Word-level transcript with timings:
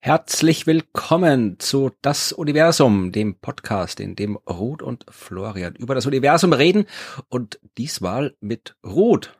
Herzlich 0.00 0.66
willkommen 0.66 1.58
zu 1.58 1.92
Das 2.02 2.32
Universum, 2.32 3.12
dem 3.12 3.36
Podcast, 3.36 4.00
in 4.00 4.14
dem 4.14 4.36
Ruth 4.36 4.82
und 4.82 5.06
Florian 5.08 5.74
über 5.76 5.94
das 5.94 6.04
Universum 6.04 6.52
reden 6.52 6.84
und 7.30 7.58
diesmal 7.78 8.34
mit 8.40 8.76
Ruth. 8.84 9.38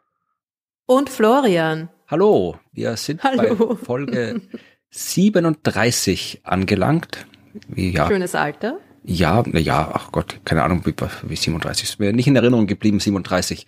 Und 0.86 1.11
Florian. 1.11 1.91
Hallo, 2.09 2.59
wir 2.72 2.96
sind 2.96 3.22
Hallo. 3.22 3.66
bei 3.66 3.77
Folge 3.77 4.41
37 4.88 6.41
angelangt. 6.45 7.27
Ja, 7.77 8.09
Schönes 8.09 8.34
Alter. 8.34 8.79
Ja, 9.02 9.42
na 9.46 9.58
ja, 9.58 9.90
ach 9.92 10.12
Gott, 10.12 10.40
keine 10.44 10.62
Ahnung, 10.62 10.84
wie, 10.84 10.94
wie 11.22 11.36
37 11.36 11.88
ist 11.88 12.00
mir 12.00 12.12
nicht 12.12 12.26
in 12.26 12.36
Erinnerung 12.36 12.66
geblieben, 12.66 13.00
37. 13.00 13.66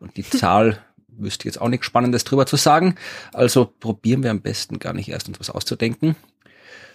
Und 0.00 0.16
die 0.16 0.22
Zahl 0.28 0.78
wüsste 1.08 1.46
jetzt 1.46 1.60
auch 1.60 1.68
nichts 1.68 1.86
Spannendes 1.86 2.24
drüber 2.24 2.46
zu 2.46 2.56
sagen. 2.56 2.96
Also 3.32 3.66
probieren 3.66 4.22
wir 4.22 4.30
am 4.30 4.40
besten 4.40 4.78
gar 4.78 4.92
nicht 4.92 5.08
erst 5.08 5.28
uns 5.28 5.40
was 5.40 5.50
auszudenken, 5.50 6.16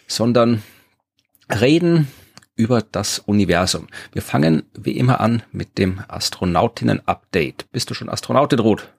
sondern 0.07 0.61
reden 1.49 2.07
über 2.55 2.81
das 2.81 3.19
Universum. 3.19 3.87
Wir 4.11 4.21
fangen 4.21 4.63
wie 4.73 4.97
immer 4.97 5.21
an 5.21 5.43
mit 5.51 5.77
dem 5.77 6.01
Astronautinnen-Update. 6.07 7.71
Bist 7.71 7.89
du 7.89 7.93
schon 7.93 8.09
Astronautin, 8.09 8.59
Ruth? 8.59 8.93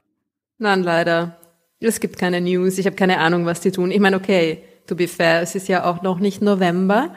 Nein, 0.59 0.83
leider. 0.83 1.37
Es 1.79 2.01
gibt 2.01 2.19
keine 2.19 2.41
News. 2.41 2.79
Ich 2.79 2.87
habe 2.87 2.97
keine 2.97 3.19
Ahnung, 3.19 3.45
was 3.45 3.61
die 3.61 3.71
tun. 3.71 3.91
Ich 3.91 4.01
meine, 4.01 4.17
okay, 4.17 4.63
to 4.87 4.95
be 4.95 5.09
fair, 5.09 5.43
es 5.43 5.55
ist 5.55 5.69
ja 5.69 5.85
auch 5.85 6.03
noch 6.03 6.19
nicht 6.21 6.43
November. 6.43 7.15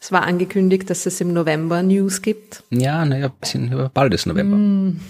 Es 0.00 0.12
war 0.12 0.22
angekündigt, 0.22 0.88
dass 0.90 1.06
es 1.06 1.20
im 1.20 1.32
November 1.32 1.82
News 1.82 2.22
gibt. 2.22 2.62
Ja, 2.70 3.04
naja, 3.04 3.28
bisschen 3.28 3.90
bald 3.92 4.14
ist 4.14 4.26
November. 4.26 4.56
Mm. 4.56 5.00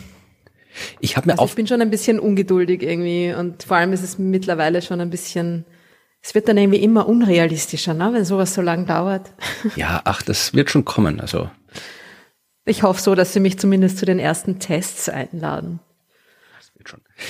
Ich 1.01 1.17
habe 1.17 1.27
mir 1.27 1.33
also 1.33 1.43
auch. 1.43 1.49
Ich 1.49 1.55
bin 1.55 1.67
schon 1.67 1.83
ein 1.83 1.91
bisschen 1.91 2.19
ungeduldig 2.21 2.83
irgendwie 2.83 3.35
und 3.35 3.65
vor 3.65 3.77
allem 3.77 3.93
ist 3.93 4.03
es 4.03 4.19
mittlerweile 4.19 4.81
schon 4.81 5.01
ein 5.01 5.11
bisschen 5.11 5.65
es 6.21 6.35
wird 6.35 6.49
dann 6.49 6.59
irgendwie 6.59 6.83
immer 6.83 7.09
unrealistischer, 7.09 7.95
ne, 7.95 8.11
wenn 8.13 8.25
sowas 8.25 8.55
so 8.55 8.63
lang 8.63 8.87
dauert. 8.87 9.33
Ja, 9.77 10.03
ach, 10.05 10.23
das 10.23 10.55
wird 10.55 10.71
schon 10.71 10.85
kommen. 10.85 11.21
Also 11.21 11.51
ich 12.65 12.83
hoffe 12.83 13.01
so, 13.01 13.15
dass 13.15 13.33
sie 13.33 13.41
mich 13.41 13.59
zumindest 13.59 13.99
zu 13.99 14.07
den 14.07 14.19
ersten 14.19 14.59
Tests 14.59 15.09
einladen. 15.09 15.81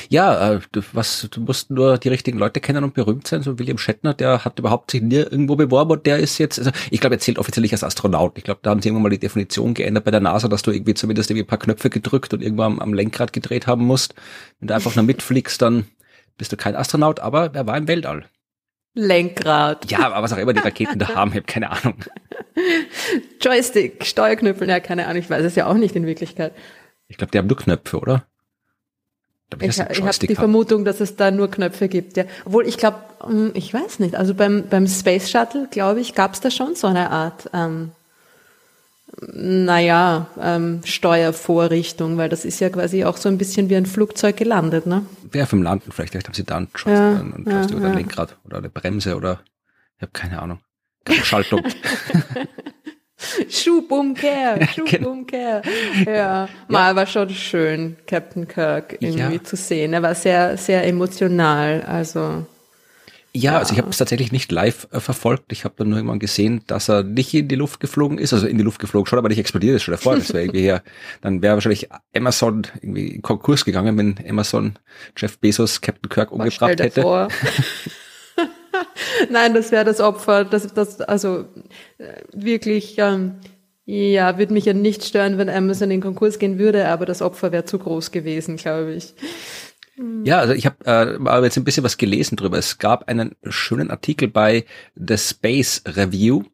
Ja, 0.08 0.54
äh, 0.54 0.60
du, 0.72 0.82
was, 0.92 1.28
du 1.30 1.40
musst 1.40 1.70
nur 1.70 1.98
die 1.98 2.08
richtigen 2.08 2.38
Leute 2.38 2.60
kennen 2.60 2.84
und 2.84 2.94
berühmt 2.94 3.26
sein. 3.26 3.42
So 3.42 3.58
William 3.58 3.78
Shatner, 3.78 4.14
der 4.14 4.44
hat 4.44 4.58
überhaupt 4.58 4.90
sich 4.90 5.02
nie 5.02 5.16
irgendwo 5.16 5.56
beworben 5.56 5.92
und 5.92 6.06
der 6.06 6.18
ist 6.18 6.38
jetzt, 6.38 6.58
also 6.58 6.70
ich 6.90 7.00
glaube, 7.00 7.16
er 7.16 7.20
zählt 7.20 7.38
offiziell 7.38 7.62
nicht 7.62 7.72
als 7.72 7.84
Astronaut. 7.84 8.36
Ich 8.38 8.44
glaube, 8.44 8.60
da 8.62 8.70
haben 8.70 8.82
sie 8.82 8.88
irgendwann 8.88 9.04
mal 9.04 9.10
die 9.10 9.18
Definition 9.18 9.74
geändert 9.74 10.04
bei 10.04 10.10
der 10.10 10.20
NASA, 10.20 10.48
dass 10.48 10.62
du 10.62 10.70
irgendwie 10.70 10.94
zumindest 10.94 11.30
irgendwie 11.30 11.44
ein 11.44 11.48
paar 11.48 11.58
Knöpfe 11.58 11.90
gedrückt 11.90 12.32
und 12.34 12.42
irgendwo 12.42 12.62
am, 12.62 12.80
am 12.80 12.94
Lenkrad 12.94 13.32
gedreht 13.32 13.66
haben 13.66 13.84
musst. 13.84 14.14
Wenn 14.60 14.68
du 14.68 14.74
einfach 14.74 14.94
nur 14.94 15.04
mitfliegst, 15.04 15.60
dann 15.62 15.86
bist 16.36 16.52
du 16.52 16.56
kein 16.56 16.76
Astronaut, 16.76 17.20
aber 17.20 17.54
er 17.54 17.66
war 17.66 17.76
im 17.76 17.88
Weltall. 17.88 18.26
Lenkrad. 18.94 19.90
Ja, 19.90 20.10
aber 20.10 20.22
was 20.22 20.32
auch 20.32 20.38
immer 20.38 20.52
die 20.52 20.60
Raketen 20.60 20.98
da 20.98 21.08
haben, 21.14 21.30
ich 21.30 21.36
habe 21.36 21.46
keine 21.46 21.70
Ahnung. 21.70 21.96
Joystick, 23.40 24.04
Steuerknüppel, 24.04 24.68
ja, 24.68 24.80
keine 24.80 25.06
Ahnung, 25.06 25.22
ich 25.22 25.30
weiß 25.30 25.44
es 25.44 25.54
ja 25.54 25.66
auch 25.66 25.74
nicht 25.74 25.94
in 25.96 26.06
Wirklichkeit. 26.06 26.52
Ich 27.06 27.16
glaube, 27.16 27.30
die 27.30 27.38
haben 27.38 27.46
nur 27.46 27.56
Knöpfe, 27.56 27.98
oder? 27.98 28.26
Ich, 29.60 29.78
ich, 29.78 30.02
habe 30.02 30.26
die 30.26 30.34
Vermutung, 30.34 30.84
dass 30.84 31.00
es 31.00 31.16
da 31.16 31.30
nur 31.30 31.50
Knöpfe 31.50 31.88
gibt, 31.88 32.18
ja. 32.18 32.24
Obwohl 32.44 32.66
ich 32.66 32.76
glaube, 32.76 32.98
hm, 33.20 33.52
ich 33.54 33.72
weiß 33.72 33.98
nicht, 33.98 34.14
also 34.14 34.34
beim, 34.34 34.68
beim 34.68 34.86
Space 34.86 35.30
Shuttle, 35.30 35.68
glaube 35.70 36.00
ich, 36.00 36.14
gab 36.14 36.34
es 36.34 36.40
da 36.40 36.50
schon 36.50 36.74
so 36.74 36.86
eine 36.86 37.10
Art 37.10 37.48
ähm, 37.54 37.92
naja, 39.20 40.26
ähm, 40.40 40.80
Steuervorrichtung, 40.84 42.18
weil 42.18 42.28
das 42.28 42.44
ist 42.44 42.60
ja 42.60 42.68
quasi 42.68 43.04
auch 43.04 43.16
so 43.16 43.28
ein 43.28 43.38
bisschen 43.38 43.68
wie 43.68 43.76
ein 43.76 43.86
Flugzeug 43.86 44.36
gelandet, 44.36 44.86
ne? 44.86 45.06
Wer 45.30 45.46
vom 45.46 45.62
Landen, 45.62 45.90
vielleicht, 45.92 46.12
vielleicht 46.12 46.28
haben 46.28 46.34
sie 46.34 46.44
da 46.44 46.56
einen 46.58 46.68
Joystick 46.74 46.92
ja, 46.94 47.20
und 47.20 47.46
ja, 47.46 47.76
oder 47.76 47.86
ja. 47.86 47.90
ein 47.90 47.96
Lenkrad 47.96 48.36
oder 48.44 48.58
eine 48.58 48.68
Bremse 48.68 49.16
oder 49.16 49.40
ich 49.96 50.02
habe 50.02 50.12
keine 50.12 50.40
Ahnung. 50.40 50.60
Schaltung. 51.24 51.62
Schubumkehr, 53.48 54.68
Schubumkehr. 54.74 55.62
Ja, 56.06 56.12
ja, 56.12 56.48
mal 56.68 56.94
war 56.94 57.06
schon 57.06 57.30
schön, 57.30 57.96
Captain 58.06 58.46
Kirk 58.46 58.96
irgendwie 59.00 59.36
ja. 59.36 59.44
zu 59.44 59.56
sehen. 59.56 59.92
Er 59.92 60.02
war 60.02 60.14
sehr, 60.14 60.56
sehr 60.56 60.86
emotional, 60.86 61.82
also. 61.82 62.46
Ja, 63.34 63.52
ja, 63.52 63.58
also 63.58 63.72
ich 63.72 63.78
habe 63.78 63.90
es 63.90 63.98
tatsächlich 63.98 64.32
nicht 64.32 64.50
live 64.50 64.88
äh, 64.90 65.00
verfolgt. 65.00 65.52
Ich 65.52 65.64
habe 65.64 65.74
dann 65.76 65.90
nur 65.90 65.98
irgendwann 65.98 66.18
gesehen, 66.18 66.62
dass 66.66 66.88
er 66.88 67.02
nicht 67.02 67.34
in 67.34 67.46
die 67.46 67.56
Luft 67.56 67.78
geflogen 67.78 68.18
ist, 68.18 68.32
also 68.32 68.46
in 68.46 68.56
die 68.56 68.64
Luft 68.64 68.80
geflogen 68.80 69.06
schon, 69.06 69.18
aber 69.18 69.28
nicht 69.28 69.38
explodiert 69.38 69.76
ist 69.76 69.82
schon 69.82 69.92
davor. 69.92 70.16
Das 70.16 70.32
wäre 70.32 70.44
irgendwie 70.44 70.62
her. 70.62 70.82
Dann 71.20 71.42
wäre 71.42 71.54
wahrscheinlich 71.54 71.88
Amazon 72.16 72.66
irgendwie 72.80 73.08
in 73.08 73.22
Konkurs 73.22 73.64
gegangen, 73.64 73.98
wenn 73.98 74.16
Amazon 74.28 74.78
Jeff 75.16 75.38
Bezos 75.38 75.80
Captain 75.80 76.08
Kirk 76.08 76.32
umgebracht 76.32 76.80
hätte. 76.80 77.28
Nein, 79.30 79.54
das 79.54 79.72
wäre 79.72 79.84
das 79.84 80.00
Opfer. 80.00 80.44
Das, 80.44 80.72
das, 80.74 81.00
also 81.00 81.46
äh, 81.98 82.22
wirklich, 82.32 82.96
ähm, 82.98 83.36
ja, 83.84 84.38
würde 84.38 84.52
mich 84.52 84.66
ja 84.66 84.74
nicht 84.74 85.04
stören, 85.04 85.38
wenn 85.38 85.48
Amazon 85.48 85.90
in 85.90 86.00
Konkurs 86.00 86.38
gehen 86.38 86.58
würde, 86.58 86.88
aber 86.88 87.06
das 87.06 87.22
Opfer 87.22 87.52
wäre 87.52 87.64
zu 87.64 87.78
groß 87.78 88.10
gewesen, 88.10 88.56
glaube 88.56 88.92
ich. 88.92 89.14
Ja, 90.24 90.38
also 90.38 90.52
ich 90.52 90.66
habe 90.66 90.76
äh, 90.86 91.44
jetzt 91.44 91.56
ein 91.56 91.64
bisschen 91.64 91.84
was 91.84 91.96
gelesen 91.96 92.36
drüber. 92.36 92.58
Es 92.58 92.78
gab 92.78 93.08
einen 93.08 93.34
schönen 93.48 93.90
Artikel 93.90 94.28
bei 94.28 94.64
The 94.94 95.18
Space 95.18 95.82
Review. 95.86 96.44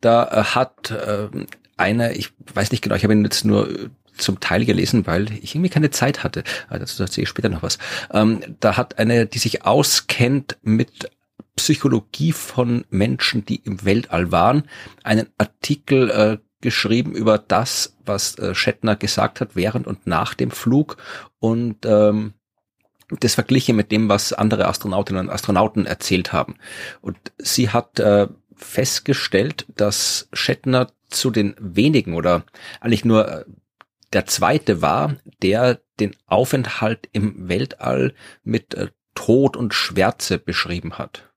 Da 0.00 0.24
äh, 0.24 0.44
hat 0.44 0.90
äh, 0.92 1.28
eine, 1.76 2.14
ich 2.14 2.32
weiß 2.54 2.70
nicht 2.70 2.82
genau, 2.82 2.94
ich 2.94 3.02
habe 3.02 3.12
ihn 3.14 3.24
jetzt 3.24 3.44
nur 3.44 3.68
äh, 3.68 3.88
zum 4.16 4.40
Teil 4.40 4.64
gelesen, 4.64 5.06
weil 5.06 5.32
ich 5.32 5.54
irgendwie 5.54 5.70
keine 5.70 5.90
Zeit 5.90 6.22
hatte. 6.22 6.44
Also 6.68 6.84
dazu 6.84 7.02
erzähle 7.02 7.24
ich 7.24 7.28
später 7.28 7.48
noch 7.48 7.62
was. 7.62 7.78
Ähm, 8.12 8.40
da 8.60 8.76
hat 8.76 8.98
eine, 8.98 9.26
die 9.26 9.38
sich 9.38 9.64
auskennt 9.64 10.56
mit 10.62 11.10
Psychologie 11.56 12.32
von 12.32 12.84
Menschen, 12.90 13.44
die 13.44 13.56
im 13.56 13.84
Weltall 13.84 14.30
waren, 14.30 14.68
einen 15.02 15.28
Artikel 15.38 16.10
äh, 16.10 16.38
geschrieben 16.60 17.14
über 17.14 17.38
das, 17.38 17.96
was 18.04 18.38
äh, 18.38 18.54
Shatner 18.54 18.96
gesagt 18.96 19.40
hat 19.40 19.56
während 19.56 19.86
und 19.86 20.06
nach 20.06 20.34
dem 20.34 20.50
Flug 20.50 20.96
und 21.38 21.84
ähm, 21.84 22.34
das 23.20 23.34
verglichen 23.34 23.76
mit 23.76 23.92
dem, 23.92 24.08
was 24.08 24.32
andere 24.32 24.66
Astronautinnen 24.66 25.28
und 25.28 25.32
Astronauten 25.32 25.86
erzählt 25.86 26.32
haben. 26.32 26.56
Und 27.00 27.16
sie 27.38 27.70
hat 27.70 28.00
äh, 28.00 28.28
festgestellt, 28.54 29.66
dass 29.76 30.28
Shatner 30.32 30.92
zu 31.08 31.30
den 31.30 31.54
wenigen 31.58 32.14
oder 32.14 32.44
eigentlich 32.80 33.04
nur 33.04 33.28
äh, 33.28 33.44
der 34.12 34.26
zweite 34.26 34.82
war, 34.82 35.16
der 35.42 35.80
den 36.00 36.16
Aufenthalt 36.26 37.08
im 37.12 37.48
Weltall 37.48 38.14
mit 38.44 38.74
äh, 38.74 38.88
Tod 39.14 39.56
und 39.56 39.72
Schwärze 39.72 40.38
beschrieben 40.38 40.98
hat. 40.98 41.30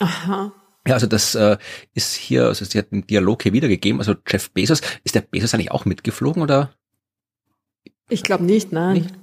Aha. 0.00 0.52
Ja, 0.86 0.94
also 0.94 1.06
das 1.06 1.34
äh, 1.34 1.56
ist 1.94 2.14
hier, 2.14 2.46
also 2.46 2.64
sie 2.64 2.78
hat 2.78 2.92
den 2.92 3.06
Dialog 3.06 3.42
hier 3.42 3.52
wiedergegeben. 3.52 4.00
Also 4.00 4.14
Jeff 4.26 4.50
Bezos, 4.50 4.80
ist 5.04 5.14
der 5.14 5.22
Bezos 5.22 5.52
eigentlich 5.52 5.72
auch 5.72 5.84
mitgeflogen 5.84 6.42
oder? 6.42 6.72
Ich 8.08 8.22
glaube 8.22 8.44
nicht, 8.44 8.72
nein. 8.72 8.94
Nicht? 8.94 9.14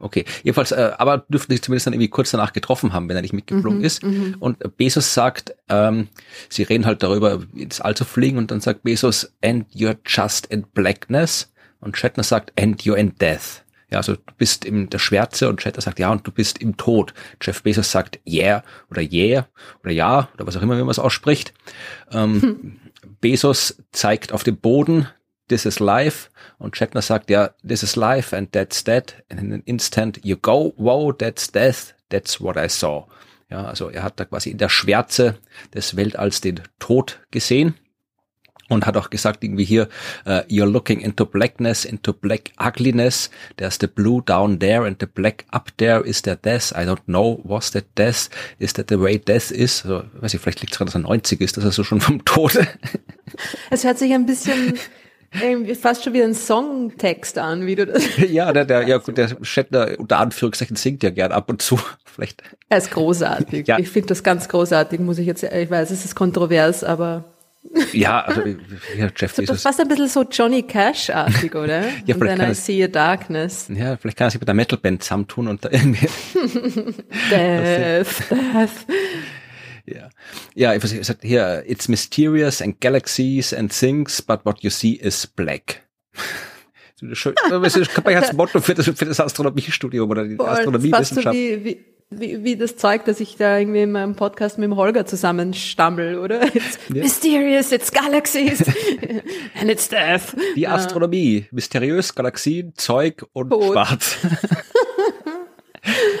Okay, 0.00 0.24
jedenfalls, 0.44 0.70
äh, 0.70 0.92
aber 0.96 1.18
dürften 1.28 1.52
sich 1.52 1.62
zumindest 1.62 1.86
dann 1.86 1.92
irgendwie 1.92 2.08
kurz 2.08 2.30
danach 2.30 2.52
getroffen 2.52 2.92
haben, 2.92 3.08
wenn 3.08 3.16
er 3.16 3.22
nicht 3.22 3.32
mitgeflogen 3.32 3.80
mhm, 3.80 3.84
ist. 3.84 4.04
Mhm. 4.04 4.36
Und 4.38 4.76
Bezos 4.76 5.12
sagt, 5.12 5.56
ähm, 5.68 6.06
sie 6.48 6.62
reden 6.62 6.86
halt 6.86 7.02
darüber, 7.02 7.42
ins 7.54 7.80
All 7.80 7.96
zu 7.96 8.04
fliegen 8.04 8.38
und 8.38 8.52
dann 8.52 8.60
sagt 8.60 8.84
Bezos, 8.84 9.34
and 9.42 9.68
you're 9.74 9.96
just 10.06 10.46
in 10.46 10.62
blackness. 10.62 11.52
Und 11.80 11.96
Shatner 11.96 12.22
sagt, 12.22 12.52
and 12.60 12.80
you're 12.82 12.96
in 12.96 13.16
death. 13.16 13.64
Ja, 13.90 13.98
also 13.98 14.14
du 14.16 14.34
bist 14.36 14.64
in 14.64 14.90
der 14.90 14.98
Schwärze 14.98 15.48
und 15.48 15.62
Shatner 15.62 15.80
sagt, 15.80 15.98
ja, 15.98 16.10
und 16.10 16.26
du 16.26 16.30
bist 16.30 16.58
im 16.58 16.76
Tod. 16.76 17.14
Jeff 17.40 17.62
Bezos 17.62 17.90
sagt, 17.90 18.20
yeah 18.26 18.62
oder 18.90 19.00
yeah 19.00 19.48
oder 19.82 19.92
ja 19.92 20.28
oder 20.34 20.46
was 20.46 20.56
auch 20.56 20.62
immer, 20.62 20.76
wie 20.76 20.82
man 20.82 20.90
es 20.90 20.98
ausspricht. 20.98 21.54
Ähm, 22.12 22.42
hm. 22.42 22.80
Bezos 23.20 23.82
zeigt 23.92 24.32
auf 24.32 24.44
dem 24.44 24.58
Boden, 24.58 25.08
this 25.48 25.64
is 25.64 25.80
life. 25.80 26.28
Und 26.58 26.76
Shatner 26.76 27.02
sagt, 27.02 27.30
ja, 27.30 27.50
this 27.66 27.82
is 27.82 27.96
life 27.96 28.36
and 28.36 28.52
that's 28.52 28.84
dead. 28.84 29.14
And 29.30 29.40
in 29.40 29.52
an 29.52 29.62
instant 29.64 30.20
you 30.22 30.36
go, 30.36 30.74
wow, 30.76 31.12
that's 31.16 31.50
death, 31.50 31.94
that's 32.10 32.40
what 32.40 32.56
I 32.56 32.68
saw. 32.68 33.06
Ja, 33.50 33.64
also 33.64 33.88
er 33.88 34.02
hat 34.02 34.20
da 34.20 34.26
quasi 34.26 34.50
in 34.50 34.58
der 34.58 34.68
Schwärze 34.68 35.38
des 35.72 35.96
Weltalls 35.96 36.42
den 36.42 36.60
Tod 36.78 37.20
gesehen 37.30 37.74
und 38.68 38.86
hat 38.86 38.96
auch 38.96 39.10
gesagt 39.10 39.44
irgendwie 39.44 39.64
hier 39.64 39.88
uh, 40.26 40.40
you're 40.48 40.70
looking 40.70 41.00
into 41.00 41.24
blackness 41.24 41.84
into 41.84 42.12
black 42.12 42.52
ugliness 42.58 43.30
there's 43.56 43.78
the 43.80 43.86
blue 43.86 44.22
down 44.22 44.58
there 44.58 44.84
and 44.84 44.96
the 45.00 45.06
black 45.06 45.44
up 45.52 45.70
there 45.78 46.04
is 46.04 46.22
there 46.22 46.36
death 46.36 46.72
I 46.72 46.84
don't 46.84 47.04
know 47.06 47.40
was 47.44 47.70
that 47.72 47.84
death 47.96 48.28
is 48.58 48.72
that 48.74 48.88
the 48.88 49.00
way 49.00 49.18
death 49.18 49.50
is 49.50 49.84
also, 49.84 50.04
weiß 50.20 50.34
ich 50.34 50.40
vielleicht 50.40 50.60
liegt 50.60 50.72
es 50.72 50.78
daran 50.78 50.86
dass 50.86 50.94
er 50.94 51.00
90 51.00 51.40
ist 51.40 51.56
dass 51.56 51.64
er 51.64 51.72
so 51.72 51.84
schon 51.84 52.00
vom 52.00 52.24
Tode 52.24 52.66
es 53.70 53.84
hört 53.84 53.98
sich 53.98 54.12
ein 54.12 54.26
bisschen 54.26 54.78
irgendwie 55.32 55.74
fast 55.74 56.04
schon 56.04 56.14
wie 56.14 56.22
ein 56.22 56.34
Songtext 56.34 57.38
an, 57.38 57.66
wie 57.66 57.74
du 57.74 57.86
das. 57.86 58.04
ja, 58.30 58.52
der, 58.52 58.64
der, 58.64 58.88
ja, 58.88 58.98
der 58.98 59.36
Shatner 59.42 59.90
unter 59.98 60.18
Anführungszeichen 60.18 60.76
singt 60.76 61.02
ja 61.02 61.10
gern 61.10 61.32
ab 61.32 61.50
und 61.50 61.60
zu, 61.60 61.78
vielleicht. 62.04 62.42
Er 62.68 62.78
ist 62.78 62.90
großartig. 62.90 63.66
ja. 63.66 63.78
Ich 63.78 63.88
finde 63.88 64.08
das 64.08 64.22
ganz 64.22 64.48
großartig, 64.48 65.00
muss 65.00 65.18
ich 65.18 65.26
jetzt, 65.26 65.42
ich 65.42 65.70
weiß, 65.70 65.90
es 65.90 66.04
ist 66.04 66.14
kontrovers, 66.14 66.82
aber 66.82 67.24
Ja, 67.92 68.20
also 68.20 68.42
ja, 68.96 69.08
Jeff 69.14 69.34
so, 69.34 69.42
Das 69.42 69.56
ist 69.56 69.62
fast 69.62 69.80
ein 69.80 69.88
bisschen 69.88 70.08
so 70.08 70.22
Johnny 70.22 70.62
Cash-artig, 70.62 71.54
oder? 71.54 71.82
ja, 72.06 72.14
vielleicht 72.14 72.38
kann 72.38 72.50
I 72.50 72.54
See 72.54 72.82
a 72.84 72.88
Darkness. 72.88 73.68
Ja, 73.74 73.96
vielleicht 73.96 74.16
kann 74.16 74.28
er 74.28 74.30
sich 74.30 74.40
mit 74.40 74.48
der 74.48 74.54
Metalband 74.54 75.02
zusammentun 75.02 75.48
und 75.48 75.64
da 75.64 75.70
irgendwie. 75.70 76.08
death, 77.30 78.22
death. 78.30 78.86
Ja, 79.86 80.08
ja, 80.54 80.74
ich 80.74 80.82
gesagt, 80.82 81.22
hier, 81.22 81.64
it's 81.66 81.88
mysterious 81.88 82.60
and 82.60 82.80
galaxies 82.80 83.54
and 83.54 83.72
things, 83.72 84.20
but 84.20 84.44
what 84.44 84.60
you 84.60 84.70
see 84.70 84.92
is 84.92 85.26
black. 85.26 85.82
Schön, 87.12 87.34
das 87.48 88.04
man 88.04 88.16
als 88.16 88.32
Motto 88.32 88.60
für 88.60 88.74
das, 88.74 88.86
für 88.86 89.04
das 89.04 89.20
Astronomiestudium 89.20 90.10
oder 90.10 90.24
die 90.26 90.34
Boah, 90.34 90.50
Astronomiewissenschaft. 90.50 91.26
So 91.26 91.32
wie, 91.32 91.64
wie, 91.64 91.84
wie, 92.10 92.42
wie 92.42 92.56
das 92.56 92.76
Zeug, 92.76 93.04
dass 93.04 93.20
ich 93.20 93.36
da 93.36 93.58
irgendwie 93.58 93.82
in 93.82 93.92
meinem 93.92 94.16
Podcast 94.16 94.58
mit 94.58 94.70
dem 94.70 94.76
Holger 94.76 95.04
zusammenstammel, 95.04 96.18
oder? 96.18 96.42
It's 96.54 96.78
ja. 96.88 97.02
mysterious, 97.02 97.70
it's 97.70 97.92
galaxies 97.92 98.60
and 99.60 99.70
it's 99.70 99.88
death. 99.88 100.34
Die 100.56 100.66
Astronomie, 100.66 101.46
mysteriös, 101.50 102.14
Galaxien, 102.14 102.72
Zeug 102.76 103.26
und 103.32 103.50
Tod. 103.50 103.72
Schwarz. 103.72 104.16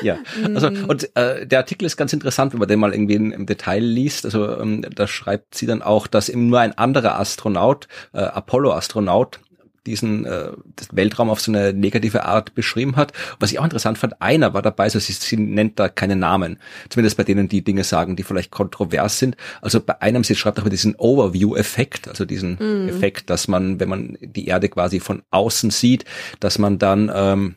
ja, 0.02 0.18
also 0.54 0.70
mm. 0.70 0.84
und 0.88 1.16
äh, 1.16 1.46
der 1.46 1.60
Artikel 1.60 1.86
ist 1.86 1.96
ganz 1.96 2.12
interessant, 2.12 2.52
wenn 2.52 2.60
man 2.60 2.68
den 2.68 2.80
mal 2.80 2.92
irgendwie 2.92 3.14
in, 3.14 3.32
im 3.32 3.46
Detail 3.46 3.82
liest. 3.82 4.26
Also 4.26 4.58
ähm, 4.58 4.84
da 4.94 5.06
schreibt 5.06 5.54
sie 5.54 5.66
dann 5.66 5.80
auch, 5.80 6.06
dass 6.06 6.28
eben 6.28 6.48
nur 6.48 6.60
ein 6.60 6.76
anderer 6.76 7.18
Astronaut, 7.18 7.88
äh, 8.12 8.18
Apollo-Astronaut, 8.18 9.40
diesen 9.86 10.24
äh, 10.24 10.50
Weltraum 10.92 11.30
auf 11.30 11.40
so 11.40 11.52
eine 11.52 11.72
negative 11.72 12.24
Art 12.24 12.54
beschrieben 12.54 12.96
hat. 12.96 13.12
Was 13.38 13.52
ich 13.52 13.58
auch 13.58 13.64
interessant 13.64 13.98
fand, 13.98 14.20
einer 14.20 14.54
war 14.54 14.62
dabei, 14.62 14.84
also 14.84 14.98
sie, 14.98 15.12
sie 15.12 15.36
nennt 15.36 15.78
da 15.78 15.88
keine 15.88 16.16
Namen, 16.16 16.58
zumindest 16.88 17.16
bei 17.16 17.24
denen 17.24 17.48
die 17.48 17.62
Dinge 17.62 17.84
sagen, 17.84 18.16
die 18.16 18.22
vielleicht 18.22 18.50
kontrovers 18.50 19.18
sind. 19.18 19.36
Also 19.62 19.80
bei 19.80 20.00
einem, 20.00 20.24
sie 20.24 20.34
schreibt 20.34 20.58
auch 20.58 20.62
über 20.62 20.70
diesen 20.70 20.94
Overview-Effekt, 20.96 22.08
also 22.08 22.24
diesen 22.24 22.54
mm. 22.54 22.88
Effekt, 22.88 23.30
dass 23.30 23.48
man, 23.48 23.80
wenn 23.80 23.88
man 23.88 24.18
die 24.20 24.46
Erde 24.46 24.68
quasi 24.68 25.00
von 25.00 25.22
außen 25.30 25.70
sieht, 25.70 26.04
dass 26.40 26.58
man 26.58 26.78
dann 26.78 27.10
ähm, 27.14 27.56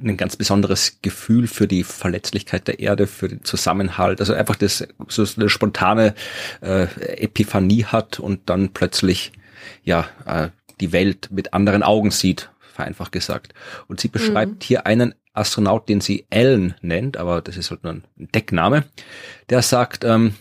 ein 0.00 0.16
ganz 0.16 0.36
besonderes 0.36 0.98
Gefühl 1.02 1.46
für 1.46 1.68
die 1.68 1.84
Verletzlichkeit 1.84 2.66
der 2.66 2.80
Erde, 2.80 3.06
für 3.06 3.28
den 3.28 3.44
Zusammenhalt, 3.44 4.20
also 4.20 4.32
einfach 4.32 4.56
das 4.56 4.86
so 5.08 5.26
eine 5.36 5.48
spontane 5.48 6.14
äh, 6.62 6.84
Epiphanie 7.22 7.84
hat 7.84 8.18
und 8.18 8.48
dann 8.48 8.70
plötzlich 8.70 9.32
ja 9.84 10.08
äh, 10.26 10.48
die 10.82 10.92
Welt 10.92 11.28
mit 11.30 11.54
anderen 11.54 11.82
Augen 11.82 12.10
sieht, 12.10 12.50
vereinfacht 12.74 13.12
gesagt. 13.12 13.54
Und 13.86 14.00
sie 14.00 14.08
beschreibt 14.08 14.52
mhm. 14.52 14.64
hier 14.64 14.86
einen 14.86 15.14
Astronaut, 15.32 15.88
den 15.88 16.00
sie 16.00 16.26
Ellen 16.28 16.74
nennt, 16.82 17.16
aber 17.16 17.40
das 17.40 17.56
ist 17.56 17.70
halt 17.70 17.84
nur 17.84 17.94
ein 17.94 18.04
Deckname, 18.16 18.84
der 19.48 19.62
sagt, 19.62 20.04
ähm, 20.04 20.34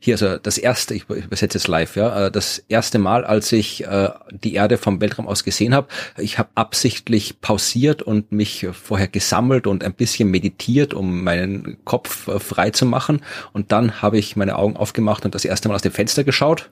hier, 0.00 0.14
also 0.14 0.36
das 0.36 0.58
erste, 0.58 0.94
ich 0.94 1.08
übersetze 1.08 1.56
jetzt 1.56 1.68
live, 1.68 1.96
ja, 1.96 2.26
äh, 2.26 2.30
das 2.30 2.58
erste 2.68 2.98
Mal, 2.98 3.24
als 3.24 3.52
ich 3.52 3.86
äh, 3.86 4.10
die 4.30 4.54
Erde 4.54 4.76
vom 4.76 5.00
Weltraum 5.00 5.26
aus 5.26 5.44
gesehen 5.44 5.74
habe, 5.74 5.88
ich 6.18 6.38
habe 6.38 6.50
absichtlich 6.56 7.40
pausiert 7.40 8.02
und 8.02 8.30
mich 8.30 8.66
vorher 8.72 9.08
gesammelt 9.08 9.66
und 9.66 9.82
ein 9.82 9.94
bisschen 9.94 10.30
meditiert, 10.30 10.92
um 10.92 11.24
meinen 11.24 11.78
Kopf 11.84 12.28
äh, 12.28 12.38
frei 12.38 12.70
zu 12.70 12.84
machen. 12.84 13.22
Und 13.54 13.72
dann 13.72 14.02
habe 14.02 14.18
ich 14.18 14.36
meine 14.36 14.56
Augen 14.56 14.76
aufgemacht 14.76 15.24
und 15.24 15.34
das 15.34 15.46
erste 15.46 15.68
Mal 15.68 15.76
aus 15.76 15.82
dem 15.82 15.92
Fenster 15.92 16.24
geschaut 16.24 16.70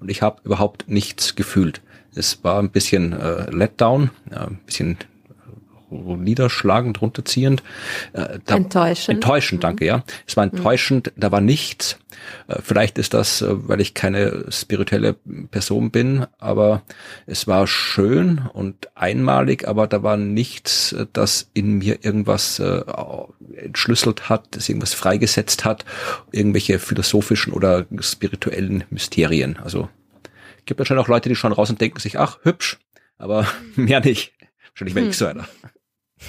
und 0.00 0.10
ich 0.10 0.22
habe 0.22 0.40
überhaupt 0.42 0.88
nichts 0.88 1.36
gefühlt. 1.36 1.80
Es 2.14 2.42
war 2.44 2.58
ein 2.58 2.70
bisschen 2.70 3.12
äh, 3.12 3.50
Letdown, 3.50 4.10
ja, 4.30 4.46
ein 4.46 4.60
bisschen 4.66 4.98
niederschlagend, 5.90 7.00
runterziehend. 7.00 7.62
Äh, 8.12 8.38
da, 8.44 8.56
enttäuschend. 8.56 9.16
Enttäuschend, 9.16 9.64
danke, 9.64 9.84
ja. 9.84 10.04
Es 10.26 10.36
war 10.36 10.46
mhm. 10.46 10.56
enttäuschend, 10.56 11.12
da 11.16 11.30
war 11.32 11.40
nichts. 11.40 11.98
Äh, 12.48 12.56
vielleicht 12.62 12.98
ist 12.98 13.14
das, 13.14 13.42
äh, 13.42 13.68
weil 13.68 13.80
ich 13.80 13.94
keine 13.94 14.46
spirituelle 14.50 15.14
Person 15.50 15.90
bin, 15.90 16.26
aber 16.38 16.82
es 17.26 17.46
war 17.46 17.66
schön 17.66 18.40
und 18.52 18.88
einmalig, 18.94 19.66
aber 19.66 19.86
da 19.86 20.02
war 20.02 20.16
nichts, 20.16 20.92
äh, 20.92 21.06
das 21.12 21.50
in 21.54 21.78
mir 21.78 22.04
irgendwas 22.04 22.58
äh, 22.58 22.82
entschlüsselt 23.56 24.28
hat, 24.28 24.48
das 24.52 24.68
irgendwas 24.68 24.94
freigesetzt 24.94 25.64
hat, 25.64 25.84
irgendwelche 26.32 26.78
philosophischen 26.78 27.52
oder 27.52 27.86
spirituellen 28.00 28.84
Mysterien. 28.90 29.58
Also 29.62 29.88
Gibt 30.66 30.78
wahrscheinlich 30.78 31.04
auch 31.04 31.08
Leute, 31.08 31.28
die 31.28 31.36
schauen 31.36 31.52
raus 31.52 31.70
und 31.70 31.80
denken 31.80 32.00
sich, 32.00 32.18
ach, 32.18 32.38
hübsch, 32.42 32.78
aber 33.18 33.46
mehr 33.76 34.00
nicht. 34.00 34.32
Wahrscheinlich 34.70 34.94
wäre 34.94 35.04
hm. 35.04 35.10
ich 35.10 35.16
so 35.16 35.26
einer. 35.26 35.48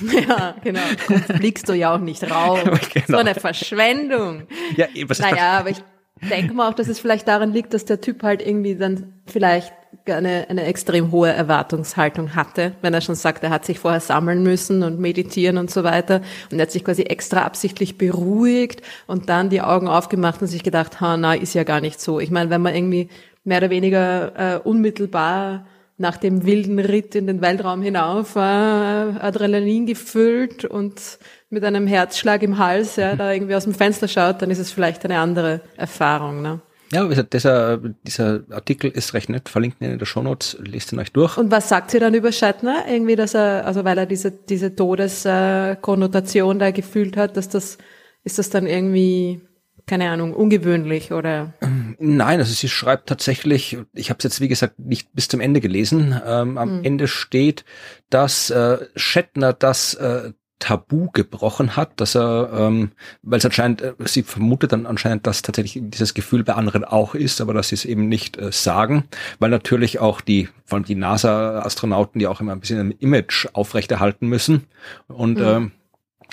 Ja, 0.02 0.56
genau. 0.62 0.82
Sonst 1.08 1.28
blickst 1.40 1.70
du 1.70 1.74
ja 1.74 1.96
auch 1.96 2.00
nicht 2.00 2.30
raus. 2.30 2.60
genau. 2.94 3.06
So 3.08 3.18
eine 3.18 3.36
Verschwendung. 3.36 4.44
Ja, 4.76 4.88
was 5.08 5.20
ist 5.20 5.26
naja, 5.26 5.60
aber 5.60 5.70
ich 5.70 5.78
denke 6.22 6.54
mal 6.54 6.70
auch, 6.70 6.74
dass 6.74 6.90
es 6.90 7.00
vielleicht 7.00 7.28
daran 7.28 7.54
liegt, 7.54 7.74
dass 7.74 7.86
der 7.86 8.02
Typ 8.02 8.24
halt 8.24 8.46
irgendwie 8.46 8.76
dann 8.76 9.22
vielleicht 9.26 9.74
eine, 10.06 10.48
eine 10.50 10.64
extrem 10.64 11.12
hohe 11.12 11.32
Erwartungshaltung 11.32 12.36
hatte, 12.36 12.74
wenn 12.82 12.94
er 12.94 13.02
schon 13.02 13.16
sagt, 13.16 13.44
er 13.44 13.50
hat 13.50 13.66
sich 13.66 13.80
vorher 13.80 14.02
sammeln 14.02 14.44
müssen 14.44 14.84
und 14.84 15.00
meditieren 15.00 15.58
und 15.58 15.72
so 15.72 15.84
weiter 15.84 16.22
und 16.52 16.60
er 16.60 16.64
hat 16.64 16.72
sich 16.72 16.84
quasi 16.84 17.04
extra 17.04 17.44
absichtlich 17.44 17.98
beruhigt 17.98 18.82
und 19.08 19.30
dann 19.30 19.50
die 19.50 19.62
Augen 19.62 19.88
aufgemacht 19.88 20.42
und 20.42 20.48
sich 20.48 20.64
gedacht, 20.64 21.02
ha, 21.02 21.18
na, 21.18 21.34
ist 21.34 21.54
ja 21.54 21.64
gar 21.64 21.82
nicht 21.82 22.00
so. 22.00 22.20
Ich 22.20 22.32
meine, 22.32 22.50
wenn 22.50 22.62
man 22.62 22.76
irgendwie 22.76 23.10
mehr 23.46 23.60
oder 23.60 23.70
weniger 23.70 24.56
äh, 24.56 24.60
unmittelbar 24.60 25.66
nach 25.98 26.18
dem 26.18 26.46
wilden 26.46 26.80
Ritt 26.80 27.16
in 27.16 27.26
den 27.28 27.42
Weltraum 27.42 27.82
hinauf, 27.82 28.36
äh, 28.36 28.40
Adrenalin 28.40 29.86
gefüllt 29.86 30.66
und 30.66 31.20
mit 31.50 31.64
einem 31.64 31.88
Herzschlag 31.88 32.44
im 32.44 32.58
Hals, 32.58 32.98
ja, 32.98 33.16
da 33.16 33.32
irgendwie 33.32 33.56
aus 33.56 33.64
dem 33.64 33.74
Fenster 33.74 34.10
schaut, 34.10 34.42
dann 34.42 34.52
ist 34.52 34.60
es 34.60 34.72
vielleicht 34.72 35.06
eine 35.06 35.20
andere 35.20 35.62
Erfahrung. 35.78 36.42
Ne? 36.42 36.60
Ja, 36.92 37.06
dieser, 37.06 37.78
dieser 38.04 38.44
Artikel 38.52 38.92
ist 38.92 39.14
recht 39.14 39.30
nett, 39.30 39.48
verlinkt 39.48 39.82
in 39.82 39.98
der 39.98 40.06
Shownotes, 40.06 40.58
lest 40.60 40.92
ihn 40.92 41.00
euch 41.00 41.14
durch. 41.14 41.38
Und 41.38 41.50
was 41.50 41.70
sagt 41.70 41.92
sie 41.92 42.00
dann 42.00 42.14
über 42.14 42.32
Shatner? 42.32 42.84
Irgendwie, 42.90 43.16
dass 43.16 43.34
er, 43.34 43.66
also 43.66 43.86
weil 43.86 43.98
er 43.98 44.06
diese, 44.06 44.32
diese 44.32 44.76
Todeskonnotation 44.76 46.60
da 46.60 46.72
gefühlt 46.72 47.16
hat, 47.16 47.38
dass 47.38 47.48
das, 47.48 47.78
ist 48.24 48.38
das 48.38 48.50
dann 48.50 48.68
irgendwie 48.68 49.42
keine 49.88 50.10
Ahnung, 50.10 50.34
ungewöhnlich 50.34 51.12
oder? 51.12 51.54
Nein, 52.00 52.40
also 52.40 52.54
sie 52.54 52.70
schreibt 52.70 53.08
tatsächlich, 53.08 53.78
ich 53.94 54.10
habe 54.10 54.18
es 54.18 54.24
jetzt 54.24 54.42
wie 54.42 54.48
gesagt 54.48 54.80
nicht 54.80 55.14
bis 55.14 55.28
zum 55.28 55.40
Ende 55.40 55.62
gelesen, 55.62 56.20
ähm, 56.26 56.58
am 56.58 56.78
hm. 56.78 56.84
Ende 56.84 57.08
steht, 57.08 57.66
dass 58.10 58.50
äh, 58.50 58.80
Shatner 58.96 59.54
das 59.54 59.94
äh, 59.96 60.32
Tabu 60.60 61.10
gebrochen 61.12 61.76
hat, 61.76 62.00
dass 62.00 62.16
er, 62.16 62.50
ähm, 62.58 62.92
weil 63.22 63.40
es 63.40 63.46
anscheinend, 63.46 63.82
äh, 63.82 63.94
sie 64.06 64.24
vermutet 64.24 64.72
dann 64.72 64.86
anscheinend, 64.86 65.28
dass 65.28 65.42
tatsächlich 65.42 65.84
dieses 65.84 66.14
Gefühl 66.14 66.44
bei 66.44 66.54
anderen 66.54 66.86
auch 66.86 67.14
ist, 67.14 67.42
aber 67.42 67.54
dass 67.54 67.70
sie 67.70 67.76
es 67.76 67.86
eben 67.86 68.08
nicht 68.08 68.38
äh, 68.38 68.52
sagen, 68.52 69.04
weil 69.40 69.50
natürlich 69.50 70.00
auch 70.00 70.22
die, 70.22 70.48
vor 70.64 70.78
allem 70.78 70.86
die 70.86 70.96
NASA-Astronauten, 70.96 72.20
die 72.20 72.28
auch 72.28 72.40
immer 72.40 72.54
ein 72.54 72.62
bisschen 72.62 72.80
ein 72.80 72.92
Image 72.92 73.48
aufrechterhalten 73.54 74.28
müssen 74.28 74.64
und 75.08 75.40
mhm. 75.40 75.46
ähm, 75.46 75.72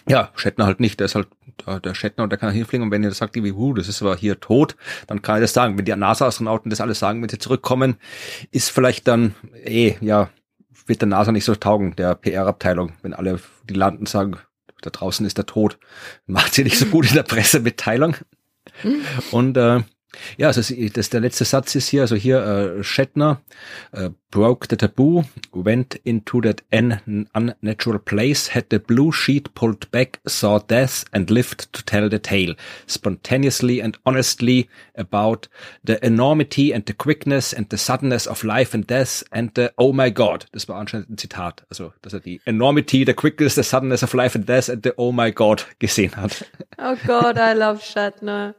ja, 0.09 0.31
Shatner 0.35 0.67
halt 0.67 0.81
nicht, 0.81 1.01
der 1.01 1.07
ist 1.07 1.15
halt 1.15 1.29
der, 1.67 1.81
der 1.81 1.95
Shatner 1.95 2.25
und 2.25 2.31
der 2.31 2.39
kann 2.39 2.53
hinfliegen 2.53 2.85
und 2.85 2.91
wenn 2.91 3.03
ihr 3.03 3.09
das 3.09 3.19
sagt, 3.19 3.35
wie, 3.35 3.53
huh, 3.53 3.75
das 3.75 3.89
ist 3.89 4.03
aber 4.03 4.17
hier 4.17 4.41
tot, 4.41 4.77
dann 5.07 5.23
kann 5.23 5.37
er 5.37 5.41
das 5.43 5.53
sagen. 5.53 5.79
Wenn 5.79 5.85
die 5.85 5.95
NASA-Astronauten 5.95 6.71
das 6.71 6.81
alles 6.81 6.99
sagen, 6.99 7.23
wenn 7.23 7.29
sie 7.29 7.39
zurückkommen, 7.39 7.97
ist 8.51 8.71
vielleicht 8.71 9.09
dann, 9.09 9.35
eh, 9.65 9.95
ja, 10.01 10.31
wird 10.87 11.01
der 11.01 11.09
NASA 11.09 11.33
nicht 11.33 11.45
so 11.45 11.55
taugen, 11.55 11.97
der 11.97 12.15
PR-Abteilung, 12.15 12.95
wenn 13.03 13.15
alle, 13.15 13.41
die 13.69 13.75
landen, 13.75 14.07
sagen, 14.07 14.37
da 14.81 14.91
draußen 14.91 15.25
ist 15.25 15.39
der 15.39 15.47
tot. 15.47 15.79
Macht 16.27 16.55
sie 16.55 16.65
nicht 16.65 16.79
so 16.79 16.87
gut 16.87 17.09
in 17.09 17.15
der 17.15 17.23
Pressemitteilung. 17.23 18.17
Mhm. 18.83 19.03
Und 19.31 19.57
äh, 19.57 19.81
ja, 20.37 20.49
also 20.49 20.61
das, 20.93 21.11
der 21.11 21.21
letzte 21.21 21.45
Satz 21.45 21.75
ist 21.75 21.89
hier, 21.89 22.03
also 22.03 22.17
hier 22.17 22.79
äh, 22.79 22.85
Shatner 22.85 23.41
äh, 23.93 24.11
broke 24.33 24.67
the 24.69 24.77
taboo, 24.77 25.25
went 25.53 25.95
into 26.05 26.41
that 26.41 26.63
unnatural 26.71 27.99
place, 27.99 28.55
had 28.55 28.67
the 28.71 28.79
blue 28.79 29.13
sheet 29.13 29.55
pulled 29.55 29.91
back, 29.91 30.21
saw 30.27 30.59
death 30.59 31.05
and 31.13 31.31
lived 31.31 31.73
to 31.73 31.83
tell 31.83 32.09
the 32.09 32.19
tale, 32.19 32.55
spontaneously 32.87 33.81
and 33.81 33.99
honestly 34.05 34.69
about 34.97 35.49
the 35.85 36.03
enormity 36.05 36.73
and 36.73 36.87
the 36.87 36.95
quickness 36.95 37.53
and 37.53 37.69
the 37.69 37.79
suddenness 37.79 38.27
of 38.27 38.43
life 38.43 38.75
and 38.75 38.87
death 38.87 39.23
and 39.31 39.53
the 39.55 39.71
oh 39.77 39.93
my 39.93 40.11
god. 40.11 40.47
Das 40.53 40.67
war 40.67 40.77
anscheinend 40.77 41.11
ein 41.11 41.19
Zitat, 41.19 41.65
also 41.69 41.93
dass 42.03 42.15
er 42.15 42.21
die 42.21 42.41
enormity, 42.47 43.05
the 43.05 43.15
quickness, 43.15 43.55
the 43.55 43.63
suddenness 43.63 44.03
of 44.03 44.15
life 44.15 44.35
and 44.35 44.49
death 44.49 44.69
and 44.69 44.83
the 44.83 44.93
oh 44.97 45.13
my 45.13 45.31
god 45.31 45.67
gesehen 45.79 46.17
hat. 46.17 46.47
Oh 46.79 46.97
God, 47.07 47.37
I 47.39 47.53
love 47.53 47.83
Shatner. 47.83 48.55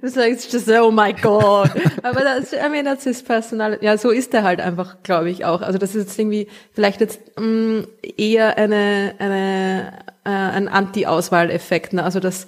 Du 0.00 0.08
sagst 0.08 0.52
just, 0.52 0.68
oh 0.70 0.90
my 0.90 1.12
God. 1.12 1.70
Aber 2.02 2.20
das, 2.20 2.52
I 2.52 2.68
mean, 2.70 2.84
das 2.84 3.06
ist 3.06 3.26
Personal. 3.26 3.78
Ja, 3.80 3.98
so 3.98 4.10
ist 4.10 4.32
er 4.34 4.42
halt 4.42 4.60
einfach, 4.60 5.02
glaube 5.02 5.30
ich 5.30 5.44
auch. 5.44 5.62
Also 5.62 5.78
das 5.78 5.94
ist 5.94 6.08
jetzt 6.08 6.18
irgendwie 6.18 6.48
vielleicht 6.72 7.00
jetzt 7.00 7.20
mh, 7.36 7.44
mm, 7.44 7.86
eher 8.16 8.56
eine, 8.56 9.14
eine, 9.18 9.92
äh, 10.24 10.30
ein 10.30 10.68
Anti-Auswahleffekt. 10.68 11.92
Ne? 11.94 12.04
Also 12.04 12.20
dass 12.20 12.46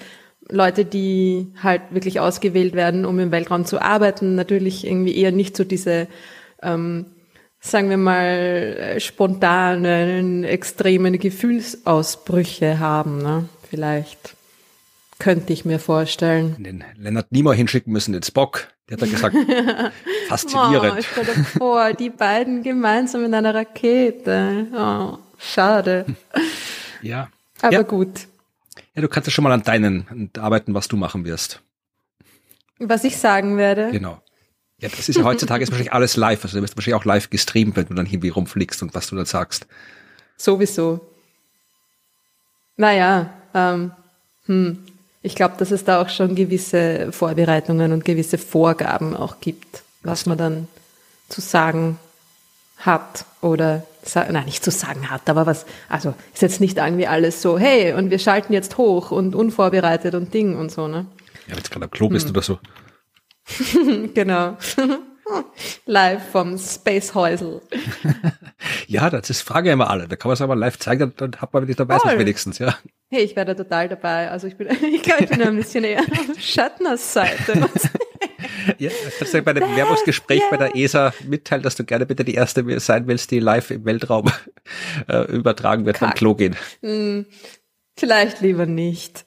Leute, 0.49 0.85
die 0.85 1.52
halt 1.62 1.83
wirklich 1.90 2.21
ausgewählt 2.21 2.75
werden, 2.75 3.04
um 3.04 3.18
im 3.18 3.33
Weltraum 3.33 3.64
zu 3.64 3.80
arbeiten, 3.80 4.35
natürlich 4.37 4.87
irgendwie 4.87 5.16
eher 5.16 5.33
nicht 5.33 5.56
so 5.56 5.64
diese, 5.64 6.06
ähm, 6.62 7.06
sagen 7.59 7.90
wir 7.90 7.97
mal, 7.97 8.95
spontanen, 8.99 10.45
extremen 10.45 11.18
Gefühlsausbrüche 11.18 12.78
haben, 12.78 13.18
ne? 13.18 13.49
Vielleicht. 13.68 14.36
Könnte 15.19 15.53
ich 15.53 15.65
mir 15.65 15.79
vorstellen. 15.79 16.63
Den 16.63 16.85
Leonard 16.97 17.33
Nimoy 17.33 17.57
hinschicken 17.57 17.93
müssen, 17.93 18.13
den 18.13 18.23
Spock. 18.23 18.69
Der 18.89 18.97
hat 18.97 19.03
dann 19.03 19.11
gesagt, 19.11 19.37
faszinierend. 20.29 20.99
Oh, 20.99 21.03
stell 21.03 21.25
dir 21.25 21.45
vor, 21.45 21.93
die 21.95 22.11
beiden 22.11 22.63
gemeinsam 22.63 23.25
in 23.25 23.35
einer 23.35 23.55
Rakete. 23.55 24.67
Oh, 24.75 25.19
schade. 25.39 26.07
Ja. 27.03 27.29
Aber 27.61 27.73
ja. 27.73 27.83
gut. 27.83 28.27
Ja, 28.95 29.03
du 29.03 29.09
kannst 29.09 29.29
ja 29.29 29.31
schon 29.31 29.45
mal 29.45 29.53
an 29.53 29.63
deinen 29.63 30.31
arbeiten, 30.39 30.75
was 30.75 30.89
du 30.89 30.97
machen 30.97 31.25
wirst. 31.25 31.61
Was 32.79 33.05
ich 33.05 33.19
sagen 33.19 33.59
werde. 33.59 33.91
Genau. 33.93 34.21
Ja, 34.81 34.89
das 34.89 35.09
ist 35.09 35.17
ja 35.17 35.23
heutzutage 35.23 35.63
ist 35.63 35.71
wahrscheinlich 35.71 35.93
alles 35.93 36.17
live. 36.17 36.43
Also 36.43 36.57
du 36.57 36.63
wirst 36.63 36.77
wahrscheinlich 36.77 37.01
auch 37.01 37.05
live 37.05 37.31
gestreamt, 37.31 37.77
wenn 37.77 37.87
du 37.87 37.95
dann 37.95 38.07
irgendwie 38.07 38.31
rumfliegst 38.31 38.83
und 38.83 38.95
was 38.95 39.09
du 39.09 39.17
dann 39.17 39.27
sagst. 39.27 39.67
Sowieso. 40.37 41.07
Naja, 42.77 43.31
ähm, 43.55 43.93
hm. 44.47 44.86
Ich 45.26 45.35
glaube, 45.35 45.56
dass 45.59 45.73
es 45.73 45.85
da 45.85 46.00
auch 46.00 46.09
schon 46.09 46.37
gewisse 46.37 47.11
Vorbereitungen 47.11 47.92
und 47.92 48.04
gewisse 48.04 48.38
Vorgaben 48.38 49.16
auch 49.16 49.40
gibt, 49.40 49.83
was 50.04 50.25
man 50.25 50.38
dann 50.38 50.68
zu 51.28 51.40
sagen 51.40 51.99
hat 52.78 53.25
oder 53.40 53.83
nein, 54.14 54.45
nicht 54.45 54.62
zu 54.62 54.71
sagen 54.71 55.11
hat, 55.11 55.28
aber 55.28 55.45
was, 55.45 55.66
also 55.88 56.14
ist 56.33 56.42
jetzt 56.42 56.61
nicht 56.61 56.78
irgendwie 56.78 57.09
alles 57.09 57.42
so, 57.42 57.59
hey, 57.59 57.92
und 57.92 58.11
wir 58.11 58.21
schalten 58.21 58.52
jetzt 58.52 58.78
hoch 58.78 59.11
und 59.11 59.35
unvorbereitet 59.35 60.14
und 60.14 60.33
Ding 60.33 60.56
und 60.56 60.71
so, 60.71 60.87
ne? 60.87 61.06
Ja, 61.49 61.56
wenn 61.56 61.62
du 61.62 61.71
gerade 61.71 61.85
am 61.87 61.90
Klo 61.90 62.09
bist 62.09 62.28
hm. 62.28 62.30
oder 62.30 62.42
so. 62.42 62.59
genau. 64.14 64.56
live 65.87 66.30
vom 66.30 66.56
Space 66.56 67.14
Häusel. 67.14 67.62
ja, 68.87 69.11
das 69.11 69.31
ist 69.31 69.43
Frage 69.43 69.71
immer 69.71 69.90
alle. 69.90 70.09
Da 70.09 70.16
kann 70.16 70.28
man 70.28 70.35
es 70.35 70.40
aber 70.40 70.57
live 70.57 70.78
zeigen, 70.78 71.12
dann, 71.16 71.33
dann 71.33 71.40
hat 71.40 71.52
man 71.52 71.64
nicht 71.64 71.78
dabei 71.78 71.99
wenigstens, 72.19 72.59
ja. 72.59 72.76
Hey, 73.09 73.23
ich 73.23 73.37
werde 73.37 73.55
total 73.55 73.88
dabei. 73.88 74.31
Also 74.31 74.47
ich 74.47 74.57
bin, 74.57 74.69
ich 74.95 75.02
glaube, 75.02 75.25
ich 75.25 75.31
bin 75.31 75.43
ein 75.43 75.57
bisschen 75.57 75.85
eher 75.85 76.00
auf 76.00 76.40
Shatners 76.40 77.12
Seite. 77.12 77.69
ja, 78.78 78.90
kannst 79.19 79.35
du 79.35 79.43
bei 79.43 79.52
dem 79.52 79.69
Bewerbungsgespräch 79.69 80.40
yeah. 80.40 80.50
bei 80.50 80.57
der 80.57 80.76
ESA 80.76 81.12
mitteilen, 81.25 81.62
dass 81.62 81.76
du 81.76 81.85
gerne 81.85 82.07
bitte 82.07 82.25
die 82.25 82.35
erste 82.35 82.81
sein 82.81 83.07
willst, 83.07 83.31
die 83.31 83.40
live 83.40 83.71
im 83.71 83.85
Weltraum 83.85 84.31
äh, 85.09 85.23
übertragen 85.33 85.87
wird 85.87 85.99
Kack. 85.99 86.11
vom 86.11 86.14
Klo 86.14 86.35
gehen. 86.35 86.57
Hm, 86.81 87.26
vielleicht 87.97 88.40
lieber 88.40 88.66
nicht. 88.66 89.25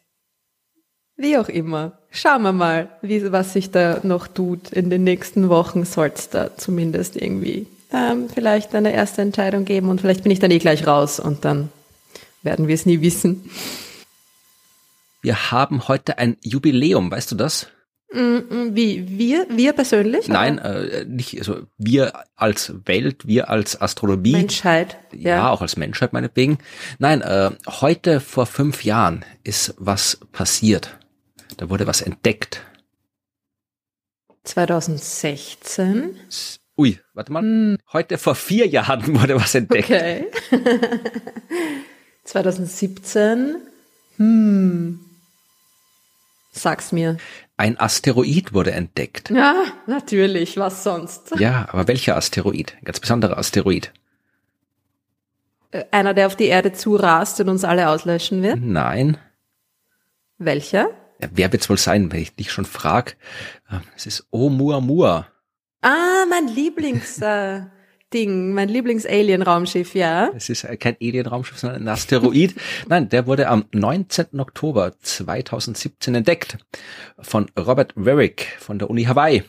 Wie 1.16 1.38
auch 1.38 1.50
immer. 1.50 2.00
Schauen 2.12 2.44
wir 2.44 2.54
mal, 2.54 2.90
wie, 3.02 3.32
was 3.32 3.54
sich 3.54 3.72
da 3.72 4.00
noch 4.04 4.28
tut. 4.28 4.72
In 4.72 4.90
den 4.90 5.04
nächsten 5.04 5.50
Wochen 5.50 5.86
soll 5.86 6.12
es 6.16 6.30
da 6.30 6.56
zumindest 6.56 7.18
irgendwie 7.18 7.68
ähm, 7.92 8.30
vielleicht 8.34 8.76
eine 8.76 8.94
erste 8.94 9.22
Entscheidung 9.22 9.66
geben 9.66 9.90
und 9.90 10.02
vielleicht 10.02 10.24
bin 10.24 10.32
ich 10.32 10.40
dann 10.40 10.52
eh 10.52 10.60
gleich 10.60 10.86
raus 10.86 11.20
und 11.20 11.46
dann 11.46 11.70
werden 12.42 12.68
wir 12.68 12.76
es 12.76 12.86
nie 12.86 13.02
wissen. 13.02 13.50
Wir 15.22 15.52
haben 15.52 15.88
heute 15.88 16.18
ein 16.18 16.38
Jubiläum, 16.42 17.12
weißt 17.12 17.32
du 17.32 17.36
das? 17.36 17.68
Mm, 18.12 18.20
mm, 18.20 18.76
wie? 18.76 19.18
Wir? 19.20 19.46
Wir 19.50 19.74
persönlich? 19.74 20.28
Nein, 20.28 20.58
äh, 20.58 21.06
nicht, 21.06 21.38
also 21.38 21.68
wir 21.78 22.24
als 22.36 22.74
Welt, 22.86 23.28
wir 23.28 23.50
als 23.50 23.80
Astronomie. 23.80 24.32
Menschheit. 24.32 24.98
Ja, 25.12 25.30
ja 25.30 25.50
auch 25.52 25.62
als 25.62 25.78
Menschheit 25.78 26.14
meinetwegen. 26.14 26.58
Nein, 26.98 27.22
äh, 27.22 27.52
heute 27.68 28.20
vor 28.20 28.48
fünf 28.48 28.84
Jahren 28.84 29.26
ist 29.44 29.76
was 29.78 30.20
passiert. 30.32 30.98
Da 31.58 31.70
wurde 31.70 31.86
was 31.86 32.02
entdeckt. 32.02 32.64
2016. 34.44 36.16
Ui, 36.80 36.98
warte 37.14 37.34
mal. 37.34 37.42
Hm. 37.42 37.78
Heute 37.92 38.18
vor 38.18 38.36
vier 38.36 38.66
Jahren 38.66 39.06
wurde 39.20 39.36
was 39.36 39.54
entdeckt. 39.54 39.90
Okay. 39.90 40.28
2017. 42.24 43.58
Hm. 44.16 45.00
Sag's 46.52 46.94
mir. 46.94 47.18
Ein 47.58 47.78
Asteroid 47.78 48.54
wurde 48.54 48.72
entdeckt. 48.72 49.30
Ja, 49.30 49.66
natürlich. 49.88 50.56
Was 50.56 50.86
sonst? 50.86 51.34
Ja, 51.38 51.68
aber 51.70 51.90
welcher 51.90 52.16
Asteroid? 52.16 52.78
Ein 52.80 52.86
ganz 52.86 53.02
besonderer 53.02 53.38
Asteroid. 53.38 53.92
Äh, 55.72 55.84
einer, 55.92 56.14
der 56.14 56.28
auf 56.28 56.38
die 56.38 56.46
Erde 56.46 56.72
zurast 56.72 57.42
und 57.42 57.50
uns 57.50 57.66
alle 57.66 57.90
auslöschen 57.90 58.42
wird? 58.42 58.62
Nein. 58.62 59.18
Welcher? 60.38 60.92
Ja, 61.22 61.28
wer 61.34 61.52
wird's 61.52 61.70
wohl 61.70 61.78
sein, 61.78 62.10
wenn 62.14 62.22
ich 62.22 62.36
dich 62.38 62.54
schon 62.54 62.64
frag? 62.64 63.18
Ähm, 63.70 63.82
es 63.98 64.06
ist 64.06 64.28
Oumuamua. 64.32 65.28
Ah, 65.82 66.26
mein 66.30 66.48
Lieblings 66.48 67.22
äh, 67.22 67.62
Ding, 68.14 68.54
mein 68.54 68.70
Lieblings-Alien-Raumschiff, 68.70 69.94
ja. 69.94 70.32
Es 70.36 70.50
ist 70.50 70.68
kein 70.80 70.98
Alien-Raumschiff, 71.00 71.60
sondern 71.60 71.84
ein 71.84 71.88
Asteroid. 71.88 72.56
Nein, 72.88 73.08
der 73.10 73.28
wurde 73.28 73.48
am 73.48 73.66
19. 73.72 74.40
Oktober 74.40 74.94
2017 75.00 76.16
entdeckt 76.16 76.58
von 77.20 77.52
Robert 77.58 77.94
Warwick 77.96 78.58
von 78.60 78.80
der 78.80 78.90
Uni 78.90 79.04
Hawaii. 79.04 79.44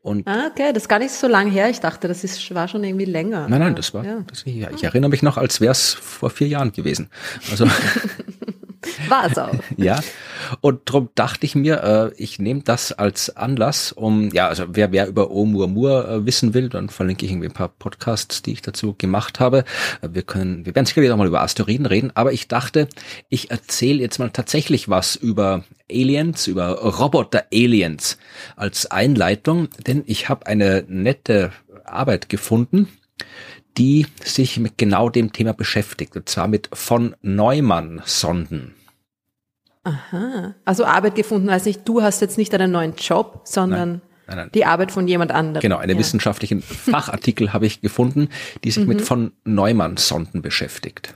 Und 0.00 0.26
ah, 0.26 0.46
okay, 0.50 0.72
das 0.72 0.84
ist 0.84 0.88
gar 0.88 1.00
nicht 1.00 1.10
so 1.10 1.26
lange 1.26 1.50
her. 1.50 1.68
Ich 1.68 1.80
dachte, 1.80 2.08
das 2.08 2.24
ist, 2.24 2.54
war 2.54 2.66
schon 2.68 2.82
irgendwie 2.82 3.04
länger. 3.04 3.46
Nein, 3.48 3.60
nein, 3.60 3.74
das 3.74 3.92
war, 3.92 4.04
ja. 4.04 4.24
das, 4.26 4.44
ja, 4.46 4.70
ich 4.70 4.84
erinnere 4.84 5.10
mich 5.10 5.22
noch, 5.22 5.36
als 5.36 5.60
wäre 5.60 5.72
es 5.72 5.92
vor 5.92 6.30
vier 6.30 6.48
Jahren 6.48 6.72
gewesen. 6.72 7.10
Also 7.50 7.68
War 9.08 9.30
es 9.30 9.38
auch. 9.38 9.54
ja. 9.76 10.00
Und 10.60 10.88
darum 10.88 11.10
dachte 11.14 11.46
ich 11.46 11.54
mir, 11.54 11.82
äh, 11.82 12.22
ich 12.22 12.38
nehme 12.38 12.62
das 12.62 12.92
als 12.92 13.36
Anlass, 13.36 13.92
um, 13.92 14.30
ja, 14.30 14.48
also 14.48 14.64
wer, 14.68 14.92
wer 14.92 15.08
über 15.08 15.30
Oumuamua 15.30 16.04
äh, 16.04 16.26
wissen 16.26 16.54
will, 16.54 16.68
dann 16.68 16.88
verlinke 16.88 17.24
ich 17.24 17.32
irgendwie 17.32 17.48
ein 17.48 17.54
paar 17.54 17.68
Podcasts, 17.68 18.42
die 18.42 18.52
ich 18.52 18.62
dazu 18.62 18.94
gemacht 18.96 19.40
habe. 19.40 19.64
Äh, 20.02 20.08
wir 20.12 20.22
können, 20.22 20.66
wir 20.66 20.74
werden 20.74 20.86
sicherlich 20.86 21.10
auch 21.10 21.16
mal 21.16 21.26
über 21.26 21.42
Asteroiden 21.42 21.86
reden, 21.86 22.12
aber 22.14 22.32
ich 22.32 22.48
dachte, 22.48 22.88
ich 23.28 23.50
erzähle 23.50 24.00
jetzt 24.00 24.18
mal 24.18 24.30
tatsächlich 24.30 24.88
was 24.88 25.16
über 25.16 25.64
Aliens, 25.90 26.46
über 26.46 26.70
Roboter-Aliens 26.70 28.18
als 28.56 28.90
Einleitung, 28.90 29.68
denn 29.86 30.02
ich 30.06 30.28
habe 30.28 30.46
eine 30.46 30.84
nette 30.88 31.52
Arbeit 31.84 32.28
gefunden, 32.28 32.88
die 33.78 34.06
sich 34.24 34.58
mit 34.58 34.78
genau 34.78 35.10
dem 35.10 35.32
Thema 35.32 35.52
beschäftigt, 35.52 36.16
und 36.16 36.28
zwar 36.28 36.48
mit 36.48 36.70
von 36.72 37.14
Neumann-Sonden. 37.22 38.74
Aha. 39.86 40.54
Also 40.64 40.84
Arbeit 40.84 41.14
gefunden, 41.14 41.48
also 41.48 41.68
nicht, 41.68 41.86
du 41.86 42.02
hast 42.02 42.20
jetzt 42.20 42.38
nicht 42.38 42.52
einen 42.52 42.72
neuen 42.72 42.96
Job, 42.96 43.42
sondern 43.44 43.90
nein, 43.90 44.00
nein, 44.26 44.36
nein. 44.38 44.50
die 44.52 44.64
Arbeit 44.64 44.90
von 44.90 45.06
jemand 45.06 45.30
anderem. 45.30 45.62
Genau, 45.62 45.76
einen 45.76 45.92
ja. 45.92 45.98
wissenschaftlichen 45.98 46.60
Fachartikel 46.60 47.52
habe 47.52 47.66
ich 47.66 47.80
gefunden, 47.80 48.28
die 48.64 48.72
sich 48.72 48.82
mhm. 48.82 48.88
mit 48.88 49.02
von 49.02 49.32
Neumann-Sonden 49.44 50.42
beschäftigt. 50.42 51.14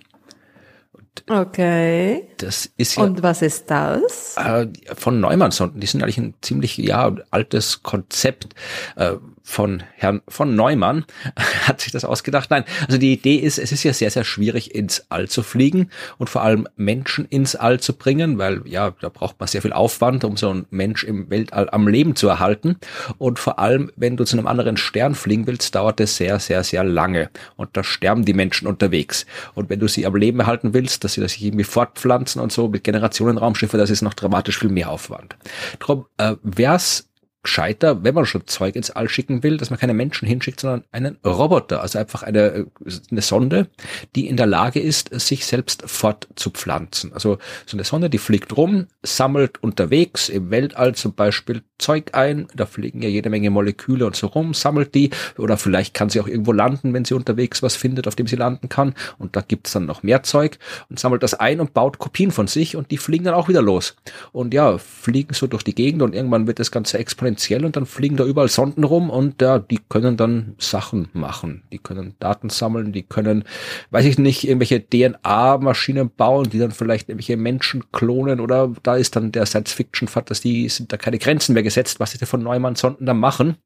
Okay. 1.28 2.28
Das 2.38 2.70
ist 2.76 2.96
ja, 2.96 3.02
Und 3.02 3.24
was 3.24 3.42
ist 3.42 3.68
das? 3.70 4.36
Äh, 4.36 4.68
von 4.94 5.18
Neumann-Sonden. 5.18 5.80
Die 5.80 5.86
sind 5.88 6.02
eigentlich 6.04 6.18
ein 6.18 6.34
ziemlich 6.40 6.76
ja 6.76 7.12
altes 7.32 7.82
Konzept 7.82 8.54
äh, 8.94 9.16
von 9.50 9.82
Herrn 9.96 10.22
von 10.28 10.54
Neumann 10.54 11.04
hat 11.66 11.80
sich 11.80 11.92
das 11.92 12.04
ausgedacht. 12.04 12.50
Nein, 12.50 12.64
also 12.86 12.98
die 12.98 13.12
Idee 13.12 13.36
ist, 13.36 13.58
es 13.58 13.72
ist 13.72 13.82
ja 13.82 13.92
sehr 13.92 14.10
sehr 14.10 14.24
schwierig 14.24 14.74
ins 14.74 15.06
All 15.10 15.28
zu 15.28 15.42
fliegen 15.42 15.90
und 16.18 16.30
vor 16.30 16.42
allem 16.42 16.68
Menschen 16.76 17.24
ins 17.26 17.56
All 17.56 17.80
zu 17.80 17.94
bringen, 17.94 18.38
weil 18.38 18.62
ja 18.66 18.92
da 19.00 19.08
braucht 19.08 19.40
man 19.40 19.48
sehr 19.48 19.60
viel 19.60 19.72
Aufwand, 19.72 20.24
um 20.24 20.36
so 20.36 20.50
einen 20.50 20.66
Mensch 20.70 21.04
im 21.04 21.28
Weltall 21.30 21.68
am 21.70 21.88
Leben 21.88 22.14
zu 22.14 22.28
erhalten. 22.28 22.76
Und 23.18 23.38
vor 23.38 23.58
allem, 23.58 23.90
wenn 23.96 24.16
du 24.16 24.24
zu 24.24 24.36
einem 24.36 24.46
anderen 24.46 24.76
Stern 24.76 25.14
fliegen 25.14 25.46
willst, 25.46 25.74
dauert 25.74 26.00
es 26.00 26.16
sehr 26.16 26.38
sehr 26.38 26.62
sehr 26.62 26.84
lange 26.84 27.28
und 27.56 27.76
da 27.76 27.82
sterben 27.82 28.24
die 28.24 28.34
Menschen 28.34 28.68
unterwegs. 28.68 29.26
Und 29.54 29.68
wenn 29.68 29.80
du 29.80 29.88
sie 29.88 30.06
am 30.06 30.14
Leben 30.14 30.40
erhalten 30.40 30.74
willst, 30.74 31.02
dass 31.02 31.14
sie 31.14 31.28
sich 31.28 31.44
irgendwie 31.44 31.64
fortpflanzen 31.64 32.40
und 32.40 32.52
so 32.52 32.68
mit 32.68 32.84
Generationenraumschiffe, 32.84 33.76
das 33.76 33.90
ist 33.90 34.02
noch 34.02 34.14
dramatisch 34.14 34.58
viel 34.58 34.70
mehr 34.70 34.90
Aufwand. 34.90 35.36
Drum 35.80 36.06
äh, 36.18 36.36
wäre 36.42 36.76
es 36.76 37.09
gescheiter, 37.42 38.04
wenn 38.04 38.14
man 38.14 38.26
schon 38.26 38.46
Zeug 38.46 38.76
ins 38.76 38.90
All 38.90 39.08
schicken 39.08 39.42
will, 39.42 39.56
dass 39.56 39.70
man 39.70 39.78
keine 39.78 39.94
Menschen 39.94 40.28
hinschickt, 40.28 40.60
sondern 40.60 40.84
einen 40.92 41.16
Roboter, 41.24 41.80
also 41.80 41.98
einfach 41.98 42.22
eine, 42.22 42.66
eine 43.10 43.22
Sonde, 43.22 43.68
die 44.14 44.28
in 44.28 44.36
der 44.36 44.46
Lage 44.46 44.80
ist, 44.80 45.08
sich 45.20 45.46
selbst 45.46 45.82
fortzupflanzen. 45.86 47.12
Also 47.12 47.38
so 47.66 47.76
eine 47.76 47.84
Sonde, 47.84 48.10
die 48.10 48.18
fliegt 48.18 48.56
rum, 48.56 48.86
sammelt 49.02 49.62
unterwegs 49.62 50.28
im 50.28 50.50
Weltall 50.50 50.94
zum 50.94 51.14
Beispiel 51.14 51.62
Zeug 51.80 52.10
ein, 52.12 52.46
da 52.54 52.66
fliegen 52.66 53.02
ja 53.02 53.08
jede 53.08 53.30
Menge 53.30 53.50
Moleküle 53.50 54.06
und 54.06 54.16
so 54.16 54.28
rum, 54.28 54.54
sammelt 54.54 54.94
die 54.94 55.10
oder 55.38 55.56
vielleicht 55.56 55.94
kann 55.94 56.10
sie 56.10 56.20
auch 56.20 56.28
irgendwo 56.28 56.52
landen, 56.52 56.94
wenn 56.94 57.04
sie 57.04 57.14
unterwegs 57.14 57.62
was 57.62 57.76
findet, 57.76 58.06
auf 58.06 58.16
dem 58.16 58.26
sie 58.26 58.36
landen 58.36 58.68
kann 58.68 58.94
und 59.18 59.36
da 59.36 59.40
gibt's 59.40 59.72
dann 59.72 59.86
noch 59.86 60.02
mehr 60.02 60.22
Zeug 60.22 60.58
und 60.88 60.98
sammelt 60.98 61.22
das 61.22 61.34
ein 61.34 61.60
und 61.60 61.74
baut 61.74 61.98
Kopien 61.98 62.30
von 62.30 62.46
sich 62.46 62.76
und 62.76 62.90
die 62.90 62.98
fliegen 62.98 63.24
dann 63.24 63.34
auch 63.34 63.48
wieder 63.48 63.62
los. 63.62 63.96
Und 64.32 64.54
ja, 64.54 64.78
fliegen 64.78 65.34
so 65.34 65.46
durch 65.46 65.62
die 65.62 65.74
Gegend 65.74 66.02
und 66.02 66.14
irgendwann 66.14 66.46
wird 66.46 66.58
das 66.58 66.70
Ganze 66.70 66.98
exponentiell 66.98 67.64
und 67.64 67.76
dann 67.76 67.86
fliegen 67.86 68.16
da 68.16 68.24
überall 68.24 68.48
Sonden 68.48 68.84
rum 68.84 69.10
und 69.10 69.40
ja, 69.40 69.58
die 69.58 69.80
können 69.88 70.16
dann 70.16 70.54
Sachen 70.58 71.08
machen. 71.12 71.62
Die 71.72 71.78
können 71.78 72.14
Daten 72.20 72.50
sammeln, 72.50 72.92
die 72.92 73.02
können, 73.02 73.44
weiß 73.90 74.04
ich 74.04 74.18
nicht, 74.18 74.46
irgendwelche 74.46 74.80
DNA-Maschinen 74.80 76.10
bauen, 76.10 76.50
die 76.50 76.58
dann 76.58 76.70
vielleicht 76.70 77.08
irgendwelche 77.08 77.36
Menschen 77.36 77.84
klonen 77.92 78.40
oder 78.40 78.72
da 78.82 78.96
ist 78.96 79.16
dann 79.16 79.32
der 79.32 79.46
Science-Fiction-Fantasie, 79.46 80.68
sind 80.68 80.92
da 80.92 80.96
keine 80.96 81.18
Grenzen 81.18 81.54
mehr 81.54 81.62
gesetzt, 81.70 82.00
was 82.00 82.12
sie 82.12 82.26
von 82.26 82.42
Neumann-Sonden 82.42 83.06
da 83.06 83.14
machen. 83.14 83.56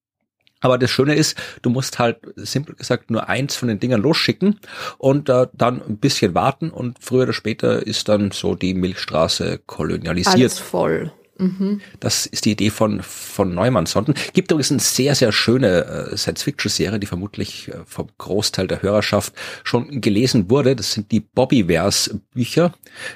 Aber 0.60 0.78
das 0.78 0.90
Schöne 0.90 1.14
ist, 1.14 1.36
du 1.60 1.68
musst 1.68 1.98
halt 1.98 2.18
simpel 2.36 2.74
gesagt 2.74 3.10
nur 3.10 3.28
eins 3.28 3.54
von 3.54 3.68
den 3.68 3.80
Dingern 3.80 4.00
losschicken 4.00 4.60
und 4.96 5.28
äh, 5.28 5.46
dann 5.52 5.82
ein 5.82 5.98
bisschen 5.98 6.34
warten 6.34 6.70
und 6.70 6.96
früher 7.00 7.24
oder 7.24 7.34
später 7.34 7.86
ist 7.86 8.08
dann 8.08 8.30
so 8.30 8.54
die 8.54 8.72
Milchstraße 8.72 9.60
kolonialisiert. 9.66 10.36
Alles 10.36 10.58
voll. 10.58 11.12
Mhm. 11.38 11.80
Das 12.00 12.26
ist 12.26 12.44
die 12.44 12.52
Idee 12.52 12.70
von, 12.70 13.02
von 13.02 13.54
Neumann-Sonden. 13.54 14.14
Gibt 14.32 14.50
übrigens 14.50 14.70
eine 14.70 14.80
sehr, 14.80 15.14
sehr 15.14 15.32
schöne 15.32 15.84
äh, 15.84 16.16
Science-Fiction-Serie, 16.16 16.98
die 16.98 17.06
vermutlich 17.06 17.68
äh, 17.68 17.78
vom 17.84 18.08
Großteil 18.18 18.68
der 18.68 18.82
Hörerschaft 18.82 19.34
schon 19.64 20.00
gelesen 20.00 20.48
wurde. 20.48 20.76
Das 20.76 20.92
sind 20.92 21.10
die 21.10 21.20
Bobbyverse-Bücher. 21.20 22.72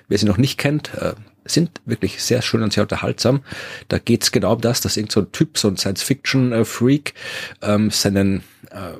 Wer 0.09 0.19
sie 0.19 0.27
noch 0.27 0.37
nicht 0.37 0.59
kennt, 0.59 0.93
äh, 0.95 1.15
sind 1.51 1.71
wirklich 1.85 2.23
sehr 2.23 2.43
schön 2.43 2.63
und 2.63 2.73
sehr 2.73 2.83
unterhaltsam. 2.83 3.43
Da 3.89 3.99
geht's 3.99 4.33
genau 4.33 4.55
um 4.55 4.61
das, 4.61 4.81
dass 4.81 4.97
irgend 4.97 5.13
so 5.13 5.23
Typ, 5.23 5.59
so 5.59 5.69
ein 5.69 5.77
Science-Fiction-Freak, 5.77 7.15
ähm, 7.63 7.91
seinen 7.91 8.43
äh, 8.71 8.99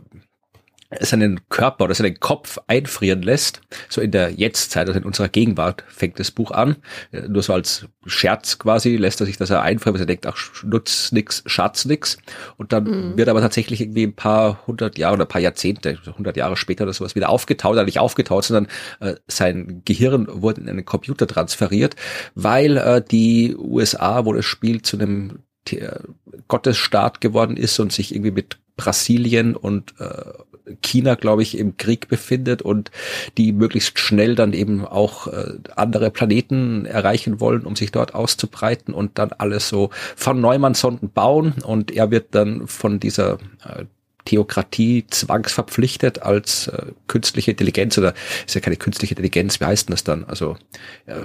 seinen 1.01 1.41
Körper 1.51 1.85
oder 1.85 1.95
seinen 1.95 2.19
Kopf 2.19 2.59
einfrieren 2.67 3.23
lässt. 3.23 3.61
So 3.89 4.01
in 4.01 4.11
der 4.11 4.31
Jetztzeit, 4.31 4.89
also 4.89 4.99
in 4.99 5.05
unserer 5.05 5.29
Gegenwart 5.29 5.85
fängt 5.89 6.19
das 6.19 6.31
Buch 6.31 6.51
an. 6.51 6.77
Äh, 7.13 7.29
nur 7.29 7.43
so 7.43 7.53
als 7.53 7.87
Scherz 8.07 8.59
quasi 8.59 8.97
lässt 8.97 9.21
er 9.21 9.27
sich 9.27 9.37
das 9.37 9.51
einfrieren, 9.51 9.95
weil 9.95 10.03
er 10.03 10.07
denkt, 10.07 10.27
ach, 10.27 10.37
nutz 10.65 11.13
nix, 11.13 11.43
Schatz 11.47 11.85
nix. 11.85 12.17
Und 12.57 12.73
dann 12.73 12.85
mhm. 12.85 13.19
wird 13.19 13.29
aber 13.29 13.41
tatsächlich 13.41 13.81
irgendwie 13.81 14.05
ein 14.05 14.15
paar 14.15 14.67
hundert 14.67 14.97
Jahre 14.97 15.15
oder 15.15 15.25
ein 15.27 15.29
paar 15.29 15.43
Jahrzehnte, 15.43 15.99
hundert 16.17 16.37
Jahre 16.37 16.57
später 16.57 16.85
oder 16.85 16.95
sowas 16.95 17.15
wieder 17.15 17.29
aufgetaut, 17.29 17.73
oder 17.73 17.85
nicht 17.85 17.99
aufgetaut, 17.99 18.45
sondern 18.45 18.69
äh, 19.01 19.17
sein 19.27 19.83
Gehirn 19.85 20.27
wurde 20.31 20.63
in 20.63 20.69
einen 20.69 20.87
Computer 20.87 21.27
transferiert, 21.27 21.97
weil 22.35 22.79
äh, 22.79 23.03
die 23.03 23.55
USA, 23.57 24.25
wo 24.25 24.33
das 24.33 24.47
Spiel 24.47 24.81
zu 24.81 24.99
einem 24.99 25.41
äh, 25.71 25.99
Gottesstaat 26.47 27.21
geworden 27.21 27.59
ist 27.59 27.79
und 27.79 27.93
sich 27.93 28.15
irgendwie 28.15 28.31
mit 28.31 28.59
Brasilien 28.77 29.55
und 29.57 29.95
äh, 30.01 30.33
China, 30.83 31.15
glaube 31.15 31.43
ich, 31.43 31.57
im 31.59 31.77
Krieg 31.77 32.09
befindet 32.09 32.63
und 32.63 32.91
die 33.37 33.53
möglichst 33.53 33.99
schnell 33.99 34.35
dann 34.35 34.53
eben 34.53 34.85
auch 34.85 35.27
äh, 35.27 35.55
andere 35.77 36.11
Planeten 36.11 36.87
erreichen 36.87 37.41
wollen, 37.41 37.65
um 37.65 37.77
sich 37.77 37.93
dort 37.93 38.15
auszubreiten 38.15 38.95
und 38.95 39.19
dann 39.19 39.33
alles 39.33 39.69
so 39.69 39.91
von 40.17 40.41
Neumann-Sonden 40.41 41.11
bauen 41.11 41.55
und 41.65 41.91
er 41.91 42.11
wird 42.11 42.35
dann 42.35 42.67
von 42.67 43.01
dieser 43.01 43.39
äh, 43.65 43.85
Theokratie 44.29 45.07
zwangsverpflichtet 45.09 46.21
als 46.21 46.69
äh, 46.69 46.93
künstliche 47.07 47.53
Intelligenz 47.53 47.97
oder 47.97 48.13
ist 48.47 48.55
ja 48.55 48.61
keine 48.61 48.77
künstliche 48.77 49.13
Intelligenz, 49.13 49.59
wie 49.59 49.65
heißt 49.65 49.89
denn 49.89 49.95
das 49.95 50.05
dann? 50.05 50.25
Also 50.27 50.59
äh, 51.07 51.23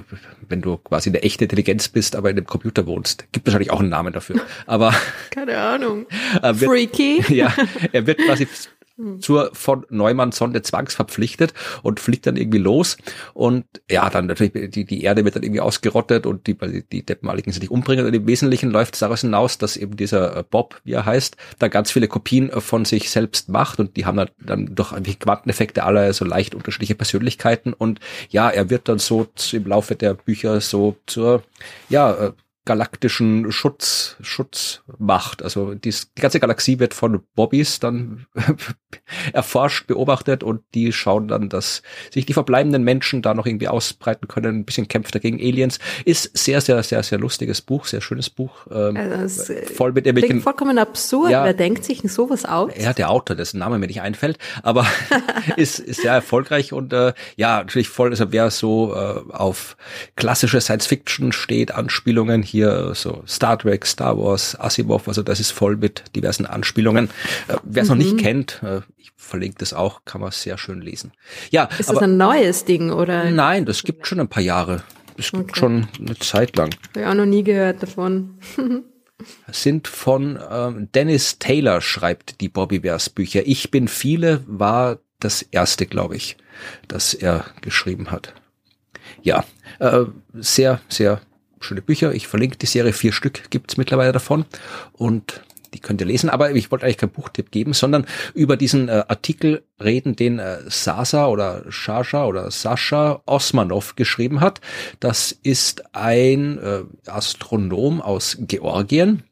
wenn 0.48 0.62
du 0.62 0.78
quasi 0.78 1.10
eine 1.10 1.22
echte 1.22 1.44
Intelligenz 1.44 1.88
bist, 1.88 2.16
aber 2.16 2.30
in 2.30 2.38
einem 2.38 2.46
Computer 2.46 2.86
wohnst, 2.86 3.26
gibt 3.32 3.46
wahrscheinlich 3.46 3.70
auch 3.70 3.80
einen 3.80 3.90
Namen 3.90 4.14
dafür. 4.14 4.40
Aber 4.66 4.94
keine 5.28 5.58
Ahnung. 5.58 6.06
Äh, 6.42 6.54
wird, 6.60 6.70
Freaky. 6.70 7.22
Ja, 7.34 7.52
er 7.92 8.06
wird 8.06 8.20
quasi 8.20 8.48
hm. 8.96 9.20
zur 9.20 9.50
von 9.54 9.84
Neumann-Sonde 9.90 10.62
zwangsverpflichtet 10.62 11.52
und 11.82 11.98
fliegt 11.98 12.26
dann 12.26 12.36
irgendwie 12.36 12.58
los. 12.58 12.96
Und 13.32 13.64
ja, 13.90 14.08
dann 14.08 14.26
natürlich, 14.26 14.70
die, 14.70 14.84
die 14.84 15.02
Erde 15.02 15.24
wird 15.24 15.34
dann 15.34 15.42
irgendwie 15.42 15.60
ausgerottet 15.60 16.26
und 16.26 16.46
die, 16.46 16.56
die 16.92 17.04
Deppenmaligen 17.04 17.52
sind 17.52 17.62
nicht 17.62 17.72
umbringen. 17.72 18.06
Und 18.06 18.14
im 18.14 18.26
Wesentlichen 18.26 18.70
läuft 18.70 18.94
es 18.94 19.00
daraus 19.00 19.22
hinaus, 19.22 19.58
dass 19.58 19.76
eben 19.76 19.96
dieser 19.96 20.36
äh, 20.36 20.44
Bob, 20.48 20.80
wie 20.84 20.92
er 20.92 21.06
heißt, 21.06 21.36
da 21.58 21.68
ganz 21.68 21.90
viele 21.90 22.06
Kopien 22.06 22.50
äh, 22.50 22.60
von 22.60 22.84
sich 22.84 23.10
selbst 23.10 23.48
macht 23.48 23.80
und 23.80 23.96
die 23.96 24.06
haben 24.06 24.16
dann, 24.16 24.30
dann 24.38 24.74
doch 24.74 24.92
irgendwie 24.92 25.16
Quanteneffekte 25.16 25.82
aller 25.82 26.12
so 26.12 26.24
leicht 26.24 26.54
unterschiedliche 26.54 26.94
Persönlichkeiten. 26.94 27.72
Und 27.72 27.98
ja, 28.28 28.48
er 28.48 28.70
wird 28.70 28.88
dann 28.88 29.00
so 29.00 29.26
im 29.52 29.66
Laufe 29.66 29.96
der 29.96 30.14
Bücher 30.14 30.60
so 30.60 30.96
zur, 31.06 31.42
ja, 31.88 32.12
äh, 32.12 32.32
galaktischen 32.64 33.52
Schutz, 33.52 34.16
Schutzmacht. 34.22 35.42
Also 35.42 35.74
die, 35.74 35.90
die 35.90 36.20
ganze 36.20 36.40
Galaxie 36.40 36.78
wird 36.78 36.94
von 36.94 37.20
Bobbys 37.34 37.78
dann 37.78 38.26
erforscht, 39.32 39.86
beobachtet 39.86 40.42
und 40.42 40.62
die 40.74 40.92
schauen 40.92 41.28
dann, 41.28 41.48
dass 41.48 41.82
sich 42.10 42.24
die 42.24 42.32
verbleibenden 42.32 42.82
Menschen 42.82 43.20
da 43.20 43.34
noch 43.34 43.46
irgendwie 43.46 43.68
ausbreiten 43.68 44.28
können, 44.28 44.60
ein 44.60 44.64
bisschen 44.64 44.88
kämpft 44.88 45.14
dagegen 45.14 45.38
Aliens. 45.38 45.78
Ist 46.06 46.36
sehr, 46.36 46.60
sehr, 46.62 46.82
sehr, 46.82 47.02
sehr 47.02 47.18
lustiges 47.18 47.60
Buch, 47.60 47.84
sehr 47.84 48.00
schönes 48.00 48.30
Buch. 48.30 48.66
Ähm, 48.70 48.96
also 48.96 49.52
voll 49.74 49.92
mit 49.92 50.06
irgendwelchen. 50.06 50.40
vollkommen 50.40 50.78
absurd. 50.78 51.30
Ja, 51.30 51.44
Wer 51.44 51.54
denkt 51.54 51.84
sich 51.84 52.00
sowas 52.10 52.46
aus? 52.46 52.72
Ja, 52.78 52.94
der 52.94 53.10
Autor, 53.10 53.36
dessen 53.36 53.58
Name 53.58 53.78
mir 53.78 53.88
nicht 53.88 54.00
einfällt, 54.00 54.38
aber 54.62 54.86
ist, 55.56 55.80
ist 55.80 56.00
sehr 56.00 56.12
erfolgreich 56.12 56.72
und 56.72 56.92
äh, 56.94 57.12
ja, 57.36 57.58
natürlich 57.58 57.88
voll, 57.88 58.10
also 58.10 58.32
wer 58.32 58.50
so 58.50 58.94
äh, 58.94 59.32
auf 59.32 59.76
klassische 60.16 60.60
Science 60.62 60.86
Fiction 60.86 61.32
steht, 61.32 61.72
Anspielungen 61.72 62.42
hier 62.54 62.92
so 62.94 63.24
Star 63.26 63.58
Trek, 63.58 63.84
Star 63.84 64.16
Wars, 64.16 64.58
Asimov, 64.58 65.08
also 65.08 65.22
das 65.22 65.40
ist 65.40 65.50
voll 65.50 65.76
mit 65.76 66.04
diversen 66.14 66.46
Anspielungen. 66.46 67.10
Äh, 67.48 67.56
Wer 67.64 67.82
es 67.82 67.88
mhm. 67.88 67.98
noch 67.98 68.04
nicht 68.04 68.14
mhm. 68.14 68.20
kennt, 68.20 68.62
äh, 68.62 68.80
ich 68.96 69.10
verlinke 69.16 69.58
das 69.58 69.74
auch, 69.74 70.04
kann 70.04 70.20
man 70.20 70.30
sehr 70.30 70.56
schön 70.56 70.80
lesen. 70.80 71.12
Ja, 71.50 71.68
ist 71.78 71.90
aber, 71.90 72.00
das 72.00 72.08
ein 72.08 72.16
neues 72.16 72.64
Ding 72.64 72.90
oder? 72.90 73.30
Nein, 73.30 73.66
das 73.66 73.82
gibt 73.82 74.06
schon 74.06 74.20
ein 74.20 74.28
paar 74.28 74.42
Jahre. 74.42 74.84
Das 75.16 75.32
gibt 75.32 75.50
okay. 75.50 75.58
schon 75.58 75.88
eine 75.98 76.16
Zeit 76.18 76.56
lang. 76.56 76.70
Habe 76.90 77.00
ich 77.00 77.06
auch 77.06 77.14
noch 77.14 77.26
nie 77.26 77.42
gehört 77.42 77.82
davon. 77.82 78.38
sind 79.50 79.88
von 79.88 80.38
ähm, 80.50 80.88
Dennis 80.94 81.38
Taylor 81.38 81.80
schreibt 81.80 82.40
die 82.40 82.48
Bobby 82.48 82.80
Bears 82.80 83.10
Bücher. 83.10 83.42
Ich 83.46 83.70
bin 83.70 83.88
viele 83.88 84.42
war 84.46 84.98
das 85.20 85.42
erste, 85.42 85.86
glaube 85.86 86.16
ich, 86.16 86.36
das 86.86 87.14
er 87.14 87.46
geschrieben 87.62 88.10
hat. 88.10 88.34
Ja, 89.22 89.44
äh, 89.78 90.04
sehr, 90.34 90.80
sehr 90.88 91.20
schöne 91.64 91.82
Bücher. 91.82 92.12
Ich 92.12 92.28
verlinke 92.28 92.58
die 92.58 92.66
Serie, 92.66 92.92
vier 92.92 93.12
Stück 93.12 93.50
gibt's 93.50 93.76
mittlerweile 93.76 94.12
davon 94.12 94.44
und 94.92 95.42
die 95.74 95.80
könnt 95.80 96.00
ihr 96.00 96.06
lesen. 96.06 96.30
Aber 96.30 96.52
ich 96.52 96.70
wollte 96.70 96.84
eigentlich 96.84 96.98
keinen 96.98 97.10
Buchtipp 97.10 97.50
geben, 97.50 97.72
sondern 97.72 98.06
über 98.32 98.56
diesen 98.56 98.88
äh, 98.88 99.04
Artikel 99.08 99.64
reden, 99.82 100.16
den 100.16 100.38
äh, 100.38 100.58
Sasa 100.68 101.26
oder 101.26 101.64
Shasha 101.68 102.26
oder 102.26 102.50
Sascha 102.50 103.22
Osmanov 103.26 103.96
geschrieben 103.96 104.40
hat. 104.40 104.60
Das 105.00 105.32
ist 105.32 105.94
ein 105.94 106.58
äh, 106.58 106.82
Astronom 107.06 108.00
aus 108.00 108.38
Georgien. 108.40 109.24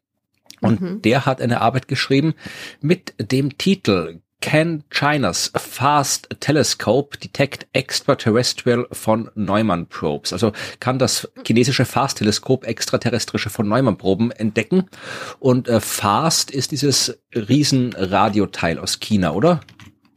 Und 0.60 0.80
mhm. 0.80 1.02
der 1.02 1.26
hat 1.26 1.40
eine 1.40 1.60
Arbeit 1.60 1.88
geschrieben 1.88 2.34
mit 2.80 3.14
dem 3.18 3.58
Titel 3.58 4.20
Can 4.42 4.82
China's 4.90 5.50
Fast 5.54 6.28
Telescope 6.40 7.16
detect 7.16 7.66
extraterrestrial 7.72 8.86
von 8.90 9.30
Neumann 9.34 9.86
Probes? 9.86 10.32
Also 10.32 10.52
kann 10.80 10.98
das 10.98 11.30
chinesische 11.46 11.84
Fast 11.84 12.18
Teleskop 12.18 12.66
extraterrestrische 12.66 13.48
von 13.48 13.68
Neumann 13.68 13.96
Proben 13.96 14.30
entdecken? 14.32 14.88
Und 15.38 15.68
äh, 15.68 15.80
Fast 15.80 16.50
ist 16.50 16.72
dieses 16.72 17.18
Riesenradioteil 17.34 18.78
aus 18.78 18.98
China, 19.00 19.32
oder? 19.32 19.60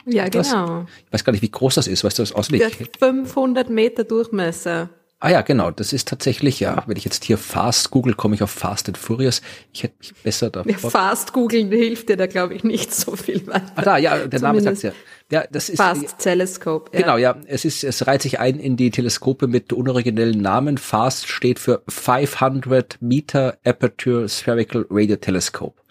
Ja, 0.08 0.28
genau. 0.28 0.86
Ich 1.06 1.14
weiß 1.14 1.24
gar 1.24 1.32
nicht, 1.32 1.42
wie 1.42 1.52
groß 1.52 1.76
das 1.76 1.88
ist. 1.88 2.04
Weißt 2.04 2.18
du 2.18 2.24
das 2.24 2.32
auswendig? 2.32 2.90
500 3.00 3.70
Meter 3.70 4.04
Durchmesser. 4.04 4.90
Ah 5.20 5.32
ja, 5.32 5.42
genau. 5.42 5.72
Das 5.72 5.94
ist 5.94 6.08
tatsächlich, 6.08 6.60
ja, 6.60 6.84
wenn 6.88 6.98
ich 6.98 7.06
jetzt 7.06 7.24
hier 7.24 7.38
Fast 7.38 7.90
google, 7.90 8.14
komme 8.16 8.36
ich 8.36 8.44
auf 8.44 8.52
Fast 8.52 8.90
and 8.90 8.98
Furious. 8.98 9.42
Ich 9.74 9.84
hätte 9.84 9.96
mich 10.00 10.14
besser 10.24 10.50
da. 10.50 10.64
Ja, 10.66 10.78
Fast 10.78 11.32
googeln 11.32 11.70
hilft 11.70 12.10
dir 12.10 12.18
da, 12.18 12.28
glaube 12.28 12.54
ich, 12.54 12.64
nicht 12.64 12.94
so 12.94 13.16
viel 13.16 13.48
weiter. 13.48 13.72
Ah, 13.76 13.82
da, 13.82 13.98
ja, 13.98 14.28
der 14.28 14.42
Name 14.42 14.62
sagt 14.62 14.84
ja. 14.84 14.92
Ja, 15.32 15.46
das 15.50 15.70
ist. 15.70 15.78
Fast 15.78 16.20
Telescope. 16.20 16.92
Ja. 16.94 17.02
Genau, 17.02 17.18
ja. 17.18 17.38
Es 17.48 17.66
ist, 17.66 17.84
es 17.84 18.06
reiht 18.06 18.22
sich 18.22 18.40
ein 18.40 18.60
in 18.60 18.78
die 18.78 18.92
Teleskope 18.92 19.48
mit 19.48 19.74
unoriginellen 19.74 20.42
Namen. 20.42 20.78
Fast 20.78 21.28
steht 21.28 21.60
für 21.60 21.82
500 21.88 22.98
Meter 23.02 23.58
Aperture 23.64 24.28
Spherical 24.28 24.86
Radio 24.90 25.16
Telescope. 25.16 25.82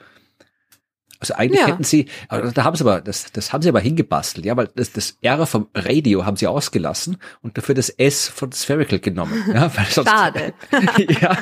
Also 1.24 1.34
eigentlich 1.36 1.60
ja. 1.62 1.68
hätten 1.68 1.84
sie, 1.84 2.04
da 2.28 2.64
haben 2.64 2.76
sie 2.76 2.84
aber, 2.84 3.00
das, 3.00 3.32
das 3.32 3.50
haben 3.50 3.62
sie 3.62 3.70
aber 3.70 3.80
hingebastelt, 3.80 4.44
ja, 4.44 4.54
weil 4.58 4.68
das, 4.74 4.92
das 4.92 5.16
R 5.22 5.46
vom 5.46 5.68
Radio 5.74 6.26
haben 6.26 6.36
sie 6.36 6.46
ausgelassen 6.46 7.16
und 7.40 7.56
dafür 7.56 7.74
das 7.74 7.88
S 7.88 8.28
von 8.28 8.52
Spherical 8.52 8.98
genommen. 8.98 9.42
Ja, 9.48 9.74
weil 9.74 9.86
sonst, 9.86 10.10
Schade. 10.10 10.52
ja. 11.08 11.38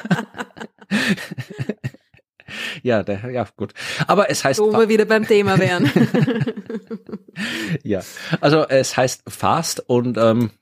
ja, 2.84 3.02
der, 3.02 3.28
ja, 3.32 3.44
gut. 3.56 3.74
Aber 4.06 4.30
es 4.30 4.44
heißt. 4.44 4.60
Wo 4.60 4.70
wir 4.70 4.88
wieder 4.88 5.04
beim 5.04 5.26
Thema 5.26 5.58
wären. 5.58 5.90
ja, 7.82 8.02
also 8.40 8.68
es 8.68 8.96
heißt 8.96 9.24
Fast 9.26 9.80
und 9.88 10.16
ähm, 10.16 10.52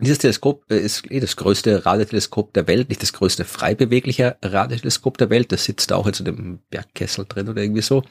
dieses 0.00 0.18
Teleskop 0.18 0.64
äh, 0.70 0.78
ist 0.78 1.10
eh 1.10 1.20
das 1.20 1.36
größte 1.36 1.86
Radioteleskop 1.86 2.52
der 2.52 2.66
Welt, 2.68 2.88
nicht 2.88 3.02
das 3.02 3.12
größte 3.12 3.44
frei 3.44 3.74
bewegliche 3.74 4.36
Radioteleskop 4.42 5.18
der 5.18 5.30
Welt. 5.30 5.52
Das 5.52 5.64
sitzt 5.64 5.92
auch 5.92 6.06
in 6.06 6.14
so 6.14 6.24
einem 6.24 6.60
Bergkessel 6.70 7.26
drin 7.28 7.48
oder 7.48 7.62
irgendwie 7.62 7.82
so. 7.82 8.02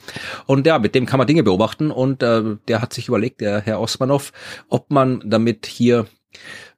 Und 0.45 0.65
ja, 0.65 0.79
mit 0.79 0.95
dem 0.95 1.05
kann 1.05 1.17
man 1.17 1.27
Dinge 1.27 1.43
beobachten. 1.43 1.91
Und 1.91 2.23
äh, 2.23 2.57
der 2.67 2.81
hat 2.81 2.93
sich 2.93 3.07
überlegt, 3.07 3.41
der 3.41 3.61
Herr 3.61 3.79
Osmanov, 3.79 4.31
ob 4.69 4.91
man 4.91 5.21
damit 5.25 5.65
hier 5.65 6.07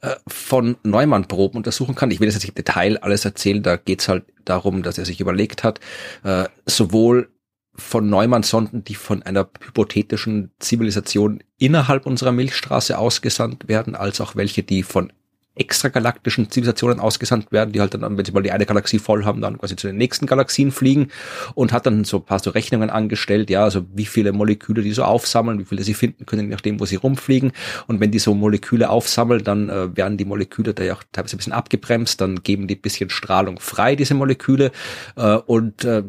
äh, 0.01 0.15
von 0.27 0.77
Neumann 0.83 1.27
Proben 1.27 1.57
untersuchen 1.57 1.95
kann. 1.95 2.11
Ich 2.11 2.19
will 2.19 2.27
jetzt 2.27 2.35
nicht 2.35 2.49
im 2.49 2.55
Detail 2.55 2.97
alles 2.97 3.25
erzählen. 3.25 3.63
Da 3.63 3.77
geht's 3.77 4.07
halt 4.07 4.25
darum, 4.45 4.83
dass 4.83 4.97
er 4.97 5.05
sich 5.05 5.19
überlegt 5.19 5.63
hat, 5.63 5.79
äh, 6.23 6.45
sowohl 6.65 7.29
von 7.77 8.09
Neumann-Sonden, 8.09 8.83
die 8.83 8.95
von 8.95 9.23
einer 9.23 9.47
hypothetischen 9.63 10.51
Zivilisation 10.59 11.43
innerhalb 11.57 12.05
unserer 12.05 12.31
Milchstraße 12.31 12.97
ausgesandt 12.97 13.67
werden, 13.67 13.95
als 13.95 14.19
auch 14.19 14.35
welche, 14.35 14.63
die 14.63 14.83
von 14.83 15.11
extragalaktischen 15.59 16.49
Zivilisationen 16.49 16.99
ausgesandt 16.99 17.51
werden, 17.51 17.71
die 17.71 17.81
halt 17.81 17.93
dann, 17.93 18.17
wenn 18.17 18.25
sie 18.25 18.31
mal 18.31 18.43
die 18.43 18.51
eine 18.51 18.65
Galaxie 18.65 18.99
voll 18.99 19.25
haben, 19.25 19.41
dann 19.41 19.57
quasi 19.57 19.75
zu 19.75 19.87
den 19.87 19.97
nächsten 19.97 20.25
Galaxien 20.25 20.71
fliegen 20.71 21.09
und 21.55 21.73
hat 21.73 21.85
dann 21.85 22.03
so 22.03 22.17
ein 22.17 22.25
paar 22.25 22.39
so 22.39 22.51
Rechnungen 22.51 22.89
angestellt, 22.89 23.49
ja, 23.49 23.63
also 23.63 23.85
wie 23.93 24.05
viele 24.05 24.31
Moleküle 24.31 24.81
die 24.81 24.91
so 24.91 25.03
aufsammeln, 25.03 25.59
wie 25.59 25.65
viele 25.65 25.83
sie 25.83 25.93
finden 25.93 26.25
können, 26.25 26.43
je 26.43 26.49
nachdem, 26.49 26.79
wo 26.79 26.85
sie 26.85 26.95
rumfliegen. 26.95 27.51
Und 27.87 27.99
wenn 27.99 28.11
die 28.11 28.19
so 28.19 28.33
Moleküle 28.33 28.89
aufsammeln, 28.89 29.43
dann 29.43 29.69
äh, 29.69 29.95
werden 29.95 30.17
die 30.17 30.25
Moleküle 30.25 30.73
da 30.73 30.83
ja 30.83 30.93
auch 30.93 31.03
teilweise 31.11 31.35
ein 31.35 31.37
bisschen 31.37 31.53
abgebremst, 31.53 32.21
dann 32.21 32.43
geben 32.43 32.67
die 32.67 32.75
ein 32.75 32.81
bisschen 32.81 33.09
Strahlung 33.09 33.59
frei, 33.59 33.95
diese 33.95 34.13
Moleküle. 34.13 34.71
Äh, 35.15 35.37
und 35.37 35.83
äh, 35.85 36.03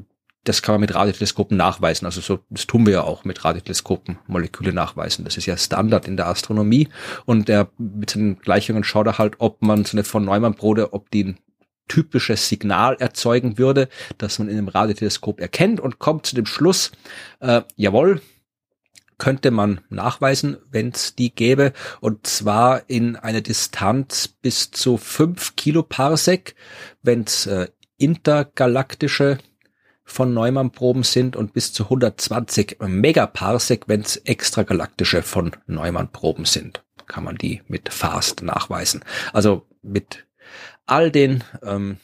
das 0.48 0.62
kann 0.62 0.74
man 0.74 0.80
mit 0.80 0.94
Radioteleskopen 0.94 1.56
nachweisen. 1.56 2.06
Also 2.06 2.20
so, 2.20 2.40
das 2.48 2.66
tun 2.66 2.87
wir 2.87 2.92
ja 2.94 3.02
auch 3.02 3.24
mit 3.24 3.44
Radioteleskopen 3.44 4.18
Moleküle 4.26 4.72
nachweisen. 4.72 5.24
Das 5.24 5.37
ist 5.37 5.46
ja 5.46 5.56
Standard 5.56 6.08
in 6.08 6.16
der 6.16 6.26
Astronomie. 6.26 6.88
Und 7.26 7.48
der 7.48 7.68
mit 7.76 8.11
seinen 8.11 8.38
Gleichungen 8.38 8.82
schaut 8.82 9.06
er 9.06 9.18
halt, 9.18 9.34
ob 9.38 9.61
man 9.62 9.84
so 9.84 9.96
eine 9.96 10.04
von 10.04 10.24
Neumann-Brode, 10.24 10.94
ob 10.94 11.11
die 11.11 11.24
ein 11.24 11.38
typisches 11.87 12.48
Signal 12.48 12.96
erzeugen 12.98 13.58
würde, 13.58 13.88
das 14.16 14.38
man 14.38 14.48
in 14.48 14.58
einem 14.58 14.68
Radioteleskop 14.68 15.40
erkennt 15.40 15.80
und 15.80 15.98
kommt 15.98 16.26
zu 16.26 16.34
dem 16.34 16.46
Schluss, 16.46 16.92
äh, 17.40 17.62
jawohl, 17.76 18.20
könnte 19.18 19.50
man 19.50 19.80
nachweisen, 19.90 20.58
wenn 20.70 20.90
es 20.90 21.14
die 21.14 21.34
gäbe, 21.34 21.72
und 22.00 22.26
zwar 22.26 22.88
in 22.88 23.16
einer 23.16 23.40
Distanz 23.40 24.28
bis 24.28 24.70
zu 24.70 24.96
fünf 24.96 25.56
Kiloparsec, 25.56 26.54
wenn 27.02 27.22
es 27.22 27.46
äh, 27.46 27.68
intergalaktische 27.98 29.38
von 30.09 30.33
Neumann-Proben 30.33 31.03
sind 31.03 31.37
und 31.37 31.53
bis 31.53 31.73
zu 31.73 31.85
120 31.85 32.79
Megaparsec, 32.81 33.85
wenn 33.87 34.01
es 34.01 34.16
extragalaktische 34.16 35.23
von 35.23 35.53
Neumann-Proben 35.66 36.47
sind. 36.47 36.83
Kann 37.07 37.25
man 37.25 37.37
die 37.37 37.62
mit 37.68 37.92
FAST 37.92 38.42
nachweisen. 38.42 39.05
Also 39.33 39.66
mit 39.83 40.27
all 40.87 41.11
den 41.11 41.44
ähm, 41.62 41.99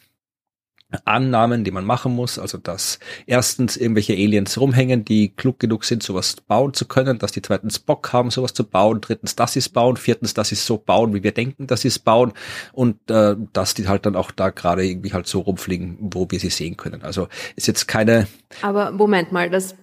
Annahmen, 1.05 1.65
die 1.65 1.71
man 1.71 1.85
machen 1.85 2.15
muss. 2.15 2.39
Also, 2.39 2.59
dass 2.59 2.99
erstens 3.27 3.77
irgendwelche 3.77 4.15
Aliens 4.15 4.59
rumhängen, 4.59 5.05
die 5.05 5.29
klug 5.29 5.59
genug 5.59 5.85
sind, 5.85 6.03
sowas 6.03 6.37
bauen 6.37 6.75
zu 6.75 6.87
können, 6.87 7.19
dass 7.19 7.33
die 7.33 7.43
zweitens 7.43 7.79
Bock 7.79 8.13
haben, 8.13 8.31
sowas 8.31 8.55
zu 8.55 8.65
bauen, 8.65 9.01
drittens, 9.01 9.37
dass 9.37 9.55
sie 9.55 9.61
es 9.61 9.69
bauen, 9.69 9.97
viertens, 9.97 10.35
dass 10.35 10.49
sie 10.49 10.55
es 10.55 10.67
so 10.67 10.79
bauen, 10.79 11.15
wie 11.15 11.23
wir 11.23 11.33
denken, 11.33 11.67
dass 11.67 11.83
sie 11.83 11.89
es 11.89 11.99
bauen 11.99 12.33
und 12.73 13.11
äh, 13.11 13.37
dass 13.53 13.75
die 13.75 13.89
halt 13.89 14.07
dann 14.07 14.17
auch 14.17 14.31
da 14.31 14.51
gerade 14.51 14.85
irgendwie 14.87 15.13
halt 15.13 15.27
so 15.27 15.41
rumfliegen, 15.41 15.99
wo 16.01 16.31
wir 16.31 16.41
sie 16.41 16.51
sehen 16.51 16.77
können. 16.77 17.03
Also 17.03 17.29
ist 17.57 17.67
jetzt 17.67 17.87
keine. 17.87 18.27
Aber 18.63 18.93
Moment 18.93 19.33
mal, 19.33 19.51
das 19.51 19.77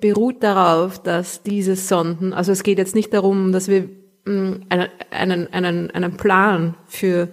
beruht 0.00 0.42
darauf, 0.42 1.02
dass 1.02 1.42
diese 1.42 1.76
Sonden, 1.76 2.32
also 2.32 2.52
es 2.52 2.62
geht 2.62 2.78
jetzt 2.78 2.94
nicht 2.94 3.12
darum, 3.12 3.52
dass 3.52 3.68
wir 3.68 3.88
mh, 4.24 4.32
mm, 4.32 4.60
einen, 4.68 4.88
einen, 5.10 5.52
einen, 5.52 5.90
einen 5.90 6.16
Plan 6.16 6.74
für 6.86 7.28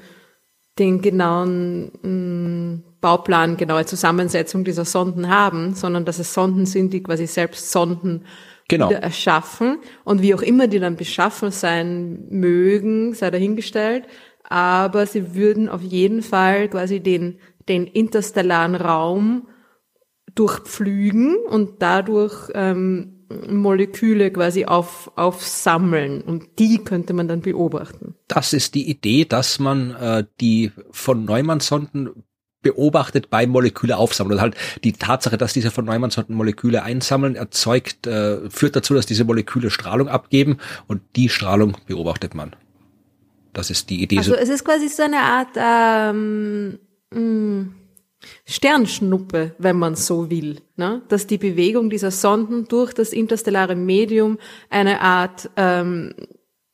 den 0.79 1.01
genauen 1.01 1.91
mh, 2.01 2.09
mm, 2.09 2.83
Bauplan, 3.01 3.57
genaue 3.57 3.85
Zusammensetzung 3.85 4.63
dieser 4.63 4.85
Sonden 4.85 5.29
haben, 5.29 5.73
sondern 5.73 6.05
dass 6.05 6.19
es 6.19 6.33
Sonden 6.33 6.65
sind, 6.65 6.93
die 6.93 7.01
quasi 7.03 7.27
selbst 7.27 7.71
Sonden 7.71 8.25
genau. 8.67 8.89
wieder 8.89 9.01
erschaffen 9.01 9.79
und 10.03 10.21
wie 10.21 10.33
auch 10.35 10.41
immer 10.41 10.67
die 10.67 10.79
dann 10.79 10.95
beschaffen 10.95 11.51
sein 11.51 12.27
mögen, 12.29 13.13
sei 13.13 13.31
dahingestellt, 13.31 14.05
aber 14.43 15.05
sie 15.05 15.35
würden 15.35 15.67
auf 15.67 15.81
jeden 15.81 16.21
Fall 16.21 16.69
quasi 16.69 16.99
den, 16.99 17.39
den 17.67 17.87
interstellaren 17.87 18.75
Raum 18.75 19.47
durchpflügen 20.35 21.35
und 21.49 21.81
dadurch 21.81 22.49
ähm, 22.53 23.25
Moleküle 23.49 24.31
quasi 24.31 24.65
auf, 24.65 25.11
aufsammeln 25.15 26.21
und 26.21 26.59
die 26.59 26.79
könnte 26.79 27.13
man 27.13 27.27
dann 27.27 27.41
beobachten. 27.41 28.15
Das 28.27 28.53
ist 28.53 28.75
die 28.75 28.89
Idee, 28.89 29.25
dass 29.25 29.59
man 29.59 29.91
äh, 29.91 30.25
die 30.39 30.71
von 30.91 31.25
Neumann-Sonden 31.25 32.23
beobachtet 32.61 33.29
beim 33.29 33.49
Moleküle 33.49 33.97
aufsammeln. 33.97 34.37
Und 34.37 34.41
halt 34.41 34.55
die 34.83 34.93
Tatsache, 34.93 35.37
dass 35.37 35.53
diese 35.53 35.71
von 35.71 35.85
Neumann-Sonden 35.85 36.35
Moleküle 36.35 36.83
einsammeln, 36.83 37.35
erzeugt, 37.35 38.07
äh, 38.07 38.49
führt 38.49 38.75
dazu, 38.75 38.93
dass 38.93 39.05
diese 39.05 39.23
Moleküle 39.23 39.69
Strahlung 39.69 40.07
abgeben 40.07 40.57
und 40.87 41.01
die 41.15 41.29
Strahlung 41.29 41.77
beobachtet 41.87 42.35
man. 42.35 42.55
Das 43.53 43.69
ist 43.69 43.89
die 43.89 44.01
Idee. 44.01 44.17
Also 44.17 44.35
es 44.35 44.49
ist 44.49 44.63
quasi 44.63 44.87
so 44.87 45.03
eine 45.03 45.19
Art 45.19 45.49
ähm, 45.57 46.79
mh, 47.11 47.19
mm, 47.19 47.75
Sternschnuppe, 48.45 49.55
wenn 49.57 49.77
man 49.77 49.95
so 49.95 50.29
will, 50.29 50.61
ne? 50.77 51.01
dass 51.09 51.27
die 51.27 51.37
Bewegung 51.37 51.89
dieser 51.89 52.11
Sonden 52.11 52.67
durch 52.67 52.93
das 52.93 53.13
interstellare 53.13 53.75
Medium 53.75 54.37
eine 54.69 55.01
Art 55.01 55.49
ähm, 55.57 56.13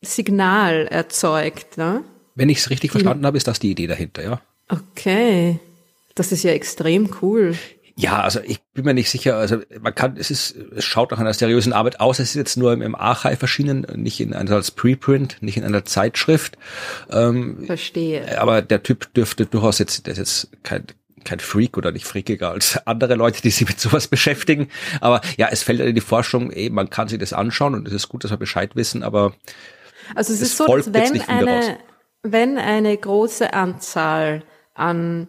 Signal 0.01 0.87
erzeugt. 0.87 1.77
Ne? 1.77 2.03
Wenn 2.35 2.49
ich 2.49 2.59
es 2.59 2.69
richtig 2.69 2.91
verstanden 2.91 3.25
habe, 3.25 3.37
ist 3.37 3.47
das 3.47 3.59
die 3.59 3.71
Idee 3.71 3.87
dahinter, 3.87 4.23
ja. 4.23 4.41
Okay. 4.69 5.59
Das 6.17 6.31
ist 6.31 6.43
ja 6.43 6.51
extrem 6.51 7.09
cool. 7.21 7.55
Ja, 7.95 8.21
also 8.21 8.39
ich 8.43 8.59
bin 8.73 8.85
mir 8.85 8.93
nicht 8.93 9.09
sicher, 9.09 9.37
also 9.37 9.57
man 9.81 9.93
kann, 9.93 10.17
es 10.17 10.29
ist, 10.29 10.55
es 10.75 10.85
schaut 10.85 11.09
nach 11.11 11.19
einer 11.19 11.33
seriösen 11.33 11.73
Arbeit 11.73 11.99
aus, 11.99 12.19
es 12.19 12.29
ist 12.29 12.35
jetzt 12.35 12.57
nur 12.57 12.73
im 12.73 12.95
Archive 12.95 13.41
erschienen, 13.41 13.87
nicht 13.95 14.19
in 14.19 14.33
einer 14.33 14.51
als 14.51 14.69
Preprint, 14.69 15.37
nicht 15.41 15.57
in 15.57 15.63
einer 15.63 15.83
Zeitschrift. 15.83 16.57
Ähm, 17.11 17.65
Verstehe. 17.65 18.39
Aber 18.39 18.61
der 18.61 18.83
Typ 18.83 19.11
dürfte 19.15 19.47
durchaus 19.47 19.79
jetzt, 19.79 20.05
der 20.05 20.11
ist 20.11 20.19
jetzt 20.19 20.49
kein, 20.61 20.85
kein 21.23 21.39
Freak 21.39 21.75
oder 21.75 21.91
nicht 21.91 22.05
freakiger 22.05 22.51
als 22.51 22.79
andere 22.85 23.15
Leute, 23.15 23.41
die 23.41 23.49
sich 23.49 23.67
mit 23.67 23.79
sowas 23.79 24.07
beschäftigen. 24.07 24.69
Aber 25.01 25.21
ja, 25.37 25.49
es 25.51 25.63
fällt 25.63 25.79
in 25.79 25.95
die 25.95 26.01
Forschung, 26.01 26.51
eh, 26.51 26.69
man 26.69 26.91
kann 26.91 27.07
sich 27.07 27.17
das 27.17 27.33
anschauen 27.33 27.73
und 27.73 27.87
es 27.87 27.93
ist 27.93 28.09
gut, 28.09 28.23
dass 28.23 28.31
wir 28.31 28.37
Bescheid 28.37 28.75
wissen, 28.75 29.01
aber 29.01 29.33
also 30.15 30.33
es, 30.33 30.41
es 30.41 30.49
ist 30.49 30.57
so, 30.57 30.67
dass 30.67 30.93
wenn 30.93 31.21
eine, 31.21 31.77
wenn 32.21 32.57
eine 32.57 32.95
große 32.95 33.53
Anzahl 33.53 34.43
an 34.75 35.27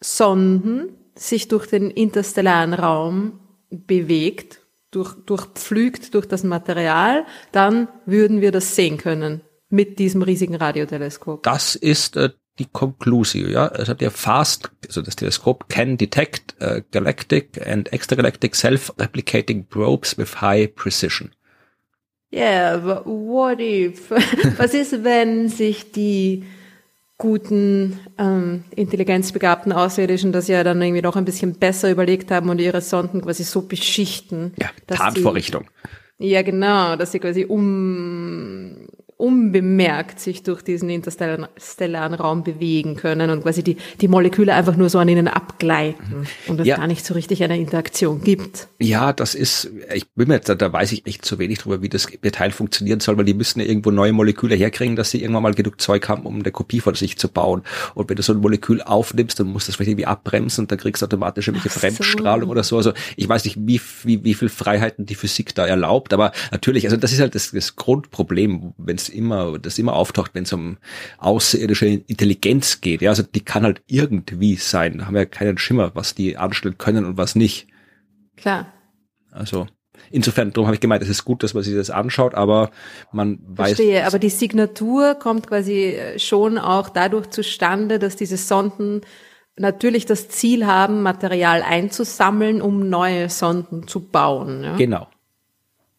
Sonden 0.00 0.90
sich 1.14 1.48
durch 1.48 1.66
den 1.66 1.90
interstellaren 1.90 2.74
Raum 2.74 3.40
bewegt, 3.70 4.60
durch, 4.90 5.14
durchpflügt 5.26 6.14
durch 6.14 6.26
das 6.26 6.44
Material, 6.44 7.24
dann 7.52 7.88
würden 8.04 8.40
wir 8.40 8.52
das 8.52 8.76
sehen 8.76 8.98
können 8.98 9.40
mit 9.68 9.98
diesem 9.98 10.22
riesigen 10.22 10.54
Radioteleskop. 10.54 11.42
Das 11.42 11.74
ist 11.74 12.16
äh, 12.16 12.30
die 12.58 12.66
Konklusion, 12.66 13.50
ja. 13.50 13.70
Hat 13.86 14.00
ja 14.00 14.10
fast, 14.10 14.70
also 14.86 15.02
das 15.02 15.16
Teleskop 15.16 15.68
can 15.68 15.96
detect 15.96 16.54
uh, 16.62 16.80
galactic 16.90 17.66
and 17.66 17.92
extragalactic 17.92 18.54
self-replicating 18.54 19.66
probes 19.66 20.16
with 20.16 20.40
high 20.40 20.66
precision. 20.74 21.32
Yeah, 22.32 22.78
but 22.78 23.06
what 23.06 23.60
if? 23.60 24.10
Was 24.58 24.74
ist, 24.74 25.04
wenn 25.04 25.48
sich 25.48 25.92
die 25.92 26.44
guten, 27.18 27.98
ähm, 28.18 28.64
intelligenzbegabten 28.74 29.72
Außerirdischen 29.72 30.32
das 30.32 30.48
ja 30.48 30.62
dann 30.64 30.82
irgendwie 30.82 31.02
noch 31.02 31.16
ein 31.16 31.24
bisschen 31.24 31.54
besser 31.54 31.90
überlegt 31.90 32.30
haben 32.30 32.50
und 32.50 32.60
ihre 32.60 32.80
Sonden 32.80 33.22
quasi 33.22 33.44
so 33.44 33.62
beschichten. 33.62 34.52
Ja, 34.60 34.68
Tarnvorrichtung. 34.86 35.70
ja, 36.18 36.42
genau, 36.42 36.96
dass 36.96 37.12
sie 37.12 37.18
quasi 37.18 37.44
um 37.44 38.88
unbemerkt 39.18 40.20
sich 40.20 40.42
durch 40.42 40.60
diesen 40.60 40.90
interstellaren 40.90 42.14
Raum 42.14 42.44
bewegen 42.44 42.96
können 42.96 43.30
und 43.30 43.42
quasi 43.42 43.62
die, 43.62 43.78
die 44.02 44.08
Moleküle 44.08 44.52
einfach 44.52 44.76
nur 44.76 44.90
so 44.90 44.98
an 44.98 45.08
ihnen 45.08 45.26
abgleiten 45.26 46.26
und 46.48 46.60
es 46.60 46.66
ja. 46.66 46.76
gar 46.76 46.86
nicht 46.86 47.04
so 47.04 47.14
richtig 47.14 47.42
eine 47.42 47.56
Interaktion 47.56 48.20
gibt. 48.20 48.68
Ja, 48.78 49.14
das 49.14 49.34
ist, 49.34 49.70
ich 49.94 50.06
bin 50.10 50.28
mir 50.28 50.34
jetzt, 50.34 50.50
da 50.50 50.72
weiß 50.72 50.92
ich 50.92 51.06
echt 51.06 51.24
zu 51.24 51.38
wenig 51.38 51.60
drüber, 51.60 51.80
wie 51.80 51.88
das 51.88 52.08
Detail 52.22 52.50
funktionieren 52.50 53.00
soll, 53.00 53.16
weil 53.16 53.24
die 53.24 53.32
müssen 53.32 53.60
ja 53.60 53.66
irgendwo 53.66 53.90
neue 53.90 54.12
Moleküle 54.12 54.54
herkriegen, 54.54 54.96
dass 54.96 55.10
sie 55.10 55.22
irgendwann 55.22 55.44
mal 55.44 55.54
genug 55.54 55.80
Zeug 55.80 56.06
haben, 56.10 56.26
um 56.26 56.40
eine 56.40 56.52
Kopie 56.52 56.80
von 56.80 56.94
sich 56.94 57.16
zu 57.16 57.28
bauen. 57.28 57.62
Und 57.94 58.10
wenn 58.10 58.16
du 58.16 58.22
so 58.22 58.34
ein 58.34 58.38
Molekül 58.38 58.82
aufnimmst, 58.82 59.40
dann 59.40 59.46
musst 59.46 59.66
du 59.66 59.70
das 59.70 59.76
vielleicht 59.76 59.92
irgendwie 59.92 60.06
abbremsen 60.06 60.64
und 60.64 60.70
dann 60.70 60.78
kriegst 60.78 61.00
du 61.00 61.06
automatisch 61.06 61.48
irgendwelche 61.48 61.70
so. 61.70 61.80
Bremsstrahlung 61.80 62.50
oder 62.50 62.62
so. 62.62 62.76
Also 62.76 62.92
ich 63.16 63.26
weiß 63.26 63.46
nicht, 63.46 63.56
wie, 63.60 63.80
wie, 64.02 64.24
wie 64.24 64.34
viel 64.34 64.50
Freiheiten 64.50 65.06
die 65.06 65.14
Physik 65.14 65.54
da 65.54 65.66
erlaubt, 65.66 66.12
aber 66.12 66.32
natürlich, 66.50 66.84
also 66.84 66.98
das 66.98 67.12
ist 67.12 67.20
halt 67.20 67.34
das, 67.34 67.52
das 67.52 67.76
Grundproblem, 67.76 68.74
wenn 68.76 68.96
es 68.96 69.05
immer, 69.08 69.58
das 69.58 69.78
immer 69.78 69.94
auftaucht, 69.94 70.32
wenn 70.34 70.44
es 70.44 70.52
um 70.52 70.78
außerirdische 71.18 71.86
Intelligenz 71.86 72.80
geht. 72.80 73.02
Ja, 73.02 73.10
also 73.10 73.22
die 73.22 73.44
kann 73.44 73.64
halt 73.64 73.82
irgendwie 73.86 74.56
sein. 74.56 74.98
Da 74.98 75.06
haben 75.06 75.14
wir 75.14 75.26
keinen 75.26 75.58
Schimmer, 75.58 75.92
was 75.94 76.14
die 76.14 76.36
anstellen 76.36 76.78
können 76.78 77.04
und 77.04 77.16
was 77.16 77.34
nicht. 77.34 77.68
Klar. 78.36 78.72
Also 79.30 79.66
insofern, 80.10 80.52
darum 80.52 80.66
habe 80.66 80.74
ich 80.74 80.80
gemeint, 80.80 81.02
es 81.02 81.08
ist 81.08 81.24
gut, 81.24 81.42
dass 81.42 81.54
man 81.54 81.62
sich 81.62 81.74
das 81.74 81.90
anschaut, 81.90 82.34
aber 82.34 82.70
man 83.12 83.38
weiß. 83.46 83.76
Verstehe, 83.76 84.06
aber 84.06 84.18
die 84.18 84.30
Signatur 84.30 85.14
kommt 85.14 85.46
quasi 85.46 85.98
schon 86.18 86.58
auch 86.58 86.88
dadurch 86.88 87.30
zustande, 87.30 87.98
dass 87.98 88.16
diese 88.16 88.36
Sonden 88.36 89.02
natürlich 89.58 90.06
das 90.06 90.28
Ziel 90.28 90.66
haben, 90.66 91.02
Material 91.02 91.62
einzusammeln, 91.62 92.60
um 92.60 92.88
neue 92.88 93.28
Sonden 93.30 93.88
zu 93.88 94.00
bauen. 94.00 94.62
Ja? 94.62 94.76
Genau. 94.76 95.08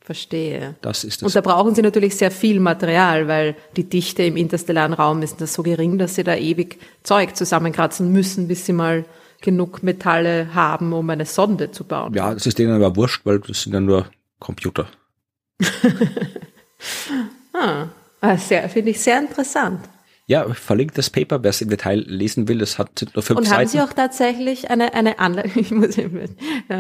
Verstehe. 0.08 0.76
Das 0.80 1.04
ist 1.04 1.22
das. 1.22 1.28
Und 1.28 1.36
da 1.36 1.42
brauchen 1.42 1.76
Sie 1.76 1.82
natürlich 1.82 2.16
sehr 2.16 2.32
viel 2.32 2.62
Material, 2.62 3.28
weil 3.28 3.58
die 3.76 3.84
Dichte 3.84 4.24
im 4.24 4.38
interstellaren 4.38 4.94
Raum 4.94 5.22
ist 5.22 5.42
das 5.42 5.54
so 5.54 5.64
gering, 5.64 5.98
dass 5.98 6.16
Sie 6.16 6.24
da 6.24 6.34
ewig 6.34 6.80
Zeug 7.04 7.36
zusammenkratzen 7.36 8.10
müssen, 8.10 8.48
bis 8.48 8.66
Sie 8.66 8.72
mal 8.72 9.04
genug 9.42 9.84
Metalle 9.84 10.56
haben, 10.56 10.94
um 10.94 11.10
eine 11.10 11.26
Sonde 11.26 11.72
zu 11.72 11.84
bauen. 11.84 12.14
Ja, 12.14 12.34
das 12.34 12.46
ist 12.46 12.58
denen 12.58 12.82
aber 12.82 12.96
wurscht, 12.96 13.26
weil 13.26 13.40
das 13.40 13.64
sind 13.64 13.74
ja 13.74 13.82
nur 13.82 14.06
Computer. 14.40 14.88
ah, 17.52 17.88
ah 18.22 18.38
finde 18.38 18.92
ich 18.92 19.02
sehr 19.02 19.20
interessant. 19.20 19.90
Ja, 20.30 20.46
verlinkt 20.54 20.98
das 20.98 21.10
Paper, 21.10 21.42
wer 21.42 21.52
es 21.52 21.62
im 21.62 21.70
Detail 21.70 22.04
lesen 22.06 22.50
will, 22.50 22.58
das 22.58 22.78
hat 22.78 22.90
nur 23.16 23.24
fünf 23.24 23.40
Und 23.40 23.46
Seiten. 23.46 23.60
haben 23.60 23.68
Sie 23.68 23.80
auch 23.80 23.94
tatsächlich 23.94 24.70
eine, 24.70 24.94
eine 24.94 25.20
Anleitung, 25.20 25.54
ich 25.56 25.72
muss 25.72 25.98
äh, 25.98 26.08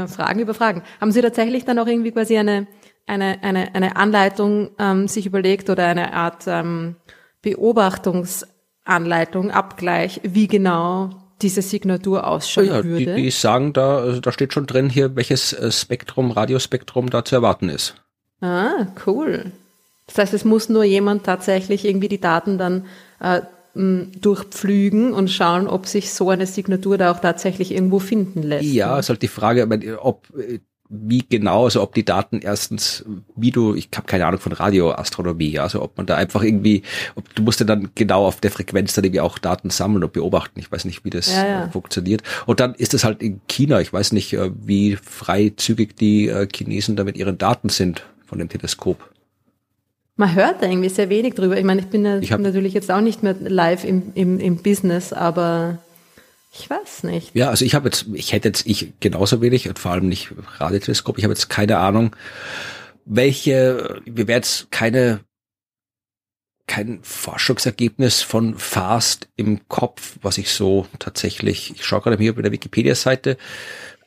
Fragen 0.07 0.41
über 0.41 0.53
Fragen, 0.53 0.83
haben 0.99 1.13
Sie 1.13 1.21
tatsächlich 1.21 1.63
dann 1.63 1.79
auch 1.79 1.87
irgendwie 1.87 2.11
quasi 2.11 2.37
eine, 2.37 2.67
eine, 3.07 3.41
eine, 3.41 3.73
eine 3.73 3.95
Anleitung 3.95 4.69
ähm, 4.77 5.07
sich 5.07 5.25
überlegt 5.25 5.69
oder 5.69 5.87
eine 5.87 6.13
Art 6.13 6.43
ähm, 6.45 6.97
Beobachtungsanleitung, 7.41 9.51
Abgleich, 9.51 10.21
wie 10.23 10.47
genau 10.47 11.11
diese 11.41 11.61
Signatur 11.61 12.27
ausschauen 12.27 12.67
ja, 12.67 12.83
würde? 12.83 13.15
Die, 13.15 13.23
die 13.23 13.31
sagen 13.31 13.73
da, 13.73 13.99
also 13.99 14.19
da 14.19 14.31
steht 14.31 14.53
schon 14.53 14.67
drin 14.67 14.89
hier, 14.89 15.15
welches 15.15 15.53
äh, 15.53 15.71
Spektrum, 15.71 16.31
Radiospektrum 16.31 17.09
da 17.09 17.23
zu 17.23 17.35
erwarten 17.35 17.69
ist. 17.69 17.95
Ah, 18.41 18.87
cool. 19.05 19.51
Das 20.07 20.17
heißt, 20.17 20.33
es 20.33 20.45
muss 20.45 20.69
nur 20.69 20.83
jemand 20.83 21.25
tatsächlich 21.25 21.85
irgendwie 21.85 22.07
die 22.07 22.21
Daten 22.21 22.57
dann 22.57 22.85
äh, 23.19 23.41
durchpflügen 23.75 25.13
und 25.13 25.29
schauen, 25.29 25.67
ob 25.67 25.85
sich 25.85 26.11
so 26.11 26.31
eine 26.31 26.47
Signatur 26.47 26.97
da 26.97 27.11
auch 27.11 27.19
tatsächlich 27.19 27.71
irgendwo 27.71 27.99
finden 27.99 28.41
lässt. 28.41 28.65
Ja, 28.65 28.93
ne? 28.93 28.99
ist 28.99 29.09
halt 29.09 29.21
die 29.21 29.27
Frage, 29.27 29.67
ob 30.01 30.27
wie 30.89 31.25
genau, 31.27 31.65
also 31.65 31.81
ob 31.81 31.93
die 31.93 32.05
Daten 32.05 32.39
erstens, 32.41 33.03
wie 33.35 33.51
du, 33.51 33.75
ich 33.75 33.89
habe 33.95 34.07
keine 34.07 34.25
Ahnung 34.25 34.39
von 34.39 34.53
Radioastronomie, 34.53 35.59
also 35.59 35.81
ob 35.81 35.97
man 35.97 36.05
da 36.05 36.15
einfach 36.15 36.43
irgendwie, 36.43 36.83
ob 37.15 37.33
du 37.35 37.43
musst 37.43 37.59
ja 37.59 37.65
dann 37.65 37.89
genau 37.95 38.25
auf 38.25 38.39
der 38.39 38.51
Frequenz 38.51 38.93
dann 38.93 39.03
irgendwie 39.03 39.21
auch 39.21 39.37
Daten 39.37 39.69
sammeln 39.69 40.03
und 40.03 40.13
beobachten. 40.13 40.59
Ich 40.59 40.71
weiß 40.71 40.85
nicht, 40.85 41.03
wie 41.03 41.09
das 41.09 41.33
ja, 41.33 41.47
ja. 41.47 41.69
funktioniert. 41.69 42.23
Und 42.45 42.59
dann 42.59 42.73
ist 42.75 42.93
es 42.93 43.03
halt 43.03 43.21
in 43.21 43.41
China, 43.47 43.81
ich 43.81 43.91
weiß 43.91 44.13
nicht, 44.13 44.33
äh, 44.33 44.51
wie 44.61 44.95
freizügig 44.95 45.95
die 45.97 46.29
äh, 46.29 46.47
Chinesen 46.53 46.95
da 46.95 47.03
mit 47.03 47.17
ihren 47.17 47.37
Daten 47.37 47.69
sind 47.69 48.03
von 48.25 48.39
dem 48.39 48.49
Teleskop. 48.49 49.11
Man 50.15 50.33
hört 50.33 50.63
da 50.63 50.67
irgendwie 50.67 50.89
sehr 50.89 51.09
wenig 51.09 51.35
drüber. 51.35 51.57
Ich 51.57 51.63
meine, 51.63 51.81
ich 51.81 51.87
bin 51.87 52.05
ich 52.21 52.31
natürlich 52.31 52.73
jetzt 52.73 52.89
auch 52.89 53.01
nicht 53.01 53.21
mehr 53.21 53.35
live 53.39 53.83
im, 53.83 54.13
im, 54.15 54.39
im 54.39 54.57
Business, 54.57 55.13
aber 55.13 55.77
ich 56.59 56.69
weiß 56.69 57.03
nicht. 57.03 57.35
Ja, 57.35 57.49
also 57.49 57.65
ich 57.65 57.75
habe 57.75 57.87
jetzt, 57.87 58.05
ich 58.13 58.33
hätte 58.33 58.49
jetzt, 58.49 58.65
ich 58.65 58.93
genauso 58.99 59.41
wenig 59.41 59.67
und 59.67 59.79
vor 59.79 59.91
allem 59.91 60.07
nicht 60.07 60.33
Radioteleskop, 60.57 61.17
ich 61.17 61.23
habe 61.23 61.33
jetzt 61.33 61.49
keine 61.49 61.77
Ahnung, 61.77 62.15
welche, 63.05 64.01
wir 64.05 64.27
werden 64.27 64.43
jetzt 64.43 64.71
keine, 64.71 65.21
kein 66.67 66.99
Forschungsergebnis 67.03 68.21
von 68.21 68.57
FAST 68.57 69.29
im 69.35 69.67
Kopf, 69.69 70.17
was 70.21 70.37
ich 70.37 70.51
so 70.51 70.87
tatsächlich, 70.99 71.73
ich 71.75 71.85
schaue 71.85 72.01
gerade 72.01 72.17
hier 72.17 72.35
bei 72.35 72.41
der 72.41 72.51
Wikipedia-Seite, 72.51 73.37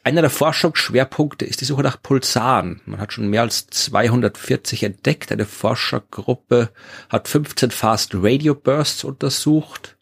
einer 0.03 0.23
der 0.23 0.31
Forschungsschwerpunkte 0.31 1.45
ist 1.45 1.61
die 1.61 1.67
Suche 1.67 1.83
nach 1.83 2.01
Pulsaren. 2.03 2.81
Man 2.87 3.01
hat 3.01 3.13
schon 3.13 3.29
mehr 3.29 3.43
als 3.43 3.67
240 3.67 4.83
entdeckt. 4.83 5.31
Eine 5.31 5.45
Forschergruppe 5.45 6.71
hat 7.11 7.29
15 7.29 7.71
Fast 7.71 8.15
Radio 8.15 8.55
Bursts 8.55 9.05
untersucht. 9.05 9.99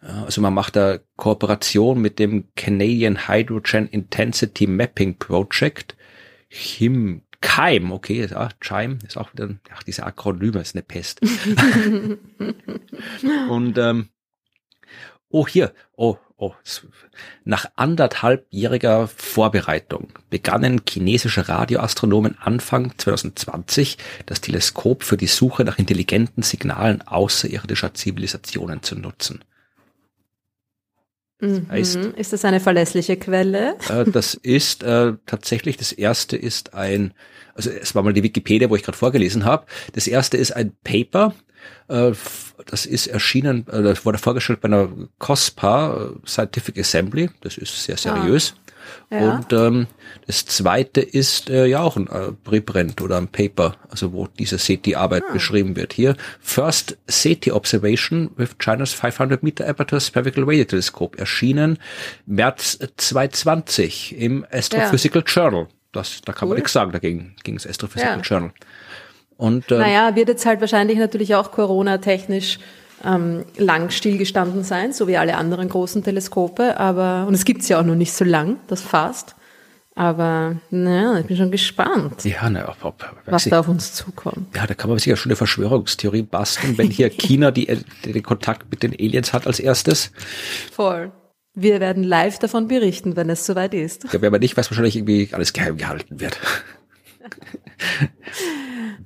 Also 0.00 0.40
man 0.40 0.54
macht 0.54 0.76
da 0.76 0.98
Kooperation 1.16 2.00
mit 2.00 2.18
dem 2.18 2.48
Canadian 2.54 3.28
Hydrogen 3.28 3.88
Intensity 3.88 4.66
Mapping 4.66 5.18
Project. 5.18 5.96
Chim 6.50 7.22
Keim, 7.40 7.92
okay, 7.92 8.26
ja, 8.26 8.48
Chime 8.60 8.98
ist 9.06 9.16
auch 9.16 9.32
wieder, 9.32 9.48
ach, 9.72 9.84
diese 9.84 10.04
Akronyme 10.04 10.60
ist 10.60 10.74
eine 10.74 10.82
Pest. 10.82 11.20
Und 13.48 13.78
ähm, 13.78 14.08
oh 15.28 15.46
hier, 15.46 15.72
oh, 15.94 16.16
oh, 16.36 16.54
nach 17.44 17.66
anderthalbjähriger 17.76 19.06
Vorbereitung 19.06 20.08
begannen 20.30 20.82
chinesische 20.88 21.48
Radioastronomen 21.48 22.36
Anfang 22.38 22.98
2020 22.98 23.98
das 24.26 24.40
Teleskop 24.40 25.04
für 25.04 25.16
die 25.16 25.28
Suche 25.28 25.62
nach 25.62 25.78
intelligenten 25.78 26.42
Signalen 26.42 27.02
außerirdischer 27.02 27.94
Zivilisationen 27.94 28.82
zu 28.82 28.96
nutzen. 28.96 29.44
Das 31.40 31.50
mhm. 31.50 31.68
heißt, 31.70 31.96
ist 32.16 32.32
das 32.32 32.44
eine 32.44 32.60
verlässliche 32.60 33.16
Quelle? 33.16 33.76
Äh, 33.88 34.10
das 34.10 34.34
ist 34.34 34.82
äh, 34.82 35.14
tatsächlich, 35.26 35.76
das 35.76 35.92
erste 35.92 36.36
ist 36.36 36.74
ein, 36.74 37.14
also 37.54 37.70
es 37.70 37.94
war 37.94 38.02
mal 38.02 38.12
die 38.12 38.22
Wikipedia, 38.22 38.68
wo 38.70 38.76
ich 38.76 38.82
gerade 38.82 38.98
vorgelesen 38.98 39.44
habe. 39.44 39.66
Das 39.92 40.08
erste 40.08 40.36
ist 40.36 40.52
ein 40.52 40.72
Paper, 40.82 41.34
äh, 41.88 42.12
das 42.66 42.86
ist 42.86 43.06
erschienen, 43.06 43.66
äh, 43.68 43.82
das 43.82 44.04
wurde 44.04 44.18
vorgestellt 44.18 44.60
bei 44.60 44.66
einer 44.66 44.88
COSPA 45.18 46.10
äh, 46.24 46.26
Scientific 46.28 46.78
Assembly. 46.78 47.30
Das 47.40 47.56
ist 47.56 47.84
sehr 47.84 47.96
seriös. 47.96 48.54
Ah. 48.56 48.67
Ja. 49.10 49.36
Und 49.36 49.52
ähm, 49.52 49.86
das 50.26 50.44
zweite 50.46 51.00
ist 51.00 51.50
äh, 51.50 51.66
ja 51.66 51.80
auch 51.80 51.96
ein 51.96 52.06
äh, 52.08 52.32
Preprint 52.44 53.00
oder 53.00 53.16
ein 53.16 53.28
Paper, 53.28 53.74
also 53.88 54.12
wo 54.12 54.26
diese 54.26 54.58
SETI-Arbeit 54.58 55.24
ah. 55.28 55.32
beschrieben 55.32 55.76
wird. 55.76 55.92
Hier 55.92 56.16
First 56.40 56.98
SETI 57.06 57.52
Observation 57.52 58.30
with 58.36 58.56
China's 58.58 58.92
500 58.92 59.42
Meter 59.42 59.68
Aperture 59.68 60.00
Spherical 60.00 60.44
Radio 60.44 60.64
Telescope 60.64 61.18
erschienen 61.18 61.78
März 62.26 62.78
2020 62.96 64.18
im 64.18 64.46
Astrophysical 64.50 65.24
ja. 65.26 65.32
Journal. 65.32 65.68
Das, 65.92 66.20
da 66.24 66.32
kann 66.32 66.48
cool. 66.48 66.50
man 66.50 66.58
nichts 66.58 66.72
sagen 66.72 66.92
dagegen, 66.92 67.34
gegen 67.44 67.56
das 67.56 67.66
Astrophysical 67.66 68.18
ja. 68.18 68.22
Journal. 68.22 68.52
Und, 69.36 69.70
äh, 69.70 69.78
naja, 69.78 70.16
wird 70.16 70.28
jetzt 70.28 70.44
halt 70.46 70.60
wahrscheinlich 70.60 70.98
natürlich 70.98 71.34
auch 71.34 71.52
Corona-technisch 71.52 72.58
ähm, 73.04 73.44
lang 73.56 73.90
stillgestanden 73.90 74.64
sein, 74.64 74.92
so 74.92 75.08
wie 75.08 75.16
alle 75.16 75.36
anderen 75.36 75.68
großen 75.68 76.02
Teleskope. 76.02 76.78
Aber 76.78 77.26
und 77.26 77.34
es 77.34 77.44
gibt's 77.44 77.68
ja 77.68 77.80
auch 77.80 77.84
noch 77.84 77.94
nicht 77.94 78.12
so 78.12 78.24
lang, 78.24 78.58
das 78.66 78.82
fast. 78.82 79.34
Aber 79.94 80.54
naja, 80.70 81.18
ich 81.18 81.26
bin 81.26 81.36
schon 81.36 81.50
gespannt, 81.50 82.24
ja, 82.24 82.48
ne, 82.48 82.68
ob, 82.68 82.84
ob, 82.84 83.04
was 83.26 83.46
da 83.46 83.58
auf 83.58 83.66
uns 83.66 83.94
zukommt. 83.94 84.54
Ja, 84.54 84.64
da 84.64 84.74
kann 84.74 84.88
man 84.88 84.98
sich 85.00 85.06
ja 85.06 85.16
schon 85.16 85.30
eine 85.30 85.36
Verschwörungstheorie 85.36 86.22
basteln, 86.22 86.78
wenn 86.78 86.88
hier 86.88 87.10
China 87.18 87.50
die, 87.50 87.66
den 88.04 88.22
Kontakt 88.22 88.70
mit 88.70 88.84
den 88.84 88.92
Aliens 88.92 89.32
hat 89.32 89.48
als 89.48 89.58
erstes. 89.58 90.12
Voll. 90.70 91.10
Wir 91.54 91.80
werden 91.80 92.04
live 92.04 92.38
davon 92.38 92.68
berichten, 92.68 93.16
wenn 93.16 93.28
es 93.28 93.44
soweit 93.44 93.74
ist. 93.74 94.04
Ja, 94.12 94.22
wenn 94.22 94.30
man 94.30 94.40
nicht 94.40 94.56
weiß, 94.56 94.70
wahrscheinlich 94.70 94.94
irgendwie 94.94 95.30
alles 95.32 95.52
geheim 95.52 95.76
gehalten 95.76 96.20
wird. 96.20 96.38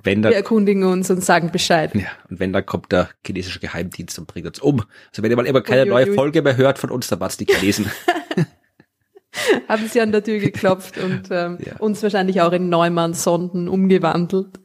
wenn 0.03 0.21
dann, 0.21 0.31
wir 0.31 0.37
erkundigen 0.37 0.83
uns 0.83 1.09
und 1.09 1.23
sagen 1.23 1.51
Bescheid. 1.51 1.93
Ja, 1.95 2.07
und 2.29 2.39
wenn 2.39 2.53
dann 2.53 2.65
kommt 2.65 2.91
der 2.91 3.09
chinesische 3.25 3.59
Geheimdienst 3.59 4.19
und 4.19 4.27
bringt 4.27 4.47
uns 4.47 4.59
um. 4.59 4.81
Also 5.09 5.23
wenn 5.23 5.31
ihr 5.31 5.37
mal 5.37 5.45
immer 5.45 5.61
keine 5.61 5.85
neue. 5.85 6.13
Folge 6.13 6.41
mehr 6.41 6.57
hört 6.57 6.79
von 6.79 6.91
uns, 6.91 7.07
dann 7.07 7.19
war's 7.19 7.37
die 7.37 7.45
Chinesen. 7.45 7.89
Haben 9.67 9.87
sie 9.87 9.99
an 9.99 10.11
der 10.11 10.23
Tür 10.23 10.37
geklopft 10.37 10.97
und 10.97 11.23
ähm, 11.31 11.57
ja. 11.65 11.77
uns 11.77 12.03
wahrscheinlich 12.03 12.41
auch 12.41 12.51
in 12.51 12.69
Neumann-Sonden 12.69 13.67
umgewandelt. 13.67 14.59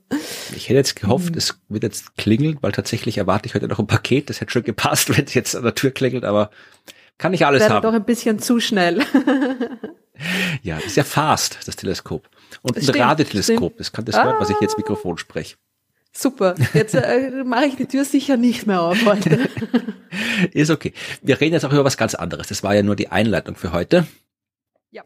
Ich 0.55 0.69
hätte 0.69 0.79
jetzt 0.79 1.01
gehofft, 1.01 1.29
hm. 1.29 1.39
es 1.39 1.59
wird 1.69 1.85
jetzt 1.85 2.17
klingeln, 2.17 2.59
weil 2.61 2.73
tatsächlich 2.73 3.19
erwarte 3.19 3.47
ich 3.47 3.55
heute 3.55 3.69
noch 3.69 3.79
ein 3.79 3.87
Paket. 3.87 4.29
Das 4.29 4.41
hätte 4.41 4.53
schon 4.53 4.65
gepasst, 4.65 5.09
wenn 5.17 5.25
es 5.25 5.35
jetzt 5.35 5.57
an 5.57 5.63
der 5.63 5.75
Tür 5.75 5.91
klingelt, 5.91 6.25
aber 6.25 6.51
kann 7.17 7.33
nicht 7.33 7.47
alles 7.47 7.63
Wäre 7.63 7.75
haben. 7.75 7.83
doch 7.83 7.95
ein 7.95 8.05
bisschen 8.05 8.39
zu 8.39 8.61
schnell. 8.61 9.01
ja, 10.63 10.77
das 10.77 10.87
ist 10.87 10.97
ja 10.97 11.05
fast, 11.05 11.59
das 11.67 11.77
Teleskop. 11.77 12.29
Und 12.63 12.77
ein 12.77 12.83
stimmt, 12.83 12.99
Radioteleskop. 12.99 13.73
Stimmt. 13.73 13.81
Das 13.81 13.93
kann 13.93 14.05
das 14.05 14.15
ah. 14.15 14.25
hören, 14.25 14.37
was 14.39 14.51
ich 14.51 14.61
jetzt 14.61 14.77
Mikrofon 14.77 15.19
spreche. 15.19 15.57
Super. 16.13 16.55
Jetzt 16.75 16.95
äh, 16.95 17.45
mache 17.45 17.67
ich 17.67 17.77
die 17.77 17.87
Tür 17.87 18.05
sicher 18.05 18.37
nicht 18.37 18.67
mehr 18.67 18.83
auf 18.83 19.05
heute. 19.05 19.49
Ist 20.53 20.71
okay. 20.71 20.93
Wir 21.23 21.41
reden 21.41 21.55
jetzt 21.55 21.65
auch 21.65 21.73
über 21.73 21.85
was 21.85 21.97
ganz 21.97 22.15
anderes. 22.15 22.49
Das 22.49 22.63
war 22.63 22.75
ja 22.75 22.83
nur 22.83 22.97
die 22.97 23.09
Einleitung 23.09 23.57
für 23.57 23.73
heute. 23.73 24.07
Ja. 24.91 25.03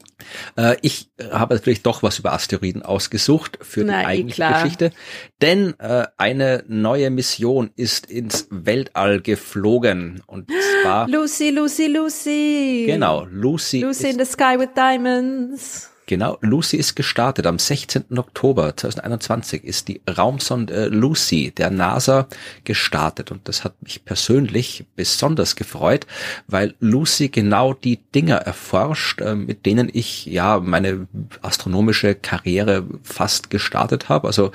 Äh, 0.57 0.76
ich 0.81 1.11
äh, 1.18 1.31
habe 1.31 1.55
natürlich 1.55 1.83
doch 1.83 2.05
was 2.05 2.20
über 2.20 2.33
Asteroiden 2.33 2.83
ausgesucht 2.83 3.59
für 3.62 3.83
Na, 3.85 3.98
die 3.98 4.05
eh 4.05 4.07
eigentliche 4.07 4.42
eh 4.44 4.52
Geschichte. 4.52 4.92
Denn 5.40 5.78
äh, 5.81 6.07
eine 6.16 6.64
neue 6.68 7.11
Mission 7.11 7.72
ist 7.74 8.07
ins 8.07 8.46
Weltall 8.50 9.20
geflogen. 9.20 10.22
Und 10.26 10.50
zwar. 10.83 11.09
Lucy, 11.11 11.50
Lucy, 11.50 11.88
Lucy. 11.88 12.85
Genau, 12.87 13.26
Lucy. 13.28 13.81
Lucy 13.81 14.11
in 14.11 14.18
the 14.18 14.24
Sky 14.24 14.57
with 14.57 14.68
Diamonds. 14.76 15.91
Genau, 16.06 16.36
Lucy 16.40 16.76
ist 16.76 16.96
gestartet. 16.96 17.46
Am 17.46 17.58
16. 17.58 18.18
Oktober 18.18 18.76
2021 18.76 19.62
ist 19.62 19.86
die 19.86 20.00
Raumsonde 20.08 20.88
Lucy 20.88 21.52
der 21.56 21.70
NASA 21.70 22.26
gestartet. 22.64 23.30
Und 23.30 23.48
das 23.48 23.62
hat 23.62 23.80
mich 23.82 24.04
persönlich 24.04 24.84
besonders 24.96 25.54
gefreut, 25.54 26.06
weil 26.48 26.74
Lucy 26.80 27.28
genau 27.28 27.72
die 27.72 28.00
Dinge 28.14 28.34
erforscht, 28.34 29.20
äh, 29.20 29.36
mit 29.36 29.64
denen 29.64 29.90
ich 29.92 30.26
ja 30.26 30.58
meine 30.58 31.06
astronomische 31.40 32.16
Karriere 32.16 32.84
fast 33.04 33.50
gestartet 33.50 34.08
habe. 34.08 34.26
Also 34.26 34.50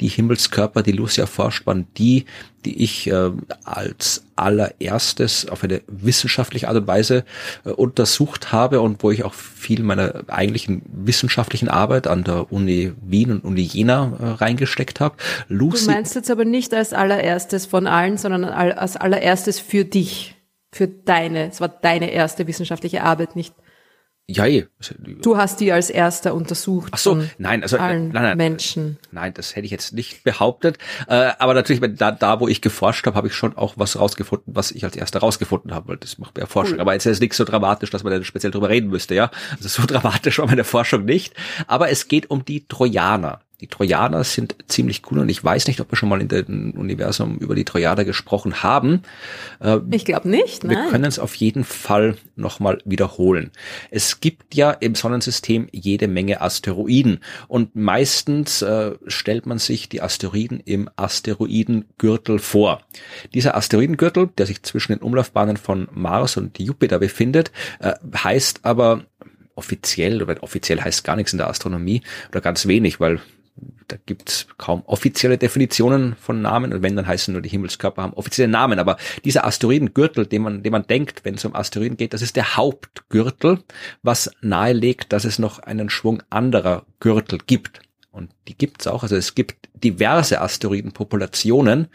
die 0.00 0.08
Himmelskörper, 0.08 0.82
die 0.82 0.92
Lucy 0.92 1.22
erforscht, 1.22 1.66
waren 1.66 1.86
die, 1.96 2.26
die 2.64 2.82
ich 2.82 3.10
äh, 3.10 3.30
als 3.64 4.24
allererstes 4.36 5.48
auf 5.48 5.64
eine 5.64 5.82
wissenschaftliche 5.86 6.68
Art 6.68 6.76
und 6.76 6.86
Weise 6.86 7.24
äh, 7.64 7.70
untersucht 7.70 8.52
habe 8.52 8.80
und 8.80 9.02
wo 9.02 9.10
ich 9.10 9.24
auch 9.24 9.34
viel 9.34 9.82
meiner 9.82 10.24
eigentlichen 10.28 10.82
wissenschaftlichen 10.86 11.68
Arbeit 11.68 12.06
an 12.06 12.24
der 12.24 12.52
Uni 12.52 12.92
Wien 13.02 13.32
und 13.32 13.44
Uni 13.44 13.62
Jena 13.62 14.12
äh, 14.18 14.26
reingesteckt 14.26 15.00
habe. 15.00 15.16
Lucy, 15.48 15.86
du 15.86 15.92
meinst 15.92 16.14
jetzt 16.14 16.30
aber 16.30 16.44
nicht 16.44 16.74
als 16.74 16.92
allererstes 16.92 17.66
von 17.66 17.86
allen, 17.86 18.16
sondern 18.18 18.44
als 18.44 18.96
allererstes 18.96 19.58
für 19.58 19.84
dich, 19.84 20.36
für 20.72 20.88
deine, 20.88 21.48
es 21.48 21.60
war 21.60 21.68
deine 21.68 22.10
erste 22.10 22.46
wissenschaftliche 22.46 23.02
Arbeit, 23.02 23.36
nicht 23.36 23.54
Ja, 24.32 24.46
eh. 24.46 24.66
Du 25.22 25.36
hast 25.36 25.60
die 25.60 25.72
als 25.72 25.90
erster 25.90 26.34
untersucht. 26.34 26.92
Ach 26.94 26.98
so, 26.98 27.22
nein, 27.38 27.62
also 27.62 27.78
allen 27.78 28.08
nein, 28.08 28.22
nein, 28.22 28.36
Menschen. 28.36 28.98
Nein, 29.10 29.34
das 29.34 29.56
hätte 29.56 29.64
ich 29.64 29.72
jetzt 29.72 29.92
nicht 29.92 30.22
behauptet. 30.22 30.78
Äh, 31.08 31.32
aber 31.38 31.54
natürlich, 31.54 31.82
da, 31.96 32.12
da 32.12 32.40
wo 32.40 32.46
ich 32.46 32.60
geforscht 32.60 33.06
habe, 33.06 33.16
habe 33.16 33.26
ich 33.26 33.34
schon 33.34 33.56
auch 33.56 33.74
was 33.76 33.98
rausgefunden, 33.98 34.54
was 34.54 34.70
ich 34.70 34.84
als 34.84 34.96
erster 34.96 35.18
rausgefunden 35.18 35.74
habe, 35.74 35.88
weil 35.88 35.96
das 35.96 36.18
macht 36.18 36.36
mir 36.36 36.46
Forschung. 36.46 36.74
Cool. 36.74 36.80
Aber 36.80 36.92
jetzt 36.92 37.06
ist 37.06 37.14
es 37.14 37.20
nicht 37.20 37.34
so 37.34 37.44
dramatisch, 37.44 37.90
dass 37.90 38.04
man 38.04 38.12
da 38.12 38.22
speziell 38.22 38.52
drüber 38.52 38.68
reden 38.68 38.90
müsste, 38.90 39.14
ja. 39.14 39.30
Also 39.56 39.68
so 39.68 39.86
dramatisch 39.86 40.38
war 40.38 40.46
meine 40.46 40.64
Forschung 40.64 41.04
nicht. 41.04 41.34
Aber 41.66 41.90
es 41.90 42.06
geht 42.06 42.30
um 42.30 42.44
die 42.44 42.66
Trojaner. 42.66 43.40
Die 43.60 43.66
Trojaner 43.66 44.24
sind 44.24 44.56
ziemlich 44.68 45.02
cool 45.10 45.18
und 45.18 45.28
ich 45.28 45.44
weiß 45.44 45.66
nicht, 45.66 45.80
ob 45.80 45.92
wir 45.92 45.96
schon 45.96 46.08
mal 46.08 46.20
in 46.20 46.28
dem 46.28 46.72
Universum 46.72 47.36
über 47.38 47.54
die 47.54 47.64
Trojaner 47.64 48.06
gesprochen 48.06 48.62
haben. 48.62 49.02
Äh, 49.60 49.78
ich 49.90 50.06
glaube 50.06 50.28
nicht. 50.30 50.64
Nein. 50.64 50.76
Wir 50.76 50.90
können 50.90 51.04
es 51.04 51.18
auf 51.18 51.34
jeden 51.34 51.64
Fall 51.64 52.16
nochmal 52.36 52.78
wiederholen. 52.86 53.50
Es 53.90 54.20
gibt 54.20 54.54
ja 54.54 54.70
im 54.70 54.94
Sonnensystem 54.94 55.68
jede 55.72 56.08
Menge 56.08 56.40
Asteroiden 56.40 57.20
und 57.48 57.76
meistens 57.76 58.62
äh, 58.62 58.92
stellt 59.06 59.44
man 59.44 59.58
sich 59.58 59.90
die 59.90 60.00
Asteroiden 60.00 60.60
im 60.64 60.88
Asteroidengürtel 60.96 62.38
vor. 62.38 62.80
Dieser 63.34 63.56
Asteroidengürtel, 63.56 64.30
der 64.38 64.46
sich 64.46 64.62
zwischen 64.62 64.92
den 64.92 65.02
Umlaufbahnen 65.02 65.58
von 65.58 65.86
Mars 65.92 66.38
und 66.38 66.58
Jupiter 66.58 66.98
befindet, 66.98 67.52
äh, 67.80 67.92
heißt 68.16 68.60
aber 68.62 69.04
offiziell, 69.54 70.22
oder 70.22 70.42
offiziell 70.42 70.80
heißt 70.80 71.04
gar 71.04 71.16
nichts 71.16 71.32
in 71.32 71.38
der 71.38 71.48
Astronomie 71.48 72.00
oder 72.30 72.40
ganz 72.40 72.66
wenig, 72.66 72.98
weil 73.00 73.20
da 73.88 73.96
gibt's 74.06 74.46
kaum 74.58 74.82
offizielle 74.86 75.38
Definitionen 75.38 76.14
von 76.16 76.40
Namen 76.40 76.72
und 76.72 76.82
wenn, 76.82 76.96
dann 76.96 77.06
heißen 77.06 77.32
nur 77.32 77.42
die 77.42 77.48
Himmelskörper 77.48 78.02
haben 78.02 78.14
offizielle 78.14 78.50
Namen. 78.50 78.78
Aber 78.78 78.96
dieser 79.24 79.44
Asteroidengürtel, 79.44 80.26
den 80.26 80.42
man, 80.42 80.62
den 80.62 80.72
man 80.72 80.86
denkt, 80.86 81.24
wenn 81.24 81.34
es 81.34 81.44
um 81.44 81.54
Asteroiden 81.54 81.96
geht, 81.96 82.14
das 82.14 82.22
ist 82.22 82.36
der 82.36 82.56
Hauptgürtel, 82.56 83.62
was 84.02 84.30
nahelegt, 84.40 85.12
dass 85.12 85.24
es 85.24 85.38
noch 85.38 85.58
einen 85.58 85.90
Schwung 85.90 86.22
anderer 86.30 86.84
Gürtel 87.00 87.38
gibt. 87.44 87.80
Und 88.12 88.32
die 88.48 88.58
gibt's 88.58 88.88
auch. 88.88 89.04
Also 89.04 89.14
es 89.14 89.36
gibt 89.36 89.68
diverse 89.74 90.40
Asteroidenpopulationen 90.40 91.86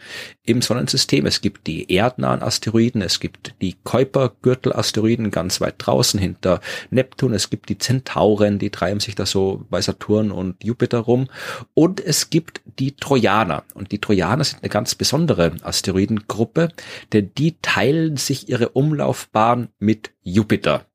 im 0.44 0.62
Sonnensystem. 0.62 1.26
Es 1.26 1.42
gibt 1.42 1.66
die 1.66 1.92
erdnahen 1.92 2.42
Asteroiden, 2.42 3.02
es 3.02 3.20
gibt 3.20 3.54
die 3.60 3.74
Kuiper-Gürtel-Asteroiden 3.84 5.30
ganz 5.30 5.60
weit 5.60 5.74
draußen 5.78 6.18
hinter 6.18 6.60
Neptun, 6.90 7.34
es 7.34 7.50
gibt 7.50 7.68
die 7.68 7.76
Zentauren, 7.76 8.58
die 8.58 8.70
treiben 8.70 9.00
sich 9.00 9.14
da 9.14 9.26
so 9.26 9.66
bei 9.68 9.82
Saturn 9.82 10.30
und 10.30 10.64
Jupiter 10.64 11.00
rum. 11.00 11.28
Und 11.74 12.00
es 12.00 12.30
gibt 12.30 12.62
die 12.78 12.96
Trojaner. 12.96 13.64
Und 13.74 13.92
die 13.92 14.00
Trojaner 14.00 14.44
sind 14.44 14.62
eine 14.62 14.70
ganz 14.70 14.94
besondere 14.94 15.52
Asteroidengruppe, 15.62 16.70
denn 17.12 17.30
die 17.36 17.56
teilen 17.60 18.16
sich 18.16 18.48
ihre 18.48 18.70
Umlaufbahn 18.70 19.68
mit 19.78 20.12
Jupiter. 20.22 20.86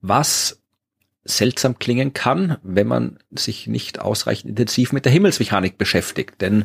Was 0.00 0.57
seltsam 1.28 1.78
klingen 1.78 2.14
kann, 2.14 2.58
wenn 2.62 2.86
man 2.86 3.18
sich 3.30 3.66
nicht 3.66 4.00
ausreichend 4.00 4.50
intensiv 4.50 4.92
mit 4.92 5.04
der 5.04 5.12
Himmelsmechanik 5.12 5.78
beschäftigt. 5.78 6.40
Denn 6.40 6.64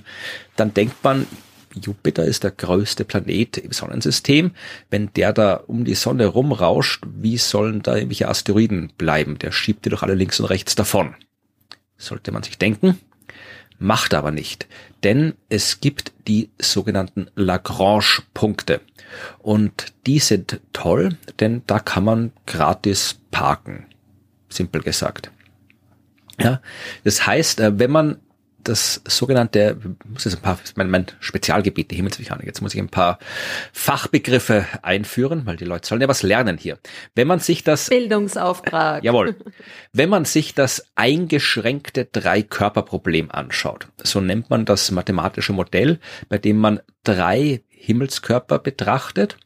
dann 0.55 0.73
denkt 0.73 1.03
man, 1.03 1.27
Jupiter 1.75 2.23
ist 2.23 2.43
der 2.43 2.51
größte 2.51 3.03
Planet 3.03 3.57
im 3.57 3.71
Sonnensystem. 3.71 4.51
Wenn 4.89 5.11
der 5.13 5.33
da 5.33 5.55
um 5.55 5.85
die 5.85 5.95
Sonne 5.95 6.27
rumrauscht, 6.27 7.03
wie 7.15 7.37
sollen 7.37 7.81
da 7.81 7.95
irgendwelche 7.95 8.29
Asteroiden 8.29 8.91
bleiben? 8.97 9.39
Der 9.39 9.51
schiebt 9.51 9.85
die 9.85 9.89
doch 9.89 10.03
alle 10.03 10.15
links 10.15 10.39
und 10.39 10.45
rechts 10.45 10.75
davon. 10.75 11.15
Sollte 11.97 12.31
man 12.31 12.43
sich 12.43 12.57
denken. 12.57 12.99
Macht 13.79 14.13
aber 14.13 14.31
nicht. 14.31 14.67
Denn 15.03 15.33
es 15.49 15.81
gibt 15.81 16.13
die 16.27 16.49
sogenannten 16.59 17.27
Lagrange-Punkte. 17.35 18.81
Und 19.39 19.93
die 20.05 20.19
sind 20.19 20.59
toll, 20.73 21.17
denn 21.39 21.63
da 21.67 21.79
kann 21.79 22.03
man 22.03 22.31
gratis 22.45 23.17
parken 23.31 23.87
simpel 24.53 24.81
gesagt. 24.81 25.31
Ja, 26.39 26.61
das 27.03 27.25
heißt, 27.27 27.59
äh, 27.59 27.79
wenn 27.79 27.91
man 27.91 28.17
das 28.63 29.01
sogenannte, 29.05 29.77
muss 30.05 30.25
jetzt 30.25 30.35
ein 30.35 30.41
paar, 30.41 30.57
mein, 30.75 30.89
mein 30.89 31.05
Spezialgebiet, 31.19 31.91
die 31.91 31.95
Himmelsmechanik, 31.95 32.45
jetzt 32.45 32.61
muss 32.61 32.73
ich 32.73 32.79
ein 32.79 32.89
paar 32.89 33.19
Fachbegriffe 33.71 34.65
einführen, 34.81 35.45
weil 35.45 35.57
die 35.57 35.65
Leute 35.65 35.87
sollen 35.87 36.01
ja 36.01 36.07
was 36.07 36.23
lernen 36.23 36.57
hier. 36.57 36.79
Wenn 37.15 37.27
man 37.27 37.39
sich 37.39 37.63
das... 37.63 37.89
Bildungsauftrag. 37.89 39.03
Jawohl. 39.03 39.35
Wenn 39.91 40.09
man 40.09 40.25
sich 40.25 40.55
das 40.55 40.85
eingeschränkte 40.95 42.05
Drei-Körper-Problem 42.05 43.31
anschaut, 43.31 43.87
so 44.01 44.21
nennt 44.21 44.49
man 44.49 44.65
das 44.65 44.91
mathematische 44.91 45.53
Modell, 45.53 45.99
bei 46.29 46.37
dem 46.37 46.57
man 46.57 46.79
drei 47.03 47.63
Himmelskörper 47.69 48.59
betrachtet, 48.59 49.37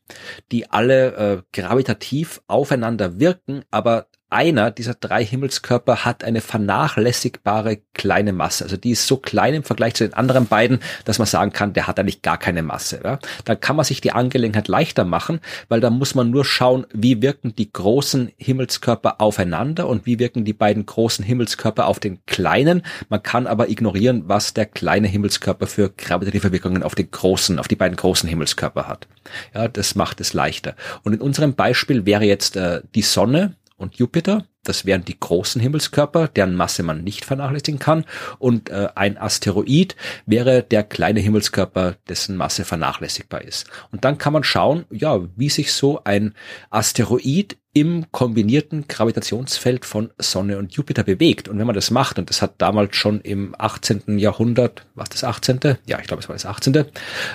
die 0.51 0.69
alle 0.69 1.15
äh, 1.15 1.41
gravitativ 1.53 2.41
aufeinander 2.47 3.19
wirken, 3.19 3.63
aber 3.71 4.07
einer 4.29 4.71
dieser 4.71 4.93
drei 4.93 5.23
Himmelskörper 5.23 6.03
hat 6.03 6.23
eine 6.23 6.41
vernachlässigbare 6.41 7.79
kleine 7.93 8.33
Masse. 8.33 8.65
Also 8.65 8.75
die 8.75 8.91
ist 8.91 9.07
so 9.07 9.17
klein 9.17 9.53
im 9.53 9.63
Vergleich 9.63 9.93
zu 9.95 10.03
den 10.03 10.13
anderen 10.13 10.47
beiden, 10.47 10.79
dass 11.05 11.17
man 11.17 11.27
sagen 11.27 11.53
kann, 11.53 11.73
der 11.73 11.87
hat 11.87 11.97
eigentlich 11.99 12.21
gar 12.21 12.37
keine 12.37 12.61
Masse. 12.61 12.99
Ja? 13.03 13.19
Da 13.45 13.55
kann 13.55 13.77
man 13.77 13.85
sich 13.85 14.01
die 14.01 14.11
Angelegenheit 14.11 14.67
leichter 14.67 15.05
machen, 15.05 15.39
weil 15.69 15.79
da 15.79 15.89
muss 15.89 16.13
man 16.13 16.29
nur 16.29 16.43
schauen, 16.43 16.85
wie 16.93 17.21
wirken 17.21 17.55
die 17.55 17.71
großen 17.71 18.31
Himmelskörper 18.37 19.21
aufeinander 19.21 19.87
und 19.87 20.05
wie 20.05 20.19
wirken 20.19 20.43
die 20.43 20.53
beiden 20.53 20.85
großen 20.85 21.23
Himmelskörper 21.23 21.87
auf 21.87 21.99
den 21.99 22.19
kleinen. 22.25 22.81
Man 23.07 23.23
kann 23.23 23.47
aber 23.47 23.69
ignorieren, 23.69 24.23
was 24.27 24.53
der 24.53 24.65
kleine 24.65 25.07
Himmelskörper 25.07 25.67
für 25.67 25.89
gravitative 25.89 26.51
Wirkungen 26.51 26.83
auf 26.83 26.95
den 26.95 27.09
großen, 27.09 27.59
auf 27.59 27.69
die 27.69 27.77
beiden 27.77 27.95
großen 27.95 28.27
Himmelskörper 28.27 28.87
hat. 28.87 29.07
Ja, 29.53 29.67
das 29.69 29.95
macht 29.95 30.19
es 30.19 30.33
leichter. 30.33 30.75
Und 31.03 31.13
in 31.13 31.21
unserem 31.21 31.53
Beispiel 31.53 32.05
wäre 32.05 32.25
jetzt 32.25 32.57
äh, 32.57 32.81
die 32.93 33.01
Sonne 33.01 33.55
und 33.77 33.95
Jupiter. 33.95 34.45
Das 34.63 34.85
wären 34.85 35.05
die 35.05 35.17
großen 35.17 35.61
Himmelskörper, 35.61 36.27
deren 36.27 36.55
Masse 36.55 36.83
man 36.83 37.03
nicht 37.03 37.23
vernachlässigen 37.23 37.79
kann. 37.79 38.03
Und 38.37 38.69
äh, 38.69 38.89
ein 38.95 39.17
Asteroid 39.17 39.95
wäre 40.25 40.61
der 40.63 40.83
kleine 40.83 41.21
Himmelskörper, 41.21 41.95
dessen 42.09 42.35
Masse 42.35 42.65
vernachlässigbar 42.65 43.43
ist. 43.43 43.69
Und 43.91 44.03
dann 44.03 44.17
kann 44.17 44.33
man 44.33 44.43
schauen, 44.43 44.85
ja, 44.89 45.21
wie 45.35 45.49
sich 45.49 45.71
so 45.71 46.03
ein 46.03 46.33
Asteroid 46.69 47.57
im 47.73 48.11
kombinierten 48.11 48.87
Gravitationsfeld 48.87 49.85
von 49.85 50.09
Sonne 50.17 50.57
und 50.57 50.73
Jupiter 50.73 51.03
bewegt. 51.03 51.47
Und 51.47 51.59
wenn 51.59 51.67
man 51.67 51.75
das 51.75 51.91
macht, 51.91 52.17
und 52.17 52.29
das 52.29 52.41
hat 52.41 52.55
damals 52.57 52.95
schon 52.95 53.21
im 53.21 53.55
18. 53.57 54.17
Jahrhundert, 54.17 54.85
was 54.95 55.09
das 55.09 55.23
18.? 55.23 55.77
Ja, 55.85 55.99
ich 55.99 56.07
glaube, 56.07 56.23
es 56.23 56.27
war 56.27 56.35
das 56.35 56.45
18. 56.45 56.85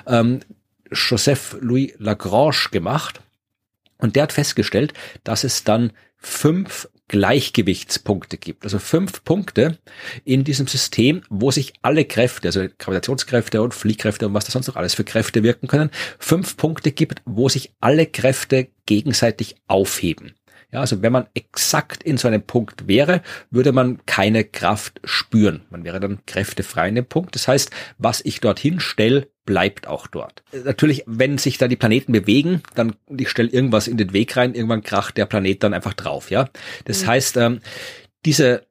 Ähm, 0.07 0.41
Joseph 0.91 1.57
Louis 1.61 1.93
Lagrange 1.99 2.69
gemacht. 2.71 3.23
Und 3.99 4.17
der 4.17 4.25
hat 4.25 4.33
festgestellt, 4.33 4.95
dass 5.23 5.45
es 5.45 5.63
dann 5.63 5.93
fünf 6.23 6.89
Gleichgewichtspunkte 7.09 8.39
gibt. 8.39 8.65
Also 8.65 8.79
fünf 8.79 9.23
Punkte 9.23 9.79
in 10.25 10.45
diesem 10.45 10.67
System, 10.67 11.23
wo 11.29 11.51
sich 11.51 11.75
alle 11.83 12.07
Kräfte, 12.07 12.49
also 12.49 12.67
Gravitationskräfte 12.79 13.61
und 13.61 13.75
Fliehkräfte 13.75 14.27
und 14.27 14.35
was 14.35 14.47
da 14.47 14.53
sonst 14.53 14.69
noch 14.69 14.77
alles 14.77 14.95
für 14.95 15.05
Kräfte 15.05 15.43
wirken 15.43 15.67
können, 15.67 15.91
fünf 16.19 16.57
Punkte 16.57 16.91
gibt, 16.91 17.21
wo 17.27 17.51
sich 17.51 17.75
alle 17.81 18.07
Kräfte 18.07 18.69
gegenseitig 18.87 19.57
aufheben. 19.67 20.35
Ja, 20.73 20.81
also 20.81 21.03
wenn 21.03 21.13
man 21.13 21.27
exakt 21.35 22.03
in 22.03 22.17
so 22.17 22.29
einem 22.29 22.43
Punkt 22.43 22.89
wäre, 22.89 23.21
würde 23.51 23.73
man 23.73 24.05
keine 24.07 24.43
Kraft 24.43 25.01
spüren. 25.05 25.63
Man 25.69 25.85
wäre 25.85 26.01
dann 26.01 26.25
kräftefrei 26.25 26.89
in 26.89 26.95
dem 26.95 27.05
Punkt. 27.05 27.35
Das 27.35 27.47
heißt, 27.47 27.71
was 27.99 28.23
ich 28.25 28.41
dorthin 28.41 28.81
stelle, 28.81 29.29
bleibt 29.45 29.87
auch 29.87 30.07
dort. 30.07 30.43
Natürlich, 30.65 31.05
wenn 31.07 31.37
sich 31.37 31.59
da 31.59 31.69
die 31.69 31.77
Planeten 31.77 32.13
bewegen, 32.13 32.63
dann 32.75 32.95
ich 33.15 33.29
stelle 33.29 33.51
irgendwas 33.51 33.87
in 33.87 33.99
den 33.99 34.15
Weg 34.15 34.37
rein, 34.37 34.55
irgendwann 34.55 34.83
kracht 34.83 35.19
der 35.19 35.27
Planet 35.27 35.63
dann 35.63 35.75
einfach 35.75 35.95
drauf. 35.95 36.31
Ja, 36.31 36.49
das 36.87 37.03
mhm. 37.03 37.07
heißt, 37.09 37.37
ähm, 37.37 37.61
diese 38.25 38.67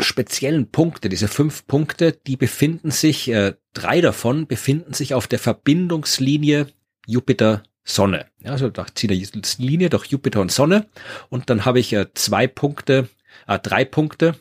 speziellen 0.00 0.70
Punkte, 0.70 1.08
diese 1.08 1.28
fünf 1.28 1.66
Punkte, 1.66 2.12
die 2.26 2.36
befinden 2.36 2.90
sich, 2.90 3.30
äh, 3.30 3.54
drei 3.72 4.00
davon 4.00 4.46
befinden 4.46 4.94
sich 4.94 5.14
auf 5.14 5.28
der 5.28 5.38
Verbindungslinie 5.38 6.66
Jupiter 7.06 7.62
Sonne. 7.84 8.26
Ja, 8.42 8.52
also 8.52 8.68
da 8.68 8.86
ziehe 8.94 9.12
ich 9.12 9.32
eine 9.32 9.42
Linie 9.58 9.90
durch 9.90 10.06
Jupiter 10.06 10.40
und 10.40 10.52
Sonne 10.52 10.86
und 11.28 11.50
dann 11.50 11.64
habe 11.64 11.80
ich 11.80 11.92
äh, 11.92 12.06
zwei 12.14 12.46
Punkte, 12.46 13.08
äh, 13.46 13.58
drei 13.58 13.84
Punkte 13.84 14.36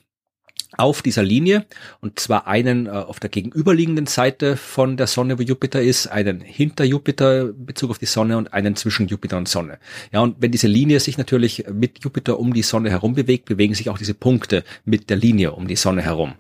auf 0.78 1.02
dieser 1.02 1.23
Linie 1.23 1.65
und 1.99 2.19
zwar 2.19 2.47
einen 2.47 2.86
äh, 2.86 2.89
auf 2.89 3.19
der 3.19 3.30
gegenüberliegenden 3.30 4.06
Seite 4.06 4.56
von 4.56 4.97
der 4.97 5.08
Sonne, 5.08 5.39
wo 5.39 5.41
Jupiter 5.41 5.82
ist, 5.82 6.08
einen 6.08 6.41
hinter 6.41 6.84
Jupiter 6.84 7.49
in 7.49 7.65
Bezug 7.65 7.91
auf 7.91 7.97
die 7.97 8.06
Sonne 8.06 8.38
und 8.38 8.54
einen 8.54 8.75
zwischen 8.75 9.08
Jupiter 9.08 9.38
und 9.38 9.47
Sonne. 9.47 9.80
Ja, 10.12 10.19
und 10.19 10.38
wenn 10.39 10.52
diese 10.52 10.67
Linie 10.67 10.99
sich 10.99 11.17
natürlich 11.17 11.65
mit 11.71 12.04
Jupiter 12.04 12.39
um 12.39 12.54
die 12.54 12.62
Sonne 12.62 12.91
herum 12.91 13.15
bewegt, 13.15 13.45
bewegen 13.45 13.73
sich 13.73 13.89
auch 13.89 13.97
diese 13.97 14.13
Punkte 14.13 14.63
mit 14.86 15.10
der 15.10 15.17
Linie 15.17 15.54
um 15.54 15.67
die 15.67 15.75
Sonne 15.75 16.02
herum. 16.02 16.36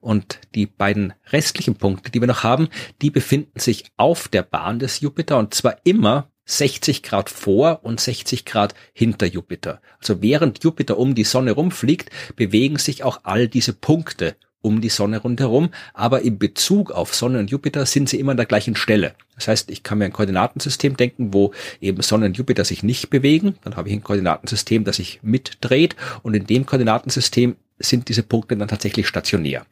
Und 0.00 0.40
die 0.54 0.66
beiden 0.66 1.12
restlichen 1.30 1.76
Punkte, 1.76 2.10
die 2.10 2.20
wir 2.20 2.28
noch 2.28 2.42
haben, 2.42 2.68
die 3.00 3.10
befinden 3.10 3.58
sich 3.58 3.84
auf 3.96 4.28
der 4.28 4.42
Bahn 4.42 4.80
des 4.80 5.00
Jupiter 5.00 5.38
und 5.38 5.54
zwar 5.54 5.76
immer 5.84 6.31
60 6.52 7.02
Grad 7.02 7.30
vor 7.30 7.80
und 7.82 8.00
60 8.00 8.44
Grad 8.44 8.74
hinter 8.92 9.26
Jupiter. 9.26 9.80
Also 9.98 10.20
während 10.22 10.62
Jupiter 10.62 10.98
um 10.98 11.14
die 11.14 11.24
Sonne 11.24 11.52
rumfliegt, 11.52 12.10
bewegen 12.36 12.78
sich 12.78 13.04
auch 13.04 13.20
all 13.22 13.48
diese 13.48 13.72
Punkte 13.72 14.36
um 14.60 14.80
die 14.80 14.90
Sonne 14.90 15.18
rundherum, 15.18 15.70
aber 15.92 16.22
in 16.22 16.38
Bezug 16.38 16.92
auf 16.92 17.14
Sonne 17.14 17.40
und 17.40 17.50
Jupiter 17.50 17.84
sind 17.84 18.08
sie 18.08 18.20
immer 18.20 18.30
an 18.30 18.36
der 18.36 18.46
gleichen 18.46 18.76
Stelle. 18.76 19.14
Das 19.34 19.48
heißt, 19.48 19.70
ich 19.70 19.82
kann 19.82 19.98
mir 19.98 20.04
ein 20.04 20.12
Koordinatensystem 20.12 20.96
denken, 20.96 21.34
wo 21.34 21.52
eben 21.80 22.00
Sonne 22.02 22.26
und 22.26 22.36
Jupiter 22.36 22.64
sich 22.64 22.82
nicht 22.82 23.10
bewegen. 23.10 23.56
Dann 23.64 23.74
habe 23.76 23.88
ich 23.88 23.94
ein 23.94 24.04
Koordinatensystem, 24.04 24.84
das 24.84 24.96
sich 24.96 25.20
mitdreht 25.22 25.96
und 26.22 26.34
in 26.34 26.46
dem 26.46 26.64
Koordinatensystem 26.64 27.56
sind 27.78 28.08
diese 28.08 28.22
Punkte 28.22 28.56
dann 28.56 28.68
tatsächlich 28.68 29.08
stationär. 29.08 29.66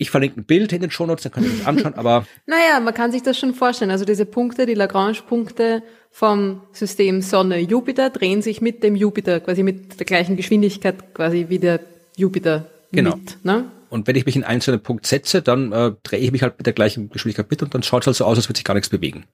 Ich 0.00 0.10
verlinke 0.10 0.40
ein 0.40 0.44
Bild 0.44 0.72
in 0.72 0.80
den 0.80 0.90
Shownotes, 0.90 1.24
dann 1.24 1.32
könnt 1.32 1.46
ihr 1.46 1.52
das 1.52 1.66
anschauen, 1.66 1.94
aber. 1.94 2.26
naja, 2.46 2.80
man 2.80 2.94
kann 2.94 3.12
sich 3.12 3.22
das 3.22 3.38
schon 3.38 3.54
vorstellen. 3.54 3.90
Also 3.90 4.04
diese 4.04 4.24
Punkte, 4.24 4.64
die 4.64 4.74
Lagrange-Punkte 4.74 5.82
vom 6.10 6.62
System 6.72 7.20
Sonne-Jupiter 7.20 8.10
drehen 8.10 8.40
sich 8.40 8.60
mit 8.60 8.82
dem 8.82 8.96
Jupiter, 8.96 9.40
quasi 9.40 9.62
mit 9.62 10.00
der 10.00 10.06
gleichen 10.06 10.36
Geschwindigkeit 10.36 11.12
quasi 11.14 11.46
wie 11.50 11.58
der 11.58 11.80
Jupiter 12.16 12.66
Genau. 12.92 13.16
Mit, 13.16 13.44
ne? 13.44 13.70
Und 13.88 14.06
wenn 14.06 14.16
ich 14.16 14.26
mich 14.26 14.36
in 14.36 14.44
einen 14.44 14.54
einzelnen 14.54 14.80
Punkt 14.80 15.06
setze, 15.06 15.42
dann 15.42 15.72
äh, 15.72 15.92
drehe 16.02 16.20
ich 16.20 16.32
mich 16.32 16.42
halt 16.42 16.58
mit 16.58 16.66
der 16.66 16.72
gleichen 16.72 17.10
Geschwindigkeit 17.10 17.50
mit 17.50 17.62
und 17.62 17.74
dann 17.74 17.82
schaut 17.82 18.02
es 18.02 18.06
halt 18.06 18.16
so 18.16 18.24
aus, 18.24 18.38
als 18.38 18.48
würde 18.48 18.58
sich 18.58 18.64
gar 18.64 18.74
nichts 18.74 18.88
bewegen. 18.88 19.24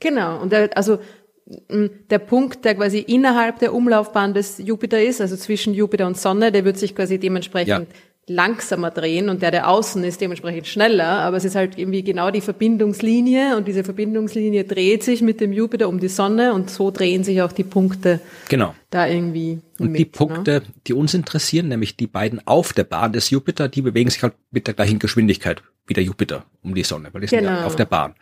Genau. 0.00 0.40
Und 0.40 0.52
der, 0.52 0.76
also 0.76 0.98
der 1.46 2.18
Punkt, 2.18 2.64
der 2.64 2.74
quasi 2.74 2.98
innerhalb 2.98 3.60
der 3.60 3.72
Umlaufbahn 3.72 4.34
des 4.34 4.58
Jupiter 4.58 5.00
ist, 5.00 5.20
also 5.20 5.36
zwischen 5.36 5.74
Jupiter 5.74 6.06
und 6.06 6.18
Sonne, 6.18 6.50
der 6.50 6.64
wird 6.64 6.76
sich 6.76 6.94
quasi 6.94 7.18
dementsprechend 7.18 7.68
ja 7.68 7.96
langsamer 8.28 8.90
drehen 8.90 9.28
und 9.28 9.42
der, 9.42 9.52
der 9.52 9.68
außen 9.68 10.02
ist, 10.02 10.20
dementsprechend 10.20 10.66
schneller. 10.66 11.20
Aber 11.20 11.36
es 11.36 11.44
ist 11.44 11.54
halt 11.54 11.78
irgendwie 11.78 12.02
genau 12.02 12.30
die 12.30 12.40
Verbindungslinie 12.40 13.56
und 13.56 13.68
diese 13.68 13.84
Verbindungslinie 13.84 14.64
dreht 14.64 15.04
sich 15.04 15.22
mit 15.22 15.40
dem 15.40 15.52
Jupiter 15.52 15.88
um 15.88 16.00
die 16.00 16.08
Sonne 16.08 16.52
und 16.52 16.70
so 16.70 16.90
drehen 16.90 17.22
sich 17.22 17.42
auch 17.42 17.52
die 17.52 17.64
Punkte 17.64 18.20
genau. 18.48 18.74
da 18.90 19.06
irgendwie. 19.06 19.60
Und 19.78 19.92
mit, 19.92 20.00
die 20.00 20.04
Punkte, 20.06 20.50
ne? 20.52 20.62
die 20.86 20.94
uns 20.94 21.14
interessieren, 21.14 21.68
nämlich 21.68 21.96
die 21.96 22.08
beiden 22.08 22.44
auf 22.46 22.72
der 22.72 22.84
Bahn 22.84 23.12
des 23.12 23.30
Jupiter, 23.30 23.68
die 23.68 23.82
bewegen 23.82 24.10
sich 24.10 24.22
halt 24.22 24.34
mit 24.50 24.66
der 24.66 24.74
gleichen 24.74 24.98
Geschwindigkeit 24.98 25.62
wie 25.86 25.94
der 25.94 26.02
Jupiter 26.02 26.44
um 26.62 26.74
die 26.74 26.82
Sonne, 26.82 27.10
weil 27.12 27.20
die 27.20 27.28
sind 27.28 27.44
ja 27.44 27.54
genau. 27.54 27.66
auf 27.66 27.76
der 27.76 27.84
Bahn. 27.84 28.14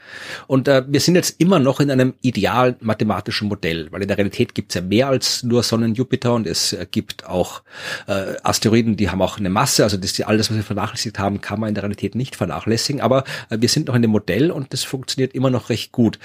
Und 0.47 0.69
äh, 0.69 0.85
wir 0.87 1.01
sind 1.01 1.15
jetzt 1.15 1.41
immer 1.41 1.59
noch 1.59 1.81
in 1.81 1.91
einem 1.91 2.15
idealen 2.21 2.77
mathematischen 2.81 3.49
Modell, 3.49 3.91
weil 3.91 4.03
in 4.03 4.09
der 4.09 4.19
Realität 4.19 4.55
gibt 4.55 4.73
es 4.73 4.75
ja 4.75 4.83
mehr 4.83 5.09
als 5.09 5.43
nur 5.43 5.63
Sonnen 5.63 5.95
Jupiter 5.95 6.35
und 6.35 6.47
es 6.47 6.75
äh, 6.75 6.87
gibt 6.91 7.27
auch 7.27 7.63
äh, 8.07 8.35
Asteroiden, 8.43 8.97
die 8.97 9.09
haben 9.09 9.23
auch 9.23 9.39
eine 9.39 9.51
Masse, 9.51 9.83
also 9.83 9.97
das 9.97 10.21
alles, 10.21 10.51
was 10.51 10.57
wir 10.57 10.65
vernachlässigt 10.65 11.19
haben, 11.19 11.41
kann 11.41 11.59
man 11.59 11.71
in 11.71 11.75
der 11.75 11.85
Realität 11.85 12.15
nicht 12.15 12.37
vernachlässigen, 12.37 13.01
aber 13.01 13.25
äh, 13.49 13.59
wir 13.61 13.69
sind 13.69 13.89
noch 13.89 13.95
in 13.95 14.03
dem 14.03 14.11
Modell 14.11 14.51
und 14.51 14.73
das 14.73 14.85
funktioniert 14.85 15.35
immer 15.35 15.51
noch 15.51 15.71
recht 15.71 15.91
gut. 15.93 16.19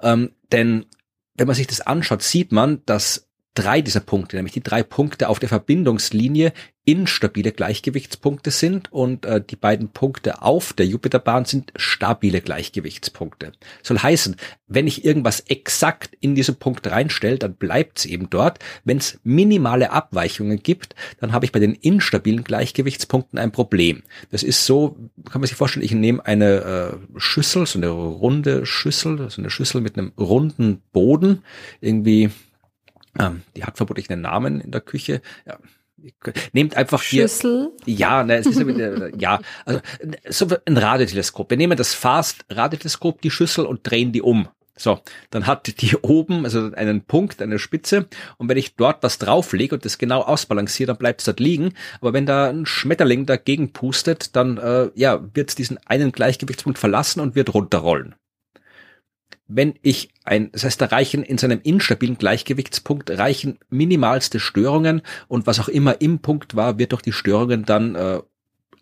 Ähm, 0.00 0.30
denn 0.52 0.86
wenn 1.36 1.48
man 1.48 1.56
sich 1.56 1.66
das 1.66 1.80
anschaut, 1.80 2.22
sieht 2.22 2.52
man, 2.52 2.82
dass 2.86 3.28
drei 3.54 3.80
dieser 3.80 4.00
Punkte, 4.00 4.36
nämlich 4.36 4.52
die 4.52 4.62
drei 4.62 4.82
Punkte 4.82 5.28
auf 5.28 5.38
der 5.38 5.48
Verbindungslinie 5.48 6.52
instabile 6.84 7.52
Gleichgewichtspunkte 7.52 8.50
sind 8.50 8.92
und 8.92 9.24
äh, 9.24 9.42
die 9.42 9.56
beiden 9.56 9.88
Punkte 9.88 10.42
auf 10.42 10.72
der 10.72 10.86
Jupiterbahn 10.86 11.44
sind 11.44 11.72
stabile 11.76 12.40
Gleichgewichtspunkte. 12.40 13.52
Soll 13.82 13.98
heißen, 13.98 14.36
wenn 14.66 14.86
ich 14.86 15.04
irgendwas 15.04 15.40
exakt 15.40 16.16
in 16.20 16.34
diesen 16.34 16.56
Punkt 16.56 16.86
reinstelle, 16.86 17.38
dann 17.38 17.54
bleibt 17.54 18.00
es 18.00 18.06
eben 18.06 18.28
dort. 18.28 18.58
Wenn 18.84 18.98
es 18.98 19.18
minimale 19.24 19.92
Abweichungen 19.92 20.62
gibt, 20.62 20.94
dann 21.20 21.32
habe 21.32 21.46
ich 21.46 21.52
bei 21.52 21.58
den 21.58 21.74
instabilen 21.74 22.44
Gleichgewichtspunkten 22.44 23.38
ein 23.38 23.52
Problem. 23.52 24.02
Das 24.30 24.42
ist 24.42 24.66
so, 24.66 24.96
kann 25.30 25.40
man 25.40 25.48
sich 25.48 25.56
vorstellen, 25.56 25.84
ich 25.84 25.92
nehme 25.92 26.24
eine 26.26 26.98
äh, 27.14 27.18
Schüssel, 27.18 27.66
so 27.66 27.78
eine 27.78 27.88
runde 27.88 28.66
Schüssel, 28.66 29.30
so 29.30 29.40
eine 29.40 29.50
Schüssel 29.50 29.80
mit 29.80 29.96
einem 29.96 30.12
runden 30.18 30.82
Boden, 30.92 31.42
irgendwie 31.80 32.30
ähm, 33.18 33.42
die 33.56 33.64
hat 33.64 33.76
vermutlich 33.76 34.10
einen 34.10 34.22
Namen 34.22 34.60
in 34.60 34.70
der 34.70 34.80
Küche. 34.80 35.22
Ja, 35.46 35.58
nehmt 36.52 36.76
einfach 36.76 37.02
hier. 37.02 37.22
Schüssel? 37.28 37.72
Ja, 37.86 38.24
ne, 38.24 38.36
es 38.36 38.46
ist 38.46 38.60
ja, 38.60 39.08
ja, 39.18 39.40
also 39.64 39.80
so 40.28 40.46
ein 40.66 40.76
Radioteleskop. 40.76 41.50
Wir 41.50 41.56
nehmen 41.56 41.76
das 41.76 41.94
Fast-Radioteleskop, 41.94 43.20
die 43.22 43.30
Schüssel 43.30 43.66
und 43.66 43.88
drehen 43.88 44.12
die 44.12 44.22
um. 44.22 44.48
So, 44.76 45.00
dann 45.30 45.46
hat 45.46 45.80
die 45.80 45.96
oben 46.02 46.44
also 46.44 46.72
einen 46.74 47.02
Punkt, 47.02 47.40
eine 47.40 47.60
Spitze 47.60 48.08
und 48.38 48.48
wenn 48.48 48.56
ich 48.56 48.74
dort 48.74 49.04
was 49.04 49.18
drauflege 49.18 49.76
und 49.76 49.84
das 49.84 49.98
genau 49.98 50.22
ausbalanciere, 50.22 50.88
dann 50.88 50.98
bleibt 50.98 51.20
es 51.20 51.26
dort 51.26 51.38
liegen. 51.38 51.74
Aber 52.00 52.12
wenn 52.12 52.26
da 52.26 52.48
ein 52.48 52.66
Schmetterling 52.66 53.24
dagegen 53.24 53.72
pustet, 53.72 54.34
dann 54.34 54.58
äh, 54.58 54.90
ja, 54.96 55.22
wird 55.32 55.50
es 55.50 55.54
diesen 55.54 55.78
einen 55.86 56.10
Gleichgewichtspunkt 56.10 56.78
verlassen 56.78 57.20
und 57.20 57.36
wird 57.36 57.54
runterrollen 57.54 58.16
wenn 59.46 59.74
ich 59.82 60.10
ein, 60.24 60.50
das 60.52 60.64
heißt, 60.64 60.80
da 60.80 60.86
reichen 60.86 61.22
in 61.22 61.38
seinem 61.38 61.60
instabilen 61.62 62.16
Gleichgewichtspunkt 62.16 63.10
reichen 63.10 63.58
minimalste 63.68 64.40
Störungen 64.40 65.02
und 65.28 65.46
was 65.46 65.60
auch 65.60 65.68
immer 65.68 66.00
im 66.00 66.20
Punkt 66.20 66.56
war, 66.56 66.78
wird 66.78 66.92
durch 66.92 67.02
die 67.02 67.12
Störungen 67.12 67.64
dann 67.64 67.94
äh, 67.94 68.20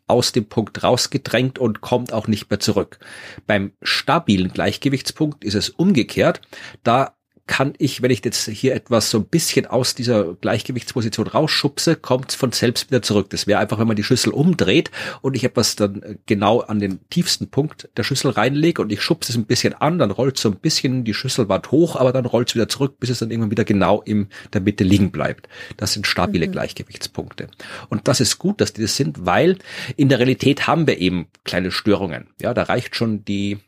aus 0.06 0.32
dem 0.32 0.46
Punkt 0.46 0.82
rausgedrängt 0.82 1.58
und 1.58 1.80
kommt 1.80 2.12
auch 2.12 2.28
nicht 2.28 2.50
mehr 2.50 2.60
zurück. 2.60 2.98
Beim 3.46 3.72
stabilen 3.82 4.52
Gleichgewichtspunkt 4.52 5.42
ist 5.44 5.54
es 5.54 5.70
umgekehrt. 5.70 6.40
Da 6.82 7.16
kann 7.46 7.74
ich, 7.78 8.02
wenn 8.02 8.10
ich 8.10 8.24
jetzt 8.24 8.48
hier 8.48 8.74
etwas 8.74 9.10
so 9.10 9.18
ein 9.18 9.24
bisschen 9.24 9.66
aus 9.66 9.94
dieser 9.94 10.34
Gleichgewichtsposition 10.34 11.26
rausschubse, 11.26 11.96
kommt 11.96 12.30
es 12.30 12.34
von 12.36 12.52
selbst 12.52 12.90
wieder 12.90 13.02
zurück. 13.02 13.30
Das 13.30 13.46
wäre 13.46 13.58
einfach, 13.58 13.78
wenn 13.78 13.88
man 13.88 13.96
die 13.96 14.04
Schüssel 14.04 14.32
umdreht 14.32 14.90
und 15.22 15.34
ich 15.34 15.42
etwas 15.42 15.74
dann 15.74 16.02
äh, 16.02 16.16
genau 16.26 16.60
an 16.60 16.78
den 16.78 17.00
tiefsten 17.10 17.50
Punkt 17.50 17.88
der 17.96 18.04
Schüssel 18.04 18.30
reinlege 18.30 18.80
und 18.80 18.92
ich 18.92 19.02
schubse 19.02 19.32
es 19.32 19.36
ein 19.36 19.46
bisschen 19.46 19.74
an, 19.74 19.98
dann 19.98 20.12
rollt 20.12 20.38
so 20.38 20.50
ein 20.50 20.56
bisschen 20.56 21.04
die 21.04 21.14
Schüsselwand 21.14 21.70
hoch, 21.72 21.96
aber 21.96 22.12
dann 22.12 22.26
rollt 22.26 22.50
es 22.50 22.54
wieder 22.54 22.68
zurück, 22.68 23.00
bis 23.00 23.10
es 23.10 23.18
dann 23.18 23.30
irgendwann 23.30 23.50
wieder 23.50 23.64
genau 23.64 24.00
in 24.02 24.28
der 24.52 24.60
Mitte 24.60 24.84
liegen 24.84 25.10
bleibt. 25.10 25.48
Das 25.76 25.94
sind 25.94 26.06
stabile 26.06 26.46
mhm. 26.46 26.52
Gleichgewichtspunkte. 26.52 27.48
Und 27.88 28.06
das 28.06 28.20
ist 28.20 28.38
gut, 28.38 28.60
dass 28.60 28.72
die 28.72 28.82
das 28.82 28.96
sind, 28.96 29.26
weil 29.26 29.58
in 29.96 30.08
der 30.08 30.20
Realität 30.20 30.68
haben 30.68 30.86
wir 30.86 30.98
eben 30.98 31.26
kleine 31.44 31.72
Störungen. 31.72 32.28
Ja, 32.40 32.54
da 32.54 32.62
reicht 32.62 32.94
schon 32.94 33.24
die 33.24 33.58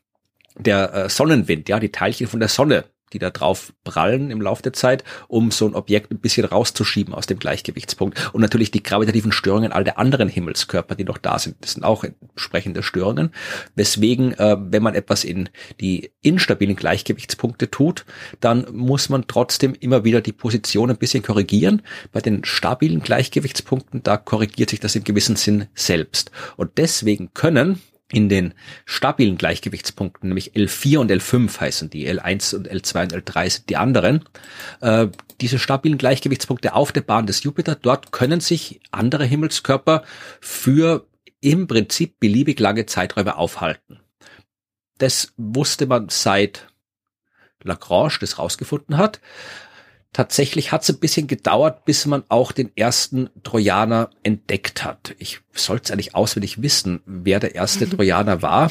der 0.56 0.94
äh, 0.94 1.08
Sonnenwind, 1.08 1.68
ja, 1.68 1.80
die 1.80 1.90
Teilchen 1.90 2.28
von 2.28 2.38
der 2.38 2.48
Sonne 2.48 2.84
die 3.12 3.18
da 3.18 3.30
drauf 3.30 3.72
prallen 3.84 4.30
im 4.30 4.40
Laufe 4.40 4.62
der 4.62 4.72
Zeit, 4.72 5.04
um 5.28 5.50
so 5.50 5.66
ein 5.66 5.74
Objekt 5.74 6.10
ein 6.10 6.18
bisschen 6.18 6.44
rauszuschieben 6.44 7.14
aus 7.14 7.26
dem 7.26 7.38
Gleichgewichtspunkt. 7.38 8.32
Und 8.32 8.40
natürlich 8.40 8.70
die 8.70 8.82
gravitativen 8.82 9.32
Störungen 9.32 9.72
all 9.72 9.84
der 9.84 9.98
anderen 9.98 10.28
Himmelskörper, 10.28 10.94
die 10.94 11.04
noch 11.04 11.18
da 11.18 11.38
sind. 11.38 11.56
Das 11.60 11.72
sind 11.72 11.84
auch 11.84 12.04
entsprechende 12.04 12.82
Störungen. 12.82 13.30
Weswegen, 13.74 14.32
äh, 14.38 14.56
wenn 14.58 14.82
man 14.82 14.94
etwas 14.94 15.24
in 15.24 15.48
die 15.80 16.10
instabilen 16.22 16.76
Gleichgewichtspunkte 16.76 17.70
tut, 17.70 18.04
dann 18.40 18.66
muss 18.72 19.08
man 19.08 19.26
trotzdem 19.26 19.74
immer 19.78 20.04
wieder 20.04 20.20
die 20.20 20.32
Position 20.32 20.90
ein 20.90 20.96
bisschen 20.96 21.22
korrigieren. 21.22 21.82
Bei 22.12 22.20
den 22.20 22.44
stabilen 22.44 23.00
Gleichgewichtspunkten, 23.00 24.02
da 24.02 24.16
korrigiert 24.16 24.70
sich 24.70 24.80
das 24.80 24.96
im 24.96 25.04
gewissen 25.04 25.36
Sinn 25.36 25.66
selbst. 25.74 26.30
Und 26.56 26.72
deswegen 26.78 27.32
können 27.34 27.80
in 28.14 28.28
den 28.28 28.54
stabilen 28.84 29.36
Gleichgewichtspunkten, 29.36 30.28
nämlich 30.28 30.52
L4 30.54 30.98
und 30.98 31.10
L5 31.10 31.60
heißen 31.60 31.90
die, 31.90 32.08
L1 32.08 32.54
und 32.54 32.70
L2 32.70 33.02
und 33.02 33.14
L3 33.14 33.50
sind 33.50 33.68
die 33.68 33.76
anderen. 33.76 34.24
Äh, 34.80 35.08
diese 35.40 35.58
stabilen 35.58 35.98
Gleichgewichtspunkte 35.98 36.74
auf 36.74 36.92
der 36.92 37.00
Bahn 37.00 37.26
des 37.26 37.42
Jupiter, 37.42 37.74
dort 37.74 38.12
können 38.12 38.40
sich 38.40 38.80
andere 38.92 39.24
Himmelskörper 39.24 40.04
für 40.40 41.06
im 41.40 41.66
Prinzip 41.66 42.20
beliebig 42.20 42.60
lange 42.60 42.86
Zeiträume 42.86 43.36
aufhalten. 43.36 43.98
Das 44.98 45.32
wusste 45.36 45.86
man 45.86 46.08
seit 46.08 46.68
Lagrange 47.64 48.18
das 48.20 48.38
rausgefunden 48.38 48.96
hat. 48.96 49.20
Tatsächlich 50.14 50.70
hat 50.70 50.84
es 50.84 50.90
ein 50.90 51.00
bisschen 51.00 51.26
gedauert, 51.26 51.84
bis 51.84 52.06
man 52.06 52.22
auch 52.28 52.52
den 52.52 52.70
ersten 52.76 53.30
Trojaner 53.42 54.10
entdeckt 54.22 54.84
hat. 54.84 55.12
Ich 55.18 55.40
sollte 55.52 55.86
es 55.86 55.90
eigentlich 55.90 56.14
auswendig 56.14 56.62
wissen, 56.62 57.00
wer 57.04 57.40
der 57.40 57.56
erste 57.56 57.90
Trojaner 57.90 58.40
war. 58.40 58.70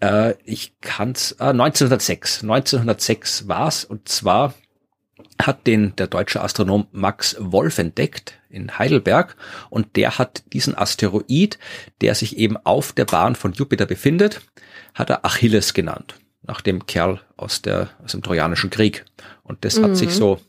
Äh, 0.00 0.34
ich 0.46 0.80
kann 0.80 1.12
es, 1.12 1.32
äh, 1.32 1.52
1906. 1.52 2.42
1906 2.42 3.46
war's 3.46 3.84
und 3.84 4.08
zwar 4.08 4.54
hat 5.38 5.66
den 5.66 5.94
der 5.96 6.06
deutsche 6.06 6.40
Astronom 6.40 6.86
Max 6.92 7.36
Wolf 7.38 7.76
entdeckt 7.76 8.40
in 8.48 8.78
Heidelberg 8.78 9.36
und 9.68 9.96
der 9.96 10.16
hat 10.16 10.44
diesen 10.54 10.74
Asteroid, 10.74 11.58
der 12.00 12.14
sich 12.14 12.38
eben 12.38 12.56
auf 12.56 12.94
der 12.94 13.04
Bahn 13.04 13.36
von 13.36 13.52
Jupiter 13.52 13.84
befindet, 13.84 14.40
hat 14.94 15.10
er 15.10 15.26
Achilles 15.26 15.74
genannt, 15.74 16.14
nach 16.42 16.62
dem 16.62 16.86
Kerl 16.86 17.20
aus 17.36 17.60
der 17.60 17.90
aus 18.02 18.12
dem 18.12 18.22
Trojanischen 18.22 18.70
Krieg. 18.70 19.04
Und 19.42 19.64
das 19.66 19.78
mhm. 19.78 19.84
hat 19.84 19.96
sich 19.96 20.08
mhm. 20.08 20.14
so 20.14 20.40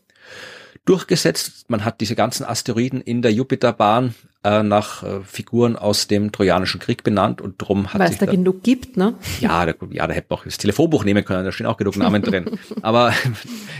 durchgesetzt. 0.85 1.69
Man 1.69 1.85
hat 1.85 2.01
diese 2.01 2.15
ganzen 2.15 2.43
Asteroiden 2.43 3.01
in 3.01 3.21
der 3.21 3.31
Jupiterbahn 3.31 4.15
äh, 4.43 4.63
nach 4.63 5.03
äh, 5.03 5.21
Figuren 5.23 5.75
aus 5.75 6.07
dem 6.07 6.31
Trojanischen 6.31 6.79
Krieg 6.79 7.03
benannt 7.03 7.41
und 7.41 7.55
drum 7.59 7.93
hat 7.93 7.99
Weil 7.99 8.09
es 8.09 8.17
da, 8.17 8.25
da 8.25 8.31
genug 8.31 8.63
gibt, 8.63 8.97
ne? 8.97 9.13
Ja, 9.39 9.65
da, 9.67 9.73
ja, 9.91 10.07
da 10.07 10.13
hätte 10.13 10.27
man 10.29 10.39
auch 10.39 10.43
das 10.45 10.57
Telefonbuch 10.57 11.03
nehmen 11.03 11.23
können, 11.23 11.45
da 11.45 11.51
stehen 11.51 11.67
auch 11.67 11.77
genug 11.77 11.95
Namen 11.97 12.23
drin. 12.23 12.57
Aber 12.81 13.13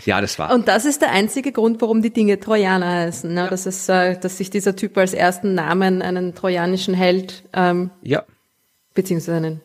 ja, 0.06 0.22
das 0.22 0.38
war. 0.38 0.54
Und 0.54 0.68
das 0.68 0.86
ist 0.86 1.02
der 1.02 1.12
einzige 1.12 1.52
Grund, 1.52 1.82
warum 1.82 2.04
die 2.04 2.12
Dinge 2.12 2.40
Trojaner 2.40 2.88
heißen, 2.88 3.34
ne? 3.34 3.42
Ja. 3.42 3.48
Dass 3.48 3.66
es, 3.66 3.90
äh, 3.90 4.20
dass 4.20 4.38
sich 4.38 4.52
dieser 4.52 4.76
Typ 4.76 4.96
als 4.98 5.14
ersten 5.16 5.56
Namen 5.56 6.04
einen 6.04 6.36
trojanischen 6.36 6.94
Held 6.94 7.44
ähm, 7.54 7.90
ja. 8.04 8.24
beziehungsweise 8.94 9.38
einen 9.38 9.62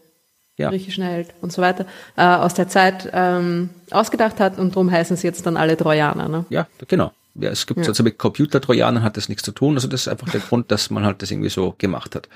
ja. 0.57 0.71
griechischen 0.71 1.05
Held 1.05 1.35
und 1.43 1.53
so 1.53 1.61
weiter, 1.61 1.85
äh, 2.17 2.23
aus 2.23 2.55
der 2.55 2.69
Zeit 2.69 3.11
ähm, 3.13 3.69
ausgedacht 3.91 4.41
hat 4.41 4.59
und 4.59 4.75
darum 4.75 4.91
heißen 4.91 5.17
sie 5.19 5.27
jetzt 5.27 5.45
dann 5.45 5.59
alle 5.59 5.77
Trojaner. 5.77 6.29
Ne? 6.31 6.47
Ja, 6.49 6.67
genau. 6.89 7.13
Ja, 7.41 7.51
es 7.51 7.67
gibt 7.67 7.81
ja. 7.81 7.89
also 7.89 8.03
mit 8.03 8.19
Computertrojanern 8.19 9.03
hat 9.03 9.17
das 9.17 9.29
nichts 9.29 9.43
zu 9.43 9.53
tun. 9.53 9.75
Also 9.75 9.89
das 9.89 10.03
ist 10.03 10.09
einfach 10.09 10.29
der 10.29 10.41
Grund, 10.49 10.71
dass 10.71 10.91
man 10.91 11.05
halt 11.05 11.23
das 11.23 11.31
irgendwie 11.31 11.51
so 11.51 11.75
gemacht 11.79 12.15
hat. 12.15 12.29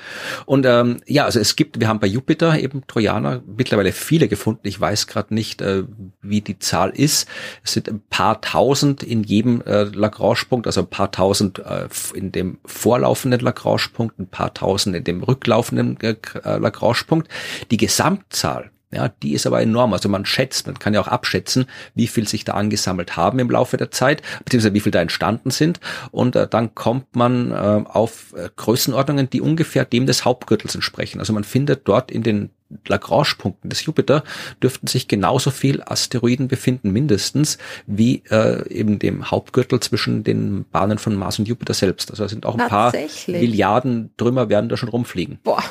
Und 0.47 0.67
ähm, 0.67 1.01
ja, 1.07 1.25
also 1.25 1.41
es 1.41 1.57
gibt, 1.57 1.81
wir 1.81 1.89
haben 1.89 2.01
bei 2.01 2.07
Jupiter 2.07 2.59
eben 2.59 2.87
Trojaner 2.87 3.43
mittlerweile 3.47 3.93
viele 3.93 4.29
gefunden. 4.29 4.67
Ich 4.67 4.81
weiß 4.81 5.07
gerade 5.07 5.35
nicht, 5.35 5.63
äh, 5.63 5.85
wie 6.23 6.41
die 6.41 6.59
Zahl 6.59 6.91
ist. 6.91 7.29
Es 7.65 7.73
sind 7.73 7.89
ein 7.89 8.03
paar 8.11 8.41
tausend 8.41 9.03
in 9.03 9.23
jedem 9.23 9.63
äh, 9.63 9.85
Lagrange-Punkt, 9.85 10.67
also 10.67 10.81
ein 10.81 10.91
paar 10.91 11.11
tausend 11.11 11.59
äh, 11.59 11.89
in 12.15 12.33
dem 12.33 12.59
vorlaufenden 12.65 13.41
Lagrange-Punkt, 13.41 14.19
ein 14.19 14.29
paar 14.29 14.55
tausend 14.55 14.97
in 14.97 15.05
dem 15.05 15.23
rücklaufenden 15.23 15.99
äh, 16.01 16.17
Lagrange-Punkt. 16.45 17.29
Die 17.71 17.77
Gesamtzahl 17.77 18.71
ja, 18.93 19.09
die 19.09 19.35
ist 19.35 19.47
aber 19.47 19.63
enorm. 19.63 19.93
Also 19.93 20.09
man 20.09 20.27
schätzt, 20.27 20.67
man 20.67 20.79
kann 20.79 20.95
ja 20.95 21.01
auch 21.01 21.09
abschätzen, 21.09 21.67
wie 21.95 22.09
viel 22.09 22.27
sich 22.27 22.45
da 22.45 22.55
angesammelt 22.55 23.17
haben 23.17 23.39
im 23.39 23.51
Laufe 23.51 23.77
der 23.77 23.91
Zeit, 23.91 24.23
beziehungsweise 24.45 24.75
wie 24.75 24.81
viel 24.81 24.93
da 24.93 25.01
entstanden 25.01 25.51
sind. 25.51 25.79
Und 26.11 26.35
äh, 26.35 26.49
dann 26.49 26.75
kommt 26.75 27.15
man 27.15 27.53
äh, 27.53 27.55
auf 27.55 28.35
äh, 28.37 28.49
Größenordnungen, 28.57 29.31
die 29.31 29.41
ungefähr 29.41 29.85
dem 29.85 30.07
des 30.07 30.25
Hauptgürtels 30.25 30.75
entsprechen. 30.75 31.21
Also 31.21 31.33
man 31.33 31.45
findet 31.45 31.87
dort 31.87 32.11
in 32.11 32.23
den 32.23 32.51
Lagrange-Punkten 32.87 33.69
des 33.69 33.85
Jupiter 33.85 34.23
dürften 34.63 34.87
sich 34.87 35.09
genauso 35.09 35.51
viel 35.51 35.83
Asteroiden 35.83 36.47
befinden, 36.47 36.93
mindestens, 36.93 37.59
wie 37.87 38.23
äh, 38.31 38.69
eben 38.69 38.99
dem 38.99 39.31
Hauptgürtel 39.31 39.81
zwischen 39.81 40.23
den 40.23 40.65
Bahnen 40.71 40.99
von 40.99 41.17
Mars 41.17 41.39
und 41.39 41.49
Jupiter 41.49 41.75
selbst. 41.75 42.11
Also 42.11 42.25
da 42.25 42.29
sind 42.29 42.47
auch 42.47 42.57
ein 42.57 42.69
paar 42.69 42.93
Milliarden 43.27 44.11
Trümmer 44.17 44.49
werden 44.49 44.69
da 44.69 44.77
schon 44.77 44.89
rumfliegen. 44.89 45.41
Boah. 45.43 45.65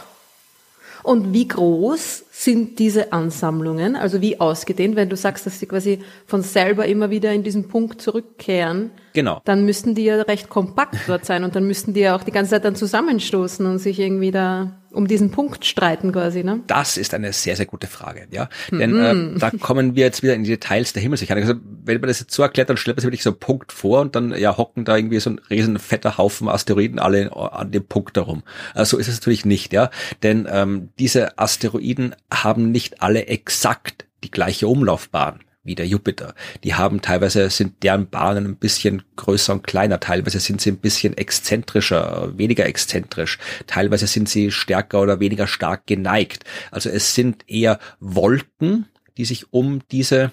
Und 1.03 1.33
wie 1.33 1.47
groß 1.47 2.25
sind 2.39 2.79
diese 2.79 3.11
Ansammlungen? 3.11 3.97
Also 3.97 4.21
wie 4.21 4.39
ausgedehnt? 4.39 4.95
Wenn 4.95 5.09
du 5.09 5.17
sagst, 5.17 5.45
dass 5.45 5.59
sie 5.59 5.65
quasi 5.65 5.99
von 6.25 6.41
selber 6.41 6.85
immer 6.85 7.09
wieder 7.09 7.33
in 7.33 7.43
diesen 7.43 7.67
Punkt 7.67 8.01
zurückkehren, 8.01 8.91
genau. 9.11 9.41
dann 9.43 9.65
müssten 9.65 9.93
die 9.93 10.05
ja 10.05 10.21
recht 10.21 10.47
kompakt 10.47 10.95
dort 11.07 11.25
sein 11.25 11.43
und 11.43 11.57
dann 11.57 11.67
müssten 11.67 11.93
die 11.93 11.99
ja 11.99 12.15
auch 12.15 12.23
die 12.23 12.31
ganze 12.31 12.51
Zeit 12.51 12.63
dann 12.63 12.77
zusammenstoßen 12.77 13.65
und 13.65 13.79
sich 13.79 13.99
irgendwie 13.99 14.31
da 14.31 14.79
um 14.91 15.07
diesen 15.07 15.31
Punkt 15.31 15.65
streiten 15.65 16.11
quasi, 16.11 16.43
ne? 16.43 16.61
Das 16.67 16.97
ist 16.97 17.13
eine 17.13 17.31
sehr, 17.31 17.55
sehr 17.55 17.65
gute 17.65 17.87
Frage, 17.87 18.27
ja. 18.31 18.49
Denn 18.71 18.93
mhm. 18.93 19.35
äh, 19.35 19.39
da 19.39 19.51
kommen 19.51 19.95
wir 19.95 20.05
jetzt 20.05 20.23
wieder 20.23 20.33
in 20.33 20.43
die 20.43 20.49
Details 20.49 20.93
der 20.93 21.01
Himmelsmechanik. 21.01 21.43
Also 21.43 21.59
wenn 21.83 22.01
man 22.01 22.07
das 22.07 22.19
jetzt 22.19 22.33
so 22.33 22.41
erklärt, 22.41 22.69
dann 22.69 22.77
stellt 22.77 22.97
man 22.97 23.01
sich 23.01 23.07
wirklich 23.07 23.23
so 23.23 23.31
einen 23.31 23.39
Punkt 23.39 23.71
vor 23.71 24.01
und 24.01 24.15
dann 24.15 24.35
ja 24.35 24.57
hocken 24.57 24.85
da 24.85 24.97
irgendwie 24.97 25.19
so 25.19 25.29
ein 25.29 25.41
riesen 25.49 25.77
fetter 25.77 26.17
Haufen 26.17 26.49
Asteroiden 26.49 26.99
alle 26.99 27.35
an 27.35 27.71
dem 27.71 27.85
Punkt 27.85 28.17
darum. 28.17 28.43
Also 28.73 28.97
so 28.97 28.99
ist 28.99 29.07
es 29.07 29.19
natürlich 29.19 29.45
nicht, 29.45 29.73
ja. 29.73 29.91
Denn 30.23 30.47
ähm, 30.51 30.89
diese 30.97 31.37
Asteroiden 31.37 32.15
haben 32.31 32.71
nicht 32.71 33.01
alle 33.01 33.27
exakt 33.27 34.05
die 34.23 34.31
gleiche 34.31 34.67
Umlaufbahn 34.67 35.39
wie 35.63 35.75
der 35.75 35.87
Jupiter. 35.87 36.33
Die 36.63 36.73
haben 36.73 37.01
teilweise 37.01 37.49
sind 37.49 37.83
deren 37.83 38.09
Bahnen 38.09 38.45
ein 38.45 38.55
bisschen 38.55 39.03
größer 39.17 39.53
und 39.53 39.63
kleiner, 39.63 39.99
teilweise 39.99 40.39
sind 40.39 40.61
sie 40.61 40.71
ein 40.71 40.77
bisschen 40.77 41.17
exzentrischer, 41.17 42.37
weniger 42.37 42.65
exzentrisch, 42.65 43.37
teilweise 43.67 44.07
sind 44.07 44.29
sie 44.29 44.51
stärker 44.51 45.01
oder 45.01 45.19
weniger 45.19 45.47
stark 45.47 45.85
geneigt. 45.85 46.43
Also 46.71 46.89
es 46.89 47.13
sind 47.13 47.43
eher 47.47 47.79
Wolken, 47.99 48.87
die 49.17 49.25
sich 49.25 49.51
um 49.53 49.81
diese 49.91 50.31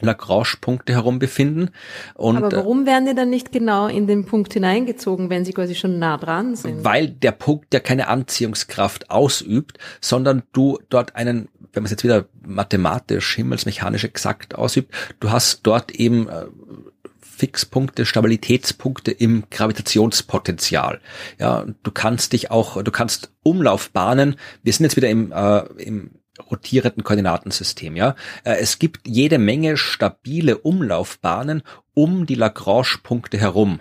Lagrange-Punkte 0.00 0.92
herum 0.92 1.18
befinden. 1.18 1.70
Und, 2.14 2.36
Aber 2.36 2.52
warum 2.52 2.86
werden 2.86 3.06
die 3.06 3.14
dann 3.14 3.30
nicht 3.30 3.52
genau 3.52 3.86
in 3.86 4.06
den 4.06 4.26
Punkt 4.26 4.52
hineingezogen, 4.52 5.30
wenn 5.30 5.44
sie 5.44 5.52
quasi 5.52 5.74
schon 5.74 5.98
nah 5.98 6.16
dran 6.16 6.54
sind? 6.54 6.84
Weil 6.84 7.08
der 7.08 7.32
Punkt 7.32 7.72
ja 7.72 7.80
keine 7.80 8.08
Anziehungskraft 8.08 9.10
ausübt, 9.10 9.78
sondern 10.00 10.42
du 10.52 10.78
dort 10.88 11.16
einen, 11.16 11.48
wenn 11.72 11.82
man 11.82 11.84
es 11.84 11.92
jetzt 11.92 12.04
wieder 12.04 12.26
mathematisch, 12.44 13.36
himmelsmechanisch 13.36 14.04
exakt 14.04 14.54
ausübt, 14.54 14.92
du 15.20 15.30
hast 15.30 15.60
dort 15.62 15.92
eben 15.92 16.28
äh, 16.28 16.46
Fixpunkte, 17.20 18.06
Stabilitätspunkte 18.06 19.10
im 19.10 19.44
Gravitationspotenzial. 19.50 21.00
Ja, 21.38 21.66
du 21.82 21.90
kannst 21.90 22.32
dich 22.32 22.50
auch, 22.50 22.82
du 22.82 22.90
kannst 22.90 23.30
Umlaufbahnen, 23.42 24.36
wir 24.62 24.72
sind 24.72 24.84
jetzt 24.84 24.96
wieder 24.96 25.10
im, 25.10 25.32
äh, 25.32 25.60
im 25.82 26.12
rotierenden 26.50 27.04
Koordinatensystem, 27.04 27.96
ja. 27.96 28.14
Äh, 28.44 28.56
es 28.56 28.78
gibt 28.78 29.06
jede 29.06 29.38
Menge 29.38 29.76
stabile 29.76 30.58
Umlaufbahnen 30.58 31.62
um 31.94 32.26
die 32.26 32.34
Lagrange-Punkte 32.34 33.38
herum. 33.38 33.80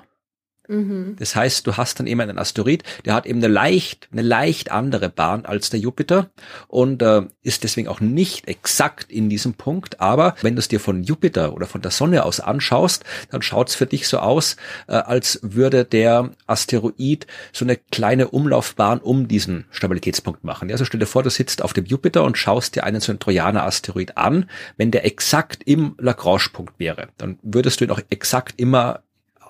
Mhm. 0.68 1.16
Das 1.18 1.36
heißt, 1.36 1.66
du 1.68 1.78
hast 1.78 2.00
dann 2.00 2.08
eben 2.08 2.22
einen 2.22 2.38
Asteroid, 2.38 2.84
der 3.06 3.14
hat 3.14 3.26
eben 3.26 3.40
eine 3.40 3.48
leicht, 3.48 4.08
eine 4.12 4.22
leicht 4.22 4.72
andere 4.72 5.10
Bahn 5.10 5.46
als 5.46 5.70
der 5.70 5.80
Jupiter 5.80 6.30
und 6.68 7.02
äh, 7.02 7.24
ist 7.44 7.64
deswegen 7.64 7.88
auch 7.88 8.00
nicht 8.00 8.48
exakt 8.48 9.12
in 9.12 9.30
diesem 9.30 9.54
Punkt. 9.54 10.02
Aber 10.02 10.36
wenn 10.42 10.56
du 10.56 10.60
es 10.60 10.68
dir 10.68 10.80
von 10.80 11.04
Jupiter 11.04 11.54
oder 11.54 11.68
von 11.68 11.82
der 11.82 11.92
Sonne 11.92 12.24
aus 12.26 12.40
anschaust, 12.40 13.04
dann 13.30 13.42
schaut 13.42 13.70
es 13.70 13.76
für 13.76 13.86
dich 13.86 14.08
so 14.08 14.20
aus, 14.20 14.56
äh, 14.88 14.94
als 14.94 15.40
würde 15.42 15.86
der 15.86 16.32
Asteroid 16.48 17.28
so 17.52 17.66
eine 17.66 17.78
kleine 17.78 18.30
Umlaufbahn 18.30 19.00
um 19.00 19.28
diesen 19.28 19.66
Stabilitätspunkt 19.72 20.44
machen. 20.44 20.72
Also 20.72 20.86
stell 20.86 21.00
dir 21.00 21.06
vor, 21.06 21.24
du 21.24 21.30
sitzt 21.30 21.62
auf 21.62 21.74
dem 21.74 21.86
Jupiter 21.86 22.24
und 22.24 22.38
schaust 22.38 22.76
dir 22.76 22.84
einen 22.84 23.02
so 23.02 23.12
einen 23.12 23.20
Trojaner-Asteroid 23.20 24.18
an. 24.18 24.50
Wenn 24.78 24.92
der 24.92 25.06
exakt 25.06 25.64
im 25.66 25.96
Lagrange-Punkt 25.98 26.80
wäre, 26.80 27.10
dann 27.18 27.40
würdest 27.42 27.80
du 27.80 27.86
ihn 27.86 27.92
auch 27.92 28.02
exakt 28.10 28.56
immer 28.58 29.02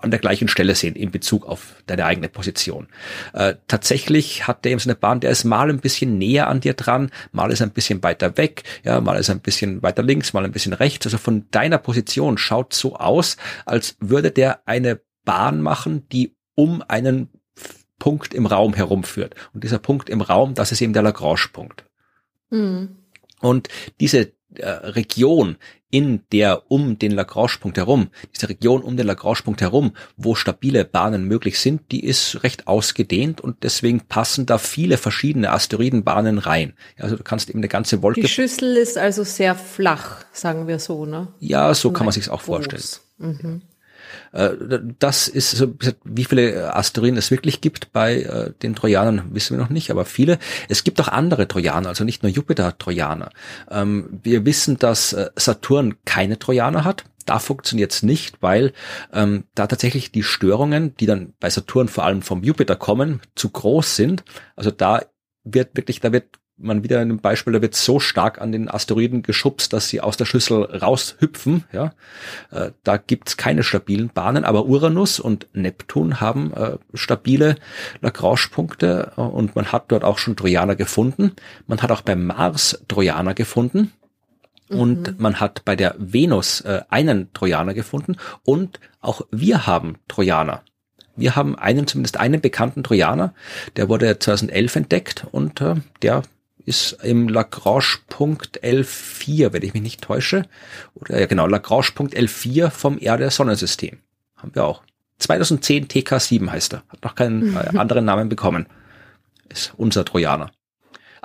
an 0.02 0.12
der 0.12 0.20
gleichen 0.20 0.48
Stelle 0.48 0.76
sehen 0.76 0.96
in 0.96 1.12
Bezug 1.12 1.46
auf 1.46 1.76
deine 1.86 2.06
eigene 2.06 2.30
Position. 2.30 2.88
Äh, 3.34 3.56
tatsächlich 3.68 4.48
hat 4.48 4.66
der 4.66 4.72
eben 4.72 4.80
so 4.80 4.90
eine 4.90 4.96
Bahn, 4.96 5.20
der 5.20 5.32
ist 5.32 5.44
mal 5.44 5.70
ein 5.70 5.80
bisschen 5.80 6.18
näher 6.18 6.48
an 6.48 6.60
dir 6.60 6.74
dran, 6.74 7.12
mal 7.32 7.52
ist 7.52 7.62
ein 7.62 7.72
bisschen 7.72 8.04
weiter 8.04 8.38
weg, 8.38 8.64
ja, 8.84 9.02
mal 9.02 9.18
ist 9.18 9.30
ein 9.30 9.40
bisschen 9.40 9.82
weiter 9.84 10.04
links, 10.04 10.34
mal 10.34 10.46
ein 10.46 10.52
bisschen 10.52 10.74
rechts. 10.74 11.06
Also 11.06 11.18
von 11.18 11.46
deiner 11.52 11.78
Position 11.78 12.38
schaut 12.38 12.74
so 12.74 12.96
aus, 12.96 13.38
als 13.66 13.98
würde 14.00 14.32
der 14.32 14.68
eine 14.68 15.02
Bahn 15.24 15.62
machen, 15.62 16.08
die 16.10 16.36
um 16.56 16.84
einen 16.88 17.30
Punkt 18.00 18.34
im 18.34 18.46
Raum 18.46 18.74
herumführt. 18.74 19.36
Und 19.54 19.64
dieser 19.64 19.80
Punkt 19.80 20.10
im 20.10 20.22
Raum, 20.22 20.54
das 20.54 20.72
ist 20.72 20.82
eben 20.82 20.94
der 20.94 21.04
Lagrange-Punkt. 21.04 21.86
Mhm. 22.50 22.98
Und 23.42 23.70
diese 24.00 24.34
äh, 24.60 24.70
Region, 24.70 25.58
in 25.92 26.24
der 26.32 26.70
um 26.70 27.00
den 27.00 27.12
Lagrange-Punkt 27.12 27.78
herum, 27.78 28.10
diese 28.34 28.50
Region 28.50 28.82
um 28.82 28.98
den 28.98 29.08
Lagrange-Punkt 29.08 29.62
herum, 29.62 29.94
wo 30.18 30.36
stabile 30.36 30.84
Bahnen 30.84 31.26
möglich 31.26 31.58
sind, 31.60 31.90
die 31.92 32.04
ist 32.04 32.44
recht 32.44 32.68
ausgedehnt 32.68 33.40
und 33.40 33.64
deswegen 33.64 34.02
passen 34.02 34.46
da 34.46 34.58
viele 34.58 34.98
verschiedene 34.98 35.52
Asteroidenbahnen 35.52 36.38
rein. 36.38 36.74
Also 37.00 37.16
du 37.16 37.24
kannst 37.24 37.50
eben 37.50 37.60
eine 37.60 37.70
ganze 37.70 38.02
Wolke. 38.02 38.22
Die 38.22 38.28
Schüssel 38.28 38.76
ist 38.76 38.98
also 38.98 39.24
sehr 39.24 39.56
flach, 39.56 40.26
sagen 40.34 40.68
wir 40.68 40.80
so, 40.80 41.06
ne? 41.06 41.30
Ja, 41.40 41.74
so 41.74 41.92
kann 41.92 42.06
man 42.06 42.14
sich's 42.14 42.30
auch 42.30 42.42
vorstellen. 42.42 42.84
Mhm. 43.18 43.62
Äh, 44.32 44.52
das 45.00 45.28
ist 45.28 45.52
so, 45.52 45.76
wie 46.04 46.26
viele 46.26 46.76
Asteroiden 46.76 47.18
es 47.18 47.32
wirklich 47.32 47.62
gibt 47.62 47.92
bei 47.94 48.22
äh, 48.22 48.54
den 48.62 48.76
Trojanern, 48.76 49.34
wissen 49.34 49.58
wir 49.58 49.64
noch 49.64 49.70
nicht, 49.70 49.92
aber 49.92 50.06
viele. 50.06 50.40
Es 50.70 50.84
gibt 50.84 51.00
auch 51.02 51.08
andere 51.08 51.48
Trojaner, 51.48 51.90
also 51.90 52.04
nicht 52.04 52.24
nur 52.24 52.32
Jupiter-Trojaner. 52.32 53.30
Ähm, 53.70 54.20
wir 54.24 54.46
wissen, 54.46 54.78
dass 54.78 55.14
äh, 55.14 55.30
Saturn 55.36 55.96
keine 56.06 56.40
Trojaner 56.40 56.84
hat. 56.84 57.06
Da 57.26 57.40
funktioniert 57.40 57.92
es 57.92 58.04
nicht, 58.04 58.42
weil 58.42 58.74
ähm, 59.12 59.46
da 59.56 59.66
tatsächlich 59.68 60.12
die 60.12 60.24
Störungen, 60.24 60.96
die 60.98 61.08
dann 61.08 61.34
bei 61.40 61.50
Saturn 61.50 61.88
vor 61.88 62.06
allem 62.06 62.22
vom 62.22 62.44
Jupiter 62.44 62.76
kommen, 62.76 63.20
zu 63.34 63.50
groß 63.50 63.96
sind. 63.96 64.24
Also 64.56 64.70
da 64.70 65.02
wird 65.44 65.76
wirklich, 65.76 66.02
da 66.02 66.12
wird 66.12 66.26
man 66.58 66.84
wieder 66.84 67.02
in 67.02 67.10
einem 67.10 67.20
Beispiel, 67.20 67.54
da 67.54 67.62
wird 67.62 67.76
so 67.76 68.00
stark 68.00 68.40
an 68.40 68.52
den 68.52 68.70
Asteroiden 68.70 69.24
geschubst, 69.24 69.74
dass 69.74 69.90
sie 69.90 70.02
aus 70.02 70.18
der 70.18 70.26
Schüssel 70.26 70.64
raushüpfen. 70.64 71.66
Ja, 71.72 71.94
äh, 72.52 72.72
da 72.84 72.98
gibt's 72.98 73.38
keine 73.38 73.64
stabilen 73.64 74.10
Bahnen, 74.10 74.46
aber 74.46 74.66
Uranus 74.66 75.20
und 75.20 75.48
Neptun 75.54 76.22
haben 76.22 76.54
äh, 76.54 76.78
stabile 76.94 77.56
Lagrange-Punkte 78.02 79.14
äh, 79.18 79.22
und 79.22 79.56
man 79.56 79.72
hat 79.72 79.92
dort 79.92 80.04
auch 80.04 80.18
schon 80.18 80.36
Trojaner 80.36 80.76
gefunden. 80.76 81.34
Man 81.68 81.82
hat 81.82 81.92
auch 81.92 82.02
beim 82.02 82.26
Mars 82.26 82.84
Trojaner 82.88 83.34
gefunden. 83.34 83.92
Und 84.68 85.12
mhm. 85.12 85.16
man 85.20 85.40
hat 85.40 85.64
bei 85.64 85.76
der 85.76 85.94
Venus 86.00 86.62
äh, 86.62 86.82
einen 86.90 87.32
Trojaner 87.34 87.76
gefunden 87.76 88.16
und 88.44 88.80
auch 89.00 89.22
wir 89.30 89.68
haben 89.68 89.98
Trojaner. 90.08 90.64
Wir 91.16 91.36
haben 91.36 91.56
einen, 91.56 91.86
zumindest 91.86 92.18
einen 92.18 92.42
bekannten 92.42 92.84
Trojaner, 92.84 93.36
der 93.76 93.90
wurde 93.90 94.18
2011 94.18 94.76
entdeckt 94.76 95.28
und 95.32 95.62
äh, 95.62 95.76
der 96.02 96.24
ist 96.66 96.94
im 97.04 97.30
Lagrange-Punkt 97.30 98.64
L4, 98.64 99.54
wenn 99.54 99.64
ich 99.64 99.74
mich 99.74 99.84
nicht 99.84 100.02
täusche. 100.02 100.44
Oder 100.96 101.20
ja 101.20 101.26
genau, 101.28 101.48
Lagrange-Punkt 101.48 102.16
L4 102.16 102.70
vom 102.70 102.98
Erde-Sonnensystem. 103.00 104.00
Haben 104.36 104.56
wir 104.56 104.66
auch. 104.66 104.84
2010 105.20 105.88
TK7 105.88 106.50
heißt 106.50 106.74
er. 106.74 106.84
Hat 106.90 107.04
noch 107.04 107.16
keinen. 107.16 107.56
Äh, 107.56 107.70
anderen 107.78 108.06
Namen 108.06 108.30
bekommen. 108.30 108.68
Ist 109.50 109.74
unser 109.78 110.04
Trojaner. 110.04 110.52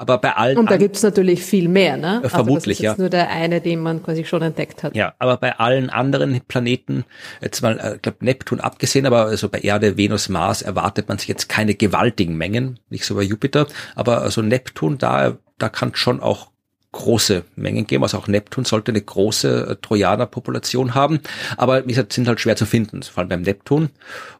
Aber 0.00 0.16
bei 0.16 0.34
allen. 0.34 0.56
Und 0.56 0.70
da 0.70 0.78
gibt's 0.78 1.02
natürlich 1.02 1.42
viel 1.42 1.68
mehr, 1.68 1.98
ne? 1.98 2.22
Äh, 2.24 2.30
vermutlich, 2.30 2.78
also 2.78 2.84
das 2.86 2.92
ist 2.92 2.98
ja. 2.98 3.02
Nur 3.02 3.10
der 3.10 3.28
eine, 3.28 3.60
den 3.60 3.80
man 3.80 4.02
quasi 4.02 4.24
schon 4.24 4.40
entdeckt 4.40 4.82
hat. 4.82 4.96
Ja, 4.96 5.12
aber 5.18 5.36
bei 5.36 5.58
allen 5.58 5.90
anderen 5.90 6.40
Planeten, 6.48 7.04
jetzt 7.42 7.60
mal, 7.60 7.78
äh, 7.78 7.98
glaube 8.00 8.24
Neptun 8.24 8.60
abgesehen, 8.60 9.04
aber 9.04 9.26
also 9.26 9.50
bei 9.50 9.58
Erde, 9.58 9.98
Venus, 9.98 10.30
Mars 10.30 10.62
erwartet 10.62 11.10
man 11.10 11.18
sich 11.18 11.28
jetzt 11.28 11.50
keine 11.50 11.74
gewaltigen 11.74 12.34
Mengen, 12.38 12.78
nicht 12.88 13.04
so 13.04 13.14
bei 13.14 13.22
Jupiter, 13.22 13.66
aber 13.94 14.22
also 14.22 14.40
Neptun, 14.40 14.96
da, 14.96 15.36
da 15.58 15.68
kann 15.68 15.94
schon 15.94 16.20
auch 16.20 16.50
große 16.92 17.44
Mengen 17.56 17.86
geben. 17.86 18.02
Also 18.02 18.18
auch 18.18 18.26
Neptun 18.26 18.64
sollte 18.64 18.92
eine 18.92 19.00
große 19.00 19.66
äh, 19.66 19.76
Trojaner-Population 19.76 20.94
haben. 20.94 21.20
Aber 21.56 21.84
wie 21.84 21.90
gesagt, 21.90 22.12
sind 22.12 22.26
halt 22.26 22.40
schwer 22.40 22.56
zu 22.56 22.66
finden, 22.66 23.02
vor 23.02 23.20
allem 23.20 23.28
beim 23.28 23.42
Neptun. 23.42 23.90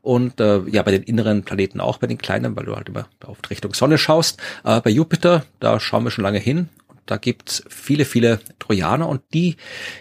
Und 0.02 0.40
äh, 0.40 0.60
ja, 0.68 0.82
bei 0.82 0.90
den 0.90 1.02
inneren 1.02 1.44
Planeten 1.44 1.80
auch, 1.80 1.98
bei 1.98 2.06
den 2.06 2.18
kleinen, 2.18 2.56
weil 2.56 2.64
du 2.64 2.74
halt 2.74 2.88
immer 2.88 3.08
auf 3.24 3.38
Richtung 3.48 3.74
Sonne 3.74 3.98
schaust. 3.98 4.40
Äh, 4.64 4.80
bei 4.80 4.90
Jupiter, 4.90 5.44
da 5.60 5.78
schauen 5.78 6.04
wir 6.04 6.10
schon 6.10 6.24
lange 6.24 6.38
hin. 6.38 6.68
Da 7.06 7.16
gibt's 7.16 7.64
viele, 7.68 8.04
viele 8.04 8.40
Trojaner 8.58 9.08
und 9.08 9.22
die 9.32 9.56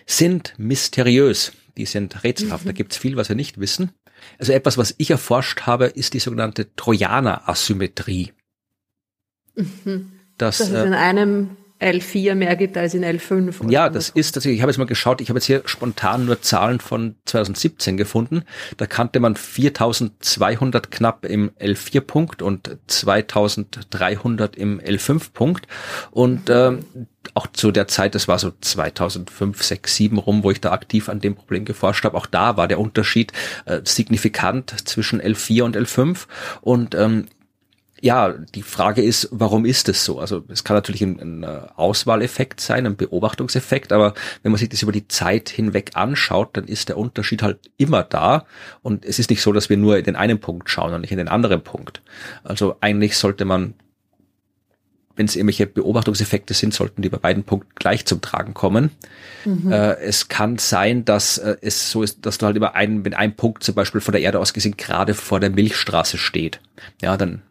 sind 0.05 0.53
mysteriös. 0.57 1.53
Die 1.77 1.85
sind 1.85 2.23
rätselhaft. 2.23 2.65
Mhm. 2.65 2.69
Da 2.69 2.73
gibt's 2.73 2.97
viel, 2.97 3.15
was 3.15 3.29
wir 3.29 3.35
nicht 3.35 3.59
wissen. 3.59 3.91
Also 4.37 4.53
etwas, 4.53 4.77
was 4.77 4.95
ich 4.97 5.11
erforscht 5.11 5.61
habe, 5.61 5.85
ist 5.85 6.13
die 6.13 6.19
sogenannte 6.19 6.75
Trojaner-Asymmetrie. 6.75 8.33
Mhm. 9.55 10.11
Das, 10.37 10.57
das 10.57 10.69
ist 10.69 10.73
äh, 10.73 10.85
in 10.85 10.93
einem 10.93 11.57
L4 11.79 12.35
mehr 12.35 12.55
gibt 12.55 12.77
als 12.77 12.93
in 12.93 13.05
L5. 13.05 13.69
Ja, 13.71 13.89
das 13.89 14.09
ist 14.09 14.33
tatsächlich, 14.33 14.57
ich 14.57 14.61
habe 14.61 14.71
jetzt 14.71 14.77
mal 14.77 14.85
geschaut, 14.85 15.21
ich 15.21 15.29
habe 15.29 15.37
jetzt 15.37 15.45
hier 15.45 15.61
spontan 15.65 16.25
nur 16.25 16.41
Zahlen 16.41 16.79
von 16.79 17.15
2017 17.25 17.95
gefunden. 17.95 18.43
Da 18.77 18.85
kannte 18.85 19.19
man 19.19 19.35
4200 19.35 20.91
knapp 20.91 21.25
im 21.25 21.51
L4-Punkt 21.51 22.41
und 22.41 22.77
2300 22.87 24.55
im 24.57 24.81
L5-Punkt. 24.81 25.67
Und 26.11 26.49
äh, 26.49 26.77
auch 27.33 27.47
zu 27.47 27.71
der 27.71 27.87
Zeit, 27.87 28.15
das 28.15 28.27
war 28.27 28.39
so 28.39 28.51
2005, 28.59 29.63
6, 29.63 29.95
7 29.95 30.17
rum, 30.17 30.43
wo 30.43 30.51
ich 30.51 30.59
da 30.59 30.71
aktiv 30.71 31.07
an 31.07 31.19
dem 31.19 31.35
Problem 31.35 31.63
geforscht 31.63 32.03
habe, 32.03 32.17
auch 32.17 32.25
da 32.25 32.57
war 32.57 32.67
der 32.67 32.79
Unterschied 32.79 33.31
äh, 33.65 33.81
signifikant 33.83 34.87
zwischen 34.87 35.21
L4 35.21 35.63
und 35.63 35.77
L5. 35.77 36.25
Und 36.61 36.95
ähm, 36.95 37.27
ja, 38.01 38.33
die 38.55 38.61
Frage 38.61 39.01
ist, 39.01 39.27
warum 39.31 39.65
ist 39.65 39.89
es 39.89 40.05
so? 40.05 40.19
Also 40.19 40.43
es 40.47 40.63
kann 40.63 40.75
natürlich 40.75 41.01
ein, 41.01 41.19
ein, 41.19 41.43
äh, 41.43 41.61
Auswahleffekt 41.75 42.61
sein, 42.61 42.85
ein 42.85 42.95
Beobachtungseffekt, 42.95 43.91
aber 43.91 44.13
wenn 44.43 44.51
man 44.51 44.59
sich 44.59 44.69
das 44.69 44.81
über 44.81 44.91
die 44.91 45.07
Zeit 45.07 45.49
hinweg 45.49 45.91
anschaut, 45.95 46.49
dann 46.53 46.65
ist 46.65 46.89
der 46.89 46.97
Unterschied 46.97 47.41
halt 47.41 47.71
immer 47.77 48.03
da 48.03 48.45
und 48.81 49.05
es 49.05 49.19
ist 49.19 49.29
nicht 49.29 49.41
so, 49.41 49.51
dass 49.51 49.69
wir 49.69 49.77
nur 49.77 49.97
in 49.97 50.05
den 50.05 50.15
einen 50.15 50.39
Punkt 50.39 50.69
schauen 50.69 50.93
und 50.93 51.01
nicht 51.01 51.11
in 51.11 51.17
den 51.17 51.27
anderen 51.27 51.61
Punkt. 51.61 52.01
Also 52.43 52.77
eigentlich 52.79 53.17
sollte 53.17 53.43
man, 53.43 53.73
wenn 55.15 55.25
es 55.25 55.35
irgendwelche 55.35 55.67
Beobachtungseffekte 55.67 56.53
sind, 56.53 56.73
sollten 56.73 57.01
die 57.01 57.09
bei 57.09 57.17
beiden 57.17 57.43
Punkten 57.43 57.71
gleich 57.75 58.05
zum 58.05 58.21
Tragen 58.21 58.53
kommen. 58.53 58.91
Mhm. 59.43 59.71
Äh, 59.71 59.95
es 59.95 60.29
kann 60.29 60.57
sein, 60.57 61.03
dass 61.03 61.37
äh, 61.37 61.57
es 61.61 61.91
so 61.91 62.03
ist, 62.03 62.25
dass 62.25 62.37
du 62.37 62.45
halt 62.45 62.55
immer 62.55 62.75
einen, 62.75 63.03
wenn 63.03 63.13
ein 63.13 63.35
Punkt 63.35 63.63
zum 63.63 63.75
Beispiel 63.75 63.99
von 63.99 64.13
der 64.13 64.21
Erde 64.21 64.39
aus 64.39 64.53
gesehen 64.53 64.77
gerade 64.77 65.13
vor 65.13 65.41
der 65.41 65.49
Milchstraße 65.49 66.17
steht, 66.17 66.61
ja, 67.01 67.17
dann 67.17 67.41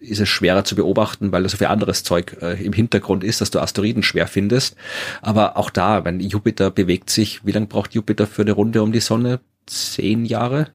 ist 0.00 0.20
es 0.20 0.28
schwerer 0.28 0.64
zu 0.64 0.76
beobachten, 0.76 1.32
weil 1.32 1.42
da 1.42 1.48
so 1.48 1.56
viel 1.56 1.66
anderes 1.66 2.02
Zeug 2.02 2.36
äh, 2.40 2.62
im 2.62 2.72
Hintergrund 2.72 3.24
ist, 3.24 3.40
dass 3.40 3.50
du 3.50 3.60
Asteroiden 3.60 4.02
schwer 4.02 4.26
findest. 4.26 4.76
Aber 5.22 5.56
auch 5.56 5.70
da, 5.70 6.04
wenn 6.04 6.20
Jupiter 6.20 6.70
bewegt 6.70 7.10
sich, 7.10 7.44
wie 7.44 7.52
lange 7.52 7.66
braucht 7.66 7.94
Jupiter 7.94 8.26
für 8.26 8.42
eine 8.42 8.52
Runde 8.52 8.82
um 8.82 8.92
die 8.92 9.00
Sonne? 9.00 9.40
Zehn 9.66 10.24
Jahre? 10.24 10.72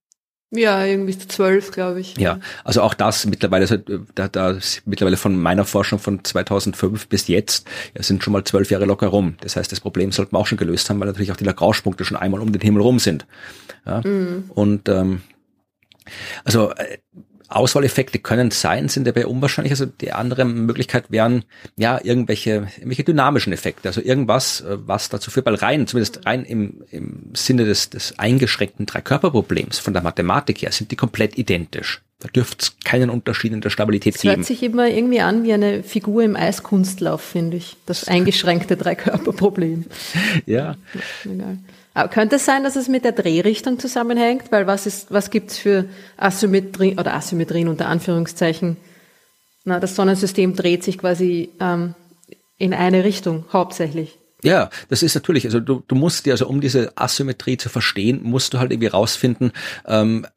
Ja, 0.55 0.85
irgendwie 0.85 1.17
zwölf, 1.17 1.71
glaube 1.71 1.99
ich. 1.99 2.15
Ja, 2.17 2.39
also 2.63 2.83
auch 2.83 2.93
das 2.93 3.25
mittlerweile, 3.25 3.63
also 3.63 3.77
da, 4.13 4.27
da 4.27 4.55
mittlerweile 4.85 5.17
von 5.17 5.35
meiner 5.35 5.65
Forschung 5.65 5.97
von 5.97 6.23
2005 6.23 7.07
bis 7.07 7.27
jetzt, 7.27 7.67
ja, 7.95 8.03
sind 8.03 8.23
schon 8.23 8.33
mal 8.33 8.43
zwölf 8.43 8.69
Jahre 8.69 8.85
locker 8.85 9.07
rum. 9.07 9.35
Das 9.41 9.55
heißt, 9.55 9.71
das 9.71 9.79
Problem 9.79 10.11
sollten 10.11 10.35
wir 10.35 10.39
auch 10.39 10.45
schon 10.45 10.59
gelöst 10.59 10.89
haben, 10.89 10.99
weil 10.99 11.07
natürlich 11.07 11.31
auch 11.31 11.37
die 11.37 11.43
Lagrange-Punkte 11.43 12.05
schon 12.05 12.17
einmal 12.17 12.39
um 12.39 12.51
den 12.51 12.61
Himmel 12.61 12.83
rum 12.83 12.99
sind. 12.99 13.25
Ja, 13.83 14.01
mhm. 14.05 14.51
und 14.53 14.89
ähm, 14.89 15.23
also 16.43 16.69
äh, 16.71 16.99
Auswahleffekte 17.49 18.19
können 18.19 18.51
sein, 18.51 18.89
sind 18.89 19.05
dabei 19.05 19.27
unwahrscheinlich. 19.27 19.71
Also 19.71 19.85
die 19.85 20.11
andere 20.11 20.45
Möglichkeit 20.45 21.05
wären 21.09 21.45
ja 21.75 21.99
irgendwelche, 22.03 22.67
irgendwelche 22.77 23.03
dynamischen 23.03 23.53
Effekte, 23.53 23.89
also 23.89 24.01
irgendwas, 24.01 24.61
äh, 24.61 24.77
was 24.85 25.09
dazu 25.09 25.31
führt, 25.31 25.45
weil 25.45 25.55
rein, 25.55 25.87
zumindest 25.87 26.25
rein 26.25 26.45
im, 26.45 26.83
im 26.91 27.31
Sinne 27.33 27.65
des, 27.65 27.89
des 27.89 28.17
eingeschränkten 28.19 28.85
Dreikörperproblems 28.85 29.79
von 29.79 29.93
der 29.93 30.03
Mathematik 30.03 30.61
her, 30.61 30.71
sind 30.71 30.91
die 30.91 30.95
komplett 30.95 31.37
identisch. 31.37 32.01
Da 32.19 32.29
dürfte 32.29 32.57
es 32.61 32.77
keinen 32.85 33.09
Unterschied 33.09 33.51
in 33.51 33.59
der 33.59 33.69
Stabilität 33.69 34.15
das 34.15 34.21
geben. 34.21 34.41
Das 34.41 34.49
hört 34.49 34.59
sich 34.59 34.63
immer 34.63 34.87
irgendwie 34.87 35.19
an 35.19 35.43
wie 35.43 35.51
eine 35.51 35.83
Figur 35.83 36.23
im 36.23 36.37
Eiskunstlauf, 36.37 37.21
finde 37.21 37.57
ich. 37.57 37.75
Das 37.85 38.07
eingeschränkte 38.07 38.77
Dreikörperproblem. 38.77 39.85
ja. 40.45 40.77
Egal. 41.25 41.57
Aber 41.93 42.09
könnte 42.09 42.37
es 42.37 42.45
sein, 42.45 42.63
dass 42.63 42.75
es 42.75 42.87
mit 42.87 43.05
der 43.05 43.11
Drehrichtung 43.11 43.77
zusammenhängt? 43.79 44.51
Weil 44.51 44.65
was 44.65 44.85
ist, 44.87 45.11
was 45.11 45.29
gibt's 45.29 45.57
für 45.57 45.85
Asymmetrien 46.17 46.99
oder 46.99 47.13
Asymmetrien 47.13 47.67
unter 47.67 47.87
Anführungszeichen? 47.87 48.77
Na, 49.63 49.79
das 49.79 49.95
Sonnensystem 49.95 50.55
dreht 50.55 50.83
sich 50.83 50.97
quasi 50.97 51.51
ähm, 51.59 51.95
in 52.57 52.73
eine 52.73 53.03
Richtung 53.03 53.45
hauptsächlich. 53.53 54.17
Ja, 54.43 54.69
das 54.89 55.03
ist 55.03 55.15
natürlich, 55.15 55.45
also 55.45 55.61
du, 55.61 55.83
du 55.87 55.95
musst 55.95 56.25
dir, 56.25 56.33
also 56.33 56.47
um 56.47 56.59
diese 56.59 56.91
Asymmetrie 56.97 57.55
zu 57.55 57.69
verstehen, 57.69 58.19
musst 58.23 58.53
du 58.53 58.59
halt 58.59 58.71
irgendwie 58.71 58.87
rausfinden, 58.87 59.53
ähm, 59.87 60.27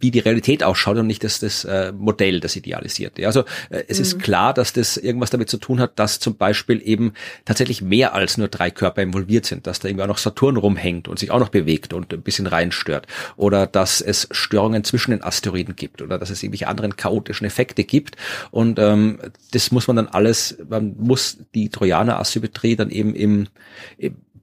wie 0.00 0.10
die 0.10 0.18
Realität 0.18 0.62
ausschaut 0.62 0.98
und 0.98 1.06
nicht 1.06 1.24
das, 1.24 1.38
das 1.40 1.64
äh, 1.64 1.90
Modell, 1.92 2.40
das 2.40 2.56
idealisiert. 2.56 3.18
Ja, 3.18 3.28
also 3.28 3.40
äh, 3.70 3.84
es 3.88 3.98
mhm. 3.98 4.02
ist 4.02 4.18
klar, 4.20 4.52
dass 4.52 4.74
das 4.74 4.98
irgendwas 4.98 5.30
damit 5.30 5.48
zu 5.48 5.56
tun 5.56 5.80
hat, 5.80 5.98
dass 5.98 6.20
zum 6.20 6.36
Beispiel 6.36 6.82
eben 6.84 7.14
tatsächlich 7.46 7.80
mehr 7.80 8.14
als 8.14 8.36
nur 8.36 8.48
drei 8.48 8.70
Körper 8.70 9.00
involviert 9.00 9.46
sind, 9.46 9.66
dass 9.66 9.80
da 9.80 9.88
irgendwie 9.88 10.04
auch 10.04 10.08
noch 10.08 10.18
Saturn 10.18 10.58
rumhängt 10.58 11.08
und 11.08 11.18
sich 11.18 11.30
auch 11.30 11.40
noch 11.40 11.48
bewegt 11.48 11.94
und 11.94 12.12
ein 12.12 12.22
bisschen 12.22 12.46
reinstört. 12.46 13.06
Oder 13.36 13.66
dass 13.66 14.02
es 14.02 14.28
Störungen 14.30 14.84
zwischen 14.84 15.12
den 15.12 15.22
Asteroiden 15.22 15.74
gibt 15.74 16.02
oder 16.02 16.18
dass 16.18 16.28
es 16.28 16.42
irgendwelche 16.42 16.68
anderen 16.68 16.96
chaotischen 16.96 17.46
Effekte 17.46 17.84
gibt. 17.84 18.16
Und 18.50 18.78
ähm, 18.78 19.20
das 19.52 19.70
muss 19.72 19.86
man 19.86 19.96
dann 19.96 20.08
alles, 20.08 20.58
man 20.68 20.94
muss 20.98 21.38
die 21.54 21.70
Trojaner-Asymmetrie 21.70 22.76
dann 22.76 22.90
eben 22.90 23.14
im 23.14 23.48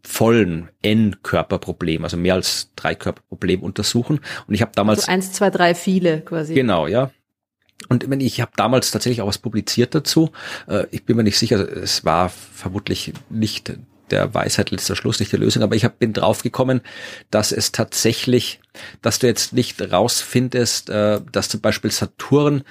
vollen 0.04 0.70
N-Körperproblem, 0.82 2.04
also 2.04 2.18
mehr 2.18 2.36
als 2.36 2.72
drei 2.76 2.96
Körperproblem 2.96 3.62
untersuchen. 3.62 4.20
Und 4.48 4.54
ich 4.54 4.62
habe 4.62 4.72
damals 4.74 5.02
also 5.02 5.12
eins, 5.12 5.32
zwei, 5.32 5.50
drei, 5.50 5.76
viele 5.76 6.22
quasi. 6.22 6.54
Genau, 6.54 6.88
ja. 6.88 7.12
Und 7.90 8.06
ich 8.22 8.42
habe 8.42 8.52
damals 8.56 8.92
tatsächlich 8.92 9.22
auch 9.22 9.28
was 9.28 9.40
publiziert 9.40 9.96
dazu. 9.96 10.32
Äh, 10.68 10.86
ich 10.92 11.06
bin 11.06 11.18
mir 11.18 11.24
nicht 11.24 11.38
sicher, 11.38 11.60
es 11.60 12.06
war 12.06 12.30
vermutlich 12.30 13.14
nicht 13.30 13.74
der 14.12 14.34
Weisheit 14.34 14.72
letzter 14.72 14.96
Schluss, 14.96 15.20
nicht 15.20 15.32
der 15.32 15.40
Lösung, 15.40 15.64
aber 15.64 15.76
ich 15.76 15.86
hab, 15.86 16.00
bin 16.00 16.14
draufgekommen, 16.14 16.82
dass 17.30 17.52
es 17.52 17.72
tatsächlich, 17.72 18.60
dass 19.02 19.20
du 19.20 19.28
jetzt 19.28 19.54
nicht 19.54 19.82
rausfindest, 19.82 20.90
äh, 20.90 21.22
dass 21.32 21.50
zum 21.50 21.62
Beispiel 21.62 21.92
Saturn 21.92 22.64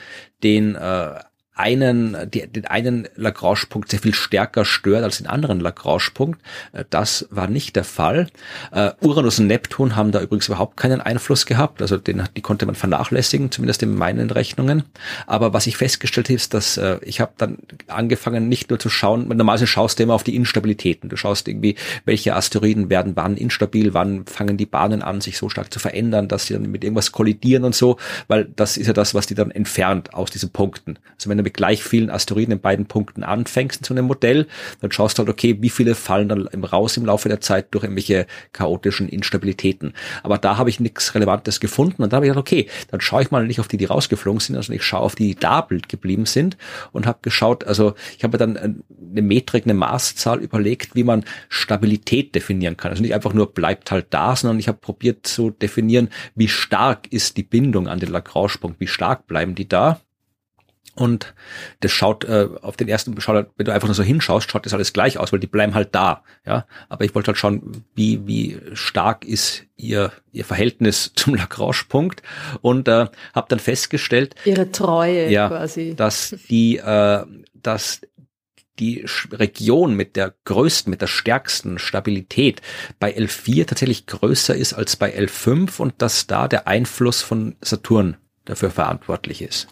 den 0.42 0.74
äh, 0.74 1.20
einen, 1.60 2.16
die, 2.30 2.46
den 2.46 2.64
einen 2.64 3.06
Lagrange-Punkt 3.16 3.90
sehr 3.90 4.00
viel 4.00 4.14
stärker 4.14 4.64
stört 4.64 5.04
als 5.04 5.18
den 5.18 5.26
anderen 5.26 5.60
Lagrange-Punkt. 5.60 6.40
Äh, 6.72 6.84
das 6.90 7.28
war 7.30 7.46
nicht 7.46 7.76
der 7.76 7.84
Fall. 7.84 8.28
Uh, 8.74 8.90
Uranus 9.00 9.38
und 9.38 9.46
Neptun 9.46 9.94
haben 9.94 10.10
da 10.10 10.20
übrigens 10.20 10.48
überhaupt 10.48 10.76
keinen 10.76 11.00
Einfluss 11.00 11.46
gehabt. 11.46 11.82
Also 11.82 11.98
den, 11.98 12.22
die 12.36 12.40
konnte 12.40 12.66
man 12.66 12.74
vernachlässigen, 12.74 13.50
zumindest 13.50 13.82
in 13.82 13.94
meinen 13.94 14.30
Rechnungen. 14.30 14.84
Aber 15.26 15.52
was 15.52 15.66
ich 15.66 15.76
festgestellt 15.76 16.28
habe, 16.28 16.36
ist, 16.36 16.54
dass 16.54 16.78
uh, 16.78 16.96
ich 17.02 17.20
habe 17.20 17.32
dann 17.36 17.58
angefangen, 17.88 18.48
nicht 18.48 18.70
nur 18.70 18.78
zu 18.78 18.88
schauen, 18.88 19.28
normalerweise 19.28 19.66
schaust 19.66 19.98
du 19.98 20.04
immer 20.04 20.14
auf 20.14 20.24
die 20.24 20.36
Instabilitäten. 20.36 21.10
Du 21.10 21.16
schaust 21.16 21.46
irgendwie, 21.46 21.76
welche 22.04 22.34
Asteroiden 22.34 22.88
werden 22.88 23.16
wann 23.16 23.36
instabil, 23.36 23.92
wann 23.92 24.24
fangen 24.26 24.56
die 24.56 24.66
Bahnen 24.66 25.02
an, 25.02 25.20
sich 25.20 25.36
so 25.36 25.48
stark 25.48 25.72
zu 25.72 25.78
verändern, 25.78 26.28
dass 26.28 26.46
sie 26.46 26.54
dann 26.54 26.70
mit 26.70 26.84
irgendwas 26.84 27.12
kollidieren 27.12 27.64
und 27.64 27.74
so, 27.74 27.98
weil 28.28 28.46
das 28.56 28.76
ist 28.76 28.86
ja 28.86 28.92
das, 28.92 29.14
was 29.14 29.26
die 29.26 29.34
dann 29.34 29.50
entfernt 29.50 30.14
aus 30.14 30.30
diesen 30.30 30.50
Punkten. 30.50 30.98
Also 31.16 31.28
wenn 31.28 31.36
du 31.36 31.42
mit 31.50 31.56
gleich 31.56 31.82
vielen 31.82 32.10
Asteroiden 32.10 32.52
in 32.52 32.60
beiden 32.60 32.86
Punkten 32.86 33.24
anfängst 33.24 33.80
in 33.80 33.84
so 33.84 33.94
einem 33.94 34.06
Modell, 34.06 34.46
dann 34.80 34.92
schaust 34.92 35.18
du 35.18 35.20
halt, 35.20 35.30
okay, 35.30 35.58
wie 35.60 35.70
viele 35.70 35.94
fallen 35.94 36.28
dann 36.28 36.46
raus 36.64 36.96
im 36.96 37.04
Laufe 37.04 37.28
der 37.28 37.40
Zeit 37.40 37.68
durch 37.72 37.84
irgendwelche 37.84 38.26
chaotischen 38.52 39.08
Instabilitäten. 39.08 39.94
Aber 40.22 40.38
da 40.38 40.56
habe 40.56 40.70
ich 40.70 40.80
nichts 40.80 41.14
Relevantes 41.14 41.60
gefunden 41.60 42.02
und 42.02 42.12
da 42.12 42.16
habe 42.16 42.26
ich 42.26 42.30
gedacht, 42.30 42.40
okay, 42.40 42.68
dann 42.90 43.00
schaue 43.00 43.22
ich 43.22 43.30
mal 43.30 43.46
nicht 43.46 43.60
auf 43.60 43.68
die, 43.68 43.76
die 43.76 43.84
rausgeflogen 43.84 44.40
sind, 44.40 44.56
also 44.56 44.72
ich 44.72 44.82
schaue 44.82 45.00
auf 45.00 45.14
die, 45.14 45.28
die 45.28 45.34
da 45.34 45.66
geblieben 45.88 46.26
sind 46.26 46.56
und 46.92 47.06
habe 47.06 47.18
geschaut, 47.22 47.64
also 47.64 47.94
ich 48.16 48.24
habe 48.24 48.38
dann 48.38 48.56
eine 48.56 49.22
Metrik, 49.22 49.64
eine 49.64 49.74
Maßzahl 49.74 50.40
überlegt, 50.40 50.94
wie 50.94 51.04
man 51.04 51.24
Stabilität 51.48 52.34
definieren 52.34 52.76
kann. 52.76 52.90
Also 52.90 53.02
nicht 53.02 53.14
einfach 53.14 53.34
nur 53.34 53.52
bleibt 53.52 53.90
halt 53.90 54.06
da, 54.10 54.34
sondern 54.34 54.58
ich 54.58 54.68
habe 54.68 54.78
probiert 54.78 55.26
zu 55.26 55.50
definieren, 55.50 56.08
wie 56.34 56.48
stark 56.48 57.12
ist 57.12 57.36
die 57.36 57.42
Bindung 57.42 57.88
an 57.88 58.00
den 58.00 58.10
Lagrange-Punkt, 58.10 58.80
wie 58.80 58.86
stark 58.86 59.26
bleiben 59.26 59.54
die 59.54 59.68
da. 59.68 60.00
Und 61.00 61.32
das 61.80 61.92
schaut 61.92 62.24
äh, 62.24 62.46
auf 62.60 62.76
den 62.76 62.86
ersten, 62.86 63.18
schaut, 63.22 63.46
wenn 63.56 63.64
du 63.64 63.72
einfach 63.72 63.88
nur 63.88 63.94
so 63.94 64.02
hinschaust, 64.02 64.50
schaut 64.50 64.66
das 64.66 64.74
alles 64.74 64.92
gleich 64.92 65.16
aus, 65.16 65.32
weil 65.32 65.40
die 65.40 65.46
bleiben 65.46 65.74
halt 65.74 65.94
da. 65.94 66.24
Ja, 66.44 66.66
aber 66.90 67.06
ich 67.06 67.14
wollte 67.14 67.28
halt 67.28 67.38
schauen, 67.38 67.86
wie 67.94 68.26
wie 68.26 68.60
stark 68.74 69.24
ist 69.24 69.64
ihr 69.76 70.12
ihr 70.30 70.44
Verhältnis 70.44 71.12
zum 71.16 71.36
Lagrange-Punkt 71.36 72.22
und 72.60 72.86
äh, 72.86 73.06
habe 73.34 73.46
dann 73.48 73.60
festgestellt, 73.60 74.34
ihre 74.44 74.70
Treue 74.70 75.30
ja, 75.30 75.48
quasi, 75.48 75.94
dass 75.96 76.36
die 76.50 76.76
äh, 76.76 77.24
dass 77.54 78.02
die 78.78 79.06
Region 79.32 79.94
mit 79.94 80.16
der 80.16 80.34
größten, 80.44 80.90
mit 80.90 81.00
der 81.00 81.06
stärksten 81.06 81.78
Stabilität 81.78 82.60
bei 82.98 83.16
L4 83.16 83.66
tatsächlich 83.66 84.04
größer 84.04 84.54
ist 84.54 84.74
als 84.74 84.96
bei 84.96 85.18
L5 85.18 85.80
und 85.80 85.94
dass 85.96 86.26
da 86.26 86.46
der 86.46 86.68
Einfluss 86.68 87.22
von 87.22 87.56
Saturn 87.62 88.18
dafür 88.44 88.70
verantwortlich 88.70 89.40
ist. 89.40 89.68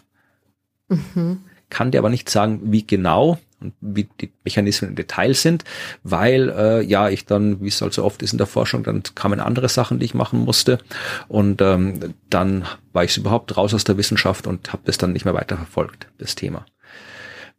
Mhm. 0.89 1.43
Kann 1.69 1.91
dir 1.91 1.99
aber 1.99 2.09
nicht 2.09 2.29
sagen, 2.29 2.61
wie 2.63 2.85
genau. 2.85 3.37
und 3.61 3.73
wie 3.79 4.07
die 4.19 4.31
Mechanismen 4.43 4.91
im 4.91 4.95
Detail 4.95 5.33
sind, 5.33 5.63
weil 6.03 6.49
äh, 6.49 6.81
ja 6.81 7.09
ich 7.09 7.25
dann, 7.25 7.61
wie 7.61 7.67
es 7.67 7.81
halt 7.81 7.93
so 7.93 8.03
oft 8.03 8.21
ist 8.23 8.31
in 8.31 8.37
der 8.37 8.47
Forschung, 8.47 8.83
dann 8.83 9.03
kamen 9.15 9.39
andere 9.39 9.69
Sachen, 9.69 9.99
die 9.99 10.05
ich 10.05 10.13
machen 10.13 10.39
musste 10.39 10.79
und 11.27 11.61
ähm, 11.61 12.15
dann 12.29 12.65
war 12.93 13.03
ich 13.03 13.15
überhaupt 13.17 13.55
raus 13.55 13.73
aus 13.73 13.83
der 13.83 13.97
Wissenschaft 13.97 14.47
und 14.47 14.73
habe 14.73 14.83
das 14.85 14.97
dann 14.97 15.13
nicht 15.13 15.25
mehr 15.25 15.33
weiterverfolgt, 15.33 16.07
das 16.17 16.35
Thema. 16.35 16.65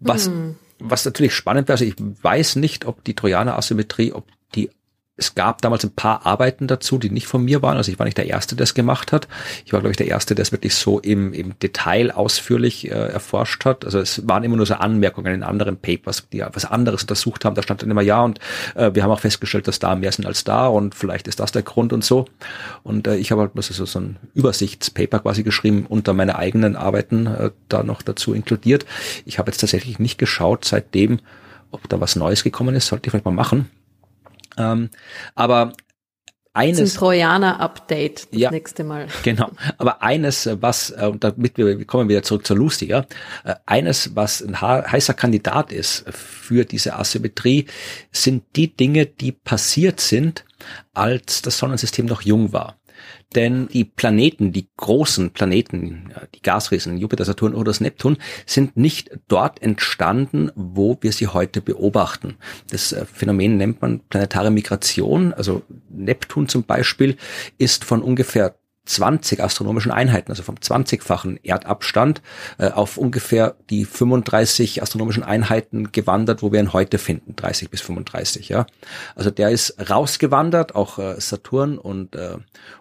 Was, 0.00 0.30
mhm. 0.30 0.56
was 0.78 1.04
natürlich 1.04 1.34
spannend 1.34 1.68
wäre, 1.68 1.74
also 1.74 1.84
ich 1.84 1.94
weiß 1.98 2.56
nicht, 2.56 2.86
ob 2.86 3.04
die 3.04 3.14
Trojaner-Asymmetrie, 3.14 4.12
ob 4.12 4.26
die 4.54 4.70
es 5.20 5.34
gab 5.34 5.60
damals 5.60 5.84
ein 5.84 5.90
paar 5.90 6.24
Arbeiten 6.24 6.66
dazu, 6.66 6.96
die 6.96 7.10
nicht 7.10 7.26
von 7.26 7.44
mir 7.44 7.60
waren. 7.60 7.76
Also 7.76 7.92
ich 7.92 7.98
war 7.98 8.06
nicht 8.06 8.16
der 8.16 8.26
Erste, 8.26 8.56
der 8.56 8.64
es 8.64 8.72
gemacht 8.72 9.12
hat. 9.12 9.28
Ich 9.66 9.72
war, 9.74 9.80
glaube 9.80 9.90
ich, 9.90 9.98
der 9.98 10.08
Erste, 10.08 10.34
der 10.34 10.42
es 10.42 10.50
wirklich 10.50 10.74
so 10.74 10.98
im, 10.98 11.34
im 11.34 11.58
Detail 11.58 12.10
ausführlich 12.10 12.90
äh, 12.90 12.94
erforscht 12.94 13.66
hat. 13.66 13.84
Also 13.84 14.00
es 14.00 14.26
waren 14.26 14.44
immer 14.44 14.56
nur 14.56 14.64
so 14.64 14.74
Anmerkungen 14.74 15.34
in 15.34 15.42
anderen 15.42 15.76
Papers, 15.76 16.26
die 16.32 16.42
was 16.52 16.64
anderes 16.64 17.02
untersucht 17.02 17.44
haben. 17.44 17.54
Da 17.54 17.62
stand 17.62 17.82
dann 17.82 17.90
immer 17.90 18.00
ja 18.00 18.22
und 18.22 18.40
äh, 18.74 18.94
wir 18.94 19.02
haben 19.02 19.10
auch 19.10 19.20
festgestellt, 19.20 19.68
dass 19.68 19.78
da 19.78 19.94
mehr 19.94 20.10
sind 20.10 20.24
als 20.24 20.42
da 20.44 20.68
und 20.68 20.94
vielleicht 20.94 21.28
ist 21.28 21.38
das 21.38 21.52
der 21.52 21.62
Grund 21.62 21.92
und 21.92 22.02
so. 22.02 22.24
Und 22.82 23.06
äh, 23.06 23.16
ich 23.16 23.30
habe 23.30 23.42
halt 23.42 23.50
also 23.54 23.84
so 23.84 24.00
ein 24.00 24.16
Übersichtspaper 24.32 25.18
quasi 25.18 25.42
geschrieben 25.42 25.84
unter 25.86 26.14
meine 26.14 26.36
eigenen 26.36 26.76
Arbeiten 26.76 27.26
äh, 27.26 27.50
da 27.68 27.82
noch 27.82 28.00
dazu 28.00 28.32
inkludiert. 28.32 28.86
Ich 29.26 29.38
habe 29.38 29.50
jetzt 29.50 29.60
tatsächlich 29.60 29.98
nicht 29.98 30.18
geschaut 30.18 30.64
seitdem, 30.64 31.20
ob 31.72 31.86
da 31.90 32.00
was 32.00 32.16
Neues 32.16 32.42
gekommen 32.42 32.74
ist. 32.74 32.86
Sollte 32.86 33.06
ich 33.06 33.10
vielleicht 33.10 33.26
mal 33.26 33.32
machen 33.32 33.68
ähm, 34.61 34.90
aber 35.34 35.72
eines. 36.52 36.94
Ein 36.94 36.98
Trojaner-Update 36.98 38.32
das 38.32 38.40
ja, 38.40 38.50
nächste 38.50 38.84
Mal. 38.84 39.06
Genau. 39.22 39.50
Aber 39.78 40.02
eines, 40.02 40.48
was, 40.61 40.90
äh, 40.90 41.12
damit 41.18 41.56
wir, 41.56 41.84
kommen 41.84 42.08
wieder 42.08 42.22
zurück 42.22 42.46
zur 42.46 42.56
Lucy, 42.56 42.86
ja, 42.86 43.06
äh, 43.44 43.54
eines, 43.66 44.16
was 44.16 44.42
ein 44.42 44.61
heißer 44.61 45.14
Kandidat 45.14 45.72
ist 45.72 46.04
für 46.11 46.64
diese 46.64 46.96
Asymmetrie, 46.96 47.66
sind 48.11 48.44
die 48.56 48.74
Dinge, 48.74 49.06
die 49.06 49.32
passiert 49.32 50.00
sind, 50.00 50.44
als 50.92 51.42
das 51.42 51.58
Sonnensystem 51.58 52.06
noch 52.06 52.22
jung 52.22 52.52
war. 52.52 52.79
Denn 53.34 53.68
die 53.68 53.84
Planeten, 53.84 54.52
die 54.52 54.68
großen 54.76 55.30
Planeten, 55.30 56.12
die 56.34 56.42
Gasriesen, 56.42 56.98
Jupiter, 56.98 57.24
Saturn 57.24 57.54
oder 57.54 57.66
das 57.66 57.80
Neptun, 57.80 58.16
sind 58.44 58.76
nicht 58.76 59.10
dort 59.28 59.62
entstanden, 59.62 60.50
wo 60.56 60.98
wir 61.00 61.12
sie 61.12 61.28
heute 61.28 61.60
beobachten. 61.60 62.36
Das 62.70 62.92
äh, 62.92 63.04
Phänomen 63.06 63.56
nennt 63.56 63.82
man 63.82 64.00
planetare 64.00 64.50
Migration. 64.50 65.32
Also 65.32 65.62
Neptun 65.88 66.48
zum 66.48 66.64
Beispiel 66.64 67.16
ist 67.58 67.84
von 67.84 68.02
ungefähr 68.02 68.56
20 68.86 69.42
astronomischen 69.42 69.92
Einheiten, 69.92 70.32
also 70.32 70.42
vom 70.42 70.56
20-fachen 70.56 71.38
Erdabstand 71.42 72.22
äh, 72.58 72.70
auf 72.70 72.96
ungefähr 72.96 73.56
die 73.68 73.84
35 73.84 74.82
astronomischen 74.82 75.22
Einheiten 75.22 75.92
gewandert, 75.92 76.42
wo 76.42 76.50
wir 76.50 76.60
ihn 76.60 76.72
heute 76.72 76.98
finden, 76.98 77.36
30 77.36 77.70
bis 77.70 77.82
35, 77.82 78.48
ja. 78.48 78.66
Also 79.14 79.30
der 79.30 79.50
ist 79.50 79.76
rausgewandert, 79.90 80.74
auch 80.74 80.98
äh, 80.98 81.20
Saturn 81.20 81.78
und 81.78 82.16
äh, 82.16 82.38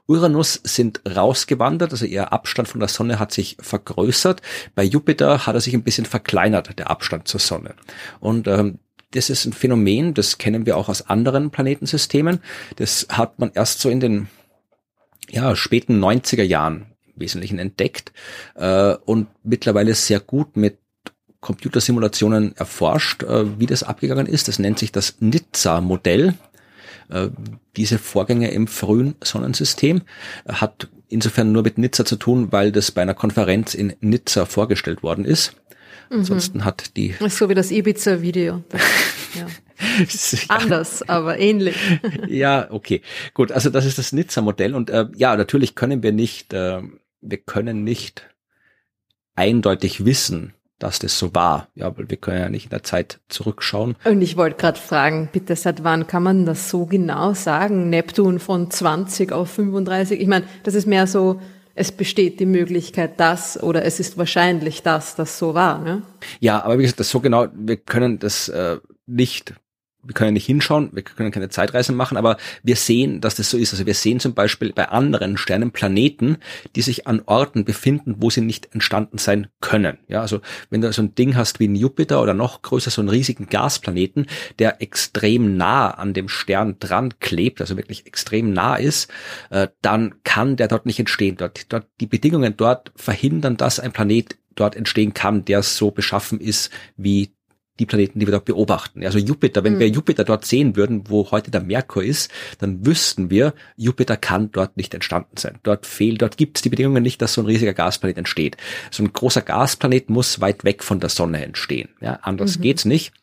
Uranus 0.07 0.59
sind 0.63 1.01
rausgewandert, 1.05 1.91
also 1.91 2.05
ihr 2.05 2.31
Abstand 2.33 2.67
von 2.67 2.79
der 2.79 2.89
Sonne 2.89 3.19
hat 3.19 3.31
sich 3.31 3.57
vergrößert. 3.59 4.41
Bei 4.75 4.83
Jupiter 4.83 5.45
hat 5.45 5.55
er 5.55 5.61
sich 5.61 5.73
ein 5.73 5.83
bisschen 5.83 6.05
verkleinert, 6.05 6.79
der 6.79 6.89
Abstand 6.89 7.27
zur 7.27 7.39
Sonne. 7.39 7.75
Und 8.19 8.47
ähm, 8.47 8.79
das 9.11 9.29
ist 9.29 9.45
ein 9.45 9.53
Phänomen, 9.53 10.13
das 10.13 10.37
kennen 10.37 10.65
wir 10.65 10.77
auch 10.77 10.87
aus 10.87 11.09
anderen 11.09 11.49
Planetensystemen. 11.49 12.39
Das 12.75 13.07
hat 13.09 13.39
man 13.39 13.51
erst 13.53 13.79
so 13.79 13.89
in 13.89 13.99
den 13.99 14.27
ja, 15.29 15.55
späten 15.55 16.03
90er 16.03 16.43
Jahren 16.43 16.87
im 17.13 17.21
Wesentlichen 17.21 17.59
entdeckt 17.59 18.11
äh, 18.55 18.95
und 19.05 19.27
mittlerweile 19.43 19.93
sehr 19.93 20.19
gut 20.19 20.57
mit 20.57 20.77
Computersimulationen 21.41 22.55
erforscht, 22.57 23.23
äh, 23.23 23.59
wie 23.59 23.65
das 23.65 23.83
abgegangen 23.83 24.27
ist. 24.27 24.47
Das 24.47 24.59
nennt 24.59 24.79
sich 24.79 24.91
das 24.91 25.15
Nizza-Modell. 25.19 26.33
Äh, 27.09 27.29
diese 27.77 27.97
Vorgänge 27.97 28.51
im 28.51 28.67
frühen 28.67 29.15
Sonnensystem 29.23 30.01
hat 30.47 30.89
insofern 31.07 31.51
nur 31.51 31.63
mit 31.63 31.77
Nizza 31.77 32.05
zu 32.05 32.17
tun, 32.17 32.51
weil 32.51 32.71
das 32.71 32.91
bei 32.91 33.01
einer 33.01 33.13
Konferenz 33.13 33.73
in 33.73 33.93
Nizza 34.01 34.45
vorgestellt 34.45 35.01
worden 35.01 35.25
ist. 35.25 35.53
Mhm. 36.09 36.19
Ansonsten 36.19 36.65
hat 36.65 36.97
die. 36.97 37.15
So 37.29 37.49
wie 37.49 37.55
das 37.55 37.71
Ibiza-Video. 37.71 38.63
Ja. 39.35 39.47
Anders, 40.47 41.07
aber 41.07 41.39
ähnlich. 41.39 41.75
ja, 42.27 42.67
okay. 42.71 43.01
Gut, 43.33 43.51
also 43.51 43.69
das 43.69 43.85
ist 43.85 43.97
das 43.97 44.11
Nizza-Modell 44.11 44.75
und 44.75 44.89
äh, 44.89 45.07
ja, 45.15 45.35
natürlich 45.35 45.75
können 45.75 46.03
wir 46.03 46.11
nicht, 46.11 46.53
äh, 46.53 46.81
wir 47.21 47.37
können 47.37 47.83
nicht 47.83 48.29
eindeutig 49.35 50.05
wissen, 50.05 50.53
dass 50.79 50.99
das 50.99 51.19
so 51.19 51.35
war. 51.35 51.67
Ja, 51.75 51.95
weil 51.97 52.09
wir 52.09 52.17
können 52.17 52.39
ja 52.39 52.49
nicht 52.49 52.65
in 52.65 52.69
der 52.71 52.83
Zeit 52.83 53.19
zurückschauen. 53.27 53.95
Und 54.05 54.21
ich 54.21 54.37
wollte 54.37 54.57
gerade 54.57 54.79
fragen, 54.79 55.29
bitte, 55.31 55.55
seit 55.55 55.83
wann 55.83 56.07
kann 56.07 56.23
man 56.23 56.45
das 56.45 56.69
so 56.69 56.85
genau 56.85 57.33
sagen? 57.33 57.89
Neptun 57.89 58.39
von 58.39 58.71
20 58.71 59.31
auf 59.31 59.49
35? 59.51 60.19
Ich 60.19 60.27
meine, 60.27 60.45
das 60.63 60.73
ist 60.73 60.87
mehr 60.87 61.05
so, 61.05 61.39
es 61.75 61.91
besteht 61.91 62.39
die 62.39 62.45
Möglichkeit, 62.45 63.19
dass 63.19 63.61
oder 63.61 63.85
es 63.85 63.99
ist 63.99 64.17
wahrscheinlich, 64.17 64.83
dass 64.83 65.15
das 65.15 65.37
so 65.37 65.53
war. 65.53 65.79
Ne? 65.79 66.01
Ja, 66.39 66.63
aber 66.63 66.77
wie 66.77 66.83
gesagt, 66.83 66.99
das 66.99 67.09
so 67.09 67.19
genau, 67.19 67.47
wir 67.53 67.77
können 67.77 68.19
das 68.19 68.49
äh, 68.49 68.77
nicht 69.09 69.53
wir 70.01 70.13
können 70.13 70.33
nicht 70.33 70.45
hinschauen, 70.45 70.89
wir 70.93 71.03
können 71.03 71.31
keine 71.31 71.49
Zeitreisen 71.49 71.95
machen, 71.95 72.15
aber 72.15 72.37
wir 72.63 72.77
sehen, 72.77 73.19
dass 73.19 73.35
das 73.35 73.49
so 73.49 73.57
ist. 73.57 73.73
Also 73.73 73.85
wir 73.85 73.93
sehen 73.93 74.21
zum 74.21 74.33
Beispiel 74.33 74.71
bei 74.71 74.87
anderen 74.87 75.37
Sternen 75.37 75.71
Planeten, 75.71 76.37
die 76.75 76.81
sich 76.81 77.05
an 77.05 77.21
Orten 77.25 77.65
befinden, 77.65 78.15
wo 78.19 78.29
sie 78.29 78.41
nicht 78.41 78.73
entstanden 78.73 79.17
sein 79.17 79.47
können. 79.59 79.97
Ja, 80.07 80.21
also 80.21 80.39
wenn 80.69 80.79
du 80.79 80.91
so 80.93 81.01
ein 81.01 81.15
Ding 81.15 81.35
hast 81.35 81.59
wie 81.59 81.67
ein 81.67 81.75
Jupiter 81.75 82.21
oder 82.21 82.33
noch 82.33 82.61
größer, 82.61 82.91
so 82.91 83.01
einen 83.01 83.09
riesigen 83.09 83.47
Gasplaneten, 83.47 84.27
der 84.57 84.81
extrem 84.81 85.57
nah 85.57 85.91
an 85.91 86.13
dem 86.13 86.29
Stern 86.29 86.77
dran 86.79 87.19
klebt, 87.19 87.59
also 87.59 87.75
wirklich 87.75 88.07
extrem 88.07 88.53
nah 88.53 88.77
ist, 88.77 89.11
äh, 89.49 89.67
dann 89.81 90.15
kann 90.23 90.55
der 90.55 90.69
dort 90.69 90.85
nicht 90.85 90.99
entstehen. 90.99 91.35
Dort, 91.35 91.71
dort, 91.73 91.87
die 91.99 92.07
Bedingungen 92.07 92.55
dort 92.55 92.93
verhindern, 92.95 93.57
dass 93.57 93.81
ein 93.81 93.91
Planet 93.91 94.37
dort 94.55 94.77
entstehen 94.77 95.13
kann, 95.13 95.43
der 95.43 95.61
so 95.61 95.91
beschaffen 95.91 96.39
ist 96.39 96.69
wie 96.95 97.33
die 97.79 97.85
Planeten, 97.85 98.19
die 98.19 98.27
wir 98.27 98.31
dort 98.31 98.45
beobachten. 98.45 99.03
Also 99.03 99.17
Jupiter, 99.17 99.63
wenn 99.63 99.75
mhm. 99.75 99.79
wir 99.79 99.87
Jupiter 99.87 100.23
dort 100.23 100.45
sehen 100.45 100.75
würden, 100.75 101.03
wo 101.07 101.31
heute 101.31 101.49
der 101.49 101.61
Merkur 101.61 102.03
ist, 102.03 102.29
dann 102.59 102.85
wüssten 102.85 103.29
wir, 103.29 103.53
Jupiter 103.77 104.17
kann 104.17 104.51
dort 104.51 104.77
nicht 104.77 104.93
entstanden 104.93 105.37
sein. 105.37 105.59
Dort 105.63 105.85
fehlt, 105.85 106.21
dort 106.21 106.37
gibt 106.37 106.57
es 106.57 106.61
die 106.61 106.69
Bedingungen 106.69 107.01
nicht, 107.01 107.21
dass 107.21 107.33
so 107.33 107.41
ein 107.41 107.47
riesiger 107.47 107.73
Gasplanet 107.73 108.17
entsteht. 108.17 108.57
So 108.91 109.03
ein 109.03 109.13
großer 109.13 109.41
Gasplanet 109.41 110.09
muss 110.09 110.41
weit 110.41 110.63
weg 110.63 110.83
von 110.83 110.99
der 110.99 111.09
Sonne 111.09 111.43
entstehen. 111.43 111.89
Ja, 112.01 112.19
anders 112.21 112.57
mhm. 112.57 112.61
geht's 112.61 112.85
nicht. 112.85 113.13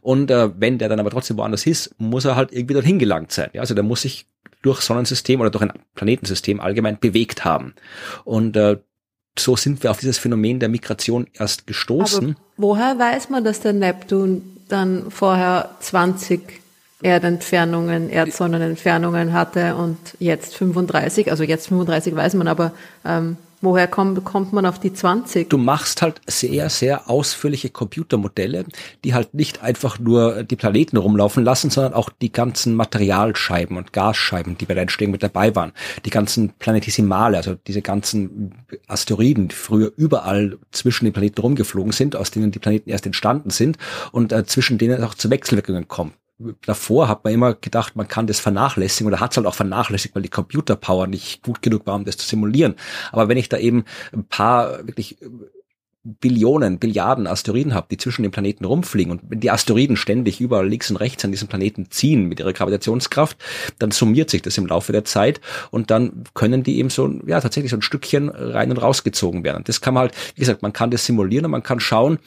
Und 0.00 0.30
äh, 0.30 0.50
wenn 0.58 0.78
der 0.78 0.88
dann 0.88 1.00
aber 1.00 1.10
trotzdem 1.10 1.36
woanders 1.36 1.66
ist, 1.66 1.94
muss 1.98 2.24
er 2.24 2.36
halt 2.36 2.52
irgendwie 2.52 2.74
dorthin 2.74 2.98
gelangt 2.98 3.32
sein. 3.32 3.50
Ja, 3.52 3.60
also 3.60 3.74
der 3.74 3.84
muss 3.84 4.02
sich 4.02 4.26
durch 4.62 4.80
Sonnensystem 4.80 5.40
oder 5.40 5.50
durch 5.50 5.62
ein 5.62 5.72
Planetensystem 5.94 6.60
allgemein 6.60 6.98
bewegt 6.98 7.44
haben. 7.44 7.74
Und 8.24 8.56
äh, 8.56 8.78
so 9.38 9.56
sind 9.56 9.82
wir 9.82 9.90
auf 9.90 9.98
dieses 9.98 10.18
Phänomen 10.18 10.60
der 10.60 10.68
Migration 10.68 11.26
erst 11.34 11.66
gestoßen. 11.66 12.30
Aber 12.30 12.38
woher 12.56 12.98
weiß 12.98 13.30
man, 13.30 13.44
dass 13.44 13.60
der 13.60 13.72
Neptun 13.72 14.42
dann 14.68 15.10
vorher 15.10 15.70
20 15.80 16.40
Erdentfernungen, 17.02 18.08
Erdsonnenentfernungen 18.08 19.32
hatte 19.32 19.74
und 19.74 19.98
jetzt 20.20 20.56
35? 20.56 21.30
Also 21.30 21.42
jetzt 21.42 21.68
35 21.68 22.14
weiß 22.14 22.34
man, 22.34 22.48
aber 22.48 22.72
ähm, 23.04 23.36
Woher 23.64 23.88
kommt, 23.88 24.22
kommt 24.24 24.52
man 24.52 24.66
auf 24.66 24.78
die 24.78 24.92
20? 24.92 25.48
Du 25.48 25.56
machst 25.56 26.02
halt 26.02 26.20
sehr, 26.26 26.68
sehr 26.68 27.08
ausführliche 27.08 27.70
Computermodelle, 27.70 28.66
die 29.04 29.14
halt 29.14 29.32
nicht 29.32 29.62
einfach 29.62 29.98
nur 29.98 30.44
die 30.44 30.56
Planeten 30.56 30.98
rumlaufen 30.98 31.42
lassen, 31.42 31.70
sondern 31.70 31.94
auch 31.94 32.10
die 32.10 32.30
ganzen 32.30 32.74
Materialscheiben 32.74 33.78
und 33.78 33.94
Gasscheiben, 33.94 34.58
die 34.58 34.66
bei 34.66 34.74
der 34.74 34.82
Entstehung 34.82 35.12
mit 35.12 35.22
dabei 35.22 35.56
waren. 35.56 35.72
Die 36.04 36.10
ganzen 36.10 36.50
Planetissimale, 36.58 37.38
also 37.38 37.54
diese 37.54 37.80
ganzen 37.80 38.54
Asteroiden, 38.86 39.48
die 39.48 39.54
früher 39.54 39.92
überall 39.96 40.58
zwischen 40.70 41.06
den 41.06 41.14
Planeten 41.14 41.40
rumgeflogen 41.40 41.92
sind, 41.92 42.16
aus 42.16 42.30
denen 42.30 42.50
die 42.50 42.58
Planeten 42.58 42.90
erst 42.90 43.06
entstanden 43.06 43.48
sind 43.48 43.78
und 44.12 44.32
äh, 44.32 44.44
zwischen 44.44 44.76
denen 44.76 45.02
auch 45.02 45.14
zu 45.14 45.30
Wechselwirkungen 45.30 45.88
kommen 45.88 46.12
davor 46.38 47.08
hat 47.08 47.24
man 47.24 47.32
immer 47.32 47.54
gedacht, 47.54 47.96
man 47.96 48.08
kann 48.08 48.26
das 48.26 48.40
vernachlässigen 48.40 49.06
oder 49.06 49.20
hat 49.20 49.30
es 49.30 49.36
halt 49.36 49.46
auch 49.46 49.54
vernachlässigt, 49.54 50.14
weil 50.14 50.22
die 50.22 50.30
Computerpower 50.30 51.06
nicht 51.06 51.42
gut 51.42 51.62
genug 51.62 51.86
war, 51.86 51.94
um 51.94 52.04
das 52.04 52.16
zu 52.16 52.26
simulieren. 52.26 52.74
Aber 53.12 53.28
wenn 53.28 53.36
ich 53.36 53.48
da 53.48 53.58
eben 53.58 53.84
ein 54.12 54.24
paar 54.24 54.86
wirklich 54.86 55.18
Billionen, 56.06 56.78
Billiarden 56.78 57.26
Asteroiden 57.26 57.72
habe, 57.72 57.86
die 57.90 57.96
zwischen 57.96 58.24
den 58.24 58.30
Planeten 58.30 58.66
rumfliegen 58.66 59.10
und 59.10 59.22
wenn 59.28 59.40
die 59.40 59.50
Asteroiden 59.50 59.96
ständig 59.96 60.38
überall 60.38 60.68
links 60.68 60.90
und 60.90 60.98
rechts 60.98 61.24
an 61.24 61.30
diesem 61.30 61.48
Planeten 61.48 61.90
ziehen 61.90 62.26
mit 62.26 62.40
ihrer 62.40 62.52
Gravitationskraft, 62.52 63.38
dann 63.78 63.90
summiert 63.90 64.28
sich 64.28 64.42
das 64.42 64.58
im 64.58 64.66
Laufe 64.66 64.92
der 64.92 65.06
Zeit 65.06 65.40
und 65.70 65.90
dann 65.90 66.24
können 66.34 66.62
die 66.62 66.78
eben 66.78 66.90
so, 66.90 67.08
ja, 67.26 67.40
tatsächlich 67.40 67.70
so 67.70 67.78
ein 67.78 67.82
Stückchen 67.82 68.28
rein 68.28 68.70
und 68.70 68.76
rausgezogen 68.76 69.44
werden. 69.44 69.64
Das 69.64 69.80
kann 69.80 69.94
man 69.94 70.02
halt, 70.02 70.14
wie 70.34 70.40
gesagt, 70.40 70.60
man 70.60 70.74
kann 70.74 70.90
das 70.90 71.06
simulieren 71.06 71.46
und 71.46 71.52
man 71.52 71.62
kann 71.62 71.80
schauen, 71.80 72.18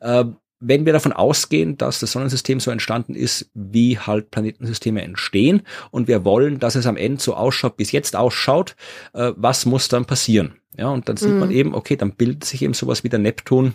äh, 0.00 0.24
wenn 0.60 0.86
wir 0.86 0.92
davon 0.92 1.12
ausgehen, 1.12 1.76
dass 1.76 2.00
das 2.00 2.12
Sonnensystem 2.12 2.60
so 2.60 2.70
entstanden 2.70 3.14
ist, 3.14 3.50
wie 3.54 3.98
halt 3.98 4.30
Planetensysteme 4.30 5.02
entstehen 5.02 5.62
und 5.90 6.08
wir 6.08 6.24
wollen, 6.24 6.58
dass 6.58 6.74
es 6.74 6.86
am 6.86 6.96
Ende 6.96 7.22
so 7.22 7.34
ausschaut, 7.34 7.74
wie 7.76 7.84
es 7.84 7.92
jetzt 7.92 8.16
ausschaut, 8.16 8.76
äh, 9.14 9.32
was 9.36 9.66
muss 9.66 9.88
dann 9.88 10.04
passieren? 10.04 10.54
Ja, 10.76 10.88
und 10.88 11.08
dann 11.08 11.16
sieht 11.16 11.30
mhm. 11.30 11.38
man 11.38 11.50
eben, 11.50 11.74
okay, 11.74 11.96
dann 11.96 12.12
bildet 12.12 12.44
sich 12.44 12.62
eben 12.62 12.74
sowas 12.74 13.04
wie 13.04 13.08
der 13.08 13.18
Neptun 13.18 13.74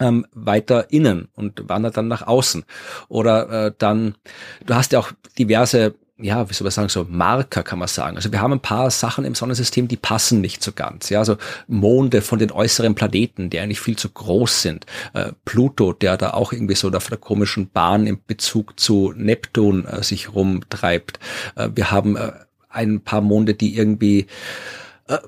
ähm, 0.00 0.26
weiter 0.32 0.90
innen 0.90 1.28
und 1.34 1.68
wandert 1.68 1.96
dann 1.96 2.08
nach 2.08 2.26
außen. 2.26 2.64
Oder 3.08 3.66
äh, 3.66 3.72
dann, 3.76 4.16
du 4.66 4.74
hast 4.74 4.92
ja 4.92 4.98
auch 4.98 5.12
diverse 5.38 5.94
ja, 6.16 6.48
wie 6.48 6.54
soll 6.54 6.64
man 6.64 6.70
sagen, 6.70 6.88
so 6.88 7.06
Marker 7.08 7.64
kann 7.64 7.80
man 7.80 7.88
sagen. 7.88 8.16
Also 8.16 8.30
wir 8.30 8.40
haben 8.40 8.52
ein 8.52 8.60
paar 8.60 8.90
Sachen 8.90 9.24
im 9.24 9.34
Sonnensystem, 9.34 9.88
die 9.88 9.96
passen 9.96 10.40
nicht 10.40 10.62
so 10.62 10.72
ganz. 10.72 11.10
Ja, 11.10 11.18
also 11.18 11.36
Monde 11.66 12.22
von 12.22 12.38
den 12.38 12.52
äußeren 12.52 12.94
Planeten, 12.94 13.50
die 13.50 13.58
eigentlich 13.58 13.80
viel 13.80 13.96
zu 13.96 14.08
groß 14.10 14.62
sind. 14.62 14.86
Äh, 15.12 15.32
Pluto, 15.44 15.92
der 15.92 16.16
da 16.16 16.30
auch 16.34 16.52
irgendwie 16.52 16.76
so 16.76 16.90
auf 16.92 17.08
der 17.08 17.18
komischen 17.18 17.68
Bahn 17.70 18.06
im 18.06 18.20
Bezug 18.24 18.78
zu 18.78 19.12
Neptun 19.16 19.86
äh, 19.86 20.04
sich 20.04 20.32
rumtreibt. 20.32 21.18
Äh, 21.56 21.70
wir 21.74 21.90
haben 21.90 22.16
äh, 22.16 22.32
ein 22.68 23.00
paar 23.00 23.20
Monde, 23.20 23.54
die 23.54 23.76
irgendwie 23.76 24.26
äh, 25.08 25.18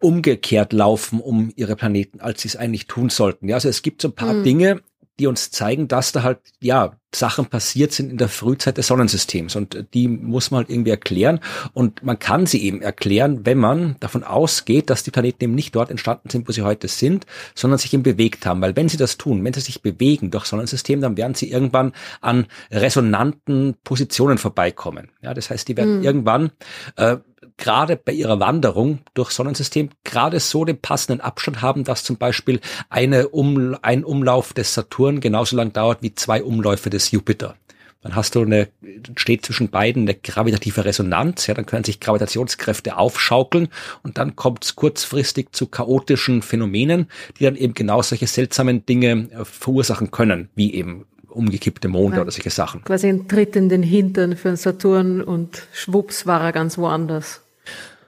umgekehrt 0.00 0.74
laufen 0.74 1.20
um 1.20 1.50
ihre 1.56 1.76
Planeten, 1.76 2.20
als 2.20 2.42
sie 2.42 2.48
es 2.48 2.56
eigentlich 2.56 2.86
tun 2.86 3.08
sollten. 3.08 3.48
Ja, 3.48 3.56
also 3.56 3.70
es 3.70 3.80
gibt 3.80 4.02
so 4.02 4.08
ein 4.08 4.14
paar 4.14 4.34
mhm. 4.34 4.44
Dinge, 4.44 4.80
die 5.20 5.26
uns 5.26 5.50
zeigen, 5.50 5.86
dass 5.86 6.12
da 6.12 6.22
halt, 6.22 6.38
ja, 6.60 6.96
Sachen 7.14 7.46
passiert 7.46 7.92
sind 7.92 8.10
in 8.10 8.18
der 8.18 8.28
Frühzeit 8.28 8.78
des 8.78 8.86
Sonnensystems 8.86 9.56
und 9.56 9.86
die 9.94 10.06
muss 10.06 10.50
man 10.50 10.58
halt 10.58 10.70
irgendwie 10.70 10.90
erklären 10.90 11.40
und 11.72 12.04
man 12.04 12.18
kann 12.18 12.46
sie 12.46 12.62
eben 12.62 12.82
erklären, 12.82 13.44
wenn 13.44 13.58
man 13.58 13.96
davon 13.98 14.22
ausgeht, 14.22 14.90
dass 14.90 15.02
die 15.02 15.10
Planeten 15.10 15.42
eben 15.42 15.54
nicht 15.54 15.74
dort 15.74 15.90
entstanden 15.90 16.30
sind, 16.30 16.48
wo 16.48 16.52
sie 16.52 16.62
heute 16.62 16.86
sind, 16.86 17.26
sondern 17.54 17.78
sich 17.78 17.92
eben 17.92 18.04
bewegt 18.04 18.46
haben, 18.46 18.60
weil 18.62 18.76
wenn 18.76 18.88
sie 18.88 18.96
das 18.96 19.18
tun, 19.18 19.44
wenn 19.44 19.52
sie 19.52 19.60
sich 19.60 19.82
bewegen 19.82 20.30
durch 20.30 20.44
Sonnensystem, 20.44 21.00
dann 21.00 21.16
werden 21.16 21.34
sie 21.34 21.50
irgendwann 21.50 21.92
an 22.20 22.46
resonanten 22.70 23.74
Positionen 23.82 24.38
vorbeikommen. 24.38 25.10
Ja, 25.20 25.34
das 25.34 25.50
heißt, 25.50 25.66
die 25.66 25.76
werden 25.76 25.98
mhm. 25.98 26.04
irgendwann 26.04 26.52
äh, 26.94 27.16
gerade 27.60 27.96
bei 27.96 28.12
ihrer 28.12 28.40
Wanderung 28.40 28.98
durch 29.14 29.30
Sonnensystem 29.30 29.90
gerade 30.02 30.40
so 30.40 30.64
den 30.64 30.80
passenden 30.80 31.20
Abstand 31.20 31.62
haben, 31.62 31.84
dass 31.84 32.02
zum 32.02 32.16
Beispiel 32.16 32.60
eine 32.88 33.28
um, 33.28 33.76
ein 33.82 34.04
Umlauf 34.04 34.52
des 34.52 34.74
Saturn 34.74 35.20
genauso 35.20 35.54
lang 35.54 35.72
dauert 35.72 36.02
wie 36.02 36.14
zwei 36.14 36.42
Umläufe 36.42 36.90
des 36.90 37.12
Jupiter. 37.12 37.54
Dann 38.02 38.16
hast 38.16 38.34
du 38.34 38.40
eine, 38.40 38.68
steht 39.16 39.44
zwischen 39.44 39.68
beiden 39.68 40.04
eine 40.04 40.14
gravitative 40.14 40.86
Resonanz, 40.86 41.46
ja, 41.46 41.54
dann 41.54 41.66
können 41.66 41.84
sich 41.84 42.00
Gravitationskräfte 42.00 42.96
aufschaukeln 42.96 43.68
und 44.02 44.16
dann 44.16 44.36
kommt 44.36 44.64
es 44.64 44.74
kurzfristig 44.74 45.48
zu 45.52 45.66
chaotischen 45.66 46.40
Phänomenen, 46.40 47.08
die 47.38 47.44
dann 47.44 47.56
eben 47.56 47.74
genau 47.74 48.00
solche 48.00 48.26
seltsamen 48.26 48.86
Dinge 48.86 49.28
äh, 49.30 49.44
verursachen 49.44 50.10
können, 50.10 50.48
wie 50.54 50.72
eben 50.72 51.04
umgekippte 51.28 51.88
Monde 51.88 52.16
ja, 52.16 52.22
oder 52.22 52.30
solche 52.30 52.50
Sachen. 52.50 52.82
Quasi 52.84 53.06
ein 53.08 53.28
Tritt 53.28 53.54
in 53.54 53.68
den 53.68 53.82
Hintern 53.82 54.34
für 54.34 54.48
den 54.48 54.56
Saturn 54.56 55.20
und 55.20 55.68
schwupps 55.72 56.26
war 56.26 56.40
er 56.40 56.52
ganz 56.52 56.78
woanders. 56.78 57.42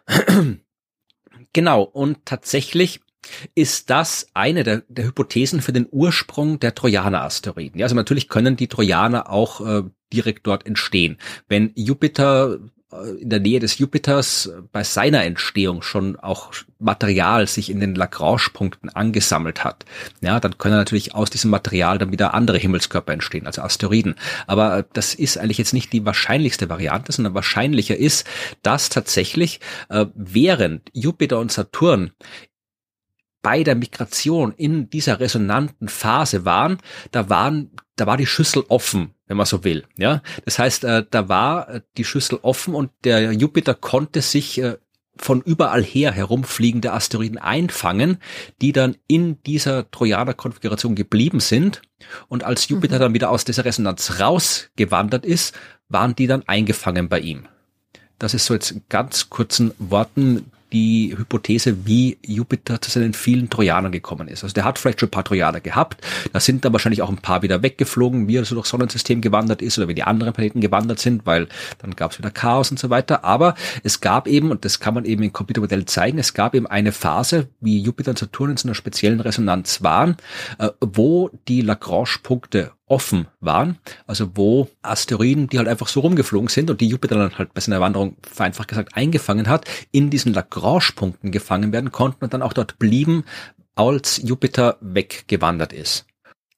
Genau, 1.53 1.83
und 1.83 2.25
tatsächlich 2.25 3.01
ist 3.55 3.91
das 3.91 4.27
eine 4.35 4.65
der, 4.65 4.83
der 4.89 5.07
Hypothesen 5.07 5.61
für 5.61 5.73
den 5.73 5.87
Ursprung 5.91 6.59
der 6.59 6.75
Trojaner-Asteroiden. 6.75 7.79
Ja, 7.79 7.85
also 7.85 7.95
natürlich 7.95 8.29
können 8.29 8.57
die 8.57 8.69
Trojaner 8.69 9.31
auch 9.31 9.61
äh, 9.61 9.83
direkt 10.13 10.47
dort 10.47 10.67
entstehen. 10.67 11.19
Wenn 11.49 11.73
Jupiter 11.75 12.59
in 13.21 13.31
der 13.31 13.41
Nähe 13.41 13.61
des 13.61 13.79
Jupiters 13.79 14.51
bei 14.71 14.85
seiner 14.85 15.25
Entstehung 15.25 15.83
schon 15.83 16.17
auch 16.17 16.53
Material 16.79 17.47
sich 17.47 17.71
in 17.71 17.81
den 17.81 17.95
Lagrange-Punkten 17.95 18.91
angesammelt 18.91 19.65
hat, 19.65 19.85
ja, 20.21 20.41
dann 20.41 20.59
können 20.59 20.77
natürlich 20.77 21.15
aus 21.15 21.31
diesem 21.31 21.51
Material 21.51 21.99
dann 21.99 22.13
wieder 22.13 22.35
andere 22.35 22.59
Himmelskörper 22.59 23.13
entstehen, 23.13 23.47
also 23.47 23.63
Asteroiden. 23.63 24.17
Aber 24.47 24.85
das 24.93 25.15
ist 25.15 25.39
eigentlich 25.39 25.59
jetzt 25.59 25.75
nicht 25.75 25.93
die 25.93 26.05
wahrscheinlichste 26.05 26.69
Variante, 26.69 27.13
sondern 27.13 27.35
wahrscheinlicher 27.35 27.97
ist, 27.97 28.27
dass 28.63 28.89
tatsächlich 28.89 29.61
äh, 29.89 30.07
während 30.15 30.91
Jupiter 30.93 31.39
und 31.39 31.53
Saturn 31.53 32.11
bei 33.43 33.65
der 33.65 33.75
Migration 33.75 34.53
in 34.57 34.89
dieser 34.89 35.21
resonanten 35.21 35.89
Phase 35.89 36.45
waren, 36.45 36.79
da 37.11 37.29
waren, 37.29 37.71
da 37.97 38.07
war 38.07 38.17
die 38.17 38.27
Schüssel 38.27 38.65
offen, 38.69 39.15
wenn 39.27 39.37
man 39.37 39.47
so 39.47 39.65
will. 39.65 39.85
Ja, 39.99 40.23
das 40.45 40.59
heißt, 40.59 40.85
äh, 40.85 41.05
da 41.11 41.29
war 41.29 41.69
äh, 41.69 41.81
die 41.97 42.05
Schüssel 42.05 42.39
offen 42.43 42.75
und 42.75 42.91
der 43.05 43.33
Jupiter 43.33 43.75
konnte 43.75 44.23
sich 44.23 44.61
äh, 44.61 44.77
von 45.17 45.43
überall 45.43 45.83
her 45.83 46.13
herumfliegende 46.13 46.93
Asteroiden 46.93 47.39
einfangen, 47.39 48.19
die 48.61 48.73
dann 48.73 48.97
in 49.09 49.43
dieser 49.43 49.91
Trojaner-Konfiguration 49.91 50.95
geblieben 50.95 51.41
sind. 51.41 51.83
Und 52.29 52.45
als 52.45 52.69
Jupiter 52.69 52.97
mhm. 52.97 53.01
dann 53.01 53.15
wieder 53.15 53.31
aus 53.31 53.45
dieser 53.45 53.65
Resonanz 53.65 54.21
rausgewandert 54.21 55.27
ist, 55.27 55.55
waren 55.89 56.17
die 56.17 56.27
dann 56.27 56.45
eingefangen 56.47 57.09
bei 57.09 57.21
ihm. 57.21 57.47
Das 58.19 58.35
ist 58.35 58.47
so 58.47 58.55
jetzt 58.55 58.71
in 58.71 58.83
ganz 58.89 59.31
kurzen 59.31 59.73
Worten 59.79 60.51
die 60.73 61.15
Hypothese, 61.17 61.87
wie 61.87 62.19
Jupiter 62.25 62.81
zu 62.81 62.91
seinen 62.91 63.13
vielen 63.13 63.51
Trojanern 63.51 63.93
gekommen 63.93 64.29
ist. 64.29 64.43
Also 64.43 64.55
der 64.55 64.65
hat 64.65 64.79
vielleicht 64.79 65.01
schon 65.01 65.09
ein 65.09 65.11
paar 65.11 65.25
Trojaner 65.25 65.61
gehabt, 65.61 66.03
da 66.33 66.41
sind 66.41 66.65
dann 66.65 66.73
wahrscheinlich 66.73 67.03
auch 67.03 67.11
ein 67.11 67.19
paar 67.19 67.43
wieder 67.43 67.63
weggeflogen, 67.63 68.27
wie 68.29 68.37
er 68.37 68.45
so 68.45 68.55
durchs 68.55 68.71
Sonnensystem 68.71 69.21
gewandert 69.21 69.63
ist 69.63 69.79
oder 69.79 69.89
wie 69.89 69.95
die 69.95 70.03
anderen 70.03 70.33
Planeten 70.33 70.61
gewandert 70.61 70.99
sind, 70.99 71.27
weil 71.27 71.49
dann 71.79 71.95
gab 71.95 72.13
es 72.13 72.19
wieder 72.19 72.31
Chaos 72.31 72.71
und 72.71 72.79
so 72.79 72.91
weiter. 72.91 73.25
Aber 73.25 73.55
es 73.83 74.01
gab 74.01 74.27
eben, 74.27 74.51
und 74.51 74.65
das 74.65 74.81
kann 74.81 74.95
man 74.95 75.05
eben 75.05 75.23
im 75.23 75.33
Computermodell 75.33 75.85
zeigen, 75.85 76.19
es 76.19 76.35
gab 76.35 76.55
eben 76.55 76.67
eine 76.67 76.93
Phase, 76.93 77.49
wie 77.61 77.81
Jupiter 77.81 78.11
und 78.11 78.19
Saturn 78.19 78.51
in 78.51 78.57
so 78.57 78.69
einer 78.69 78.75
speziellen 78.75 79.21
Resonanz 79.21 79.83
waren, 79.83 80.17
äh, 80.59 80.71
wo 80.81 81.31
die 81.49 81.61
Lagrange-Punkte 81.61 82.73
offen 82.93 83.27
waren, 83.41 83.79
also 84.07 84.33
wo 84.35 84.69
Asteroiden, 84.83 85.49
die 85.49 85.57
halt 85.57 85.67
einfach 85.67 85.89
so 85.89 86.01
rumgeflogen 86.01 86.49
sind 86.49 86.71
und 86.71 86.83
die 86.83 86.89
Jupiter 86.89 87.17
dann 87.17 87.39
halt 87.39 87.55
bei 87.55 87.61
seiner 87.63 87.81
Wanderung 87.81 88.17
vereinfacht 88.21 88.69
gesagt 88.69 88.95
eingefangen 88.95 89.49
hat, 89.49 89.65
in 89.93 90.11
diesen 90.11 90.35
Lagrange-Punkten 90.35 91.31
gefangen 91.31 91.73
werden 91.73 91.91
konnten 91.91 92.23
und 92.23 92.35
dann 92.35 92.43
auch 92.43 92.53
dort 92.53 92.79
blieben, 92.79 93.25
als 93.75 94.21
Jupiter 94.23 94.77
weggewandert 94.83 95.73
ist. 95.73 96.05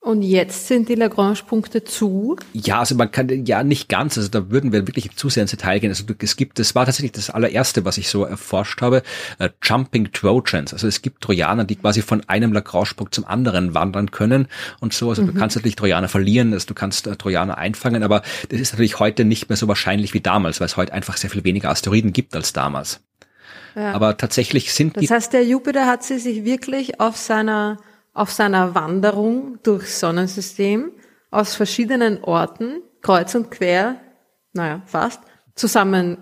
Und 0.05 0.21
jetzt 0.21 0.69
sind 0.69 0.91
die 0.91 0.97
Lagrange-Punkte 0.97 1.83
zu? 1.83 2.37
Ja, 2.53 2.81
also 2.81 2.95
man 2.95 3.11
kann, 3.11 3.47
ja 3.47 3.65
nicht 3.65 3.89
ganz, 3.89 4.19
also 4.19 4.29
da 4.29 4.51
würden 4.51 4.71
wir 4.71 4.87
wirklich 4.87 5.17
zu 5.17 5.31
sehr 5.31 5.41
ins 5.41 5.53
Detail 5.53 5.79
gehen. 5.79 5.89
Also 5.89 6.05
es 6.19 6.37
gibt, 6.37 6.59
das 6.59 6.75
war 6.75 6.85
tatsächlich 6.85 7.13
das 7.13 7.31
allererste, 7.31 7.87
was 7.87 7.97
ich 7.97 8.11
so 8.11 8.23
erforscht 8.23 8.83
habe, 8.83 9.03
äh, 9.39 9.49
Jumping 9.63 10.13
Trojans. 10.13 10.75
Also 10.75 10.89
es 10.89 11.01
gibt 11.01 11.23
Trojaner, 11.23 11.65
die 11.65 11.77
quasi 11.77 12.03
von 12.03 12.23
einem 12.29 12.53
Lagrange-Punkt 12.53 13.15
zum 13.15 13.25
anderen 13.25 13.73
wandern 13.73 14.11
können 14.11 14.49
und 14.79 14.93
so. 14.93 15.09
Also 15.09 15.23
mhm. 15.23 15.29
du 15.29 15.33
kannst 15.33 15.57
natürlich 15.57 15.77
Trojaner 15.77 16.09
verlieren, 16.09 16.53
also 16.53 16.67
du 16.67 16.75
kannst 16.75 17.07
äh, 17.07 17.17
Trojaner 17.17 17.57
einfangen, 17.57 18.03
aber 18.03 18.21
das 18.51 18.61
ist 18.61 18.75
natürlich 18.75 18.99
heute 18.99 19.25
nicht 19.25 19.49
mehr 19.49 19.57
so 19.57 19.69
wahrscheinlich 19.69 20.13
wie 20.13 20.21
damals, 20.21 20.61
weil 20.61 20.67
es 20.67 20.77
heute 20.77 20.93
einfach 20.93 21.17
sehr 21.17 21.31
viel 21.31 21.45
weniger 21.45 21.71
Asteroiden 21.71 22.13
gibt 22.13 22.37
als 22.37 22.53
damals. 22.53 23.01
Ja. 23.75 23.93
Aber 23.93 24.19
tatsächlich 24.19 24.75
sind 24.75 24.97
das 24.97 25.01
die. 25.01 25.07
Das 25.07 25.17
heißt, 25.17 25.33
der 25.33 25.47
Jupiter 25.47 25.87
hat 25.87 26.05
sie 26.05 26.19
sich 26.19 26.45
wirklich 26.45 27.01
auf 27.01 27.17
seiner 27.17 27.79
auf 28.15 28.31
seiner 28.31 28.75
Wanderung 28.75 29.59
durchs 29.63 30.01
Sonnensystem 30.01 30.93
aus 31.31 31.57
verschiedenen 31.57 32.23
Orten, 32.23 32.81
kreuz 33.03 33.35
und 33.35 33.51
quer, 33.51 34.01
naja, 34.53 34.83
fast, 34.87 35.21
zusammen, 35.55 36.19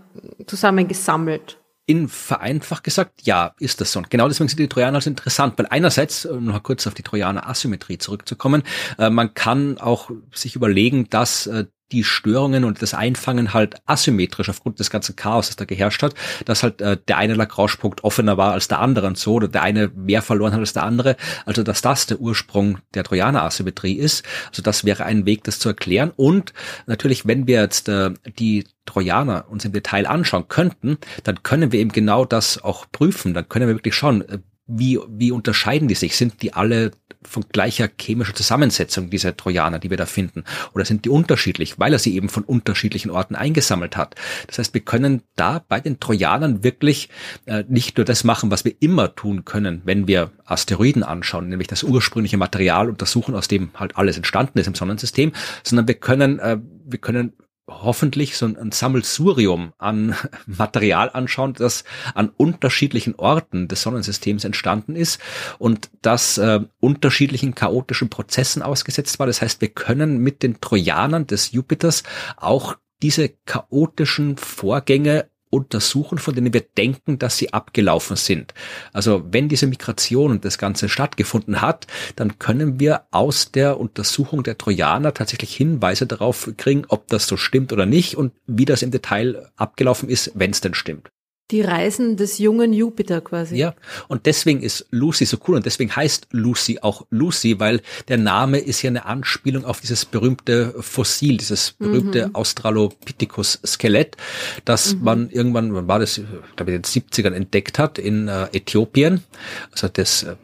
zusammen 0.47 0.89
gesammelt. 0.89 1.59
In 1.85 2.09
vereinfacht 2.09 2.85
gesagt, 2.85 3.23
ja, 3.23 3.55
ist 3.59 3.81
das 3.81 3.93
so. 3.93 3.99
Und 3.99 4.09
genau 4.09 4.29
deswegen 4.29 4.49
sind 4.49 4.59
die 4.59 4.69
Trojaner 4.69 4.97
also 4.97 5.11
interessant, 5.11 5.59
weil 5.59 5.67
einerseits, 5.67 6.25
um 6.25 6.47
noch 6.47 6.63
kurz 6.63 6.87
auf 6.87 6.95
die 6.95 7.03
Trojaner 7.03 7.49
Asymmetrie 7.49 7.99
zurückzukommen, 7.99 8.63
äh, 8.99 9.11
man 9.11 9.35
kann 9.35 9.79
auch 9.79 10.11
sich 10.33 10.57
überlegen, 10.57 11.11
dass 11.11 11.47
äh, 11.47 11.67
die 11.91 12.05
Störungen 12.05 12.65
und 12.65 12.81
das 12.81 12.95
Einfangen 12.95 13.53
halt 13.53 13.77
asymmetrisch 13.87 14.49
aufgrund 14.49 14.79
des 14.81 14.91
ganzen 14.91 15.17
Chaos, 15.17 15.49
das 15.49 15.57
da 15.57 15.65
geherrscht 15.65 16.03
hat, 16.03 16.15
dass 16.47 16.63
halt 16.63 16.81
äh, 16.81 16.97
der 17.09 17.19
eine 17.19 17.35
Lagrange-Punkt 17.35 18.05
offener 18.05 18.37
war 18.37 18.53
als 18.53 18.69
der 18.69 18.81
andere 18.81 19.07
und 19.07 19.19
so, 19.19 19.35
oder 19.35 19.49
der 19.49 19.63
eine 19.63 19.89
mehr 19.89 20.23
verloren 20.23 20.53
hat 20.53 20.61
als 20.61 20.73
der 20.73 20.85
andere. 20.85 21.17
Also 21.45 21.63
dass 21.63 21.83
das 21.83 22.07
der 22.07 22.21
Ursprung 22.21 22.79
der 22.95 23.05
Trojaner-Asymmetrie 23.05 23.95
ist. 23.95 24.25
Also 24.49 24.63
das 24.63 24.85
wäre 24.85 25.05
ein 25.05 25.27
Weg, 25.27 25.45
das 25.45 25.59
zu 25.59 25.69
erklären. 25.69 26.13
Und 26.17 26.53
natürlich, 26.87 27.27
wenn 27.27 27.47
wir 27.47 27.61
jetzt 27.61 27.89
äh, 27.89 28.11
die 28.39 28.67
Trojaner 28.87 29.47
uns 29.49 29.65
im 29.65 29.73
Detail 29.73 30.07
anschauen 30.07 30.49
könnten, 30.49 30.99
dann 31.25 31.43
können 31.43 31.73
wir 31.73 31.81
eben 31.81 31.93
genau 31.93 32.25
das 32.25 32.63
auch 32.63 32.87
prüfen. 32.91 33.35
Dann 33.35 33.49
können 33.49 33.69
wir 33.69 33.77
wirklich 33.77 33.95
schauen, 33.95 34.23
äh, 34.23 34.39
wie, 34.67 34.99
wie 35.09 35.33
unterscheiden 35.33 35.89
die 35.89 35.95
sich? 35.95 36.17
Sind 36.17 36.43
die 36.43 36.55
alle 36.55 36.93
von 37.25 37.45
gleicher 37.53 37.89
chemischer 38.01 38.35
Zusammensetzung, 38.35 39.11
diese 39.11 39.37
Trojaner, 39.37 39.79
die 39.79 39.91
wir 39.91 39.97
da 39.97 40.07
finden? 40.07 40.45
Oder 40.75 40.85
sind 40.85 41.05
die 41.05 41.09
unterschiedlich, 41.09 41.79
weil 41.79 41.93
er 41.93 41.99
sie 41.99 42.15
eben 42.15 42.29
von 42.29 42.43
unterschiedlichen 42.45 43.11
Orten 43.11 43.35
eingesammelt 43.35 43.97
hat? 43.97 44.15
Das 44.47 44.59
heißt, 44.59 44.75
wir 44.75 44.81
können 44.81 45.23
da 45.37 45.65
bei 45.67 45.81
den 45.81 46.01
Trojanern 46.01 46.65
wirklich 46.65 47.09
äh, 47.47 47.65
nicht 47.69 47.97
nur 47.97 48.05
das 48.05 48.25
machen, 48.25 48.51
was 48.51 48.65
wir 48.65 48.75
immer 48.81 49.15
tun 49.15 49.45
können, 49.45 49.83
wenn 49.85 50.07
wir 50.07 50.31
Asteroiden 50.45 51.03
anschauen, 51.03 51.49
nämlich 51.49 51.69
das 51.69 51.83
ursprüngliche 51.83 52.37
Material 52.37 52.89
untersuchen, 52.89 53.35
aus 53.35 53.49
dem 53.49 53.71
halt 53.75 53.97
alles 53.97 54.17
entstanden 54.17 54.59
ist 54.59 54.67
im 54.67 54.75
Sonnensystem, 54.75 55.33
sondern 55.63 55.89
wir 55.89 55.95
können, 55.95 56.39
äh, 56.39 56.59
wir 56.85 56.99
können 56.99 57.33
hoffentlich 57.69 58.37
so 58.37 58.47
ein 58.47 58.73
Sammelsurium 58.73 59.73
an 59.79 60.15
Material 60.47 61.11
anschauen, 61.13 61.55
das 61.55 61.85
an 62.15 62.29
unterschiedlichen 62.29 63.15
Orten 63.15 63.69
des 63.69 63.83
Sonnensystems 63.83 64.45
entstanden 64.45 64.97
ist 64.97 65.21
und 65.59 65.91
das 66.03 66.39
äh, 66.39 66.61
unterschiedlichen 66.81 67.55
chaotischen 67.55 68.11
Prozessen 68.11 68.63
ausgesetzt 68.63 69.19
war. 69.19 69.27
Das 69.27 69.43
heißt, 69.43 69.61
wir 69.61 69.69
können 69.69 70.19
mit 70.19 70.43
den 70.43 70.61
Trojanern 70.61 71.27
des 71.27 71.53
Jupiters 71.53 72.03
auch 72.37 72.77
diese 73.03 73.31
chaotischen 73.47 74.37
Vorgänge 74.37 75.29
untersuchen, 75.53 76.17
von 76.17 76.35
denen 76.35 76.55
wir 76.55 76.63
denken, 76.63 77.19
dass 77.19 77.37
sie 77.37 77.53
abgelaufen 77.53 78.17
sind. 78.17 78.55
Also 78.93 79.23
wenn 79.31 79.51
diese 79.51 79.67
Migration 79.67 80.31
und 80.31 80.45
das 80.47 80.57
Ganze 80.57 80.89
stattgefunden 80.89 81.61
hat, 81.61 81.87
dann 82.17 82.39
können 82.39 82.81
wir 82.81 83.03
aus 83.11 83.53
der 83.53 83.79
Untersuchung 83.79 84.43
der 84.43 84.57
Trojaner 84.57 85.13
tatsächlich 85.13 85.55
Hinweise 85.55 86.07
darauf 86.07 86.51
kriegen, 86.57 86.85
ob 86.89 87.07
das 87.09 87.27
so 87.27 87.37
stimmt 87.37 87.73
oder 87.73 87.85
nicht 87.85 88.17
und 88.17 88.33
wie 88.47 88.65
das 88.65 88.83
im 88.83 88.91
Detail 88.91 89.51
abgelaufen 89.57 90.09
ist, 90.09 90.33
wenn 90.35 90.53
es 90.53 90.63
denn 90.63 90.75
stimmt. 90.75 91.11
Die 91.53 91.61
Reisen 91.61 92.17
des 92.17 92.39
jungen 92.39 92.73
Jupiter 92.73 93.21
quasi. 93.21 93.57
Ja, 93.57 93.75
und 94.09 94.27
deswegen 94.27 94.63
ist 94.63 94.87
Lucy 94.91 95.27
so 95.27 95.37
cool 95.47 95.57
und 95.57 95.67
deswegen 95.67 95.95
heißt 95.95 96.29
Lucy 96.31 96.79
auch 96.81 97.07
Lucy, 97.11 97.61
weil 97.61 97.83
der 98.09 98.17
Name 98.17 98.59
ist 98.59 98.83
ja 98.83 98.89
eine 98.89 99.05
Anspielung 99.05 99.65
auf 99.65 99.81
dieses 99.81 100.07
berühmte 100.07 100.75
Fossil, 100.81 101.37
dieses 101.37 101.73
berühmte 101.73 102.29
mhm. 102.29 102.35
Australopithecus-Skelett, 102.35 104.17
das 104.65 104.95
mhm. 104.95 105.05
man 105.05 105.31
irgendwann, 105.31 105.75
wann 105.75 105.89
war 105.89 105.99
das, 105.99 106.21
glaube 106.57 106.73
ich, 106.73 106.77
in 106.77 106.83
den 106.83 106.85
70ern 106.85 107.35
entdeckt 107.35 107.79
hat 107.79 107.99
in 107.99 108.29
äh, 108.29 108.47
Äthiopien. 108.53 109.23
Also 109.73 109.89
das, 109.89 110.23
äh, 110.23 110.37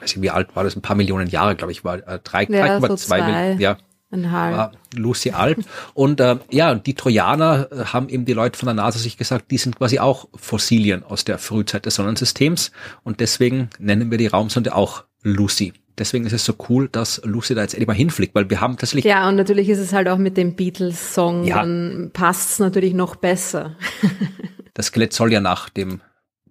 weiß 0.00 0.16
ich, 0.16 0.22
wie 0.22 0.30
alt 0.30 0.54
war 0.54 0.64
das, 0.64 0.76
ein 0.76 0.82
paar 0.82 0.96
Millionen 0.96 1.28
Jahre, 1.28 1.56
glaube 1.56 1.72
ich, 1.72 1.84
war 1.84 1.96
äh, 2.06 2.20
drei, 2.22 2.44
ja, 2.44 2.78
3,2 2.78 2.96
so 2.96 3.14
Millionen, 3.14 3.60
ja, 3.60 3.76
halb. 4.30 4.76
Lucy 4.94 5.30
Alp. 5.30 5.58
Und 5.94 6.20
äh, 6.20 6.36
ja, 6.50 6.74
die 6.74 6.94
Trojaner 6.94 7.68
äh, 7.70 7.84
haben 7.86 8.08
eben 8.08 8.24
die 8.24 8.34
Leute 8.34 8.58
von 8.58 8.66
der 8.66 8.74
NASA 8.74 8.98
sich 8.98 9.16
gesagt, 9.16 9.50
die 9.50 9.58
sind 9.58 9.76
quasi 9.76 9.98
auch 9.98 10.28
Fossilien 10.34 11.02
aus 11.02 11.24
der 11.24 11.38
Frühzeit 11.38 11.86
des 11.86 11.94
Sonnensystems. 11.96 12.72
Und 13.02 13.20
deswegen 13.20 13.70
nennen 13.78 14.10
wir 14.10 14.18
die 14.18 14.26
Raumsonde 14.26 14.74
auch 14.74 15.04
Lucy. 15.22 15.72
Deswegen 15.98 16.24
ist 16.24 16.32
es 16.32 16.44
so 16.44 16.54
cool, 16.68 16.88
dass 16.88 17.20
Lucy 17.24 17.54
da 17.54 17.62
jetzt 17.62 17.74
endlich 17.74 17.86
mal 17.86 17.94
hinfliegt, 17.94 18.34
weil 18.34 18.48
wir 18.48 18.60
haben 18.60 18.76
tatsächlich. 18.76 19.04
Ja, 19.04 19.28
und 19.28 19.36
natürlich 19.36 19.68
ist 19.68 19.78
es 19.78 19.92
halt 19.92 20.08
auch 20.08 20.18
mit 20.18 20.36
dem 20.36 20.56
Beatles-Song, 20.56 21.44
ja. 21.44 21.56
dann 21.56 22.10
passt 22.12 22.52
es 22.52 22.58
natürlich 22.58 22.94
noch 22.94 23.16
besser. 23.16 23.76
das 24.74 24.86
Skelett 24.86 25.12
soll 25.12 25.32
ja 25.32 25.40
nach 25.40 25.68
dem 25.68 26.00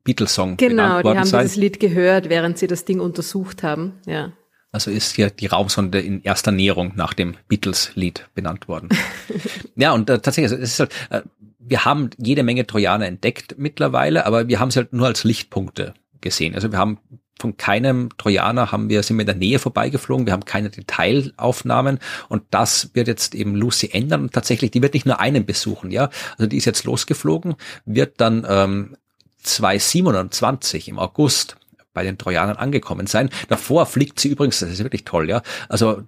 Beatles-Song 0.03 0.57
Genau, 0.57 1.01
die 1.01 1.09
haben 1.09 1.26
sein. 1.26 1.43
dieses 1.43 1.57
Lied 1.57 1.80
gehört, 1.80 2.30
während 2.30 2.57
sie 2.57 2.68
das 2.68 2.86
Ding 2.86 2.99
untersucht 2.99 3.64
haben, 3.64 3.99
ja. 4.05 4.32
Also 4.72 4.89
ist 4.89 5.15
hier 5.15 5.30
die 5.30 5.47
Raumsonde 5.47 5.99
in 5.99 6.22
erster 6.24 6.51
Näherung 6.51 6.93
nach 6.95 7.13
dem 7.13 7.36
Beatles-Lied 7.49 8.30
benannt 8.34 8.67
worden. 8.67 8.89
ja, 9.76 9.91
und 9.91 10.09
äh, 10.09 10.19
tatsächlich, 10.19 10.51
also 10.51 10.63
es 10.63 10.74
ist 10.74 10.80
halt, 10.80 10.91
äh, 11.09 11.22
wir 11.59 11.84
haben 11.86 12.09
jede 12.17 12.43
Menge 12.43 12.65
Trojaner 12.65 13.05
entdeckt 13.05 13.55
mittlerweile, 13.57 14.26
aber 14.26 14.47
wir 14.47 14.59
haben 14.59 14.72
sie 14.72 14.80
halt 14.80 14.93
nur 14.93 15.07
als 15.07 15.24
Lichtpunkte 15.24 15.93
gesehen. 16.22 16.55
Also 16.55 16.72
wir 16.72 16.80
haben 16.80 16.99
von 17.39 17.57
keinem 17.57 18.09
Trojaner 18.17 18.72
haben 18.72 18.88
wir, 18.89 19.03
sind 19.03 19.17
wir 19.17 19.22
in 19.22 19.28
der 19.28 19.36
Nähe 19.36 19.59
vorbeigeflogen, 19.59 20.28
wir 20.28 20.34
haben 20.34 20.45
keine 20.45 20.69
Detailaufnahmen 20.69 21.99
und 22.30 22.43
das 22.51 22.91
wird 22.93 23.07
jetzt 23.07 23.36
eben 23.36 23.55
Lucy 23.55 23.89
ändern 23.91 24.22
und 24.22 24.34
tatsächlich, 24.34 24.72
die 24.72 24.82
wird 24.82 24.93
nicht 24.93 25.07
nur 25.07 25.19
einen 25.19 25.45
besuchen, 25.45 25.91
ja. 25.91 26.09
Also 26.38 26.47
die 26.47 26.57
ist 26.57 26.65
jetzt 26.65 26.84
losgeflogen, 26.84 27.55
wird 27.86 28.22
dann 28.22 28.45
ähm, 28.47 28.95
2027 29.43 30.88
im 30.88 30.99
August 30.99 31.57
bei 31.93 32.03
den 32.03 32.17
Trojanern 32.17 32.57
angekommen 32.57 33.07
sein. 33.07 33.29
Davor 33.49 33.85
fliegt 33.85 34.19
sie 34.19 34.29
übrigens, 34.29 34.59
das 34.59 34.69
ist 34.69 34.83
wirklich 34.83 35.03
toll, 35.03 35.29
ja. 35.29 35.41
Also 35.69 36.03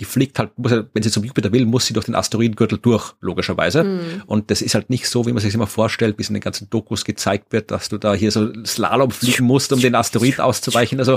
die 0.00 0.06
fliegt 0.06 0.38
halt, 0.38 0.58
muss, 0.58 0.72
wenn 0.72 1.02
sie 1.02 1.10
zum 1.10 1.24
Jupiter 1.24 1.52
will, 1.52 1.66
muss 1.66 1.84
sie 1.84 1.92
durch 1.92 2.06
den 2.06 2.14
Asteroidengürtel 2.14 2.78
durch, 2.78 3.12
logischerweise. 3.20 3.84
Mhm. 3.84 4.22
Und 4.26 4.50
das 4.50 4.62
ist 4.62 4.74
halt 4.74 4.88
nicht 4.88 5.06
so, 5.06 5.26
wie 5.26 5.32
man 5.32 5.42
sich 5.42 5.54
immer 5.54 5.66
vorstellt, 5.66 6.16
bis 6.16 6.28
in 6.28 6.34
den 6.34 6.40
ganzen 6.40 6.70
Dokus 6.70 7.04
gezeigt 7.04 7.52
wird, 7.52 7.70
dass 7.70 7.90
du 7.90 7.98
da 7.98 8.14
hier 8.14 8.30
so 8.30 8.50
Slalom 8.64 9.10
fliegen 9.10 9.44
musst, 9.44 9.72
um 9.72 9.80
den 9.80 9.94
Asteroid 9.94 10.40
auszuweichen. 10.40 10.98
Also 10.98 11.16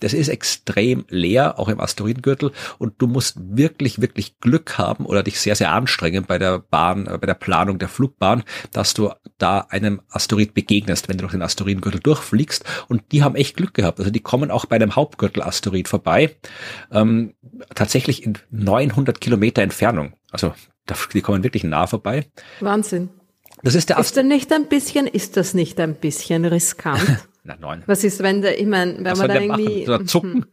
das 0.00 0.12
ist 0.12 0.28
extrem 0.28 1.06
leer, 1.08 1.58
auch 1.58 1.68
im 1.68 1.80
Asteroidengürtel. 1.80 2.52
Und 2.76 2.94
du 2.98 3.06
musst 3.06 3.36
wirklich, 3.38 4.00
wirklich 4.02 4.38
Glück 4.40 4.76
haben 4.76 5.06
oder 5.06 5.22
dich 5.22 5.40
sehr, 5.40 5.56
sehr 5.56 5.72
anstrengen 5.72 6.24
bei 6.28 6.38
der 6.38 6.58
Bahn, 6.58 7.06
äh, 7.06 7.16
bei 7.18 7.26
der 7.26 7.34
Planung 7.34 7.78
der 7.78 7.88
Flugbahn, 7.88 8.44
dass 8.72 8.92
du 8.92 9.10
da 9.38 9.60
einem 9.70 10.02
Asteroid 10.10 10.52
begegnest, 10.52 11.08
wenn 11.08 11.16
du 11.16 11.22
durch 11.22 11.32
den 11.32 11.42
Asteroidengürtel 11.42 12.00
durchfliegst. 12.00 12.64
Und 12.88 13.10
die 13.12 13.22
haben 13.22 13.36
echt 13.36 13.56
Glück 13.56 13.72
gehabt. 13.72 13.98
Also 13.98 14.10
die 14.10 14.20
kommen 14.20 14.50
auch 14.50 14.66
bei 14.66 14.76
einem 14.76 14.96
Hauptgürtel-Asteroid 14.96 15.88
vorbei. 15.88 16.36
Ähm, 16.92 17.34
tatsächlich 17.74 18.17
wirklich 18.18 18.40
in 18.50 18.66
900 18.66 19.20
Kilometer 19.20 19.62
Entfernung. 19.62 20.14
Also 20.30 20.52
die 21.12 21.20
kommen 21.20 21.44
wirklich 21.44 21.64
nah 21.64 21.86
vorbei. 21.86 22.26
Wahnsinn. 22.60 23.10
Das 23.62 23.74
ist 23.74 23.88
der 23.88 23.98
Ist 23.98 24.16
denn 24.16 24.28
nicht 24.28 24.52
ein 24.52 24.68
bisschen, 24.68 25.06
ist 25.06 25.36
das 25.36 25.52
nicht 25.54 25.80
ein 25.80 25.94
bisschen 25.94 26.44
riskant? 26.44 27.26
Na, 27.44 27.56
neun. 27.56 27.82
Was 27.86 28.04
ist, 28.04 28.22
wenn 28.22 28.42
der, 28.42 28.60
ich 28.60 28.66
meine, 28.66 28.96
wenn 28.98 29.04
Was 29.06 29.18
man 29.18 29.28
da 29.28 29.40
irgendwie. 29.40 29.84
Oder 29.84 30.04
zucken. 30.04 30.46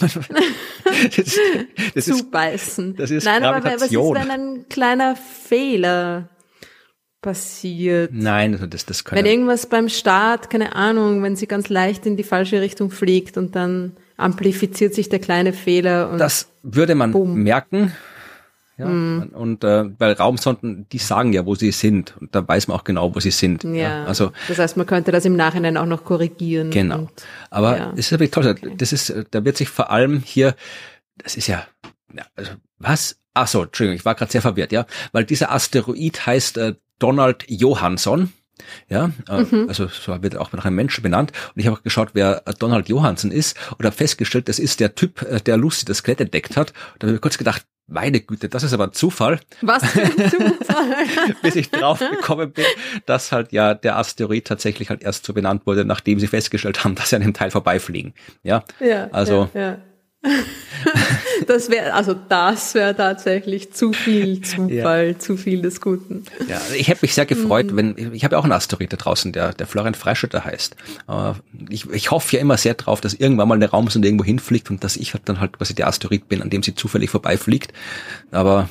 das, 0.00 0.18
das 1.94 2.04
Zubeißen. 2.04 2.90
Ist, 2.92 3.00
das 3.00 3.10
ist 3.10 3.24
Nein, 3.24 3.44
aber 3.44 3.64
was 3.64 3.82
ist, 3.82 3.92
wenn 3.92 4.30
ein 4.30 4.68
kleiner 4.68 5.16
Fehler 5.16 6.28
passiert? 7.22 8.12
Nein, 8.14 8.54
also 8.54 8.66
das, 8.66 8.86
das 8.86 9.04
können. 9.04 9.18
Wenn 9.18 9.30
irgendwas 9.30 9.66
beim 9.66 9.88
Start, 9.88 10.48
keine 10.48 10.76
Ahnung, 10.76 11.24
wenn 11.24 11.34
sie 11.34 11.48
ganz 11.48 11.68
leicht 11.68 12.06
in 12.06 12.16
die 12.16 12.22
falsche 12.22 12.60
Richtung 12.60 12.90
fliegt 12.90 13.36
und 13.36 13.56
dann 13.56 13.96
amplifiziert 14.18 14.94
sich 14.94 15.08
der 15.08 15.20
kleine 15.20 15.54
Fehler. 15.54 16.10
Und 16.10 16.18
das 16.18 16.50
würde 16.62 16.94
man 16.94 17.12
boom. 17.12 17.34
merken. 17.34 17.92
Ja, 18.76 18.86
mm. 18.86 19.30
und 19.32 19.64
äh, 19.64 19.90
weil 19.98 20.12
Raumsonden, 20.12 20.86
die 20.92 20.98
sagen 20.98 21.32
ja, 21.32 21.44
wo 21.44 21.56
sie 21.56 21.72
sind 21.72 22.16
und 22.20 22.32
da 22.32 22.46
weiß 22.46 22.68
man 22.68 22.76
auch 22.76 22.84
genau, 22.84 23.12
wo 23.12 23.18
sie 23.18 23.32
sind. 23.32 23.64
Ja, 23.64 23.70
ja 23.72 24.04
also 24.04 24.30
das 24.46 24.58
heißt, 24.58 24.76
man 24.76 24.86
könnte 24.86 25.10
das 25.10 25.24
im 25.24 25.34
Nachhinein 25.34 25.76
auch 25.76 25.86
noch 25.86 26.04
korrigieren. 26.04 26.70
Genau. 26.70 26.98
Und, 26.98 27.10
Aber 27.50 27.76
ja. 27.76 27.92
es 27.94 28.06
ist 28.06 28.10
wirklich 28.12 28.30
toll. 28.30 28.54
Das 28.76 28.92
ist, 28.92 29.12
da 29.32 29.44
wird 29.44 29.56
sich 29.56 29.68
vor 29.68 29.90
allem 29.90 30.20
hier, 30.20 30.54
das 31.16 31.36
ist 31.36 31.48
ja, 31.48 31.66
ja 32.14 32.24
also 32.36 32.52
was? 32.78 33.18
Ach 33.34 33.48
so, 33.48 33.64
Entschuldigung, 33.64 33.96
ich 33.96 34.04
war 34.04 34.14
gerade 34.14 34.30
sehr 34.30 34.42
verwirrt, 34.42 34.70
ja, 34.70 34.86
weil 35.10 35.24
dieser 35.24 35.50
Asteroid 35.50 36.26
heißt 36.26 36.58
äh, 36.58 36.74
Donald 37.00 37.44
Johansson 37.48 38.32
ja, 38.88 39.10
äh, 39.28 39.42
mhm. 39.42 39.68
also 39.68 39.88
so 39.88 40.22
wird 40.22 40.36
auch 40.36 40.52
nach 40.52 40.64
einem 40.64 40.76
Menschen 40.76 41.02
benannt. 41.02 41.32
Und 41.54 41.60
ich 41.60 41.66
habe 41.66 41.76
auch 41.76 41.82
geschaut, 41.82 42.10
wer 42.12 42.42
Donald 42.58 42.88
Johansen 42.88 43.30
ist 43.30 43.56
und 43.76 43.84
habe 43.84 43.94
festgestellt, 43.94 44.48
das 44.48 44.58
ist 44.58 44.80
der 44.80 44.94
Typ, 44.94 45.22
äh, 45.22 45.40
der 45.40 45.56
Lucy 45.56 45.84
das 45.84 45.98
Skelett 45.98 46.20
entdeckt 46.20 46.56
hat. 46.56 46.72
Und 46.94 47.02
da 47.02 47.06
habe 47.08 47.16
ich 47.16 47.20
kurz 47.20 47.38
gedacht, 47.38 47.64
meine 47.88 48.20
Güte, 48.20 48.50
das 48.50 48.62
ist 48.62 48.74
aber 48.74 48.84
ein 48.84 48.92
Zufall. 48.92 49.40
Was 49.62 49.84
für 49.84 50.02
ein 50.02 50.10
Zufall? 50.30 51.36
Bis 51.42 51.56
ich 51.56 51.70
drauf 51.70 51.98
gekommen 51.98 52.52
bin, 52.52 52.66
dass 53.06 53.32
halt 53.32 53.52
ja 53.52 53.74
der 53.74 53.96
Asteroid 53.96 54.46
tatsächlich 54.46 54.90
halt 54.90 55.02
erst 55.02 55.24
so 55.24 55.32
benannt 55.32 55.62
wurde, 55.66 55.84
nachdem 55.86 56.20
sie 56.20 56.26
festgestellt 56.26 56.84
haben, 56.84 56.94
dass 56.94 57.10
sie 57.10 57.16
an 57.16 57.22
dem 57.22 57.32
Teil 57.32 57.50
vorbeifliegen. 57.50 58.12
Ja, 58.42 58.62
ja 58.78 59.08
also 59.10 59.48
ja, 59.54 59.60
ja. 59.60 59.78
das 61.46 61.70
wäre, 61.70 61.94
also 61.94 62.14
das 62.14 62.74
wäre 62.74 62.96
tatsächlich 62.96 63.72
zu 63.72 63.92
viel 63.92 64.40
Zufall, 64.42 65.12
ja. 65.12 65.18
zu 65.18 65.36
viel 65.36 65.62
des 65.62 65.80
Guten. 65.80 66.24
Ja, 66.48 66.60
ich 66.76 66.88
hätte 66.88 67.00
mich 67.02 67.14
sehr 67.14 67.26
gefreut, 67.26 67.70
mhm. 67.70 67.76
wenn, 67.76 68.14
ich 68.14 68.24
habe 68.24 68.34
ja 68.34 68.38
auch 68.38 68.44
einen 68.44 68.52
Asteroid 68.52 68.92
da 68.92 68.96
draußen, 68.96 69.32
der, 69.32 69.52
der 69.52 69.66
Florian 69.66 69.94
Freischütter 69.94 70.44
heißt. 70.44 70.76
Ich, 71.70 71.88
ich 71.90 72.10
hoffe 72.10 72.36
ja 72.36 72.42
immer 72.42 72.56
sehr 72.56 72.74
drauf, 72.74 73.00
dass 73.00 73.14
irgendwann 73.14 73.48
mal 73.48 73.54
eine 73.54 73.70
Raumsonde 73.70 74.08
irgendwo 74.08 74.24
hinfliegt 74.24 74.70
und 74.70 74.82
dass 74.82 74.96
ich 74.96 75.14
halt 75.14 75.28
dann 75.28 75.40
halt 75.40 75.56
quasi 75.56 75.74
der 75.74 75.86
Asteroid 75.86 76.28
bin, 76.28 76.42
an 76.42 76.50
dem 76.50 76.62
sie 76.62 76.74
zufällig 76.74 77.10
vorbeifliegt. 77.10 77.72
Aber 78.30 78.68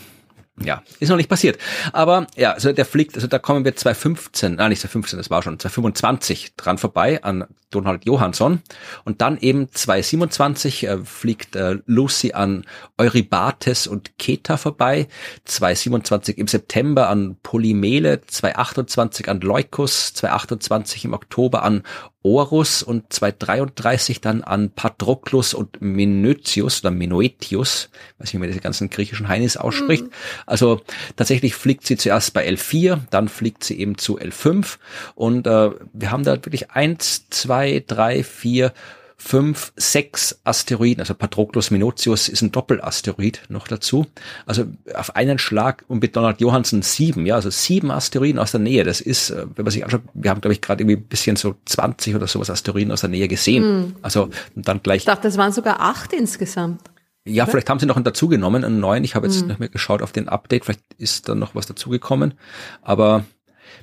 ja, 0.63 0.81
ist 0.99 1.09
noch 1.09 1.17
nicht 1.17 1.29
passiert. 1.29 1.59
Aber 1.93 2.25
ja, 2.35 2.53
also 2.53 2.71
der 2.71 2.85
fliegt, 2.85 3.15
also 3.15 3.27
da 3.27 3.37
kommen 3.37 3.63
wir 3.63 3.75
2015, 3.75 4.55
nein, 4.55 4.69
nicht 4.69 4.81
2015, 4.81 5.17
das 5.17 5.29
war 5.29 5.43
schon 5.43 5.59
2025 5.59 6.55
dran 6.55 6.77
vorbei 6.77 7.23
an 7.23 7.45
Donald 7.69 8.05
Johansson. 8.05 8.61
Und 9.03 9.21
dann 9.21 9.37
eben 9.37 9.71
2027 9.71 10.87
äh, 10.87 10.97
fliegt 11.03 11.55
äh, 11.55 11.77
Lucy 11.85 12.33
an 12.33 12.65
Eurybates 12.97 13.85
und 13.85 14.17
Keta 14.17 14.57
vorbei. 14.57 15.07
2027 15.45 16.37
im 16.37 16.47
September 16.47 17.09
an 17.09 17.37
Polymele, 17.43 18.21
2028 18.21 19.29
an 19.29 19.41
Leucus, 19.41 20.13
2028 20.13 21.05
im 21.05 21.13
Oktober 21.13 21.63
an 21.63 21.83
Orus 22.27 22.83
und 22.83 23.11
233 23.13 24.19
dann 24.19 24.43
an 24.43 24.69
Patroclus 24.69 25.53
und 25.53 25.81
Menoetius 25.81 26.81
oder 26.81 26.91
Menoetius, 26.91 27.89
weiß 28.17 28.27
nicht, 28.27 28.33
wie 28.33 28.37
man 28.39 28.49
diese 28.49 28.59
ganzen 28.59 28.89
griechischen 28.89 29.29
Heinis 29.29 29.55
ausspricht. 29.55 30.03
Mhm. 30.03 30.11
Also 30.45 30.81
tatsächlich 31.15 31.55
fliegt 31.55 31.87
sie 31.87 31.95
zuerst 31.95 32.33
bei 32.33 32.47
L4, 32.47 32.99
dann 33.09 33.29
fliegt 33.29 33.63
sie 33.63 33.79
eben 33.79 33.97
zu 33.97 34.19
L5 34.19 34.77
und 35.15 35.47
äh, 35.47 35.71
wir 35.93 36.11
haben 36.11 36.23
da 36.23 36.33
wirklich 36.33 36.71
eins, 36.71 37.29
zwei, 37.29 37.83
drei, 37.87 38.23
vier, 38.23 38.73
fünf, 39.19 39.73
sechs 39.75 40.39
Asteroiden, 40.43 41.01
also 41.01 41.15
Patroclus 41.15 41.71
Minotius 41.71 42.29
ist 42.29 42.43
ein 42.43 42.51
Doppelasteroid 42.51 43.41
noch 43.49 43.67
dazu. 43.67 44.05
Also 44.45 44.65
auf 44.93 45.15
einen 45.15 45.39
Schlag 45.39 45.83
und 45.87 46.01
mit 46.01 46.15
Donald 46.15 46.39
Johansen 46.39 46.83
sieben, 46.83 47.25
ja, 47.25 47.35
also 47.35 47.49
sieben 47.49 47.89
Asteroiden 47.89 48.39
aus 48.39 48.51
der 48.51 48.59
Nähe. 48.59 48.83
Das 48.83 49.01
ist, 49.01 49.31
äh, 49.31 49.47
wenn 49.55 49.65
man 49.65 49.71
sich 49.71 49.83
anschaut, 49.83 50.03
wir 50.13 50.29
haben, 50.29 50.41
glaube 50.41 50.53
ich, 50.53 50.61
gerade 50.61 50.83
irgendwie 50.83 50.97
ein 50.97 51.07
bisschen 51.07 51.35
so 51.35 51.55
20 51.65 52.15
oder 52.15 52.27
sowas 52.27 52.49
Asteroiden 52.51 52.91
aus 52.91 53.01
der 53.01 53.09
Nähe 53.09 53.27
gesehen. 53.27 53.63
Mhm. 53.63 53.95
Also 54.03 54.29
und 54.55 54.67
dann 54.67 54.83
gleich. 54.83 54.99
Ich 54.99 55.05
dachte, 55.05 55.23
das 55.23 55.37
waren 55.37 55.51
sogar 55.51 55.81
acht 55.81 56.13
insgesamt. 56.13 56.81
Ja, 57.25 57.45
vielleicht 57.45 57.69
haben 57.69 57.79
sie 57.79 57.87
noch 57.87 57.97
einen 57.97 58.05
dazugenommen, 58.05 58.63
einen 58.63 58.79
neuen. 58.79 59.03
Ich 59.03 59.15
habe 59.15 59.27
jetzt 59.27 59.41
mhm. 59.41 59.47
nicht 59.47 59.59
mehr 59.59 59.69
geschaut 59.69 60.01
auf 60.01 60.11
den 60.11 60.29
Update, 60.29 60.63
vielleicht 60.63 60.81
ist 60.97 61.27
da 61.27 61.35
noch 61.35 61.55
was 61.55 61.65
dazugekommen. 61.65 62.35
Aber 62.81 63.25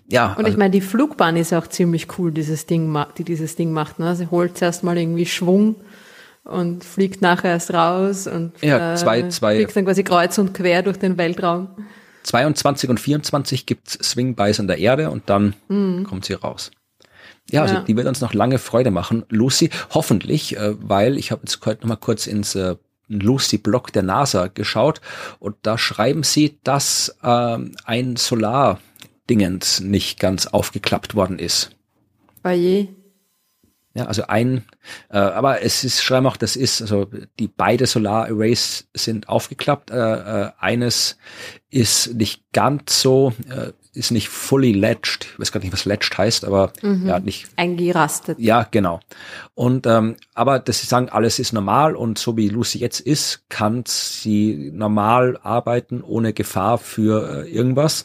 ja. 0.08 0.34
Und 0.34 0.46
ich 0.46 0.56
meine, 0.56 0.70
die 0.70 0.80
Flugbahn 0.80 1.36
ist 1.36 1.52
auch 1.52 1.66
ziemlich 1.66 2.18
cool, 2.18 2.32
dieses 2.32 2.66
Ding, 2.66 2.96
die 3.18 3.24
dieses 3.24 3.56
Ding 3.56 3.72
macht. 3.72 3.98
Ne? 3.98 4.14
Sie 4.16 4.28
holt 4.28 4.58
zuerst 4.58 4.84
mal 4.84 4.96
irgendwie 4.98 5.26
Schwung 5.26 5.76
und 6.44 6.84
fliegt 6.84 7.22
nachher 7.22 7.50
erst 7.50 7.72
raus 7.72 8.26
und 8.26 8.52
ja, 8.60 8.94
zwei, 8.96 9.20
äh, 9.20 9.28
zwei, 9.30 9.56
fliegt 9.56 9.76
dann 9.76 9.84
quasi 9.86 10.04
kreuz 10.04 10.38
und 10.38 10.52
quer 10.52 10.82
durch 10.82 10.98
den 10.98 11.16
Weltraum. 11.16 11.68
22 12.24 12.90
und 12.90 13.00
24 13.00 13.66
gibt's 13.66 13.98
Swing 14.02 14.34
Bys 14.34 14.58
in 14.58 14.66
der 14.66 14.78
Erde 14.78 15.10
und 15.10 15.24
dann 15.26 15.54
mhm. 15.68 16.04
kommt 16.04 16.24
sie 16.24 16.34
raus. 16.34 16.70
Ja, 17.50 17.62
also 17.62 17.74
ja. 17.74 17.80
die 17.80 17.96
wird 17.96 18.06
uns 18.06 18.20
noch 18.20 18.32
lange 18.32 18.58
Freude 18.58 18.90
machen. 18.90 19.24
Lucy, 19.28 19.70
hoffentlich, 19.90 20.56
äh, 20.56 20.74
weil 20.80 21.18
ich 21.18 21.30
habe 21.30 21.42
jetzt 21.44 21.64
heute 21.66 21.82
noch 21.82 21.88
mal 21.88 21.96
kurz 21.96 22.26
ins 22.26 22.54
äh, 22.54 22.76
Lucy-Blog 23.08 23.92
der 23.92 24.02
NASA 24.02 24.48
geschaut 24.48 25.00
und 25.38 25.56
da 25.62 25.76
schreiben 25.76 26.22
sie, 26.22 26.58
dass 26.64 27.16
äh, 27.22 27.58
ein 27.84 28.16
Solar-Dingens 29.24 29.80
nicht 29.80 30.20
ganz 30.20 30.46
aufgeklappt 30.46 31.14
worden 31.14 31.38
ist. 31.38 31.70
Bei 32.42 32.54
je. 32.54 32.88
Ja, 33.96 34.06
also 34.06 34.26
ein, 34.26 34.64
äh, 35.08 35.18
aber 35.18 35.62
es 35.62 35.84
ist, 35.84 36.02
schreiben 36.02 36.26
auch, 36.26 36.36
das 36.36 36.56
ist, 36.56 36.82
also 36.82 37.08
die 37.38 37.46
beide 37.46 37.86
Solar 37.86 38.24
Arrays 38.24 38.88
sind 38.92 39.28
aufgeklappt. 39.28 39.90
Äh, 39.90 39.96
äh, 39.96 40.50
eines 40.58 41.16
ist 41.70 42.14
nicht 42.14 42.42
ganz 42.52 43.00
so, 43.00 43.32
äh, 43.48 43.72
ist 43.94 44.10
nicht 44.10 44.28
fully 44.28 44.72
ledged. 44.72 45.26
Ich 45.32 45.38
weiß 45.38 45.52
gar 45.52 45.60
nicht, 45.60 45.72
was 45.72 45.84
ledged 45.84 46.16
heißt, 46.16 46.44
aber 46.44 46.72
mhm. 46.82 47.06
ja, 47.06 47.20
nicht. 47.20 47.46
Eingerastet. 47.56 48.38
Ja, 48.38 48.66
genau. 48.70 49.00
Und 49.54 49.86
ähm, 49.86 50.16
aber 50.34 50.58
dass 50.58 50.80
sie 50.80 50.86
sagen, 50.86 51.08
alles 51.08 51.38
ist 51.38 51.52
normal 51.52 51.94
und 51.94 52.18
so 52.18 52.36
wie 52.36 52.48
Lucy 52.48 52.78
jetzt 52.78 53.00
ist, 53.00 53.48
kann 53.48 53.84
sie 53.86 54.70
normal 54.74 55.38
arbeiten 55.42 56.02
ohne 56.02 56.32
Gefahr 56.32 56.78
für 56.78 57.44
äh, 57.44 57.50
irgendwas. 57.50 58.04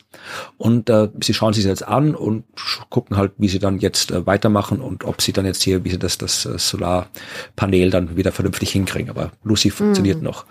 Und 0.58 0.90
äh, 0.90 1.10
sie 1.22 1.34
schauen 1.34 1.54
sich 1.54 1.66
jetzt 1.66 1.88
an 1.88 2.16
und 2.16 2.46
gucken 2.90 3.18
halt, 3.18 3.34
wie 3.38 3.50
sie 3.50 3.60
dann 3.60 3.80
jetzt 3.80 4.12
äh, 4.12 4.26
weitermachen 4.26 4.80
und 4.82 5.06
ob 5.06 5.22
sie 5.22 5.34
dann 5.34 5.46
jetzt 5.46 5.64
hier, 5.64 5.84
wie 5.84 5.90
sie 5.90 6.00
das, 6.00 6.18
das 6.18 6.46
äh, 6.46 6.58
Solarpanel 6.60 7.90
dann 7.90 8.16
wieder 8.16 8.32
vernünftig 8.32 8.72
hinkriegen. 8.72 9.10
Aber 9.10 9.32
Lucy 9.44 9.72
funktioniert 9.72 10.18
mhm. 10.18 10.26
noch. 10.26 10.46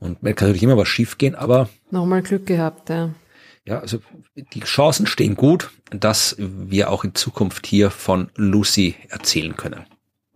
Und 0.00 0.22
man 0.22 0.34
kann 0.34 0.48
natürlich 0.48 0.64
immer 0.64 0.76
was 0.76 0.88
schief 0.88 1.16
gehen, 1.16 1.34
aber. 1.34 1.68
Nochmal 1.90 2.22
Glück 2.22 2.44
gehabt, 2.44 2.90
ja. 2.90 3.10
Ja, 3.64 3.78
also 3.78 3.98
die 4.34 4.60
Chancen 4.60 5.06
stehen 5.06 5.36
gut, 5.36 5.70
dass 5.90 6.34
wir 6.38 6.90
auch 6.90 7.04
in 7.04 7.14
Zukunft 7.14 7.66
hier 7.66 7.90
von 7.90 8.30
Lucy 8.34 8.96
erzählen 9.08 9.56
können. 9.56 9.86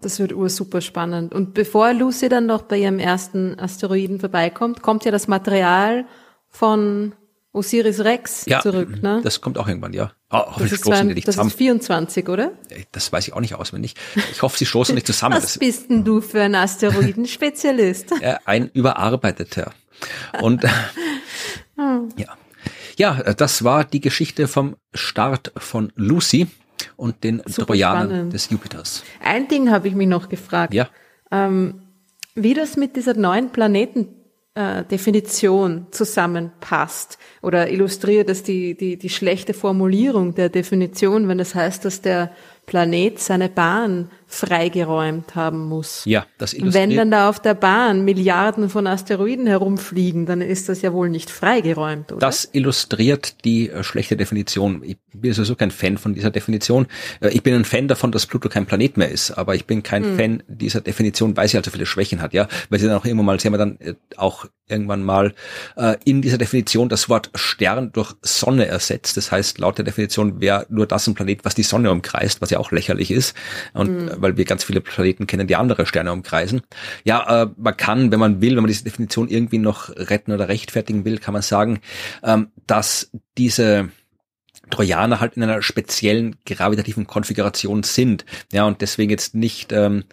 Das 0.00 0.20
wird 0.20 0.32
ur 0.32 0.48
super 0.48 0.80
spannend. 0.80 1.34
Und 1.34 1.54
bevor 1.54 1.92
Lucy 1.92 2.28
dann 2.28 2.46
noch 2.46 2.62
bei 2.62 2.78
ihrem 2.78 2.98
ersten 2.98 3.58
Asteroiden 3.58 4.20
vorbeikommt, 4.20 4.82
kommt 4.82 5.04
ja 5.04 5.10
das 5.10 5.26
Material 5.26 6.04
von 6.48 7.14
Osiris 7.52 8.04
Rex 8.04 8.44
ja, 8.44 8.60
zurück, 8.60 9.02
ne? 9.02 9.20
Das 9.24 9.40
kommt 9.40 9.56
auch 9.56 9.66
irgendwann, 9.66 9.94
ja. 9.94 10.12
Oh, 10.30 10.42
das, 10.58 10.72
ist, 10.72 10.84
zwei, 10.84 11.02
das 11.14 11.36
ist 11.38 11.52
24, 11.54 12.28
oder? 12.28 12.52
Das 12.92 13.10
weiß 13.10 13.26
ich 13.28 13.32
auch 13.32 13.40
nicht 13.40 13.54
auswendig. 13.54 13.94
Ich 14.30 14.42
hoffe, 14.42 14.58
sie 14.58 14.66
stoßen 14.66 14.94
nicht 14.94 15.06
zusammen. 15.06 15.36
Was 15.36 15.56
bist 15.58 15.88
denn 15.88 16.04
du 16.04 16.20
für 16.20 16.42
ein 16.42 16.54
Asteroidenspezialist? 16.54 18.12
ein 18.44 18.70
überarbeiteter. 18.74 19.72
Und 20.42 20.64
hm. 21.76 22.08
ja, 22.18 22.36
ja, 22.96 23.22
das 23.34 23.62
war 23.62 23.84
die 23.84 24.00
Geschichte 24.00 24.48
vom 24.48 24.74
Start 24.94 25.52
von 25.56 25.92
Lucy 25.94 26.48
und 26.96 27.22
den 27.24 27.42
Super 27.46 27.66
Trojanern 27.66 28.08
spannend. 28.08 28.32
des 28.32 28.48
Jupiters. 28.50 29.04
Ein 29.22 29.46
Ding 29.48 29.70
habe 29.70 29.88
ich 29.88 29.94
mich 29.94 30.08
noch 30.08 30.28
gefragt. 30.28 30.74
Ja. 30.74 30.88
Ähm, 31.30 31.82
wie 32.34 32.54
das 32.54 32.76
mit 32.76 32.96
dieser 32.96 33.14
neuen 33.14 33.50
Planetendefinition 33.50 35.78
äh, 35.78 35.82
zusammenpasst 35.90 37.18
oder 37.42 37.70
illustriert 37.70 38.28
das 38.28 38.42
die, 38.42 38.76
die, 38.76 38.98
die 38.98 39.10
schlechte 39.10 39.54
Formulierung 39.54 40.34
der 40.34 40.48
Definition, 40.48 41.28
wenn 41.28 41.38
das 41.38 41.54
heißt, 41.54 41.84
dass 41.84 42.02
der 42.02 42.32
Planet 42.66 43.18
seine 43.18 43.48
Bahn 43.48 44.10
freigeräumt 44.28 45.34
haben 45.36 45.68
muss. 45.68 46.02
Ja, 46.04 46.26
das 46.38 46.52
illustriert. 46.52 46.90
Wenn 46.90 46.96
dann 46.96 47.10
da 47.10 47.28
auf 47.28 47.40
der 47.40 47.54
Bahn 47.54 48.04
Milliarden 48.04 48.68
von 48.68 48.86
Asteroiden 48.86 49.46
herumfliegen, 49.46 50.26
dann 50.26 50.40
ist 50.40 50.68
das 50.68 50.82
ja 50.82 50.92
wohl 50.92 51.08
nicht 51.08 51.30
freigeräumt, 51.30 52.10
oder? 52.10 52.20
Das 52.20 52.48
illustriert 52.52 53.44
die 53.44 53.70
äh, 53.70 53.84
schlechte 53.84 54.16
Definition. 54.16 54.82
Ich 54.84 54.96
bin 55.14 55.32
sowieso 55.32 55.54
kein 55.54 55.70
Fan 55.70 55.96
von 55.96 56.14
dieser 56.14 56.30
Definition. 56.30 56.86
Äh, 57.20 57.28
ich 57.30 57.42
bin 57.42 57.54
ein 57.54 57.64
Fan 57.64 57.86
davon, 57.88 58.10
dass 58.10 58.26
Pluto 58.26 58.48
kein 58.48 58.66
Planet 58.66 58.96
mehr 58.96 59.10
ist, 59.10 59.30
aber 59.30 59.54
ich 59.54 59.64
bin 59.64 59.82
kein 59.82 60.04
hm. 60.04 60.16
Fan 60.16 60.42
dieser 60.48 60.80
Definition, 60.80 61.36
weil 61.36 61.48
sie 61.48 61.56
halt 61.56 61.64
so 61.64 61.70
viele 61.70 61.86
Schwächen 61.86 62.20
hat, 62.20 62.34
ja. 62.34 62.48
Weil 62.68 62.80
sie 62.80 62.86
dann 62.86 62.96
auch 62.96 63.04
immer 63.04 63.22
mal, 63.22 63.38
sie 63.38 63.48
haben 63.48 63.58
dann 63.58 63.78
äh, 63.80 63.94
auch 64.16 64.46
irgendwann 64.68 65.02
mal 65.02 65.34
äh, 65.76 65.96
in 66.04 66.22
dieser 66.22 66.38
Definition 66.38 66.88
das 66.88 67.08
Wort 67.08 67.30
Stern 67.34 67.92
durch 67.92 68.14
Sonne 68.22 68.66
ersetzt. 68.66 69.16
Das 69.16 69.30
heißt, 69.30 69.58
laut 69.58 69.78
der 69.78 69.84
Definition 69.84 70.40
wäre 70.40 70.66
nur 70.68 70.86
das 70.86 71.06
ein 71.06 71.14
Planet, 71.14 71.44
was 71.44 71.54
die 71.54 71.62
Sonne 71.62 71.90
umkreist, 71.90 72.40
was 72.40 72.50
ja 72.50 72.58
auch 72.58 72.72
lächerlich 72.72 73.10
ist. 73.10 73.36
Und 73.72 74.06
mhm. 74.06 74.15
Weil 74.20 74.36
wir 74.36 74.44
ganz 74.44 74.64
viele 74.64 74.80
Planeten 74.80 75.26
kennen, 75.26 75.46
die 75.46 75.56
andere 75.56 75.86
Sterne 75.86 76.12
umkreisen. 76.12 76.62
Ja, 77.04 77.42
äh, 77.42 77.48
man 77.56 77.76
kann, 77.76 78.12
wenn 78.12 78.20
man 78.20 78.40
will, 78.40 78.56
wenn 78.56 78.62
man 78.62 78.68
diese 78.68 78.84
Definition 78.84 79.28
irgendwie 79.28 79.58
noch 79.58 79.90
retten 79.90 80.32
oder 80.32 80.48
rechtfertigen 80.48 81.04
will, 81.04 81.18
kann 81.18 81.32
man 81.32 81.42
sagen, 81.42 81.80
ähm, 82.22 82.48
dass 82.66 83.10
diese 83.38 83.90
Trojaner 84.70 85.20
halt 85.20 85.36
in 85.36 85.42
einer 85.42 85.62
speziellen 85.62 86.36
gravitativen 86.44 87.06
Konfiguration 87.06 87.82
sind. 87.82 88.24
Ja, 88.52 88.64
und 88.64 88.80
deswegen 88.80 89.10
jetzt 89.10 89.34
nicht 89.34 89.72
ähm, 89.72 90.04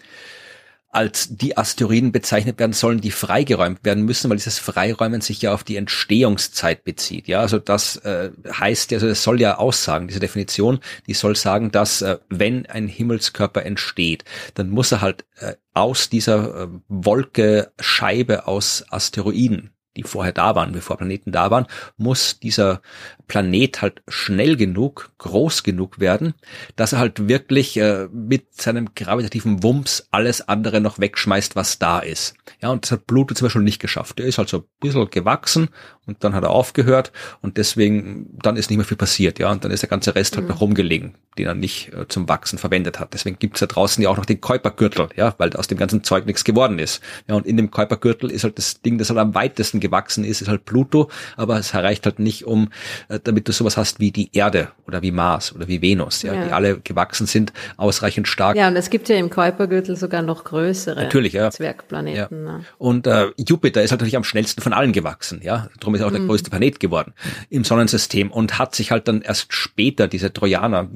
als 0.93 1.35
die 1.35 1.57
Asteroiden 1.57 2.11
bezeichnet 2.11 2.59
werden 2.59 2.73
sollen, 2.73 3.01
die 3.01 3.09
freigeräumt 3.09 3.83
werden 3.83 4.05
müssen, 4.05 4.29
weil 4.29 4.37
dieses 4.37 4.59
Freiräumen 4.59 5.21
sich 5.21 5.41
ja 5.41 5.53
auf 5.53 5.63
die 5.63 5.75
Entstehungszeit 5.75 6.83
bezieht. 6.83 7.27
Ja, 7.27 7.39
also 7.39 7.57
das 7.57 7.97
äh, 7.97 8.29
heißt 8.47 8.93
also 8.93 9.07
das 9.07 9.23
soll 9.23 9.41
ja 9.41 9.57
aussagen, 9.57 10.07
diese 10.07 10.19
Definition, 10.19 10.79
die 11.07 11.15
soll 11.15 11.35
sagen, 11.35 11.71
dass 11.71 12.03
äh, 12.03 12.19
wenn 12.29 12.67
ein 12.67 12.87
Himmelskörper 12.87 13.65
entsteht, 13.65 14.23
dann 14.53 14.69
muss 14.69 14.91
er 14.91 15.01
halt 15.01 15.25
äh, 15.39 15.55
aus 15.73 16.09
dieser 16.09 16.63
äh, 16.63 16.67
Wolke 16.87 17.71
Scheibe 17.79 18.47
aus 18.47 18.85
Asteroiden 18.89 19.71
die 19.95 20.03
vorher 20.03 20.33
da 20.33 20.55
waren, 20.55 20.71
bevor 20.71 20.97
Planeten 20.97 21.31
da 21.31 21.51
waren, 21.51 21.67
muss 21.97 22.39
dieser 22.39 22.81
Planet 23.27 23.81
halt 23.81 24.01
schnell 24.07 24.57
genug, 24.57 25.11
groß 25.19 25.63
genug 25.63 25.99
werden, 25.99 26.33
dass 26.75 26.93
er 26.93 26.99
halt 26.99 27.27
wirklich 27.27 27.77
äh, 27.77 28.07
mit 28.11 28.53
seinem 28.61 28.93
gravitativen 28.95 29.63
Wumms 29.63 30.07
alles 30.11 30.47
andere 30.47 30.81
noch 30.81 30.99
wegschmeißt, 30.99 31.55
was 31.55 31.79
da 31.79 31.99
ist. 31.99 32.35
Ja, 32.61 32.69
und 32.69 32.83
das 32.83 32.91
hat 32.91 33.07
Pluto 33.07 33.33
zum 33.33 33.45
Beispiel 33.45 33.61
nicht 33.61 33.79
geschafft. 33.79 34.19
Der 34.19 34.25
ist 34.25 34.37
halt 34.37 34.49
so 34.49 34.57
ein 34.59 34.63
bisschen 34.79 35.09
gewachsen 35.09 35.69
und 36.05 36.23
dann 36.23 36.33
hat 36.33 36.43
er 36.43 36.49
aufgehört 36.49 37.11
und 37.41 37.57
deswegen, 37.57 38.37
dann 38.41 38.57
ist 38.57 38.69
nicht 38.69 38.77
mehr 38.77 38.85
viel 38.85 38.97
passiert, 38.97 39.39
ja, 39.39 39.51
und 39.51 39.63
dann 39.63 39.71
ist 39.71 39.81
der 39.81 39.89
ganze 39.89 40.15
Rest 40.15 40.35
halt 40.35 40.45
mhm. 40.45 40.51
noch 40.51 40.61
rumgelegen, 40.61 41.15
den 41.37 41.47
er 41.47 41.55
nicht 41.55 41.93
äh, 41.93 42.07
zum 42.07 42.27
Wachsen 42.27 42.59
verwendet 42.59 42.99
hat. 42.99 43.13
Deswegen 43.13 43.39
gibt's 43.39 43.61
da 43.61 43.67
draußen 43.67 44.03
ja 44.03 44.09
auch 44.09 44.17
noch 44.17 44.25
den 44.25 44.41
Kuipergürtel, 44.41 45.09
ja, 45.15 45.33
weil 45.37 45.55
aus 45.55 45.67
dem 45.67 45.77
ganzen 45.77 46.03
Zeug 46.03 46.25
nichts 46.25 46.43
geworden 46.43 46.79
ist. 46.79 47.01
Ja, 47.27 47.35
und 47.35 47.45
in 47.45 47.57
dem 47.57 47.71
Kuipergürtel 47.71 48.31
ist 48.31 48.43
halt 48.43 48.57
das 48.57 48.81
Ding, 48.81 48.97
das 48.97 49.09
halt 49.09 49.19
am 49.19 49.35
weitesten 49.35 49.79
gewachsen 49.83 50.23
ist, 50.23 50.41
ist 50.41 50.47
halt 50.47 50.65
Pluto, 50.65 51.11
aber 51.37 51.59
es 51.59 51.73
erreicht 51.73 52.05
halt 52.05 52.17
nicht 52.17 52.45
um, 52.45 52.69
äh, 53.09 53.19
damit 53.23 53.47
du 53.47 53.51
sowas 53.51 53.77
hast 53.77 53.99
wie 53.99 54.11
die 54.11 54.29
Erde 54.33 54.69
oder 54.87 55.03
wie 55.03 55.11
Mars 55.11 55.53
oder 55.53 55.67
wie 55.67 55.81
Venus, 55.81 56.23
ja, 56.23 56.33
ja. 56.33 56.45
die 56.45 56.51
alle 56.51 56.79
gewachsen 56.79 57.27
sind, 57.27 57.53
ausreichend 57.77 58.27
stark. 58.27 58.55
Ja, 58.55 58.67
und 58.67 58.75
es 58.75 58.89
gibt 58.89 59.09
ja 59.09 59.17
im 59.17 59.29
Kuipergürtel 59.29 59.95
sogar 59.95 60.23
noch 60.23 60.43
größere 60.43 60.95
natürlich, 60.95 61.33
ja. 61.33 61.51
Zwergplaneten. 61.51 62.45
Ja. 62.45 62.53
Ne? 62.53 62.65
Und 62.79 63.05
äh, 63.05 63.27
Jupiter 63.37 63.83
ist 63.83 63.91
halt 63.91 64.01
natürlich 64.01 64.17
am 64.17 64.23
schnellsten 64.23 64.61
von 64.61 64.73
allen 64.73 64.93
gewachsen, 64.93 65.41
ja. 65.43 65.67
Darum 65.79 65.93
ist 65.95 66.01
er 66.01 66.07
auch 66.07 66.11
mhm. 66.11 66.17
der 66.17 66.25
größte 66.25 66.49
Planet 66.49 66.79
geworden 66.79 67.13
im 67.49 67.63
Sonnensystem 67.63 68.31
und 68.31 68.57
hat 68.57 68.73
sich 68.73 68.91
halt 68.91 69.07
dann 69.07 69.21
erst 69.21 69.53
später 69.53 70.07
diese 70.07 70.33
Trojaner 70.33 70.89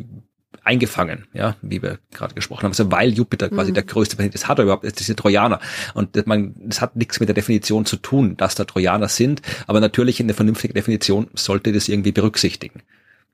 eingefangen, 0.67 1.25
ja, 1.33 1.55
wie 1.61 1.81
wir 1.81 1.99
gerade 2.13 2.35
gesprochen 2.35 2.63
haben. 2.63 2.71
Also 2.71 2.91
weil 2.91 3.11
Jupiter 3.13 3.49
quasi 3.49 3.71
mhm. 3.71 3.75
der 3.75 3.83
größte 3.83 4.17
Planet 4.17 4.35
ist, 4.35 4.47
hat 4.47 4.59
er 4.59 4.63
überhaupt 4.63 4.99
diese 4.99 5.15
Trojaner. 5.15 5.59
Und 5.93 6.27
man, 6.27 6.55
das 6.57 6.81
hat 6.81 6.97
nichts 6.97 7.19
mit 7.19 7.29
der 7.29 7.33
Definition 7.33 7.85
zu 7.85 7.95
tun, 7.95 8.35
dass 8.35 8.55
da 8.55 8.65
Trojaner 8.65 9.07
sind, 9.07 9.41
aber 9.65 9.79
natürlich 9.79 10.19
in 10.19 10.27
der 10.27 10.35
vernünftigen 10.35 10.73
Definition 10.73 11.27
sollte 11.33 11.71
das 11.71 11.87
irgendwie 11.87 12.11
berücksichtigen. 12.11 12.81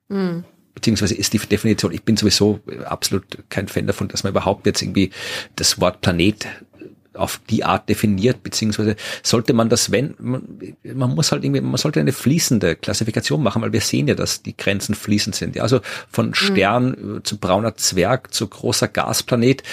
Mhm. 0.09 0.43
Beziehungsweise 0.75 1.15
ist 1.15 1.33
die 1.33 1.39
Definition, 1.39 1.91
ich 1.91 2.03
bin 2.03 2.17
sowieso 2.17 2.59
absolut 2.85 3.25
kein 3.49 3.67
Fan 3.67 3.87
davon, 3.87 4.07
dass 4.07 4.23
man 4.23 4.31
überhaupt 4.31 4.65
jetzt 4.65 4.81
irgendwie 4.81 5.11
das 5.55 5.79
Wort 5.79 6.01
Planet 6.01 6.47
auf 7.13 7.39
die 7.49 7.63
Art 7.63 7.89
definiert, 7.89 8.43
beziehungsweise 8.43 8.95
sollte 9.21 9.53
man 9.53 9.69
das, 9.69 9.91
wenn, 9.91 10.15
man, 10.19 10.43
man, 10.83 11.15
muss 11.15 11.31
halt 11.31 11.43
irgendwie, 11.43 11.61
man 11.61 11.77
sollte 11.77 11.99
eine 11.99 12.13
fließende 12.13 12.75
Klassifikation 12.75 13.41
machen, 13.41 13.61
weil 13.61 13.73
wir 13.73 13.81
sehen 13.81 14.07
ja, 14.07 14.15
dass 14.15 14.41
die 14.41 14.55
Grenzen 14.55 14.95
fließend 14.95 15.35
sind. 15.35 15.55
Ja, 15.55 15.63
also 15.63 15.81
von 16.09 16.27
mhm. 16.27 16.33
Stern 16.33 16.85
mhm. 16.89 17.23
zu 17.23 17.37
brauner 17.37 17.75
Zwerg 17.75 18.33
zu 18.33 18.47
großer 18.47 18.87
Gasplanet, 18.87 19.63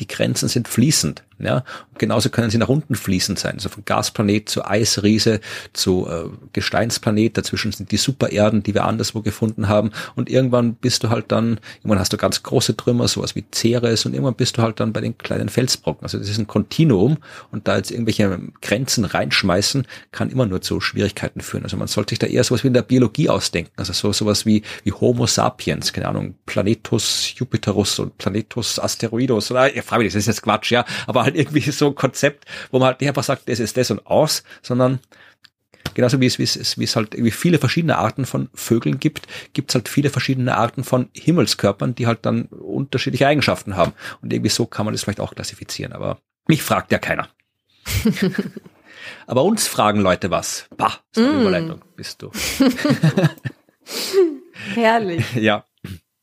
die 0.00 0.06
Grenzen 0.08 0.48
sind 0.48 0.68
fließend. 0.68 1.22
Ja, 1.42 1.64
und 1.90 1.98
genauso 1.98 2.28
können 2.30 2.50
sie 2.50 2.58
nach 2.58 2.68
unten 2.68 2.94
fließend 2.94 3.38
sein. 3.38 3.54
Also 3.54 3.68
von 3.68 3.84
Gasplanet 3.84 4.48
zu 4.48 4.64
Eisriese 4.64 5.40
zu 5.72 6.06
äh, 6.08 6.28
Gesteinsplanet. 6.52 7.36
Dazwischen 7.36 7.72
sind 7.72 7.90
die 7.90 7.96
Supererden, 7.96 8.62
die 8.62 8.74
wir 8.74 8.84
anderswo 8.84 9.22
gefunden 9.22 9.68
haben. 9.68 9.90
Und 10.16 10.28
irgendwann 10.28 10.74
bist 10.74 11.04
du 11.04 11.10
halt 11.10 11.32
dann, 11.32 11.60
irgendwann 11.78 11.98
hast 11.98 12.12
du 12.12 12.16
ganz 12.16 12.42
große 12.42 12.76
Trümmer, 12.76 13.08
sowas 13.08 13.34
wie 13.34 13.44
Ceres, 13.54 14.06
und 14.06 14.12
irgendwann 14.12 14.34
bist 14.34 14.58
du 14.58 14.62
halt 14.62 14.80
dann 14.80 14.92
bei 14.92 15.00
den 15.00 15.16
kleinen 15.18 15.48
Felsbrocken. 15.48 16.04
Also 16.04 16.18
das 16.18 16.28
ist 16.28 16.38
ein 16.38 16.46
Kontinuum. 16.46 17.18
Und 17.50 17.68
da 17.68 17.76
jetzt 17.76 17.90
irgendwelche 17.90 18.40
Grenzen 18.60 19.04
reinschmeißen, 19.04 19.86
kann 20.12 20.30
immer 20.30 20.46
nur 20.46 20.60
zu 20.60 20.80
Schwierigkeiten 20.80 21.40
führen. 21.40 21.64
Also 21.64 21.76
man 21.76 21.88
sollte 21.88 22.10
sich 22.10 22.18
da 22.18 22.26
eher 22.26 22.44
sowas 22.44 22.62
wie 22.62 22.68
in 22.68 22.74
der 22.74 22.82
Biologie 22.82 23.28
ausdenken. 23.28 23.72
Also 23.76 23.92
so 23.92 24.12
sowas 24.12 24.46
wie, 24.46 24.62
wie 24.84 24.92
Homo 24.92 25.26
sapiens, 25.26 25.92
keine 25.92 26.08
Ahnung, 26.08 26.34
Planetus 26.46 27.34
Jupiterus 27.36 27.98
und 27.98 28.18
Planetus 28.18 28.78
Asteroidus. 28.78 29.50
Oder, 29.50 29.74
ja, 29.74 29.82
frage 29.82 30.04
mich, 30.04 30.12
das 30.12 30.20
ist 30.20 30.26
jetzt 30.26 30.42
Quatsch, 30.42 30.70
ja. 30.70 30.84
Aber 31.06 31.29
halt 31.30 31.40
irgendwie 31.40 31.70
so 31.70 31.88
ein 31.88 31.94
Konzept, 31.94 32.44
wo 32.70 32.78
man 32.78 32.88
halt 32.88 33.00
nicht 33.00 33.08
einfach 33.08 33.24
sagt, 33.24 33.48
das 33.48 33.60
ist 33.60 33.76
das 33.76 33.90
und 33.90 34.06
aus, 34.06 34.42
sondern 34.62 35.00
genauso 35.94 36.20
wie 36.20 36.26
es, 36.26 36.38
wie 36.38 36.44
es, 36.44 36.78
wie 36.78 36.84
es 36.84 36.96
halt 36.96 37.16
wie 37.16 37.30
viele 37.30 37.58
verschiedene 37.58 37.98
Arten 37.98 38.26
von 38.26 38.48
Vögeln 38.54 38.98
gibt, 38.98 39.26
gibt 39.52 39.70
es 39.70 39.74
halt 39.74 39.88
viele 39.88 40.10
verschiedene 40.10 40.56
Arten 40.56 40.84
von 40.84 41.08
Himmelskörpern, 41.14 41.94
die 41.94 42.06
halt 42.06 42.26
dann 42.26 42.46
unterschiedliche 42.46 43.26
Eigenschaften 43.26 43.76
haben. 43.76 43.92
Und 44.22 44.32
irgendwie 44.32 44.50
so 44.50 44.66
kann 44.66 44.84
man 44.84 44.94
das 44.94 45.02
vielleicht 45.02 45.20
auch 45.20 45.34
klassifizieren. 45.34 45.92
Aber 45.92 46.18
mich 46.46 46.62
fragt 46.62 46.92
ja 46.92 46.98
keiner. 46.98 47.28
Aber 49.26 49.44
uns 49.44 49.66
fragen 49.66 50.00
Leute 50.00 50.30
was. 50.30 50.66
Bah, 50.76 50.98
so 51.12 51.22
eine 51.22 51.32
mm. 51.32 51.40
Überleitung 51.40 51.82
bist 51.96 52.22
du. 52.22 52.30
Herrlich. 54.74 55.24
Ja. 55.34 55.64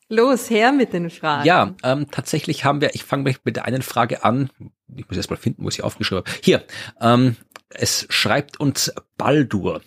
Los, 0.09 0.49
her 0.49 0.71
mit 0.71 0.93
den 0.93 1.09
Fragen. 1.09 1.45
Ja, 1.45 1.75
ähm, 1.83 2.09
tatsächlich 2.09 2.63
haben 2.63 2.79
wir, 2.79 2.95
ich 2.95 3.03
fange 3.03 3.35
mit 3.43 3.57
der 3.57 3.65
einen 3.65 3.81
Frage 3.81 4.23
an, 4.23 4.49
ich 4.95 5.07
muss 5.07 5.17
erst 5.17 5.29
mal 5.29 5.37
finden, 5.37 5.63
wo 5.63 5.69
ich 5.69 5.75
sie 5.75 5.83
aufgeschrieben 5.83 6.23
habe. 6.25 6.39
Hier, 6.41 6.63
ähm, 7.01 7.35
es 7.69 8.05
schreibt 8.09 8.59
uns 8.59 8.93
Baldur. 9.17 9.81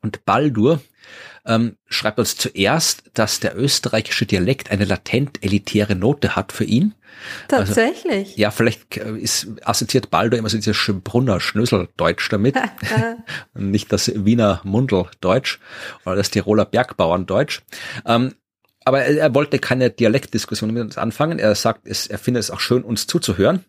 Und 0.00 0.24
Baldur 0.24 0.80
ähm, 1.46 1.76
schreibt 1.86 2.18
uns 2.18 2.36
zuerst, 2.36 3.04
dass 3.14 3.40
der 3.40 3.56
österreichische 3.56 4.26
Dialekt 4.26 4.70
eine 4.70 4.84
latent 4.84 5.42
elitäre 5.42 5.94
Note 5.94 6.36
hat 6.36 6.52
für 6.52 6.64
ihn. 6.64 6.94
Also, 7.50 7.74
Tatsächlich. 7.74 8.28
Also, 8.28 8.40
ja, 8.40 8.50
vielleicht 8.50 8.96
äh, 8.96 9.16
ist 9.16 9.48
assoziiert 9.62 10.10
Baldur 10.10 10.38
immer 10.38 10.48
so 10.48 10.56
dieses 10.56 10.90
Brunner 11.02 11.40
Schnöseldeutsch 11.40 12.30
damit. 12.30 12.56
Nicht 13.54 13.92
das 13.92 14.10
Wiener 14.14 14.60
Mundeldeutsch 14.64 15.58
oder 16.04 16.16
das 16.16 16.30
Tiroler 16.30 16.64
Bergbauerndeutsch. 16.64 17.62
Ähm, 18.06 18.34
aber 18.84 19.02
er, 19.02 19.16
er, 19.16 19.34
wollte 19.34 19.58
keine 19.58 19.90
Dialektdiskussion 19.90 20.72
mit 20.72 20.82
uns 20.82 20.98
anfangen. 20.98 21.38
Er 21.38 21.54
sagt, 21.54 21.86
es, 21.86 22.06
er 22.06 22.18
findet 22.18 22.42
es 22.42 22.50
auch 22.50 22.60
schön, 22.60 22.82
uns 22.82 23.06
zuzuhören. 23.06 23.64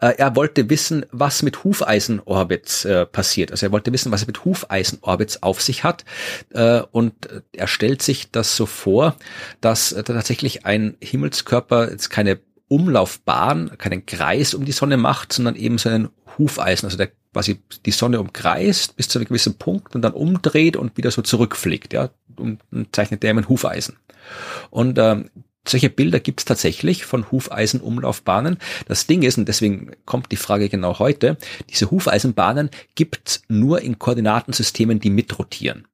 Äh, 0.00 0.14
er 0.18 0.36
wollte 0.36 0.70
wissen, 0.70 1.06
was 1.10 1.42
mit 1.42 1.64
Hufeisenorbits 1.64 2.84
äh, 2.84 3.06
passiert. 3.06 3.50
Also 3.50 3.66
er 3.66 3.72
wollte 3.72 3.92
wissen, 3.92 4.12
was 4.12 4.22
er 4.22 4.26
mit 4.26 4.44
Hufeisenorbits 4.44 5.42
auf 5.42 5.60
sich 5.60 5.84
hat. 5.84 6.04
Äh, 6.50 6.82
und 6.92 7.14
er 7.52 7.66
stellt 7.66 8.02
sich 8.02 8.30
das 8.30 8.56
so 8.56 8.66
vor, 8.66 9.16
dass 9.60 9.92
äh, 9.92 10.02
tatsächlich 10.02 10.66
ein 10.66 10.96
Himmelskörper 11.00 11.90
jetzt 11.90 12.10
keine 12.10 12.40
Umlaufbahn, 12.68 13.76
keinen 13.78 14.06
Kreis 14.06 14.54
um 14.54 14.64
die 14.64 14.72
Sonne 14.72 14.96
macht, 14.96 15.32
sondern 15.32 15.56
eben 15.56 15.78
so 15.78 15.88
einen 15.88 16.10
Hufeisen, 16.38 16.86
also 16.86 16.96
der 16.96 17.10
quasi 17.32 17.60
die 17.84 17.90
Sonne 17.90 18.20
umkreist 18.20 18.96
bis 18.96 19.08
zu 19.08 19.18
einem 19.18 19.28
gewissen 19.28 19.58
Punkt 19.58 19.94
und 19.94 20.02
dann 20.02 20.12
umdreht 20.12 20.76
und 20.76 20.96
wieder 20.96 21.10
so 21.10 21.22
zurückfliegt, 21.22 21.92
ja, 21.92 22.10
und, 22.36 22.60
und 22.70 22.94
zeichnet 22.94 23.22
der 23.22 23.34
mit 23.34 23.48
Hufeisen. 23.48 23.96
Und 24.70 24.98
ähm, 24.98 25.30
solche 25.70 25.90
Bilder 25.90 26.20
gibt 26.20 26.40
es 26.40 26.44
tatsächlich 26.44 27.04
von 27.04 27.30
Hufeisenumlaufbahnen. 27.30 28.58
Das 28.86 29.06
Ding 29.06 29.22
ist, 29.22 29.38
und 29.38 29.48
deswegen 29.48 29.92
kommt 30.04 30.32
die 30.32 30.36
Frage 30.36 30.68
genau 30.68 30.98
heute, 30.98 31.36
diese 31.70 31.90
Hufeisenbahnen 31.90 32.70
gibt 32.94 33.42
nur 33.48 33.82
in 33.82 33.98
Koordinatensystemen, 33.98 35.00
die 35.00 35.10
mitrotieren. 35.10 35.86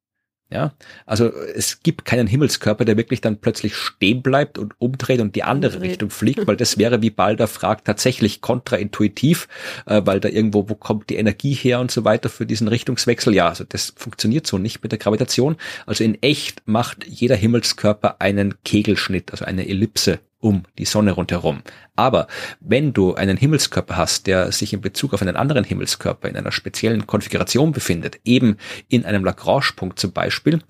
Ja, 0.55 0.73
also 1.05 1.33
es 1.33 1.83
gibt 1.83 2.05
keinen 2.05 2.29
Himmelskörper, 2.29 2.85
der 2.85 2.97
wirklich 2.97 3.21
dann 3.21 3.39
plötzlich 3.39 3.75
stehen 3.75 4.23
bleibt 4.23 4.57
und 4.57 4.75
umdreht 4.79 5.21
und 5.21 5.35
die 5.35 5.43
andere 5.43 5.75
umdreht. 5.75 5.91
Richtung 5.91 6.11
fliegt, 6.11 6.47
weil 6.47 6.57
das 6.57 6.79
wäre, 6.79 7.03
wie 7.03 7.11
Balder 7.11 7.49
fragt, 7.49 7.89
tatsächlich 7.89 8.41
kontraintuitiv, 8.41 9.49
äh, 9.87 10.03
weil 10.05 10.21
da 10.21 10.29
irgendwo, 10.29 10.69
wo 10.69 10.77
kommt 10.77 11.11
die 11.11 11.17
Energie 11.17 11.55
her 11.55 11.81
und 11.81 11.91
so 11.91 12.05
weiter 12.05 12.29
für 12.29 12.47
diesen 12.47 12.69
Richtungswechsel. 12.69 13.35
Ja, 13.35 13.49
also 13.49 13.65
das 13.69 13.95
funktioniert 13.97 14.47
so 14.47 14.57
nicht 14.57 14.81
mit 14.81 14.93
der 14.93 15.01
Gravitation. 15.01 15.57
Also 15.87 16.05
in 16.05 16.23
echt 16.23 16.63
macht 16.67 17.05
jeder 17.05 17.35
Himmelskörper 17.35 18.21
einen 18.21 18.55
Kegelschnitt, 18.63 19.33
also 19.33 19.45
eine 19.45 19.69
Ellipse 19.69 20.21
um 20.45 20.65
die 20.79 20.85
Sonne 20.85 21.13
rundherum. 21.13 21.63
Aber 21.97 22.29
wenn 22.61 22.93
du 22.93 23.15
einen 23.15 23.39
Himmelskörper 23.39 23.97
hast, 23.97 24.27
der 24.27 24.53
sich 24.53 24.75
in 24.75 24.83
Bezug 24.83 25.15
auf 25.15 25.23
einen 25.23 25.37
anderen 25.37 25.65
Himmelskörper 25.65 26.29
in 26.29 26.37
einer 26.37 26.53
speziellen 26.53 27.07
Konfiguration 27.07 27.73
befindet, 27.73 28.21
eben 28.25 28.59
in 28.89 29.07
einem 29.07 29.25
Lagrange-Punkt 29.25 29.99
zum 29.99 30.13
Beispiel, 30.13 30.61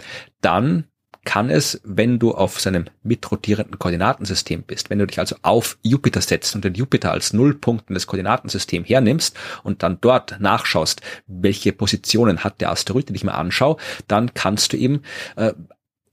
dann 0.41 0.85
kann 1.25 1.51
es, 1.51 1.81
wenn 1.85 2.19
du 2.19 2.33
auf 2.33 2.61
seinem 2.61 2.85
mitrotierenden 3.03 3.79
Koordinatensystem 3.79 4.63
bist, 4.63 4.91
wenn 4.91 4.99
du 4.99 5.07
dich 5.07 5.19
also 5.19 5.37
auf 5.43 5.79
Jupiter 5.83 6.21
setzt 6.21 6.55
und 6.55 6.65
den 6.65 6.75
Jupiter 6.75 7.11
als 7.11 7.33
Nullpunkt 7.33 7.89
in 7.89 7.95
das 7.95 8.07
Koordinatensystem 8.07 8.85
hernimmst 8.85 9.37
und 9.63 9.83
dann 9.83 9.99
dort 10.01 10.39
nachschaust, 10.39 11.01
welche 11.27 11.73
Positionen 11.73 12.45
hat 12.45 12.61
der 12.61 12.71
Asteroid, 12.71 13.09
den 13.09 13.17
ich 13.17 13.25
mir 13.25 13.35
anschaue, 13.35 13.77
dann 14.07 14.35
kannst 14.35 14.73
du 14.73 14.77
eben 14.77 15.03
äh, 15.37 15.53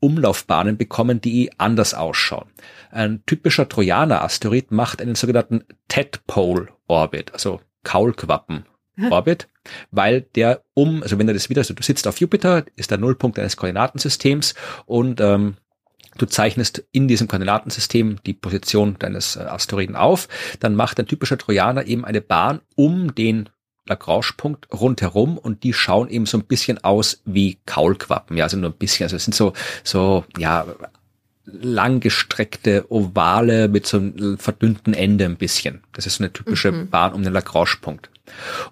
Umlaufbahnen 0.01 0.77
bekommen, 0.77 1.21
die 1.21 1.51
anders 1.57 1.93
ausschauen. 1.93 2.49
Ein 2.91 3.23
typischer 3.25 3.69
Trojaner-Asteroid 3.69 4.71
macht 4.71 5.01
einen 5.01 5.15
sogenannten 5.15 5.63
Tadpole-Orbit, 5.87 7.33
also 7.33 7.61
Kaulquappen-Orbit, 7.83 9.47
weil 9.91 10.21
der 10.21 10.63
um, 10.73 11.01
also 11.03 11.17
wenn 11.17 11.27
du 11.27 11.33
das 11.33 11.49
wieder, 11.49 11.61
also 11.61 11.73
du 11.73 11.83
sitzt 11.83 12.07
auf 12.07 12.19
Jupiter, 12.19 12.65
ist 12.75 12.91
der 12.91 12.97
Nullpunkt 12.97 13.37
deines 13.37 13.55
Koordinatensystems 13.55 14.55
und 14.85 15.21
ähm, 15.21 15.55
du 16.17 16.25
zeichnest 16.25 16.83
in 16.91 17.07
diesem 17.07 17.27
Koordinatensystem 17.27 18.17
die 18.25 18.33
Position 18.33 18.97
deines 18.99 19.35
äh, 19.35 19.41
Asteroiden 19.41 19.95
auf, 19.95 20.27
dann 20.59 20.75
macht 20.75 20.99
ein 20.99 21.07
typischer 21.07 21.37
Trojaner 21.37 21.85
eben 21.85 22.05
eine 22.05 22.21
Bahn 22.21 22.61
um 22.75 23.15
den 23.15 23.49
Lagrange-Punkt 23.85 24.67
rundherum 24.71 25.37
und 25.37 25.63
die 25.63 25.73
schauen 25.73 26.09
eben 26.09 26.25
so 26.25 26.37
ein 26.37 26.43
bisschen 26.43 26.83
aus 26.83 27.21
wie 27.25 27.57
Kaulquappen, 27.65 28.37
ja, 28.37 28.45
also 28.45 28.57
nur 28.57 28.69
ein 28.69 28.77
bisschen, 28.77 29.05
also 29.05 29.15
es 29.15 29.25
sind 29.25 29.33
so, 29.33 29.53
so, 29.83 30.23
ja, 30.37 30.65
langgestreckte 31.45 32.85
Ovale 32.89 33.67
mit 33.67 33.87
so 33.87 33.97
einem 33.97 34.37
verdünnten 34.37 34.93
Ende 34.93 35.25
ein 35.25 35.37
bisschen. 35.37 35.81
Das 35.93 36.05
ist 36.05 36.15
so 36.15 36.23
eine 36.23 36.31
typische 36.31 36.71
mhm. 36.71 36.89
Bahn 36.89 37.13
um 37.13 37.23
den 37.23 37.33
Lagrange-Punkt. 37.33 38.09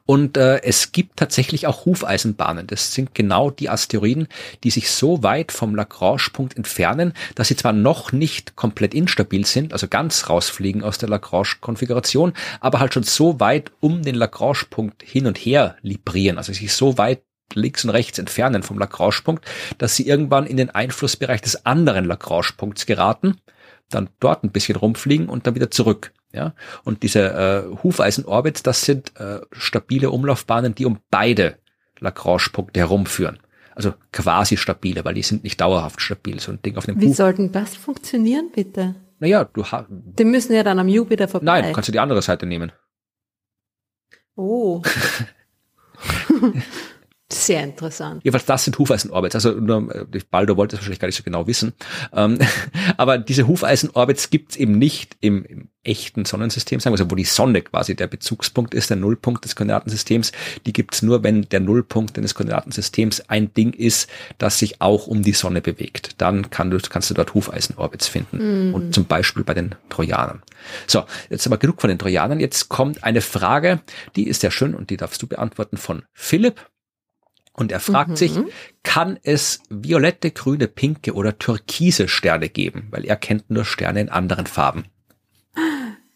Und 0.06 0.38
äh, 0.38 0.62
es 0.64 0.92
gibt 0.92 1.18
tatsächlich 1.18 1.68
auch 1.68 1.86
Hufeisenbahnen. 1.86 2.68
Das 2.68 2.94
sind 2.94 3.14
genau 3.16 3.50
die 3.50 3.70
Asteroiden, 3.70 4.28
die 4.64 4.72
sich 4.72 4.92
so 4.92 5.24
weit 5.24 5.52
vom 5.52 5.76
Lagrange-Punkt 5.76 6.58
entfernen, 6.58 7.14
dass 7.36 7.48
sie 7.48 7.56
zwar 7.56 7.74
noch 7.74 8.12
nicht 8.12 8.56
komplett 8.56 8.94
instabil 8.94 9.46
sind, 9.46 9.74
also 9.74 9.88
ganz 9.88 10.30
rausfliegen 10.30 10.84
aus 10.84 10.98
der 10.98 11.10
Lagrange-Konfiguration, 11.10 12.34
aber 12.60 12.80
halt 12.80 12.94
schon 12.94 13.04
so 13.04 13.40
weit 13.40 13.72
um 13.80 14.02
den 14.02 14.16
Lagrange-Punkt 14.16 15.04
hin 15.04 15.28
und 15.28 15.38
her 15.38 15.78
librieren, 15.82 16.38
also 16.38 16.54
sich 16.54 16.74
so 16.74 16.98
weit 16.98 17.22
links 17.56 17.84
und 17.84 17.90
rechts 17.90 18.20
entfernen 18.20 18.64
vom 18.64 18.78
Lagrange-Punkt, 18.78 19.46
dass 19.78 19.96
sie 19.96 20.08
irgendwann 20.08 20.46
in 20.46 20.58
den 20.58 20.70
Einflussbereich 20.70 21.42
des 21.42 21.66
anderen 21.66 22.06
Lagrange-Punkts 22.06 22.86
geraten, 22.86 23.38
dann 23.90 24.10
dort 24.20 24.44
ein 24.44 24.52
bisschen 24.52 24.76
rumfliegen 24.76 25.30
und 25.30 25.48
dann 25.48 25.56
wieder 25.56 25.72
zurück. 25.72 26.12
Ja, 26.32 26.54
und 26.84 27.02
diese 27.02 27.22
äh, 27.22 27.84
Hufeisen-Orbits, 27.84 28.62
das 28.62 28.86
sind 28.86 29.20
äh, 29.20 29.40
stabile 29.52 30.12
Umlaufbahnen, 30.12 30.76
die 30.76 30.86
um 30.86 31.00
beide 31.10 31.58
Lagrange-Punkte 32.00 32.80
herumführen. 32.80 33.40
Also 33.74 33.94
quasi 34.12 34.58
stabile, 34.58 35.06
weil 35.06 35.16
die 35.16 35.24
sind 35.24 35.44
nicht 35.44 35.60
dauerhaft 35.60 36.02
stabil. 36.02 36.40
So 36.40 36.52
ein 36.52 36.62
Ding 36.62 36.78
auf 36.78 36.86
dem 36.86 37.02
Wie 37.02 37.08
Huf 37.08 37.16
sollten 37.16 37.52
das 37.52 37.76
funktionieren, 37.76 38.52
bitte? 38.54 38.96
Naja, 39.20 39.46
du 39.46 39.66
hast. 39.66 39.88
Die 39.90 40.26
müssen 40.26 40.54
ja 40.54 40.64
dann 40.64 40.80
am 40.80 40.88
Jupiter 40.88 41.28
vorbei. 41.28 41.46
Nein, 41.46 41.74
kannst 41.74 41.88
du 41.88 41.92
die 41.92 42.00
andere 42.00 42.22
Seite 42.22 42.46
nehmen. 42.46 42.72
Oh. 44.36 44.82
Sehr 47.32 47.64
interessant. 47.64 48.24
Jedenfalls 48.24 48.46
das 48.46 48.64
sind 48.64 48.78
Hufeisenorbits. 48.80 49.36
Also 49.36 49.52
äh, 49.52 50.20
Baldo 50.32 50.58
wollte 50.58 50.76
es 50.76 50.80
wahrscheinlich 50.80 51.00
gar 51.00 51.08
nicht 51.08 51.18
so 51.18 51.24
genau 51.24 51.46
wissen. 51.46 51.74
Ähm, 52.12 52.40
aber 52.98 53.20
diese 53.20 53.48
Hufeisenorbits 53.48 54.32
gibt 54.32 54.52
es 54.52 54.58
eben 54.58 54.80
nicht 54.80 55.16
im, 55.22 55.46
im, 55.46 55.70
echten 55.82 56.26
Sonnensystem, 56.26 56.80
sagen 56.80 56.94
wir 56.94 56.98
so, 56.98 57.10
wo 57.10 57.16
die 57.16 57.24
Sonne 57.24 57.62
quasi 57.62 57.96
der 57.96 58.08
Bezugspunkt 58.08 58.74
ist, 58.74 58.90
der 58.90 58.98
Nullpunkt 58.98 59.46
des 59.46 59.56
Koordinatensystems. 59.56 60.34
Die 60.66 60.74
gibt 60.74 60.94
es 60.94 61.02
nur, 61.02 61.24
wenn 61.24 61.44
der 61.44 61.62
Nullpunkt 61.62 62.18
des 62.18 62.36
Koordinatensystems 62.36 63.30
ein 63.30 63.54
Ding 63.54 63.74
ist, 63.74 64.10
das 64.38 64.60
sich 64.60 64.82
auch 64.82 65.08
um 65.08 65.24
die 65.24 65.32
Sonne 65.32 65.62
bewegt. 65.62 66.16
Dann 66.18 66.50
kann 66.50 66.70
du, 66.70 66.78
kannst 66.80 67.10
du 67.10 67.14
dort 67.14 67.34
Hufeisenorbits 67.34 68.08
finden. 68.08 68.68
Mhm. 68.68 68.74
Und 68.74 68.94
zum 68.94 69.06
Beispiel 69.06 69.44
bei 69.44 69.54
den 69.54 69.76
Trojanern. 69.90 70.44
So, 70.86 71.06
jetzt 71.30 71.48
aber 71.48 71.58
genug 71.58 71.80
von 71.80 71.88
den 71.88 71.98
Trojanern. 71.98 72.40
Jetzt 72.40 72.70
kommt 72.70 73.04
eine 73.04 73.22
Frage, 73.22 73.80
die 74.16 74.28
ist 74.28 74.42
sehr 74.42 74.52
schön 74.52 74.76
und 74.76 74.90
die 74.90 74.98
darfst 74.98 75.22
du 75.22 75.28
beantworten 75.28 75.78
von 75.78 76.04
Philipp. 76.14 76.69
Und 77.60 77.74
er 77.74 77.82
fragt 77.82 78.12
mhm. 78.12 78.16
sich, 78.16 78.32
kann 78.84 79.20
es 79.22 79.60
violette, 79.70 80.32
grüne, 80.32 80.70
pinke 80.70 81.14
oder 81.14 81.38
türkise 81.38 82.08
Sterne 82.08 82.48
geben? 82.48 82.88
Weil 82.90 83.04
er 83.04 83.18
kennt 83.18 83.50
nur 83.50 83.66
Sterne 83.66 84.00
in 84.00 84.08
anderen 84.08 84.46
Farben. 84.46 84.86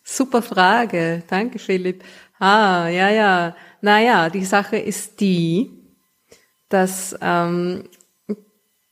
Super 0.03 0.41
Frage. 0.41 1.23
Danke, 1.27 1.59
Philipp. 1.59 2.01
Ah, 2.39 2.87
ja, 2.87 3.09
ja. 3.09 3.57
Naja, 3.81 4.29
die 4.29 4.45
Sache 4.45 4.77
ist 4.77 5.19
die, 5.19 5.69
dass 6.69 7.13
ähm, 7.21 7.89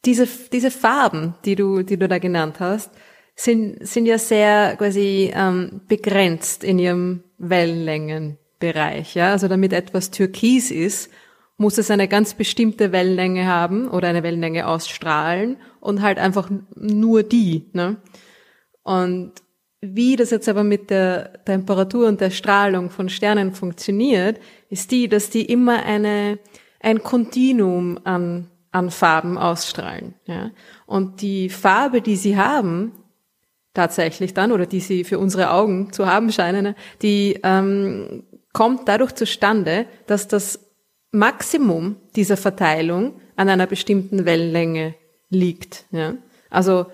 diese, 0.03 0.28
diese 0.52 0.72
Farben, 0.72 1.36
die 1.45 1.56
du, 1.56 1.84
die 1.84 1.98
du 1.98 2.10
da 2.10 2.19
genannt 2.19 2.60
hast, 2.60 2.91
sind, 3.34 3.88
sind 3.88 4.07
ja 4.07 4.18
sehr 4.18 4.76
quasi 4.76 5.32
ähm, 5.34 5.80
begrenzt 5.88 6.65
in 6.65 6.80
ihrem 6.80 7.23
Wellenlängenbereich. 7.38 9.15
Ja? 9.15 9.32
Also 9.32 9.48
damit 9.48 9.72
etwas 9.72 10.11
türkis 10.11 10.69
ist, 10.69 11.10
muss 11.62 11.78
es 11.78 11.92
eine 11.92 12.08
ganz 12.08 12.34
bestimmte 12.34 12.92
Wellenlänge 12.92 13.46
haben 13.46 13.88
oder 13.88 14.08
eine 14.08 14.24
Wellenlänge 14.24 14.68
ausstrahlen 14.68 15.58
und 15.80 16.02
halt 16.02 16.18
einfach 16.18 16.50
nur 16.76 17.22
die. 17.22 17.70
Ne? 17.74 17.98
Und 18.82 19.34
wie 19.80 20.16
das 20.16 20.32
jetzt 20.32 20.50
aber 20.50 20.64
mit 20.64 20.90
der 20.90 21.46
Temperatur 21.46 22.08
und 22.08 22.20
der 22.20 22.32
Strahlung 22.32 22.90
von 22.90 23.10
Sternen 23.10 23.54
funktioniert, 23.54 24.40
ist 24.70 24.90
die, 24.90 25.08
dass 25.08 25.30
die 25.30 25.46
immer 25.46 25.86
eine, 25.86 26.40
ein 26.80 27.04
Kontinuum 27.04 28.00
an, 28.06 28.50
an 28.72 28.90
Farben 28.90 29.38
ausstrahlen. 29.38 30.16
Ja? 30.26 30.50
Und 30.88 31.22
die 31.22 31.48
Farbe, 31.50 32.02
die 32.02 32.16
sie 32.16 32.38
haben, 32.38 32.94
tatsächlich 33.76 34.34
dann, 34.34 34.52
oder 34.52 34.66
die 34.66 34.80
sie 34.80 35.04
für 35.04 35.20
unsere 35.20 35.52
Augen 35.52 35.94
zu 35.94 36.08
haben 36.08 36.32
scheinen, 36.32 36.74
die 37.04 37.40
ähm, 37.44 38.24
kommt 38.52 38.88
dadurch 38.88 39.14
zustande, 39.14 39.86
dass 40.08 40.28
das 40.28 40.70
Maximum 41.12 41.98
dieser 42.16 42.38
Verteilung 42.38 43.20
an 43.36 43.50
einer 43.50 43.68
bestimmten 43.68 44.26
Wellenlänge 44.26 44.96
liegt. 45.30 45.86
Ja? 45.92 46.16
Also 46.50 46.86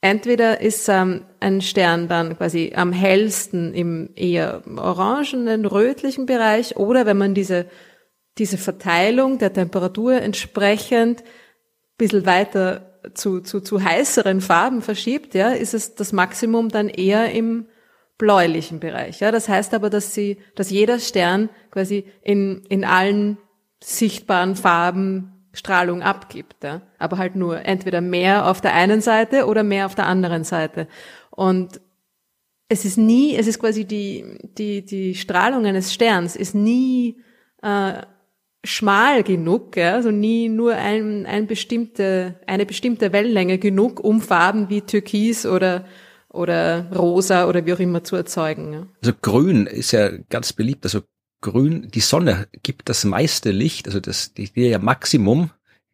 entweder 0.00 0.60
ist 0.60 0.88
ähm, 0.88 1.24
ein 1.40 1.60
Stern 1.60 2.08
dann 2.08 2.36
quasi 2.36 2.72
am 2.76 2.92
hellsten 2.92 3.74
im 3.74 4.10
eher 4.14 4.62
orangenen, 4.76 5.64
rötlichen 5.64 6.26
Bereich 6.26 6.76
oder 6.76 7.06
wenn 7.06 7.18
man 7.18 7.34
diese, 7.34 7.66
diese 8.38 8.58
Verteilung 8.58 9.38
der 9.38 9.52
Temperatur 9.52 10.14
entsprechend 10.20 11.22
ein 11.22 11.96
bisschen 11.96 12.26
weiter 12.26 13.00
zu, 13.14 13.40
zu, 13.40 13.60
zu 13.60 13.82
heißeren 13.82 14.40
Farben 14.40 14.80
verschiebt, 14.80 15.34
ja, 15.34 15.50
ist 15.50 15.74
es 15.74 15.94
das 15.94 16.12
Maximum 16.12 16.68
dann 16.68 16.88
eher 16.88 17.32
im 17.32 17.66
bläulichen 18.18 18.80
Bereich. 18.80 19.20
Ja, 19.20 19.30
das 19.30 19.48
heißt 19.48 19.74
aber, 19.74 19.90
dass 19.90 20.14
sie, 20.14 20.38
dass 20.54 20.70
jeder 20.70 20.98
Stern 20.98 21.48
quasi 21.70 22.04
in, 22.22 22.62
in 22.68 22.84
allen 22.84 23.38
sichtbaren 23.82 24.56
Farben 24.56 25.34
Strahlung 25.52 26.02
abgibt, 26.02 26.64
ja? 26.64 26.82
aber 26.98 27.18
halt 27.18 27.36
nur 27.36 27.64
entweder 27.64 28.00
mehr 28.00 28.48
auf 28.50 28.60
der 28.60 28.74
einen 28.74 29.00
Seite 29.00 29.46
oder 29.46 29.62
mehr 29.62 29.86
auf 29.86 29.94
der 29.94 30.06
anderen 30.06 30.44
Seite. 30.44 30.88
Und 31.30 31.80
es 32.68 32.84
ist 32.84 32.98
nie, 32.98 33.36
es 33.36 33.46
ist 33.46 33.60
quasi 33.60 33.84
die, 33.84 34.38
die, 34.58 34.84
die 34.84 35.14
Strahlung 35.14 35.64
eines 35.64 35.92
Sterns 35.92 36.34
ist 36.34 36.54
nie 36.54 37.20
äh, 37.62 38.02
schmal 38.64 39.22
genug, 39.22 39.76
ja? 39.76 39.94
also 39.94 40.10
nie 40.10 40.48
nur 40.48 40.74
ein, 40.74 41.26
ein 41.26 41.46
bestimmte, 41.46 42.40
eine 42.46 42.66
bestimmte 42.66 43.12
Wellenlänge 43.12 43.58
genug, 43.58 44.00
um 44.00 44.20
Farben 44.20 44.70
wie 44.70 44.80
Türkis 44.80 45.46
oder 45.46 45.84
oder 46.34 46.90
rosa 46.94 47.46
oder 47.46 47.64
wie 47.64 47.72
auch 47.72 47.78
immer 47.78 48.04
zu 48.04 48.16
erzeugen. 48.16 48.72
Ja. 48.72 48.86
Also 49.02 49.14
grün 49.20 49.66
ist 49.66 49.92
ja 49.92 50.10
ganz 50.28 50.52
beliebt. 50.52 50.84
Also 50.84 51.02
grün, 51.40 51.88
die 51.92 52.00
Sonne 52.00 52.48
gibt 52.62 52.88
das 52.88 53.04
meiste 53.04 53.50
Licht, 53.50 53.86
also 53.86 54.00
das, 54.00 54.34
die, 54.34 54.50
ja 54.54 54.78
Maximum 54.78 55.50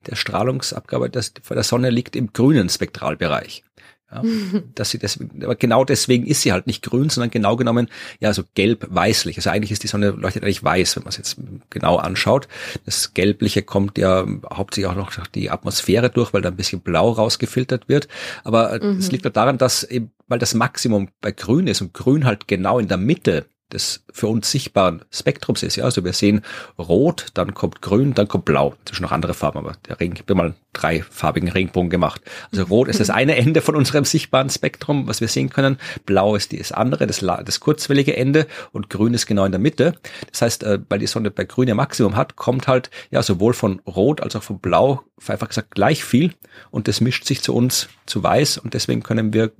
der 0.06 0.16
Strahlungsabgabe 0.16 1.10
das, 1.10 1.34
von 1.42 1.56
der 1.56 1.64
Sonne 1.64 1.90
liegt 1.90 2.16
im 2.16 2.32
grünen 2.32 2.68
Spektralbereich. 2.68 3.64
Ja, 4.12 4.22
dass 4.74 4.90
sie 4.90 4.98
deswegen, 4.98 5.44
aber 5.44 5.54
genau 5.54 5.84
deswegen 5.84 6.26
ist 6.26 6.42
sie 6.42 6.52
halt 6.52 6.66
nicht 6.66 6.82
grün, 6.82 7.10
sondern 7.10 7.30
genau 7.30 7.56
genommen, 7.56 7.88
ja, 8.18 8.32
so 8.32 8.42
gelb-weißlich. 8.54 9.36
Also 9.36 9.50
eigentlich 9.50 9.70
ist 9.70 9.82
die 9.82 9.88
Sonne 9.88 10.10
leuchtet 10.10 10.42
eigentlich 10.42 10.64
weiß, 10.64 10.96
wenn 10.96 11.04
man 11.04 11.10
es 11.10 11.16
jetzt 11.16 11.36
genau 11.68 11.96
anschaut. 11.96 12.48
Das 12.86 13.14
Gelbliche 13.14 13.62
kommt 13.62 13.98
ja 13.98 14.26
hauptsächlich 14.52 14.90
auch 14.90 14.96
noch 14.96 15.12
durch 15.12 15.28
die 15.28 15.50
Atmosphäre 15.50 16.10
durch, 16.10 16.32
weil 16.32 16.42
da 16.42 16.48
ein 16.48 16.56
bisschen 16.56 16.80
blau 16.80 17.10
rausgefiltert 17.10 17.88
wird. 17.88 18.08
Aber 18.42 18.72
es 18.82 19.06
mhm. 19.06 19.10
liegt 19.10 19.36
daran, 19.36 19.58
dass 19.58 19.84
eben, 19.84 20.10
weil 20.30 20.38
das 20.38 20.54
Maximum 20.54 21.08
bei 21.20 21.32
grün 21.32 21.66
ist 21.66 21.82
und 21.82 21.92
grün 21.92 22.24
halt 22.24 22.48
genau 22.48 22.78
in 22.78 22.88
der 22.88 22.96
Mitte 22.96 23.46
des 23.72 24.04
für 24.12 24.26
uns 24.26 24.50
sichtbaren 24.50 25.02
Spektrums 25.10 25.62
ist. 25.62 25.76
Ja, 25.76 25.84
also 25.84 26.04
wir 26.04 26.12
sehen 26.12 26.42
rot, 26.78 27.26
dann 27.34 27.54
kommt 27.54 27.82
grün, 27.82 28.14
dann 28.14 28.28
kommt 28.28 28.44
blau. 28.44 28.74
Sind 28.88 29.00
noch 29.00 29.12
andere 29.12 29.34
Farben, 29.34 29.58
aber 29.58 29.76
der 29.88 30.00
Ring, 30.00 30.12
ich 30.14 30.20
habe 30.20 30.34
mal 30.34 30.46
einen 30.46 30.54
dreifarbigen 30.72 31.48
Regenbogen 31.48 31.90
gemacht. 31.90 32.20
Also 32.52 32.64
rot 32.64 32.88
ist 32.88 33.00
das 33.00 33.10
eine 33.10 33.36
Ende 33.36 33.60
von 33.60 33.76
unserem 33.76 34.04
sichtbaren 34.04 34.50
Spektrum, 34.50 35.06
was 35.06 35.20
wir 35.20 35.28
sehen 35.28 35.50
können. 35.50 35.78
Blau 36.06 36.34
ist 36.34 36.58
das 36.58 36.72
andere, 36.72 37.06
das, 37.06 37.20
das 37.20 37.60
kurzwellige 37.60 38.16
Ende 38.16 38.46
und 38.72 38.90
grün 38.90 39.14
ist 39.14 39.26
genau 39.26 39.44
in 39.44 39.52
der 39.52 39.60
Mitte. 39.60 39.94
Das 40.30 40.42
heißt, 40.42 40.62
äh, 40.64 40.80
weil 40.88 40.98
die 40.98 41.06
Sonne 41.06 41.30
bei 41.30 41.44
grün 41.44 41.68
ja 41.68 41.74
Maximum 41.74 42.16
hat, 42.16 42.36
kommt 42.36 42.68
halt 42.68 42.90
ja 43.10 43.22
sowohl 43.22 43.54
von 43.54 43.80
rot 43.86 44.20
als 44.20 44.36
auch 44.36 44.42
von 44.42 44.58
blau 44.58 45.02
einfach 45.26 45.48
gesagt 45.48 45.72
gleich 45.72 46.02
viel 46.02 46.32
und 46.70 46.88
das 46.88 47.00
mischt 47.00 47.26
sich 47.26 47.42
zu 47.42 47.54
uns 47.54 47.88
zu 48.06 48.22
weiß 48.22 48.58
und 48.58 48.72
deswegen 48.72 49.02
können 49.02 49.34
wir 49.34 49.52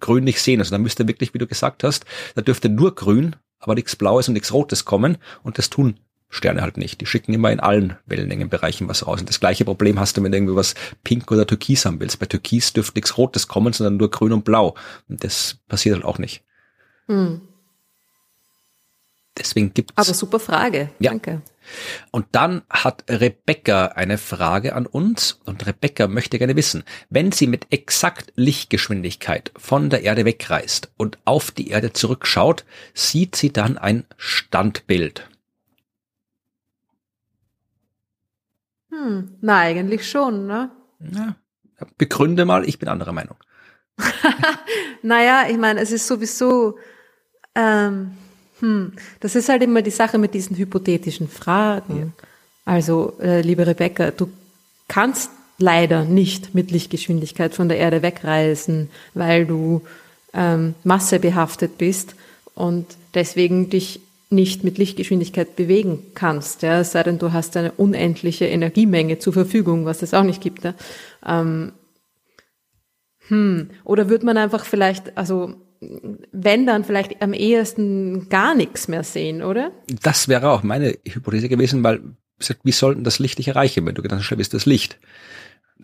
grün 0.00 0.24
nicht 0.24 0.40
sehen. 0.40 0.60
Also 0.60 0.70
da 0.70 0.78
müsste 0.78 1.08
wirklich, 1.08 1.34
wie 1.34 1.38
du 1.38 1.46
gesagt 1.46 1.84
hast, 1.84 2.04
da 2.34 2.42
dürfte 2.42 2.68
nur 2.68 2.94
grün 2.94 3.36
aber 3.58 3.74
nichts 3.74 3.96
Blaues 3.96 4.28
und 4.28 4.34
nichts 4.34 4.52
Rotes 4.52 4.84
kommen 4.84 5.16
und 5.42 5.56
das 5.56 5.70
tun 5.70 5.98
Sterne 6.34 6.62
halt 6.62 6.76
nicht. 6.76 7.00
Die 7.00 7.06
schicken 7.06 7.32
immer 7.32 7.52
in 7.52 7.60
allen 7.60 7.96
Wellenlängenbereichen 8.06 8.88
was 8.88 9.06
raus. 9.06 9.20
Und 9.20 9.28
das 9.28 9.38
gleiche 9.38 9.64
Problem 9.64 10.00
hast 10.00 10.16
du, 10.16 10.22
wenn 10.22 10.32
du 10.32 10.38
irgendwie 10.38 10.56
was 10.56 10.74
Pink 11.04 11.30
oder 11.30 11.46
Türkis 11.46 11.86
haben 11.86 12.00
willst. 12.00 12.18
Bei 12.18 12.26
Türkis 12.26 12.72
dürfte 12.72 12.94
nichts 12.96 13.16
Rotes 13.16 13.46
kommen, 13.46 13.72
sondern 13.72 13.96
nur 13.98 14.10
Grün 14.10 14.32
und 14.32 14.44
Blau. 14.44 14.74
Und 15.08 15.22
das 15.22 15.58
passiert 15.68 15.94
halt 15.94 16.04
auch 16.04 16.18
nicht. 16.18 16.42
Hm. 17.06 17.40
Deswegen 19.38 19.72
gibt's. 19.74 19.96
Aber 19.96 20.12
super 20.12 20.40
Frage. 20.40 20.90
Ja. 20.98 21.10
Danke. 21.10 21.42
Und 22.10 22.26
dann 22.32 22.62
hat 22.70 23.04
Rebecca 23.08 23.86
eine 23.86 24.18
Frage 24.18 24.74
an 24.74 24.86
uns 24.86 25.40
und 25.44 25.66
Rebecca 25.66 26.06
möchte 26.06 26.38
gerne 26.38 26.56
wissen, 26.56 26.84
wenn 27.10 27.32
sie 27.32 27.46
mit 27.46 27.66
exakt 27.70 28.32
Lichtgeschwindigkeit 28.36 29.52
von 29.56 29.90
der 29.90 30.02
Erde 30.02 30.24
wegreist 30.24 30.92
und 30.96 31.18
auf 31.24 31.50
die 31.50 31.68
Erde 31.68 31.92
zurückschaut, 31.92 32.64
sieht 32.94 33.36
sie 33.36 33.52
dann 33.52 33.78
ein 33.78 34.04
Standbild. 34.16 35.28
Hm, 38.90 39.36
na, 39.40 39.58
eigentlich 39.58 40.08
schon, 40.08 40.46
ne? 40.46 40.70
Ja, 41.00 41.36
begründe 41.98 42.44
mal, 42.44 42.68
ich 42.68 42.78
bin 42.78 42.88
anderer 42.88 43.12
Meinung. 43.12 43.36
naja, 45.02 45.46
ich 45.48 45.58
meine, 45.58 45.80
es 45.80 45.90
ist 45.90 46.06
sowieso, 46.06 46.78
ähm, 47.54 48.16
hm, 48.60 48.92
das 49.20 49.34
ist 49.34 49.48
halt 49.48 49.62
immer 49.62 49.82
die 49.82 49.90
Sache 49.90 50.18
mit 50.18 50.34
diesen 50.34 50.56
hypothetischen 50.56 51.28
Fragen. 51.28 51.98
Ja. 51.98 52.26
Also, 52.64 53.14
äh, 53.20 53.40
liebe 53.42 53.66
Rebecca, 53.66 54.10
du 54.10 54.30
kannst 54.88 55.30
leider 55.58 56.04
nicht 56.04 56.54
mit 56.54 56.70
Lichtgeschwindigkeit 56.70 57.54
von 57.54 57.68
der 57.68 57.78
Erde 57.78 58.02
wegreisen, 58.02 58.90
weil 59.14 59.46
du 59.46 59.82
ähm, 60.32 60.74
massebehaftet 60.82 61.78
bist 61.78 62.14
und 62.54 62.86
deswegen 63.14 63.70
dich 63.70 64.00
nicht 64.30 64.64
mit 64.64 64.78
Lichtgeschwindigkeit 64.78 65.54
bewegen 65.54 66.02
kannst. 66.14 66.62
Ja, 66.62 66.80
es 66.80 66.92
sei 66.92 67.02
denn, 67.04 67.18
du 67.18 67.32
hast 67.32 67.56
eine 67.56 67.72
unendliche 67.72 68.46
Energiemenge 68.46 69.18
zur 69.18 69.32
Verfügung, 69.32 69.84
was 69.84 70.02
es 70.02 70.14
auch 70.14 70.24
nicht 70.24 70.40
gibt. 70.40 70.64
Ja. 70.64 70.74
Ähm, 71.24 71.72
hm. 73.28 73.70
Oder 73.84 74.08
wird 74.08 74.22
man 74.22 74.36
einfach 74.36 74.64
vielleicht, 74.64 75.16
also 75.16 75.54
wenn 76.32 76.66
dann 76.66 76.84
vielleicht 76.84 77.22
am 77.22 77.32
ehesten 77.32 78.28
gar 78.28 78.54
nichts 78.54 78.88
mehr 78.88 79.02
sehen, 79.02 79.42
oder? 79.42 79.72
Das 80.02 80.28
wäre 80.28 80.50
auch 80.50 80.62
meine 80.62 80.98
Hypothese 81.06 81.48
gewesen, 81.48 81.82
weil 81.84 82.00
wie 82.62 82.72
sollten 82.72 83.04
das 83.04 83.18
Licht 83.18 83.38
dich 83.38 83.48
erreichen, 83.48 83.86
wenn 83.86 83.94
du 83.94 84.20
schnell 84.20 84.38
bist, 84.38 84.54
das 84.54 84.66
Licht? 84.66 84.98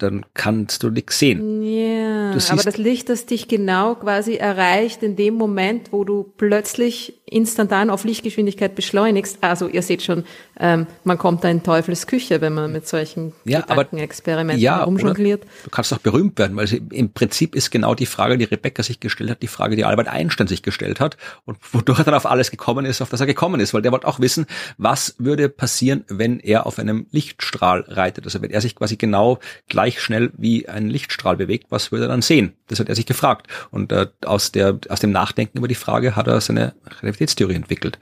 Dann 0.02 0.26
kannst 0.34 0.82
du 0.82 0.90
nichts 0.90 1.18
sehen. 1.18 1.62
Ja, 1.62 2.32
aber 2.50 2.62
das 2.62 2.76
Licht, 2.76 3.08
das 3.08 3.26
dich 3.26 3.48
genau 3.48 3.94
quasi 3.94 4.34
erreicht 4.34 5.02
in 5.02 5.16
dem 5.16 5.34
Moment, 5.34 5.92
wo 5.92 6.04
du 6.04 6.32
plötzlich 6.36 7.20
instantan 7.30 7.90
auf 7.90 8.04
Lichtgeschwindigkeit 8.04 8.74
beschleunigst. 8.74 9.38
Also 9.40 9.68
ihr 9.68 9.82
seht 9.82 10.02
schon, 10.02 10.24
ähm, 10.58 10.86
man 11.04 11.16
kommt 11.16 11.44
da 11.44 11.48
in 11.48 11.62
Teufels 11.62 12.06
Küche, 12.06 12.40
wenn 12.40 12.54
man 12.54 12.72
mit 12.72 12.88
solchen 12.88 13.32
ja, 13.44 13.60
Gedankenexperimenten 13.60 14.60
ja, 14.60 14.82
rumjongliert. 14.82 15.44
Du 15.64 15.70
kannst 15.70 15.92
auch 15.92 15.98
berühmt 15.98 16.38
werden, 16.38 16.56
weil 16.56 16.68
im 16.90 17.12
Prinzip 17.12 17.54
ist 17.54 17.70
genau 17.70 17.94
die 17.94 18.06
Frage, 18.06 18.36
die 18.36 18.44
Rebecca 18.44 18.82
sich 18.82 19.00
gestellt 19.00 19.30
hat, 19.30 19.42
die 19.42 19.48
Frage, 19.48 19.76
die 19.76 19.84
Albert 19.84 20.08
Einstein 20.08 20.48
sich 20.48 20.62
gestellt 20.62 21.00
hat 21.00 21.16
und 21.44 21.58
wodurch 21.72 22.00
er 22.00 22.04
dann 22.04 22.14
auf 22.14 22.26
alles 22.26 22.50
gekommen 22.50 22.84
ist, 22.84 23.00
auf 23.00 23.10
das 23.10 23.20
er 23.20 23.26
gekommen 23.26 23.60
ist, 23.60 23.72
weil 23.74 23.82
der 23.82 23.92
wollte 23.92 24.08
auch 24.08 24.20
wissen, 24.20 24.46
was 24.76 25.14
würde 25.18 25.48
passieren, 25.48 26.04
wenn 26.08 26.40
er 26.40 26.66
auf 26.66 26.78
einem 26.78 27.06
Lichtstrahl 27.10 27.84
reitet. 27.86 28.24
Also 28.24 28.42
wenn 28.42 28.50
er 28.50 28.60
sich 28.60 28.74
quasi 28.74 28.96
genau 28.96 29.38
gleich 29.68 29.89
schnell 29.98 30.30
wie 30.36 30.68
ein 30.68 30.88
Lichtstrahl 30.88 31.36
bewegt, 31.36 31.66
was 31.70 31.90
würde 31.90 32.04
er 32.04 32.08
dann 32.08 32.22
sehen? 32.22 32.52
Das 32.68 32.78
hat 32.78 32.88
er 32.88 32.94
sich 32.94 33.06
gefragt. 33.06 33.48
Und 33.72 33.90
äh, 33.90 34.06
aus, 34.24 34.52
der, 34.52 34.78
aus 34.88 35.00
dem 35.00 35.10
Nachdenken 35.10 35.58
über 35.58 35.66
die 35.66 35.74
Frage 35.74 36.14
hat 36.14 36.28
er 36.28 36.40
seine 36.40 36.74
Relativitätstheorie 37.00 37.54
entwickelt. 37.54 37.98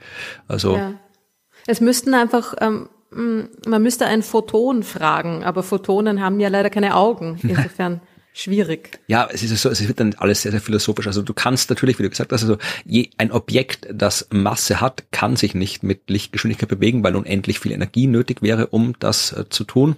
Also 0.47 0.75
ja. 0.75 0.93
Es 1.65 1.81
müssten 1.81 2.13
einfach, 2.13 2.55
ähm, 2.61 2.89
man 3.11 3.81
müsste 3.81 4.05
ein 4.05 4.23
Photon 4.23 4.83
fragen, 4.83 5.43
aber 5.43 5.63
Photonen 5.63 6.21
haben 6.21 6.39
ja 6.39 6.49
leider 6.49 6.69
keine 6.69 6.95
Augen. 6.95 7.39
Insofern 7.43 8.01
schwierig. 8.33 8.99
Ja, 9.07 9.27
es 9.31 9.43
ist 9.43 9.61
so, 9.61 9.69
es 9.69 9.87
wird 9.87 9.99
dann 9.99 10.15
alles 10.17 10.41
sehr, 10.41 10.51
sehr 10.51 10.61
philosophisch. 10.61 11.07
Also 11.07 11.21
du 11.21 11.33
kannst 11.33 11.69
natürlich, 11.69 11.99
wie 11.99 12.03
du 12.03 12.09
gesagt 12.09 12.31
hast, 12.31 12.43
also 12.43 12.57
je, 12.85 13.09
ein 13.17 13.31
Objekt, 13.31 13.87
das 13.91 14.27
Masse 14.31 14.81
hat, 14.81 15.11
kann 15.11 15.35
sich 15.35 15.55
nicht 15.55 15.83
mit 15.83 16.09
Lichtgeschwindigkeit 16.09 16.69
bewegen, 16.69 17.03
weil 17.03 17.15
unendlich 17.15 17.59
viel 17.59 17.71
Energie 17.71 18.07
nötig 18.07 18.41
wäre, 18.41 18.67
um 18.67 18.95
das 18.99 19.31
äh, 19.33 19.49
zu 19.49 19.63
tun. 19.63 19.95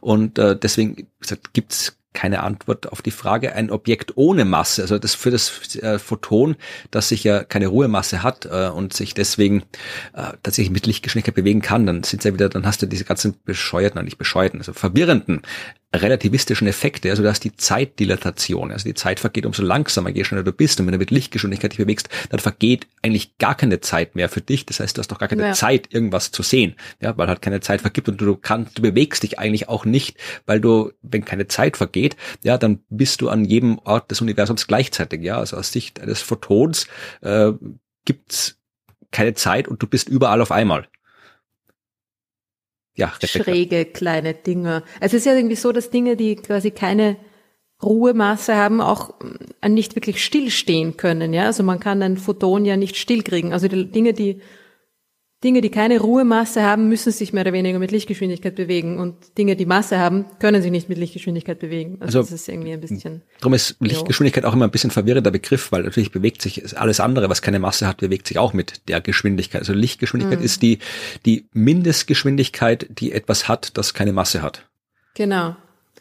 Und 0.00 0.38
äh, 0.38 0.56
deswegen 0.58 1.08
gesagt, 1.20 1.52
gibt's 1.52 1.96
keine 2.12 2.42
Antwort 2.42 2.90
auf 2.90 3.02
die 3.02 3.12
Frage. 3.12 3.54
Ein 3.54 3.70
Objekt 3.70 4.16
ohne 4.16 4.44
Masse, 4.44 4.82
also 4.82 4.98
das 4.98 5.14
für 5.14 5.30
das 5.30 5.76
äh, 5.76 5.98
Photon, 5.98 6.56
das 6.90 7.08
sich 7.08 7.22
ja 7.22 7.44
keine 7.44 7.68
Ruhemasse 7.68 8.22
hat 8.22 8.46
äh, 8.46 8.68
und 8.68 8.92
sich 8.92 9.14
deswegen 9.14 9.62
äh, 10.14 10.32
tatsächlich 10.42 10.72
mit 10.72 10.86
Lichtgeschwindigkeit 10.86 11.36
bewegen 11.36 11.62
kann, 11.62 11.86
dann 11.86 12.02
sind 12.02 12.24
ja 12.24 12.34
wieder, 12.34 12.48
dann 12.48 12.66
hast 12.66 12.82
du 12.82 12.86
diese 12.86 13.04
ganzen 13.04 13.36
bescheuerten, 13.44 14.04
nicht 14.04 14.18
bescheuerten, 14.18 14.58
also 14.58 14.72
verwirrenden 14.72 15.42
relativistischen 15.92 16.68
Effekte. 16.68 17.10
Also 17.10 17.22
du 17.22 17.28
hast 17.28 17.42
die 17.42 17.56
Zeitdilatation. 17.56 18.70
Also 18.70 18.84
die 18.84 18.94
Zeit 18.94 19.18
vergeht 19.18 19.44
umso 19.44 19.62
langsamer, 19.62 20.10
je 20.10 20.24
schneller 20.24 20.44
du 20.44 20.52
bist. 20.52 20.78
Und 20.78 20.86
wenn 20.86 20.92
du 20.92 20.98
mit 20.98 21.10
Lichtgeschwindigkeit 21.10 21.72
dich 21.72 21.78
bewegst, 21.78 22.08
dann 22.28 22.38
vergeht 22.38 22.86
eigentlich 23.02 23.36
gar 23.38 23.56
keine 23.56 23.80
Zeit 23.80 24.14
mehr 24.14 24.28
für 24.28 24.40
dich. 24.40 24.66
Das 24.66 24.78
heißt, 24.78 24.96
du 24.96 25.00
hast 25.00 25.10
doch 25.10 25.18
gar 25.18 25.28
keine 25.28 25.48
ja. 25.48 25.52
Zeit, 25.52 25.92
irgendwas 25.92 26.30
zu 26.30 26.42
sehen. 26.42 26.76
Ja, 27.00 27.16
weil 27.18 27.26
halt 27.26 27.42
keine 27.42 27.60
Zeit 27.60 27.80
vergibt 27.80 28.08
und 28.08 28.20
du 28.20 28.36
kannst, 28.36 28.78
du 28.78 28.82
bewegst 28.82 29.24
dich 29.24 29.38
eigentlich 29.38 29.68
auch 29.68 29.84
nicht, 29.84 30.16
weil 30.46 30.60
du, 30.60 30.92
wenn 31.02 31.24
keine 31.24 31.48
Zeit 31.48 31.76
vergeht, 31.76 32.16
ja, 32.44 32.56
dann 32.56 32.80
bist 32.88 33.20
du 33.20 33.28
an 33.28 33.44
jedem 33.44 33.78
Ort 33.80 34.10
des 34.12 34.20
Universums 34.20 34.68
gleichzeitig. 34.68 35.22
Ja, 35.22 35.38
also 35.38 35.56
aus 35.56 35.72
Sicht 35.72 36.00
eines 36.00 36.22
Photons 36.22 36.86
äh, 37.22 37.52
gibt's 38.04 38.58
keine 39.10 39.34
Zeit 39.34 39.66
und 39.66 39.82
du 39.82 39.88
bist 39.88 40.08
überall 40.08 40.40
auf 40.40 40.52
einmal 40.52 40.86
ja, 43.00 43.12
schräge 43.24 43.84
kleine 43.84 44.34
Dinge. 44.34 44.82
Also 45.00 45.16
es 45.16 45.22
ist 45.22 45.26
ja 45.26 45.34
irgendwie 45.34 45.56
so, 45.56 45.72
dass 45.72 45.90
Dinge, 45.90 46.16
die 46.16 46.36
quasi 46.36 46.70
keine 46.70 47.16
Ruhemasse 47.82 48.54
haben, 48.56 48.80
auch 48.80 49.14
äh, 49.62 49.68
nicht 49.68 49.96
wirklich 49.96 50.24
stillstehen 50.24 50.96
können. 50.96 51.32
Ja, 51.32 51.46
also 51.46 51.62
man 51.62 51.80
kann 51.80 52.02
ein 52.02 52.18
Photon 52.18 52.64
ja 52.64 52.76
nicht 52.76 52.96
stillkriegen. 52.96 53.52
Also 53.52 53.68
die 53.68 53.90
Dinge, 53.90 54.12
die 54.12 54.40
Dinge, 55.42 55.62
die 55.62 55.70
keine 55.70 55.98
Ruhemasse 55.98 56.62
haben, 56.62 56.88
müssen 56.88 57.12
sich 57.12 57.32
mehr 57.32 57.44
oder 57.44 57.54
weniger 57.54 57.78
mit 57.78 57.92
Lichtgeschwindigkeit 57.92 58.54
bewegen 58.54 58.98
und 58.98 59.38
Dinge, 59.38 59.56
die 59.56 59.64
Masse 59.64 59.98
haben, 59.98 60.26
können 60.38 60.60
sich 60.60 60.70
nicht 60.70 60.90
mit 60.90 60.98
Lichtgeschwindigkeit 60.98 61.58
bewegen. 61.58 61.96
Also, 62.00 62.18
also 62.18 62.30
das 62.30 62.42
ist 62.42 62.48
irgendwie 62.48 62.72
ein 62.72 62.80
bisschen. 62.80 63.22
Darum 63.38 63.54
ist 63.54 63.76
Lichtgeschwindigkeit 63.80 64.44
jo. 64.44 64.50
auch 64.50 64.52
immer 64.54 64.66
ein 64.66 64.70
bisschen 64.70 64.90
verwirrender 64.90 65.30
Begriff, 65.30 65.72
weil 65.72 65.84
natürlich 65.84 66.12
bewegt 66.12 66.42
sich 66.42 66.78
alles 66.78 67.00
andere, 67.00 67.30
was 67.30 67.40
keine 67.40 67.58
Masse 67.58 67.86
hat, 67.86 67.98
bewegt 67.98 68.26
sich 68.26 68.38
auch 68.38 68.52
mit 68.52 68.86
der 68.88 69.00
Geschwindigkeit. 69.00 69.62
Also 69.62 69.72
Lichtgeschwindigkeit 69.72 70.40
mhm. 70.40 70.44
ist 70.44 70.60
die 70.60 70.78
die 71.24 71.46
Mindestgeschwindigkeit, 71.54 72.86
die 72.90 73.12
etwas 73.12 73.48
hat, 73.48 73.78
das 73.78 73.94
keine 73.94 74.12
Masse 74.12 74.42
hat. 74.42 74.68
Genau. 75.14 75.56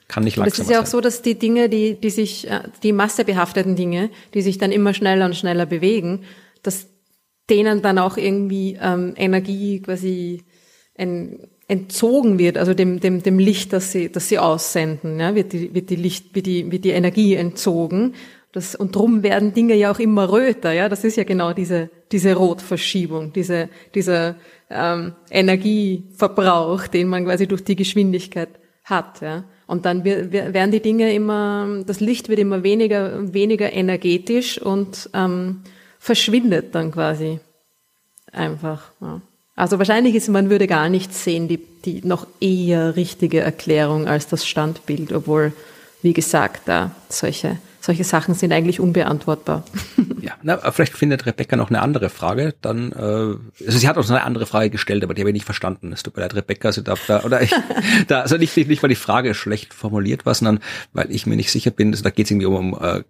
Kann 0.10 0.26
nicht 0.26 0.36
langsam 0.36 0.52
sein. 0.52 0.64
Es 0.64 0.70
ist 0.70 0.74
ja 0.74 0.82
auch 0.82 0.86
so, 0.86 1.00
dass 1.00 1.22
die 1.22 1.40
Dinge, 1.40 1.70
die 1.70 1.96
die 1.96 2.10
sich 2.10 2.50
äh, 2.50 2.64
die 2.84 2.92
massebehafteten 2.92 3.78
Dinge, 3.78 4.10
die 4.34 4.42
sich 4.42 4.58
dann 4.58 4.74
immer 4.74 4.94
schneller 4.94 5.26
und 5.26 5.36
schneller 5.38 5.66
bewegen, 5.66 6.26
dass 6.62 6.88
denen 7.50 7.82
dann 7.82 7.98
auch 7.98 8.18
irgendwie 8.18 8.78
ähm, 8.82 9.14
Energie 9.16 9.82
quasi 9.82 10.44
en, 10.96 11.40
entzogen 11.70 12.40
wird, 12.40 12.58
also 12.58 12.74
dem, 12.74 13.00
dem, 13.00 13.22
dem 13.22 13.40
Licht, 13.40 13.74
das 13.74 13.92
sie, 13.92 14.12
das 14.12 14.28
sie 14.28 14.40
aussenden, 14.40 15.20
ja, 15.20 15.36
wird 15.36 15.54
die, 15.54 15.74
wird 15.74 15.90
die 15.92 15.96
Licht, 15.96 16.34
wird 16.34 16.48
die, 16.48 16.72
wird 16.72 16.84
die 16.84 16.92
Energie 16.92 17.36
entzogen. 17.36 18.16
Das, 18.52 18.74
und 18.74 18.96
drum 18.96 19.22
werden 19.22 19.54
Dinge 19.54 19.76
ja 19.76 19.92
auch 19.92 20.00
immer 20.00 20.32
röter, 20.32 20.72
ja. 20.72 20.90
Das 20.90 21.04
ist 21.04 21.18
ja 21.18 21.24
genau 21.24 21.54
diese, 21.54 21.92
diese 22.12 22.34
Rotverschiebung, 22.34 23.32
diese, 23.32 23.70
dieser 23.94 24.36
ähm, 24.72 25.14
Energieverbrauch, 25.30 26.88
den 26.88 27.08
man 27.08 27.26
quasi 27.26 27.48
durch 27.48 27.64
die 27.64 27.76
Geschwindigkeit 27.76 28.50
hat, 28.84 29.22
ja. 29.22 29.44
Und 29.68 29.86
dann 29.86 30.04
werden 30.04 30.72
die 30.72 30.82
Dinge 30.82 31.14
immer, 31.14 31.84
das 31.86 32.00
Licht 32.00 32.28
wird 32.28 32.40
immer 32.40 32.64
weniger, 32.64 33.32
weniger 33.32 33.72
energetisch 33.72 34.60
und 34.60 35.12
ähm, 35.14 35.62
verschwindet 36.10 36.74
dann 36.74 36.92
quasi 36.92 37.40
einfach. 38.32 38.82
Ja. 39.00 39.22
Also 39.56 39.78
wahrscheinlich 39.78 40.16
ist, 40.16 40.28
man 40.28 40.50
würde 40.50 40.66
gar 40.66 40.90
nichts 40.90 41.24
sehen, 41.24 41.48
die, 41.48 41.60
die 41.86 42.02
noch 42.04 42.26
eher 42.42 42.96
richtige 42.96 43.42
Erklärung 43.42 44.08
als 44.08 44.26
das 44.28 44.48
Standbild, 44.48 45.14
obwohl, 45.14 45.54
wie 46.02 46.14
gesagt, 46.14 46.64
da 46.66 46.90
solche 47.10 47.58
solche 47.90 48.04
Sachen 48.04 48.36
sind 48.36 48.52
eigentlich 48.52 48.80
unbeantwortbar. 48.80 49.64
Ja, 50.22 50.34
na, 50.44 50.58
vielleicht 50.72 50.98
findet 50.98 51.26
Rebecca 51.26 51.56
noch 51.56 51.70
eine 51.70 51.82
andere 51.82 52.10
Frage. 52.10 52.54
Dann, 52.62 52.92
äh, 52.92 53.66
also 53.66 53.80
sie 53.80 53.88
hat 53.88 53.96
uns 53.96 54.12
eine 54.12 54.24
andere 54.24 54.46
Frage 54.46 54.70
gestellt, 54.70 55.02
aber 55.02 55.14
die 55.14 55.22
habe 55.22 55.30
ich 55.30 55.34
nicht 55.34 55.46
verstanden. 55.46 55.94
Es 55.94 56.04
tut 56.04 56.18
mir 56.18 56.24
leid, 56.24 56.36
Rebecca, 56.36 56.68
also 56.68 56.82
da, 56.82 56.96
da 57.08 57.24
oder 57.24 57.42
ich, 57.42 57.56
da, 58.10 58.20
also 58.20 58.36
nicht, 58.36 58.56
nicht, 58.58 58.84
weil 58.84 58.90
die 58.90 58.96
Frage 58.96 59.34
schlecht 59.34 59.74
formuliert 59.74 60.26
war, 60.26 60.36
sondern 60.36 60.60
weil 60.92 61.10
ich 61.10 61.26
mir 61.26 61.38
nicht 61.38 61.52
sicher 61.52 61.72
bin. 61.72 61.92
Also 61.92 62.04
da 62.04 62.10
geht 62.10 62.26
es 62.26 62.32
irgendwie 62.32 62.48
um, 62.48 62.74
um 62.74 62.84
äh, 62.84 63.02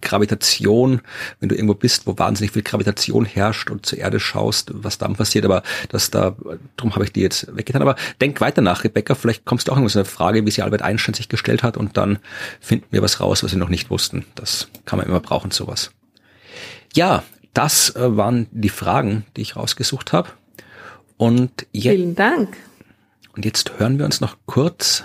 Gravitation, 0.00 1.02
wenn 1.38 1.48
du 1.48 1.54
irgendwo 1.54 1.74
bist, 1.74 2.08
wo 2.08 2.18
wahnsinnig 2.18 2.50
viel 2.50 2.62
Gravitation 2.62 3.26
herrscht 3.26 3.70
und 3.70 3.86
zur 3.86 3.98
Erde 3.98 4.18
schaust, 4.18 4.72
was 4.74 4.98
dann 4.98 5.14
passiert. 5.14 5.44
Aber 5.44 5.62
das 5.88 6.10
da, 6.10 6.34
darum 6.76 6.96
habe 6.96 7.04
ich 7.04 7.12
die 7.12 7.20
jetzt 7.20 7.54
weggetan. 7.56 7.82
Aber 7.82 7.94
denk 8.20 8.40
weiter 8.40 8.60
nach, 8.60 8.82
Rebecca. 8.82 9.14
Vielleicht 9.14 9.44
kommst 9.44 9.68
du 9.68 9.72
auch 9.72 9.76
irgendwas 9.76 9.96
eine 9.96 10.04
Frage, 10.04 10.44
wie 10.44 10.50
sie 10.50 10.62
Albert 10.62 10.82
Einstein 10.82 11.14
sich 11.14 11.28
gestellt 11.28 11.62
hat, 11.62 11.76
und 11.76 11.96
dann 11.96 12.18
finden 12.60 12.86
wir 12.90 13.02
was 13.02 13.20
raus, 13.20 13.44
was 13.44 13.52
wir 13.52 13.58
noch 13.58 13.68
nicht 13.68 13.88
wussten 13.88 14.09
wussten. 14.10 14.26
Das 14.34 14.68
kann 14.84 14.98
man 14.98 15.06
immer 15.06 15.20
brauchen, 15.20 15.50
sowas. 15.50 15.90
Ja, 16.94 17.22
das 17.54 17.94
äh, 17.96 18.16
waren 18.16 18.46
die 18.50 18.68
Fragen, 18.68 19.24
die 19.36 19.42
ich 19.42 19.56
rausgesucht 19.56 20.12
habe. 20.12 20.30
Und 21.16 21.66
jetzt, 21.72 21.94
Vielen 21.94 22.14
Dank. 22.14 22.56
Und 23.34 23.44
jetzt 23.44 23.78
hören 23.78 23.98
wir 23.98 24.04
uns 24.04 24.20
noch 24.20 24.36
kurz 24.46 25.04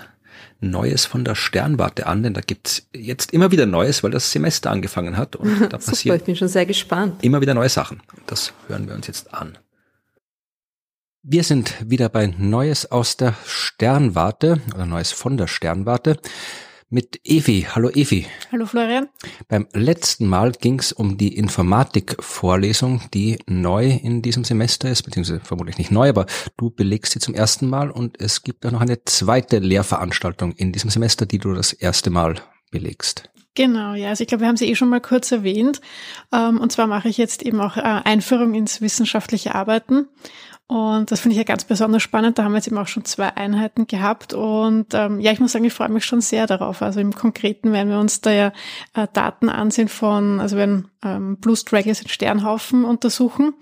Neues 0.58 1.04
von 1.04 1.24
der 1.24 1.34
Sternwarte 1.34 2.06
an, 2.06 2.22
denn 2.22 2.32
da 2.34 2.40
gibt's 2.40 2.88
jetzt 2.94 3.32
immer 3.32 3.50
wieder 3.52 3.66
Neues, 3.66 4.02
weil 4.02 4.10
das 4.10 4.32
Semester 4.32 4.70
angefangen 4.70 5.16
hat 5.16 5.36
und 5.36 5.60
da 5.60 5.76
passiert 5.76 5.98
Super, 5.98 6.16
ich 6.16 6.24
bin 6.24 6.36
schon 6.36 6.48
sehr 6.48 6.66
gespannt. 6.66 7.22
Immer 7.22 7.40
wieder 7.40 7.54
neue 7.54 7.68
Sachen. 7.68 8.02
Das 8.26 8.52
hören 8.66 8.88
wir 8.88 8.94
uns 8.94 9.06
jetzt 9.06 9.34
an. 9.34 9.58
Wir 11.22 11.42
sind 11.42 11.74
wieder 11.84 12.08
bei 12.08 12.28
Neues 12.38 12.90
aus 12.90 13.16
der 13.16 13.34
Sternwarte 13.44 14.60
oder 14.74 14.86
Neues 14.86 15.12
von 15.12 15.36
der 15.36 15.48
Sternwarte 15.48 16.18
mit 16.88 17.20
Evi. 17.24 17.66
Hallo 17.74 17.90
Evi. 17.90 18.26
Hallo 18.52 18.66
Florian. 18.66 19.08
Beim 19.48 19.66
letzten 19.72 20.26
Mal 20.26 20.52
ging 20.52 20.78
es 20.78 20.92
um 20.92 21.18
die 21.18 21.36
Informatik-Vorlesung, 21.36 23.02
die 23.12 23.38
neu 23.46 23.90
in 23.90 24.22
diesem 24.22 24.44
Semester 24.44 24.88
ist, 24.88 25.02
beziehungsweise 25.02 25.40
vermutlich 25.40 25.78
nicht 25.78 25.90
neu, 25.90 26.08
aber 26.08 26.26
du 26.56 26.70
belegst 26.70 27.12
sie 27.12 27.18
zum 27.18 27.34
ersten 27.34 27.68
Mal 27.68 27.90
und 27.90 28.20
es 28.20 28.44
gibt 28.44 28.64
auch 28.64 28.70
noch 28.70 28.80
eine 28.80 29.04
zweite 29.04 29.58
Lehrveranstaltung 29.58 30.52
in 30.52 30.72
diesem 30.72 30.90
Semester, 30.90 31.26
die 31.26 31.38
du 31.38 31.54
das 31.54 31.72
erste 31.72 32.10
Mal 32.10 32.36
belegst. 32.70 33.30
Genau, 33.56 33.94
ja. 33.94 34.10
Also 34.10 34.22
ich 34.22 34.28
glaube, 34.28 34.42
wir 34.42 34.48
haben 34.48 34.58
sie 34.58 34.68
eh 34.68 34.74
schon 34.74 34.90
mal 34.90 35.00
kurz 35.00 35.32
erwähnt. 35.32 35.80
Ähm, 36.30 36.60
und 36.60 36.70
zwar 36.70 36.86
mache 36.86 37.08
ich 37.08 37.16
jetzt 37.16 37.42
eben 37.42 37.60
auch 37.60 37.78
äh, 37.78 37.80
Einführung 37.80 38.54
ins 38.54 38.82
wissenschaftliche 38.82 39.54
Arbeiten. 39.54 40.08
Und 40.68 41.12
das 41.12 41.20
finde 41.20 41.34
ich 41.34 41.38
ja 41.38 41.44
ganz 41.44 41.64
besonders 41.64 42.02
spannend. 42.02 42.38
Da 42.38 42.44
haben 42.44 42.52
wir 42.52 42.58
jetzt 42.58 42.66
eben 42.66 42.78
auch 42.78 42.88
schon 42.88 43.04
zwei 43.04 43.28
Einheiten 43.36 43.86
gehabt. 43.86 44.34
Und 44.34 44.94
ähm, 44.94 45.20
ja, 45.20 45.30
ich 45.30 45.38
muss 45.38 45.52
sagen, 45.52 45.64
ich 45.64 45.72
freue 45.72 45.90
mich 45.90 46.04
schon 46.04 46.20
sehr 46.20 46.48
darauf. 46.48 46.82
Also 46.82 46.98
im 46.98 47.14
Konkreten 47.14 47.72
werden 47.72 47.88
wir 47.88 48.00
uns 48.00 48.20
da 48.20 48.32
ja 48.32 48.52
äh, 48.94 49.06
Daten 49.12 49.48
ansehen 49.48 49.86
von, 49.86 50.40
also 50.40 50.56
wenn 50.56 50.88
ähm, 51.04 51.36
Blue 51.36 51.56
Stragglers 51.56 52.02
in 52.02 52.08
Sternhaufen 52.08 52.84
untersuchen. 52.84 53.54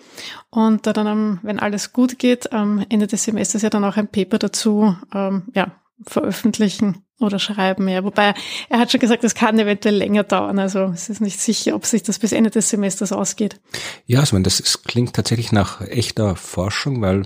Und 0.48 0.86
da 0.86 0.94
dann, 0.94 1.06
ähm, 1.06 1.38
wenn 1.42 1.60
alles 1.60 1.92
gut 1.92 2.18
geht, 2.18 2.54
am 2.54 2.82
Ende 2.88 3.06
des 3.06 3.24
Semesters 3.24 3.60
ja 3.60 3.70
dann 3.70 3.84
auch 3.84 3.98
ein 3.98 4.08
Paper 4.08 4.38
dazu 4.38 4.96
ähm, 5.12 5.42
ja, 5.54 5.72
veröffentlichen 6.02 7.04
oder 7.20 7.38
schreiben, 7.38 7.88
ja. 7.88 8.02
Wobei 8.04 8.34
er 8.68 8.78
hat 8.78 8.90
schon 8.90 9.00
gesagt, 9.00 9.22
es 9.22 9.34
kann 9.34 9.58
eventuell 9.58 9.94
länger 9.94 10.24
dauern. 10.24 10.58
Also 10.58 10.90
es 10.94 11.08
ist 11.08 11.20
nicht 11.20 11.40
sicher, 11.40 11.76
ob 11.76 11.86
sich 11.86 12.02
das 12.02 12.18
bis 12.18 12.32
Ende 12.32 12.50
des 12.50 12.68
Semesters 12.68 13.12
ausgeht. 13.12 13.60
Ja, 14.06 14.20
also 14.20 14.36
das 14.40 14.58
ist, 14.58 14.84
klingt 14.84 15.14
tatsächlich 15.14 15.52
nach 15.52 15.80
echter 15.80 16.34
Forschung, 16.34 17.00
weil 17.00 17.22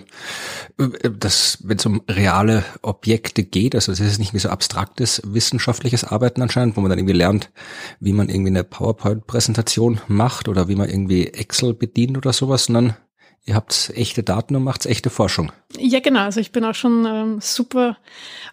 äh, 0.79 1.11
das, 1.11 1.59
wenn 1.65 1.79
es 1.79 1.87
um 1.87 2.03
reale 2.09 2.65
Objekte 2.83 3.45
geht, 3.45 3.75
also 3.75 3.93
das 3.93 4.01
ist 4.01 4.19
nicht 4.19 4.35
wie 4.35 4.39
so 4.39 4.51
abstraktes 4.51 5.23
wissenschaftliches 5.25 6.05
Arbeiten 6.05 6.43
anscheinend, 6.43 6.77
wo 6.77 6.83
man 6.83 6.91
dann 6.91 6.99
irgendwie 6.99 7.17
lernt, 7.17 7.51
wie 7.99 8.13
man 8.13 8.29
irgendwie 8.29 8.51
eine 8.51 8.65
PowerPoint-Präsentation 8.65 10.01
macht 10.07 10.49
oder 10.49 10.69
wie 10.69 10.77
man 10.77 10.91
irgendwie 10.91 11.29
Excel 11.29 11.73
bedient 11.73 12.19
oder 12.19 12.35
sowas, 12.35 12.65
sondern 12.65 12.97
Ihr 13.45 13.55
habt 13.55 13.93
echte 13.95 14.23
Daten 14.23 14.55
und 14.57 14.63
macht 14.63 14.85
echte 14.85 15.09
Forschung. 15.09 15.53
Ja, 15.79 16.01
genau. 16.01 16.21
Also 16.21 16.39
ich 16.39 16.53
bin 16.53 16.65
auch 16.65 16.75
schon 16.75 17.07
ähm, 17.07 17.39
super 17.41 17.97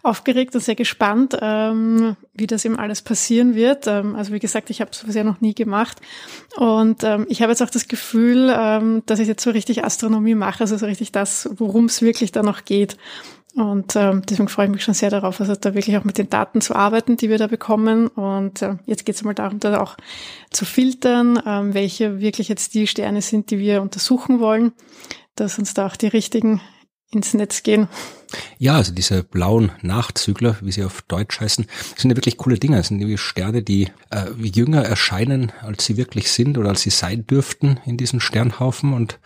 aufgeregt 0.03 0.55
und 0.55 0.61
sehr 0.61 0.75
gespannt, 0.75 1.37
ähm, 1.41 2.15
wie 2.33 2.47
das 2.47 2.63
eben 2.63 2.77
alles 2.79 3.01
passieren 3.01 3.55
wird. 3.55 3.87
Ähm, 3.87 4.15
also 4.15 4.31
wie 4.31 4.39
gesagt, 4.39 4.69
ich 4.69 4.79
habe 4.79 4.91
sowas 4.93 5.15
ja 5.15 5.25
noch 5.25 5.41
nie 5.41 5.53
gemacht. 5.53 5.99
Und 6.55 7.03
ähm, 7.03 7.25
ich 7.29 7.41
habe 7.41 7.51
jetzt 7.51 7.61
auch 7.61 7.69
das 7.69 7.89
Gefühl, 7.89 8.53
ähm, 8.57 9.03
dass 9.05 9.19
ich 9.19 9.27
jetzt 9.27 9.43
so 9.43 9.51
richtig 9.51 9.83
Astronomie 9.83 10.35
mache, 10.35 10.61
also 10.61 10.77
so 10.77 10.85
richtig 10.85 11.11
das, 11.11 11.49
worum 11.57 11.85
es 11.85 12.01
wirklich 12.01 12.31
da 12.31 12.41
noch 12.41 12.63
geht. 12.63 12.95
Und 13.55 13.95
ähm, 13.95 14.21
deswegen 14.29 14.49
freue 14.49 14.65
ich 14.65 14.71
mich 14.71 14.83
schon 14.83 14.93
sehr 14.93 15.09
darauf, 15.09 15.39
also 15.39 15.55
da 15.55 15.73
wirklich 15.73 15.95
auch 15.95 16.03
mit 16.03 16.17
den 16.17 16.29
Daten 16.29 16.59
zu 16.59 16.75
arbeiten, 16.75 17.15
die 17.15 17.29
wir 17.29 17.37
da 17.37 17.47
bekommen. 17.47 18.07
Und 18.07 18.61
äh, 18.61 18.75
jetzt 18.85 19.05
geht 19.05 19.15
es 19.15 19.23
mal 19.23 19.33
darum, 19.33 19.59
da 19.59 19.79
auch 19.79 19.95
zu 20.51 20.65
filtern, 20.65 21.41
ähm, 21.45 21.73
welche 21.73 22.19
wirklich 22.19 22.49
jetzt 22.49 22.73
die 22.73 22.85
Sterne 22.85 23.21
sind, 23.21 23.51
die 23.51 23.59
wir 23.59 23.81
untersuchen 23.81 24.41
wollen, 24.41 24.73
dass 25.35 25.57
uns 25.57 25.73
da 25.73 25.87
auch 25.87 25.95
die 25.95 26.07
richtigen 26.07 26.59
ins 27.11 27.33
Netz 27.33 27.63
gehen. 27.63 27.87
Ja, 28.57 28.75
also 28.75 28.91
diese 28.91 29.23
blauen 29.23 29.71
Nachzügler, 29.81 30.57
wie 30.61 30.71
sie 30.71 30.83
auf 30.83 31.01
Deutsch 31.03 31.39
heißen, 31.39 31.65
sind 31.95 32.09
ja 32.09 32.17
wirklich 32.17 32.35
coole 32.35 32.59
Dinge. 32.59 32.77
Das 32.77 32.89
sind 32.89 32.99
irgendwie 32.99 33.17
Sterne, 33.17 33.63
die 33.63 33.89
äh, 34.11 34.29
jünger 34.41 34.83
erscheinen, 34.83 35.53
als 35.61 35.85
sie 35.85 35.95
wirklich 35.95 36.29
sind 36.29 36.57
oder 36.57 36.69
als 36.69 36.81
sie 36.81 36.89
sein 36.89 37.25
dürften 37.25 37.79
in 37.85 37.95
diesen 37.95 38.19
Sternhaufen 38.19 38.93
und 38.93 39.19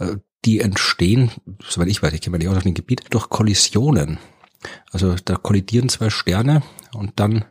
äh, 0.00 0.16
die 0.44 0.60
entstehen, 0.60 1.30
soweit 1.66 1.88
ich 1.88 2.02
weiß, 2.02 2.12
ich 2.12 2.20
kenne 2.20 2.36
mich 2.36 2.44
nicht 2.44 2.50
aus 2.50 2.56
auf 2.58 2.62
dem 2.62 2.74
Gebiet, 2.74 3.04
durch 3.10 3.28
Kollisionen. 3.28 4.18
Also 4.90 5.14
da 5.24 5.36
kollidieren 5.36 5.88
zwei 5.88 6.10
Sterne 6.10 6.62
und 6.92 7.20
dann 7.20 7.44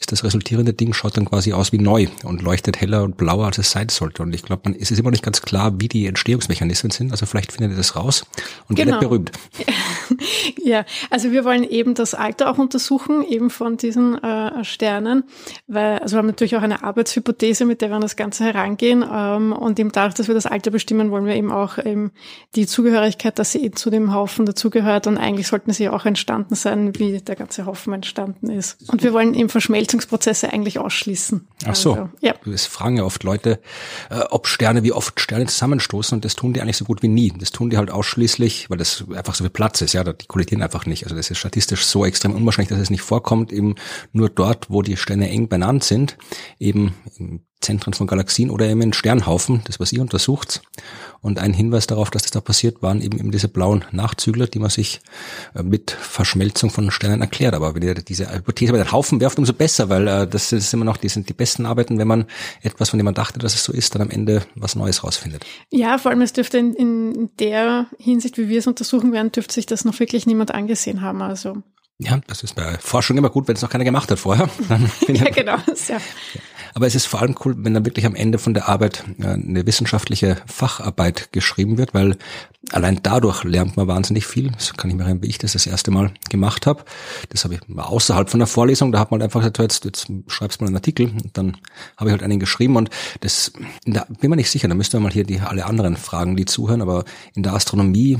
ist 0.00 0.12
das 0.12 0.22
resultierende 0.22 0.72
Ding, 0.72 0.92
schaut 0.92 1.16
dann 1.16 1.24
quasi 1.24 1.52
aus 1.52 1.72
wie 1.72 1.78
neu 1.78 2.06
und 2.22 2.42
leuchtet 2.42 2.80
heller 2.80 3.02
und 3.02 3.16
blauer, 3.16 3.46
als 3.46 3.58
es 3.58 3.72
sein 3.72 3.88
sollte. 3.88 4.22
Und 4.22 4.32
ich 4.32 4.42
glaube, 4.42 4.62
man 4.64 4.74
es 4.78 4.92
ist 4.92 4.98
immer 4.98 5.10
nicht 5.10 5.24
ganz 5.24 5.42
klar, 5.42 5.80
wie 5.80 5.88
die 5.88 6.06
Entstehungsmechanismen 6.06 6.92
sind. 6.92 7.10
Also 7.10 7.26
vielleicht 7.26 7.52
findet 7.52 7.72
ihr 7.72 7.76
das 7.76 7.96
raus 7.96 8.24
und 8.68 8.76
genau. 8.76 8.92
werdet 8.92 9.08
berühmt. 9.08 9.32
Ja, 10.64 10.84
also 11.10 11.32
wir 11.32 11.44
wollen 11.44 11.64
eben 11.64 11.94
das 11.94 12.14
Alter 12.14 12.50
auch 12.50 12.58
untersuchen, 12.58 13.22
eben 13.24 13.50
von 13.50 13.76
diesen 13.76 14.22
äh, 14.22 14.64
Sternen, 14.64 15.24
weil 15.66 15.98
also 15.98 16.14
wir 16.14 16.18
haben 16.18 16.26
natürlich 16.26 16.56
auch 16.56 16.62
eine 16.62 16.82
Arbeitshypothese, 16.82 17.64
mit 17.64 17.80
der 17.80 17.90
wir 17.90 17.96
an 17.96 18.02
das 18.02 18.16
Ganze 18.16 18.44
herangehen. 18.44 19.04
Ähm, 19.10 19.52
und 19.52 19.78
eben 19.78 19.92
dadurch, 19.92 20.14
dass 20.14 20.28
wir 20.28 20.34
das 20.34 20.46
Alter 20.46 20.70
bestimmen, 20.70 21.10
wollen 21.10 21.24
wir 21.24 21.34
eben 21.34 21.52
auch 21.52 21.78
eben 21.78 22.10
die 22.54 22.66
Zugehörigkeit, 22.66 23.38
dass 23.38 23.52
sie 23.52 23.62
eben 23.62 23.76
zu 23.76 23.90
dem 23.90 24.12
Haufen 24.12 24.46
dazugehört. 24.46 25.06
Und 25.06 25.16
eigentlich 25.16 25.46
sollten 25.46 25.72
sie 25.72 25.88
auch 25.88 26.04
entstanden 26.04 26.54
sein, 26.54 26.98
wie 26.98 27.20
der 27.20 27.36
ganze 27.36 27.66
Haufen 27.66 27.92
entstanden 27.92 28.50
ist. 28.50 28.78
Und 28.90 29.02
wir 29.02 29.12
wollen 29.12 29.34
eben 29.34 29.48
Verschmelzungsprozesse 29.88 30.52
eigentlich 30.52 30.78
ausschließen. 30.78 31.48
Ach 31.66 31.74
so. 31.74 31.92
Also, 31.92 32.08
ja. 32.20 32.34
Das 32.44 32.66
fragen 32.66 32.98
ja 32.98 33.04
oft 33.04 33.22
Leute, 33.24 33.60
äh, 34.10 34.20
ob 34.30 34.46
Sterne, 34.46 34.82
wie 34.82 34.92
oft 34.92 35.18
Sterne 35.20 35.46
zusammenstoßen. 35.46 36.16
Und 36.16 36.24
das 36.24 36.36
tun 36.36 36.52
die 36.52 36.60
eigentlich 36.60 36.76
so 36.76 36.84
gut 36.84 37.02
wie 37.02 37.08
nie. 37.08 37.32
Das 37.36 37.50
tun 37.50 37.70
die 37.70 37.78
halt 37.78 37.90
ausschließlich, 37.90 38.70
weil 38.70 38.78
das 38.78 39.04
einfach 39.14 39.34
so 39.34 39.44
viel 39.44 39.50
Platz 39.50 39.80
ist. 39.80 39.94
Ja, 39.94 40.04
die 40.04 40.26
kollidieren 40.26 40.62
einfach 40.62 40.86
nicht. 40.86 41.04
Also 41.04 41.16
das 41.16 41.30
ist 41.30 41.38
statistisch 41.38 41.84
so 41.86 42.04
extrem 42.04 42.34
unwahrscheinlich, 42.34 42.68
dass 42.68 42.78
es 42.78 42.90
nicht 42.90 43.02
vorkommt. 43.02 43.52
Eben 43.52 43.76
nur 44.12 44.28
dort, 44.28 44.70
wo 44.70 44.82
die 44.82 44.96
Sterne 44.96 45.30
eng 45.30 45.48
benannt 45.48 45.84
sind, 45.84 46.18
eben 46.58 46.94
im 47.16 47.40
Zentren 47.60 47.92
von 47.92 48.06
Galaxien 48.06 48.50
oder 48.50 48.66
eben 48.66 48.82
in 48.82 48.92
Sternhaufen, 48.92 49.62
das 49.64 49.80
was 49.80 49.92
ihr 49.92 50.00
untersucht. 50.00 50.62
Und 51.20 51.40
ein 51.40 51.52
Hinweis 51.52 51.88
darauf, 51.88 52.10
dass 52.10 52.22
das 52.22 52.30
da 52.30 52.40
passiert, 52.40 52.80
waren 52.82 53.00
eben, 53.00 53.18
eben 53.18 53.32
diese 53.32 53.48
blauen 53.48 53.84
Nachzügler, 53.90 54.46
die 54.46 54.60
man 54.60 54.70
sich 54.70 55.00
äh, 55.54 55.64
mit 55.64 55.90
Verschmelzung 55.90 56.70
von 56.70 56.92
Sternen 56.92 57.20
erklärt. 57.20 57.54
Aber 57.54 57.74
wenn 57.74 57.82
ihr 57.82 57.94
diese 57.94 58.32
Hypothese 58.32 58.72
bei 58.72 58.78
den 58.78 58.92
Haufen 58.92 59.20
werft, 59.20 59.38
umso 59.38 59.52
besser, 59.52 59.88
weil 59.88 60.06
äh, 60.06 60.28
das 60.28 60.52
ist 60.52 60.72
immer 60.72 60.84
noch, 60.84 60.96
die 60.96 61.08
sind 61.08 61.28
die 61.28 61.34
besten 61.34 61.66
Arbeiten, 61.66 61.98
wenn 61.98 62.06
man 62.06 62.26
etwas, 62.62 62.90
von 62.90 62.98
dem 62.98 63.04
man 63.04 63.14
dachte, 63.14 63.40
dass 63.40 63.54
es 63.54 63.64
so 63.64 63.72
ist, 63.72 63.94
dann 63.94 64.02
am 64.02 64.10
Ende 64.10 64.46
was 64.54 64.76
Neues 64.76 65.02
rausfindet. 65.02 65.44
Ja, 65.70 65.98
vor 65.98 66.12
allem 66.12 66.22
es 66.22 66.32
dürfte 66.32 66.58
in, 66.58 66.74
in 66.74 67.30
der 67.40 67.86
Hinsicht, 67.98 68.38
wie 68.38 68.48
wir 68.48 68.60
es 68.60 68.68
untersuchen 68.68 69.12
werden, 69.12 69.32
dürfte 69.32 69.54
sich 69.54 69.66
das 69.66 69.84
noch 69.84 69.98
wirklich 69.98 70.26
niemand 70.26 70.54
angesehen 70.54 71.02
haben. 71.02 71.22
Also 71.22 71.62
ja, 72.00 72.20
das 72.28 72.44
ist 72.44 72.54
bei 72.54 72.78
Forschung 72.78 73.16
immer 73.18 73.28
gut, 73.30 73.48
wenn 73.48 73.56
es 73.56 73.62
noch 73.62 73.70
keiner 73.70 73.84
gemacht 73.84 74.08
hat 74.10 74.20
vorher. 74.20 74.48
ja, 75.08 75.30
genau. 75.30 75.56
Ja. 75.88 75.98
Aber 76.74 76.86
es 76.86 76.94
ist 76.94 77.06
vor 77.06 77.20
allem 77.20 77.34
cool, 77.44 77.56
wenn 77.58 77.74
dann 77.74 77.84
wirklich 77.84 78.06
am 78.06 78.14
Ende 78.14 78.38
von 78.38 78.54
der 78.54 78.68
Arbeit 78.68 79.02
äh, 79.18 79.26
eine 79.26 79.66
wissenschaftliche 79.66 80.36
Facharbeit 80.46 81.32
geschrieben 81.32 81.76
wird, 81.76 81.94
weil 81.94 82.16
allein 82.70 83.00
dadurch 83.02 83.42
lernt 83.42 83.76
man 83.76 83.88
wahnsinnig 83.88 84.28
viel. 84.28 84.52
Das 84.52 84.74
kann 84.74 84.90
ich 84.90 84.96
mir 84.96 85.02
erinnern, 85.02 85.24
wie 85.24 85.28
ich 85.28 85.38
das 85.38 85.54
das 85.54 85.66
erste 85.66 85.90
Mal 85.90 86.12
gemacht 86.30 86.66
habe. 86.66 86.84
Das 87.30 87.42
habe 87.42 87.54
ich 87.54 87.60
außerhalb 87.76 88.30
von 88.30 88.38
der 88.38 88.46
Vorlesung. 88.46 88.92
Da 88.92 89.00
hat 89.00 89.10
man 89.10 89.20
einfach 89.20 89.40
gesagt, 89.40 89.58
jetzt, 89.58 89.84
jetzt 89.84 90.06
schreibst 90.28 90.60
du 90.60 90.64
mal 90.64 90.68
einen 90.68 90.76
Artikel. 90.76 91.06
Und 91.06 91.36
dann 91.36 91.56
habe 91.96 92.10
ich 92.10 92.12
halt 92.12 92.22
einen 92.22 92.38
geschrieben 92.38 92.76
und 92.76 92.90
das 93.22 93.52
da 93.86 94.06
bin 94.20 94.30
mir 94.30 94.36
nicht 94.36 94.50
sicher. 94.50 94.68
Da 94.68 94.74
müsste 94.74 94.98
man 94.98 95.04
mal 95.04 95.12
hier 95.12 95.24
die 95.24 95.40
alle 95.40 95.66
anderen 95.66 95.96
fragen, 95.96 96.36
die 96.36 96.44
zuhören. 96.44 96.80
Aber 96.80 97.04
in 97.34 97.42
der 97.42 97.54
Astronomie 97.54 98.18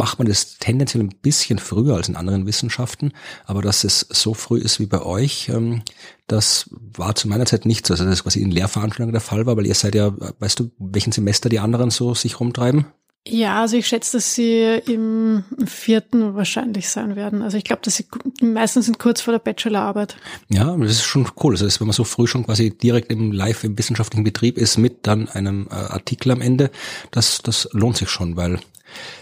macht 0.00 0.18
man 0.18 0.26
das 0.26 0.56
tendenziell 0.56 1.02
ein 1.02 1.14
bisschen 1.20 1.58
früher 1.58 1.94
als 1.94 2.08
in 2.08 2.16
anderen 2.16 2.46
Wissenschaften, 2.46 3.12
aber 3.44 3.60
dass 3.60 3.84
es 3.84 4.00
so 4.08 4.32
früh 4.32 4.58
ist 4.58 4.80
wie 4.80 4.86
bei 4.86 5.02
euch, 5.02 5.50
ähm, 5.50 5.82
das 6.26 6.70
war 6.70 7.14
zu 7.14 7.28
meiner 7.28 7.44
Zeit 7.44 7.66
nicht 7.66 7.86
so. 7.86 7.92
Also 7.92 8.04
das 8.04 8.14
ist 8.14 8.22
quasi 8.22 8.40
in 8.40 8.50
Lehrveranstaltungen 8.50 9.12
der 9.12 9.20
Fall 9.20 9.44
war, 9.44 9.58
weil 9.58 9.66
ihr 9.66 9.74
seid 9.74 9.94
ja, 9.94 10.14
weißt 10.38 10.58
du, 10.58 10.70
welchen 10.78 11.12
Semester 11.12 11.50
die 11.50 11.58
anderen 11.58 11.90
so 11.90 12.14
sich 12.14 12.40
rumtreiben? 12.40 12.86
Ja, 13.28 13.60
also 13.60 13.76
ich 13.76 13.86
schätze, 13.86 14.16
dass 14.16 14.34
sie 14.34 14.80
im 14.86 15.44
vierten 15.66 16.34
wahrscheinlich 16.34 16.88
sein 16.88 17.14
werden. 17.14 17.42
Also 17.42 17.58
ich 17.58 17.64
glaube, 17.64 17.82
dass 17.84 17.96
sie 17.96 18.06
meistens 18.40 18.86
sind 18.86 18.98
kurz 18.98 19.20
vor 19.20 19.32
der 19.32 19.38
Bachelorarbeit. 19.40 20.16
Ja, 20.48 20.74
das 20.78 20.92
ist 20.92 21.04
schon 21.04 21.28
cool. 21.42 21.52
Also 21.52 21.80
wenn 21.80 21.88
man 21.88 21.92
so 21.92 22.04
früh 22.04 22.26
schon 22.26 22.46
quasi 22.46 22.70
direkt 22.70 23.12
im 23.12 23.32
Live 23.32 23.64
im 23.64 23.76
wissenschaftlichen 23.76 24.24
Betrieb 24.24 24.56
ist 24.56 24.78
mit 24.78 25.06
dann 25.06 25.28
einem 25.28 25.68
äh, 25.70 25.74
Artikel 25.74 26.30
am 26.32 26.40
Ende, 26.40 26.70
das 27.10 27.42
das 27.42 27.68
lohnt 27.72 27.98
sich 27.98 28.08
schon, 28.08 28.36
weil 28.36 28.58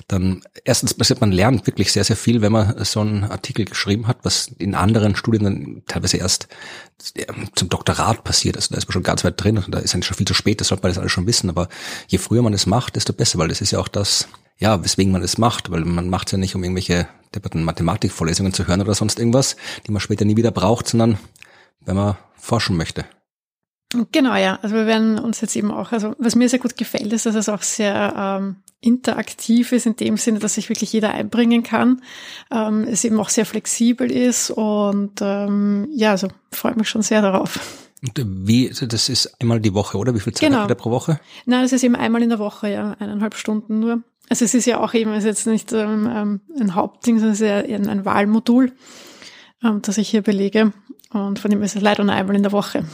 dann 0.07 0.43
erstens 0.65 0.95
passiert, 0.95 1.20
man 1.20 1.32
lernt 1.32 1.66
wirklich 1.66 1.93
sehr, 1.93 2.05
sehr 2.05 2.16
viel, 2.16 2.40
wenn 2.40 2.53
man 2.53 2.85
so 2.85 3.01
einen 3.01 3.24
Artikel 3.24 3.65
geschrieben 3.65 4.07
hat, 4.07 4.19
was 4.23 4.49
in 4.59 4.74
anderen 4.74 5.16
Studien 5.16 5.45
dann 5.45 5.82
teilweise 5.86 6.16
erst 6.16 6.49
zum 7.55 7.69
Doktorat 7.69 8.24
passiert. 8.24 8.57
Also 8.57 8.69
da 8.70 8.78
ist 8.78 8.86
man 8.86 8.93
schon 8.93 9.03
ganz 9.03 9.24
weit 9.24 9.43
drin 9.43 9.59
und 9.59 9.74
da 9.74 9.78
ist 9.78 9.95
eigentlich 9.95 10.07
schon 10.07 10.16
viel 10.16 10.27
zu 10.27 10.35
spät, 10.35 10.61
das 10.61 10.69
sollte 10.69 10.82
man 10.82 10.90
das 10.90 10.99
alles 10.99 11.12
schon 11.12 11.27
wissen. 11.27 11.51
Aber 11.51 11.69
je 12.09 12.19
früher 12.19 12.43
man 12.43 12.55
es 12.55 12.66
macht, 12.66 12.97
desto 12.97 13.12
besser, 13.12 13.39
weil 13.39 13.49
das 13.49 13.61
ist 13.61 13.70
ja 13.70 13.78
auch 13.78 13.89
das, 13.89 14.28
ja, 14.59 14.82
weswegen 14.82 15.12
man 15.12 15.23
es 15.23 15.39
macht, 15.39 15.70
weil 15.70 15.85
man 15.85 16.09
macht 16.09 16.28
es 16.28 16.32
ja 16.32 16.39
nicht, 16.39 16.55
um 16.55 16.65
irgendwelche 16.65 17.09
debatten 17.35 17.62
Mathematikvorlesungen 17.62 18.53
zu 18.53 18.66
hören 18.66 18.81
oder 18.81 18.95
sonst 18.95 19.19
irgendwas, 19.19 19.57
die 19.86 19.93
man 19.93 20.01
später 20.01 20.24
nie 20.24 20.36
wieder 20.36 20.51
braucht, 20.51 20.89
sondern 20.89 21.19
wenn 21.85 21.97
man 21.97 22.16
forschen 22.36 22.77
möchte. 22.77 23.05
Genau, 24.12 24.35
ja. 24.36 24.59
Also 24.62 24.74
wir 24.74 24.86
werden 24.86 25.19
uns 25.19 25.40
jetzt 25.40 25.56
eben 25.56 25.70
auch, 25.70 25.93
also 25.93 26.15
was 26.19 26.35
mir 26.35 26.48
sehr 26.48 26.59
gut 26.59 26.77
gefällt, 26.77 27.12
ist, 27.12 27.24
dass 27.24 27.35
es 27.35 27.48
auch 27.48 27.62
sehr 27.62 28.15
ähm, 28.16 28.56
interaktiv 28.81 29.73
ist, 29.73 29.86
in 29.86 29.97
dem 29.97 30.19
Sinne, 30.19 30.40
dass 30.40 30.55
sich 30.55 30.69
wirklich 30.69 30.93
jeder 30.93 31.10
einbringen 31.12 31.62
kann. 31.62 32.02
Ähm, 32.51 32.85
es 32.85 33.05
eben 33.05 33.19
auch 33.19 33.31
sehr 33.31 33.47
flexibel 33.47 34.10
ist 34.10 34.51
und 34.51 35.20
ähm, 35.23 35.89
ja, 35.93 36.10
also 36.10 36.28
freue 36.52 36.77
mich 36.77 36.89
schon 36.89 37.02
sehr 37.02 37.23
darauf. 37.23 37.59
Und 38.02 38.23
wie, 38.47 38.69
also 38.69 38.86
das 38.86 39.09
ist 39.09 39.40
einmal 39.40 39.60
die 39.60 39.74
Woche, 39.74 39.98
oder? 39.98 40.15
Wie 40.15 40.20
viel 40.20 40.35
Zeit 40.35 40.48
genau. 40.48 40.60
habt 40.60 40.70
ihr 40.70 40.77
pro 40.77 40.90
Woche? 40.90 41.19
Nein, 41.47 41.65
es 41.65 41.73
ist 41.73 41.82
eben 41.82 41.97
einmal 41.97 42.23
in 42.23 42.28
der 42.28 42.39
Woche, 42.39 42.70
ja, 42.70 42.94
eineinhalb 42.98 43.35
Stunden 43.35 43.81
nur. 43.81 44.02
Also 44.28 44.44
es 44.44 44.52
ist 44.52 44.66
ja 44.66 44.81
auch 44.81 44.93
eben, 44.93 45.10
es 45.12 45.24
ist 45.24 45.24
jetzt 45.24 45.47
nicht 45.47 45.73
ähm, 45.73 46.09
ähm 46.12 46.40
ein 46.60 46.74
Hauptding, 46.74 47.16
sondern 47.16 47.32
es 47.32 47.40
ist 47.40 47.47
ja 47.47 47.60
eher 47.60 47.81
ein 47.81 48.05
Wahlmodul, 48.05 48.73
ähm, 49.65 49.81
das 49.81 49.97
ich 49.97 50.10
hier 50.10 50.23
belege. 50.23 50.73
Und 51.10 51.39
von 51.39 51.51
dem 51.51 51.62
ist 51.62 51.74
es 51.74 51.82
leider 51.82 52.05
nur 52.05 52.15
einmal 52.15 52.36
in 52.36 52.43
der 52.43 52.52
Woche. 52.52 52.85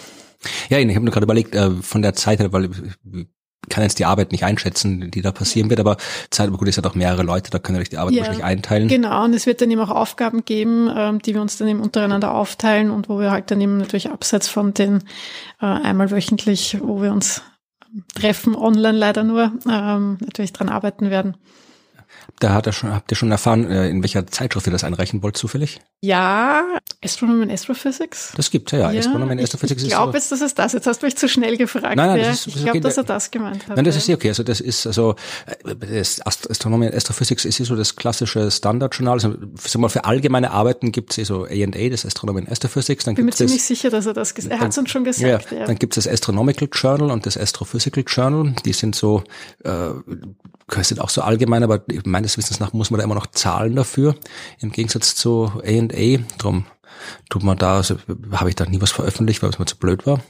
Ja, 0.68 0.78
ich 0.78 0.94
habe 0.94 1.04
mir 1.04 1.10
gerade 1.10 1.24
überlegt, 1.24 1.54
äh, 1.54 1.70
von 1.70 2.02
der 2.02 2.14
Zeit 2.14 2.40
her, 2.40 2.52
weil 2.52 2.64
ich 2.64 3.28
kann 3.68 3.82
jetzt 3.82 3.98
die 3.98 4.04
Arbeit 4.04 4.32
nicht 4.32 4.44
einschätzen, 4.44 5.10
die 5.10 5.22
da 5.22 5.32
passieren 5.32 5.70
wird, 5.70 5.80
aber 5.80 5.96
Zeit, 6.30 6.48
aber 6.48 6.58
gut, 6.58 6.68
es 6.68 6.76
hat 6.76 6.86
auch 6.86 6.94
mehrere 6.94 7.22
Leute, 7.22 7.50
da 7.50 7.58
können 7.58 7.78
wir 7.78 7.84
die 7.84 7.96
Arbeit 7.96 8.14
ja, 8.14 8.20
wahrscheinlich 8.20 8.44
einteilen. 8.44 8.88
Genau, 8.88 9.24
und 9.24 9.34
es 9.34 9.46
wird 9.46 9.60
dann 9.60 9.70
eben 9.70 9.80
auch 9.80 9.90
Aufgaben 9.90 10.44
geben, 10.44 10.90
ähm, 10.94 11.20
die 11.20 11.34
wir 11.34 11.40
uns 11.40 11.56
dann 11.56 11.68
eben 11.68 11.80
untereinander 11.80 12.34
aufteilen 12.34 12.90
und 12.90 13.08
wo 13.08 13.18
wir 13.18 13.30
halt 13.30 13.50
dann 13.50 13.60
eben 13.60 13.78
natürlich 13.78 14.10
abseits 14.10 14.48
von 14.48 14.74
den 14.74 15.04
äh, 15.60 15.66
einmal 15.66 16.10
wöchentlich, 16.10 16.78
wo 16.82 17.00
wir 17.00 17.12
uns 17.12 17.42
treffen, 18.14 18.56
online 18.56 18.98
leider 18.98 19.22
nur, 19.24 19.52
ähm, 19.68 20.18
natürlich 20.20 20.52
dran 20.52 20.68
arbeiten 20.68 21.10
werden. 21.10 21.36
Da 22.40 22.52
hat 22.52 22.66
er 22.66 22.72
schon, 22.72 22.92
habt 22.92 23.10
ihr 23.10 23.16
schon 23.16 23.30
erfahren, 23.30 23.70
äh, 23.70 23.88
in 23.88 24.02
welcher 24.02 24.26
Zeitschrift 24.26 24.66
ihr 24.66 24.72
das 24.72 24.84
einreichen 24.84 25.22
wollt, 25.22 25.36
zufällig? 25.36 25.80
Ja, 26.00 26.62
Astronomy 27.02 27.42
and 27.44 27.52
Astrophysics. 27.52 28.32
Das 28.36 28.50
gibt 28.50 28.72
ja, 28.72 28.92
ja. 28.92 28.98
Astronomy 28.98 29.32
and 29.32 29.42
Astrophysics 29.42 29.82
ich, 29.82 29.88
ich 29.88 29.94
glaube 29.94 30.12
jetzt, 30.14 30.30
das 30.30 30.40
ist 30.40 30.58
das. 30.58 30.72
Jetzt 30.72 30.86
hast 30.86 31.02
du 31.02 31.06
mich 31.06 31.16
zu 31.16 31.28
schnell 31.28 31.56
gefragt. 31.56 31.96
Nein, 31.96 32.08
nein, 32.08 32.18
das 32.18 32.46
ist, 32.46 32.56
ich 32.56 32.62
glaube, 32.62 32.80
dass 32.80 32.96
er 32.96 33.04
das 33.04 33.30
gemeint 33.30 33.66
hat. 33.68 33.76
Nein, 33.76 33.84
das 33.84 33.96
ist 33.96 34.08
ja 34.08 34.14
okay. 34.14 34.28
Also 34.28 34.42
das 34.42 34.60
ist 34.60 34.86
also 34.86 35.16
äh, 35.46 35.74
das 35.74 36.20
Astronomy 36.20 36.86
and 36.86 36.94
Astrophysics 36.94 37.44
ist 37.44 37.56
so 37.56 37.76
das 37.76 37.96
klassische 37.96 38.50
Standardjournal. 38.50 39.14
Also 39.14 39.34
sag 39.58 39.80
mal, 39.80 39.88
für 39.88 40.04
allgemeine 40.04 40.50
Arbeiten 40.50 40.92
gibt 40.92 41.12
es 41.12 41.18
eh 41.18 41.24
so 41.24 41.44
A&A, 41.44 41.88
das 41.88 42.04
Astronomy 42.04 42.40
and 42.40 42.50
Astrophysics. 42.50 43.04
Dann 43.04 43.12
ich 43.12 43.16
bin 43.16 43.26
mir 43.26 43.32
ziemlich 43.32 43.62
sicher, 43.62 43.90
dass 43.90 44.06
er 44.06 44.12
das 44.12 44.34
gesagt 44.34 44.52
hat. 44.52 44.60
Er 44.60 44.64
hat 44.64 44.72
es 44.72 44.78
uns 44.78 44.90
schon 44.90 45.04
gesagt. 45.04 45.50
Ja, 45.50 45.58
ja. 45.58 45.66
Dann 45.66 45.76
gibt 45.76 45.96
es 45.96 46.04
das 46.04 46.12
Astronomical 46.12 46.68
Journal 46.70 47.10
und 47.10 47.24
das 47.24 47.38
Astrophysical 47.38 48.04
Journal. 48.06 48.54
Die 48.64 48.72
sind 48.72 48.94
so 48.94 49.24
äh, 49.64 49.90
sind 50.82 51.00
auch 51.00 51.10
so 51.10 51.22
allgemein, 51.22 51.62
aber 51.62 51.82
meines 52.14 52.38
Wissens 52.38 52.60
nach 52.60 52.72
muss 52.72 52.92
man 52.92 52.98
da 52.98 53.04
immer 53.04 53.16
noch 53.16 53.26
zahlen 53.26 53.74
dafür, 53.74 54.14
im 54.60 54.70
Gegensatz 54.70 55.16
zu 55.16 55.50
A&A. 55.64 56.18
Drum 56.38 56.64
tut 57.30 57.42
man 57.42 57.56
da, 57.56 57.76
also 57.76 57.96
habe 58.32 58.48
ich 58.48 58.56
da 58.56 58.64
nie 58.66 58.80
was 58.80 58.92
veröffentlicht, 58.92 59.42
weil 59.42 59.50
es 59.50 59.58
mir 59.58 59.66
zu 59.66 59.76
blöd 59.76 60.06
war. 60.06 60.14
Und 60.14 60.22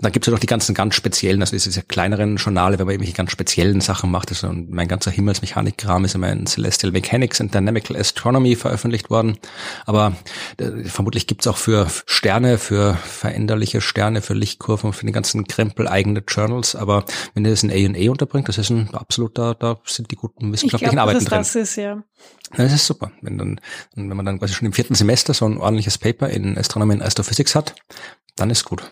dann 0.00 0.12
gibt 0.12 0.24
es 0.24 0.26
ja 0.26 0.32
noch 0.32 0.40
die 0.40 0.46
ganzen 0.46 0.74
ganz 0.74 0.94
speziellen, 0.94 1.40
also 1.40 1.56
diese 1.56 1.82
kleineren 1.82 2.36
Journale, 2.36 2.78
wenn 2.78 2.86
man 2.86 2.92
irgendwelche 2.94 3.16
ganz 3.16 3.30
speziellen 3.30 3.80
Sachen 3.80 4.10
macht. 4.10 4.30
Also 4.30 4.52
mein 4.52 4.88
ganzer 4.88 5.10
Himmelsmechanik-Kram 5.10 6.04
ist 6.04 6.14
in 6.14 6.46
Celestial 6.46 6.92
Mechanics 6.92 7.40
and 7.40 7.54
Dynamical 7.54 7.96
Astronomy 7.96 8.56
veröffentlicht 8.56 9.08
worden. 9.10 9.38
Aber 9.86 10.16
äh, 10.58 10.84
vermutlich 10.84 11.26
gibt 11.26 11.42
es 11.42 11.46
auch 11.46 11.56
für 11.56 11.86
Sterne, 12.06 12.58
für 12.58 12.94
veränderliche 12.94 13.80
Sterne, 13.80 14.20
für 14.20 14.34
Lichtkurven, 14.34 14.92
für 14.92 15.06
den 15.06 15.12
ganzen 15.12 15.46
Krempel 15.46 15.88
eigene 15.88 16.22
Journals. 16.26 16.76
Aber 16.76 17.04
wenn 17.34 17.44
ihr 17.44 17.50
das 17.50 17.62
in 17.62 17.70
A&A 17.70 18.10
unterbringt, 18.10 18.48
das 18.48 18.58
ist 18.58 18.70
ein 18.70 18.92
absoluter, 18.94 19.54
da 19.54 19.78
sind 19.86 20.10
die 20.10 20.16
guten 20.16 20.52
wissenschaftlichen 20.52 20.96
glaub, 20.96 21.08
Arbeiten 21.08 21.24
drin. 21.24 21.38
Das 21.38 21.54
ist, 21.54 21.76
ja. 21.76 22.02
Das 22.56 22.72
ist 22.72 22.86
super. 22.86 23.10
Wenn 23.20 23.38
dann, 23.38 23.60
wenn 23.94 24.16
man 24.16 24.24
dann 24.24 24.38
quasi 24.38 24.54
schon 24.54 24.66
im 24.66 24.72
vierten 24.72 24.94
Semester 24.94 25.34
so 25.34 25.46
ein 25.46 25.58
ordentliches 25.58 25.98
Paper 25.98 26.13
in 26.22 26.58
Astronomy 26.58 26.94
und 26.94 27.02
Astrophysics 27.02 27.54
hat, 27.54 27.74
dann 28.36 28.50
ist 28.50 28.64
gut. 28.64 28.90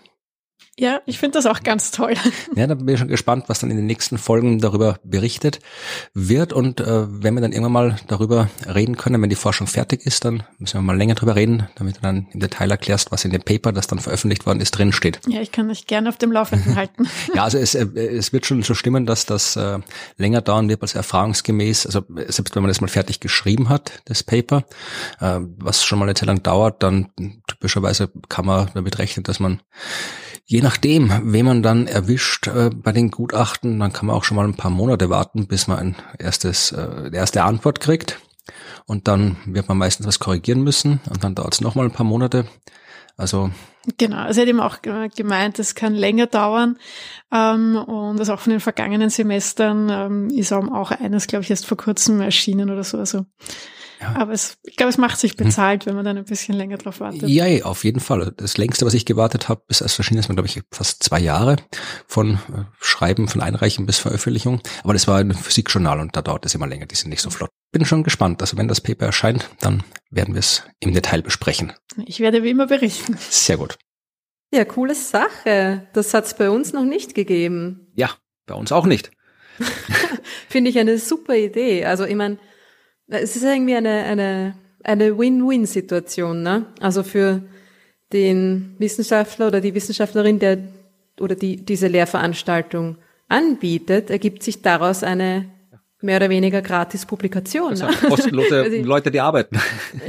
Ja, 0.79 1.03
ich 1.05 1.19
finde 1.19 1.37
das 1.37 1.45
auch 1.45 1.63
ganz 1.63 1.91
toll. 1.91 2.15
Ja, 2.55 2.67
da 2.67 2.75
bin 2.75 2.89
ich 2.89 2.99
schon 2.99 3.09
gespannt, 3.09 3.45
was 3.49 3.61
dann 3.61 3.71
in 3.71 3.77
den 3.77 3.87
nächsten 3.87 4.19
Folgen 4.19 4.59
darüber 4.59 4.99
berichtet 5.05 5.61
wird. 6.13 6.53
Und 6.53 6.81
äh, 6.81 7.07
wenn 7.09 7.35
wir 7.35 7.41
dann 7.41 7.53
irgendwann 7.53 7.73
mal 7.73 7.97
darüber 8.09 8.51
reden 8.67 8.97
können, 8.97 9.23
wenn 9.23 9.31
die 9.31 9.37
Forschung 9.37 9.67
fertig 9.67 10.05
ist, 10.05 10.25
dann 10.25 10.43
müssen 10.59 10.75
wir 10.75 10.83
mal 10.83 10.97
länger 10.97 11.15
drüber 11.15 11.35
reden, 11.35 11.69
damit 11.77 11.97
du 11.97 12.01
dann 12.03 12.27
im 12.33 12.41
Detail 12.41 12.71
erklärst, 12.71 13.11
was 13.11 13.25
in 13.25 13.31
dem 13.31 13.43
Paper, 13.43 13.73
das 13.73 13.87
dann 13.87 13.99
veröffentlicht 13.99 14.45
worden 14.45 14.61
ist, 14.61 14.73
drin 14.73 14.93
steht. 14.93 15.21
Ja, 15.27 15.41
ich 15.41 15.51
kann 15.51 15.69
dich 15.69 15.87
gerne 15.87 16.09
auf 16.09 16.19
dem 16.19 16.31
Laufenden 16.33 16.77
halten. 16.77 17.09
ja, 17.35 17.45
also 17.45 17.59
es, 17.59 17.75
äh, 17.75 17.87
es 17.95 18.33
wird 18.33 18.45
schon 18.45 18.63
so 18.63 18.75
stimmen, 18.75 19.07
dass 19.07 19.25
das 19.25 19.57
äh, 19.57 19.79
länger 20.19 20.43
dauern 20.43 20.69
wird 20.69 20.83
als 20.83 20.95
erfahrungsgemäß. 20.95 21.87
Also 21.87 22.03
selbst 22.29 22.55
wenn 22.55 22.63
man 22.63 22.69
das 22.69 22.81
mal 22.81 22.89
fertig 22.89 23.21
geschrieben 23.21 23.69
hat, 23.69 24.03
das 24.05 24.23
Paper, 24.23 24.65
äh, 25.21 25.41
was 25.59 25.85
schon 25.85 25.99
mal 25.99 26.07
eine 26.07 26.15
Zeit 26.15 26.27
lang 26.27 26.43
dauert, 26.43 26.83
dann 26.83 27.13
typischerweise 27.47 28.11
kann 28.29 28.47
man 28.47 28.71
damit 28.75 28.99
rechnen, 28.99 29.25
dass 29.25 29.41
man 29.41 29.61
Je 30.53 30.61
nachdem, 30.61 31.11
wen 31.33 31.47
man 31.47 31.63
dann 31.63 31.87
erwischt 31.87 32.47
äh, 32.47 32.69
bei 32.69 32.93
den 32.93 33.11
Gutachten, 33.11 33.81
dann 33.81 33.91
kann 33.91 34.05
man 34.05 34.15
auch 34.15 34.23
schon 34.23 34.37
mal 34.37 34.45
ein 34.45 34.55
paar 34.55 34.71
Monate 34.71 35.09
warten, 35.09 35.47
bis 35.47 35.67
man 35.67 35.79
ein 35.79 35.97
erstes, 36.19 36.73
äh, 36.73 37.11
erste 37.11 37.45
Antwort 37.45 37.81
kriegt. 37.81 38.21
Und 38.85 39.09
dann 39.09 39.39
wird 39.47 39.67
man 39.69 39.79
meistens 39.79 40.07
was 40.07 40.19
korrigieren 40.19 40.61
müssen 40.61 41.01
und 41.09 41.25
dann 41.25 41.35
dauert 41.35 41.55
es 41.55 41.63
nochmal 41.63 41.87
ein 41.87 41.93
paar 41.93 42.05
Monate. 42.05 42.45
Also 43.17 43.51
Genau, 43.97 44.19
also 44.19 44.43
hat 44.43 44.49
eben 44.49 44.61
auch 44.61 44.83
gemeint, 44.83 45.59
es 45.59 45.75
kann 45.75 45.95
länger 45.95 46.27
dauern 46.27 46.77
ähm, 47.33 47.77
und 47.77 48.21
das 48.21 48.29
auch 48.29 48.39
von 48.39 48.51
den 48.51 48.61
vergangenen 48.61 49.09
Semestern 49.09 49.89
ähm, 49.89 50.29
ist 50.29 50.53
auch 50.53 50.91
eines, 50.91 51.29
glaube 51.29 51.45
ich, 51.45 51.51
erst 51.51 51.65
vor 51.65 51.79
kurzem 51.79 52.21
erschienen 52.21 52.69
oder 52.69 52.85
so. 52.85 52.99
Also 52.99 53.25
ja. 54.03 54.15
Aber 54.17 54.33
es, 54.33 54.59
ich 54.65 54.77
glaube, 54.77 54.91
es 54.91 54.99
macht 54.99 55.19
sich 55.19 55.33
hm. 55.33 55.47
bezahlt, 55.47 55.83
hm. 55.83 55.89
wenn 55.89 55.97
man 55.97 56.05
dann 56.05 56.19
ein 56.19 56.25
bisschen 56.25 56.55
länger 56.55 56.77
drauf 56.77 57.01
wartet. 57.01 57.29
Ja, 57.29 57.47
ja, 57.47 57.65
auf 57.65 57.85
jeden 57.85 58.01
Fall. 58.01 58.33
Das 58.37 58.59
längste, 58.59 58.85
was 58.85 58.95
ich 58.95 59.07
gewartet 59.07 59.49
habe, 59.49 59.63
bis 59.67 59.81
es 59.81 59.99
erschienen 59.99 60.21
ist, 60.21 60.29
war, 60.29 60.37
glaube 60.37 60.49
ich, 60.49 60.61
fast 60.71 61.03
zwei 61.03 61.21
Jahre 61.21 61.57
von 62.07 62.35
äh, 62.35 62.65
Schreiben, 62.81 63.29
von 63.29 63.41
Einreichen 63.41 63.87
bis 63.87 63.99
Veröffentlichung. 63.99 64.61
Aber 64.83 64.93
das 64.93 65.09
war 65.09 65.19
ein 65.19 65.33
Physikjournal 65.33 66.01
und 66.01 66.17
da 66.17 66.23
dauert 66.23 66.45
es 66.45 66.55
immer 66.55 66.67
länger. 66.67 66.87
Die 66.87 66.97
sind 66.97 67.11
nicht 67.11 67.23
so 67.23 67.31
flott. 67.31 67.51
Bin 67.71 67.85
schon 67.85 68.03
gespannt. 68.03 68.43
Also 68.43 68.57
wenn 68.59 68.69
das 68.69 68.81
Paper 68.81 69.07
erscheint, 69.07 69.49
dann 69.61 69.83
werden 70.11 70.35
wir 70.35 70.41
es 70.41 70.65
im 70.81 70.93
Detail 70.93 71.23
besprechen. 71.23 71.73
Ich 72.05 72.21
werde 72.21 72.43
wie 72.43 72.51
immer 72.51 72.67
berichten. 72.67 73.17
Sehr 73.31 73.57
gut. 73.57 73.79
Ja, 74.53 74.67
coole 74.67 74.95
Sache. 74.95 75.89
Das 75.95 76.13
hat 76.13 76.27
es 76.27 76.35
bei 76.35 76.51
uns 76.51 76.73
noch 76.73 76.85
nicht 76.85 77.15
gegeben. 77.15 77.93
Ja, 77.95 78.11
bei 78.47 78.55
uns 78.55 78.71
auch 78.73 78.85
nicht. 78.85 79.11
Finde 80.49 80.71
ich 80.71 80.79
eine 80.79 80.99
super 80.99 81.35
Idee. 81.35 81.87
Also 81.87 82.05
ich 82.05 82.15
meine, 82.15 82.39
es 83.21 83.37
ist 83.37 83.45
irgendwie 83.45 83.75
eine, 83.75 84.05
eine, 84.05 84.55
eine 84.83 85.19
Win-Win-Situation, 85.19 86.43
ne? 86.43 86.67
Also 86.81 87.03
für 87.03 87.43
den 88.13 88.75
Wissenschaftler 88.79 89.49
oder 89.49 89.61
die 89.61 89.75
Wissenschaftlerin, 89.75 90.39
der 90.39 90.59
oder 91.21 91.35
die 91.35 91.57
diese 91.57 91.89
Lehrveranstaltung 91.89 92.97
anbietet, 93.29 94.11
ergibt 94.11 94.43
sich 94.43 94.63
daraus 94.63 95.03
eine 95.03 95.47
mehr 96.03 96.17
oder 96.17 96.31
weniger 96.31 96.63
gratis 96.63 97.07
Publikation. 97.07 97.75
Ne? 97.75 97.89
Kostenlose 98.09 98.67
Leute, 98.83 99.11
die 99.11 99.21
arbeiten. 99.21 99.59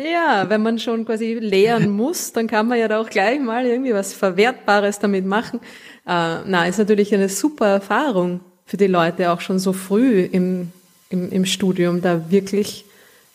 Ja, 0.04 0.50
wenn 0.50 0.62
man 0.62 0.80
schon 0.80 1.06
quasi 1.06 1.36
lehren 1.36 1.90
muss, 1.96 2.34
dann 2.34 2.48
kann 2.48 2.68
man 2.68 2.80
ja 2.80 2.88
da 2.88 3.00
auch 3.00 3.10
gleich 3.10 3.40
mal 3.40 3.66
irgendwie 3.66 3.94
was 3.94 4.14
Verwertbares 4.14 5.00
damit 5.00 5.26
machen. 5.26 5.60
Äh, 6.08 6.40
na, 6.46 6.66
ist 6.68 6.80
natürlich 6.80 7.14
eine 7.14 7.30
super 7.30 7.68
Erfahrung 7.68 8.42
für 8.66 8.78
die 8.78 8.88
Leute 8.88 9.32
auch 9.32 9.42
schon 9.42 9.60
so 9.60 9.72
früh 9.74 10.22
im, 10.22 10.72
im, 11.10 11.32
im 11.32 11.46
Studium, 11.46 12.02
da 12.02 12.32
wirklich 12.32 12.86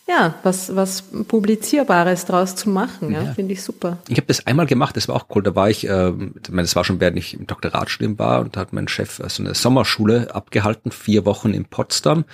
ja, 0.09 0.33
was, 0.41 0.75
was 0.75 1.03
Publizierbares 1.03 2.25
draus 2.25 2.55
zu 2.55 2.69
machen, 2.69 3.11
ja, 3.11 3.21
ja. 3.21 3.33
finde 3.33 3.53
ich 3.53 3.61
super. 3.61 3.99
Ich 4.07 4.17
habe 4.17 4.25
das 4.25 4.47
einmal 4.47 4.65
gemacht, 4.65 4.97
das 4.97 5.07
war 5.07 5.15
auch 5.15 5.27
cool. 5.35 5.43
Da 5.43 5.55
war 5.55 5.69
ich, 5.69 5.87
äh, 5.87 6.11
das 6.41 6.75
war 6.75 6.83
schon 6.83 6.99
während 6.99 7.17
ich 7.17 7.35
im 7.35 7.45
Doktoratstudium 7.45 8.17
war 8.17 8.41
und 8.41 8.55
da 8.55 8.61
hat 8.61 8.73
mein 8.73 8.87
Chef 8.87 9.17
so 9.17 9.23
also 9.23 9.43
eine 9.43 9.53
Sommerschule 9.53 10.33
abgehalten, 10.33 10.91
vier 10.91 11.25
Wochen 11.25 11.53
in 11.53 11.65
Potsdam, 11.65 12.25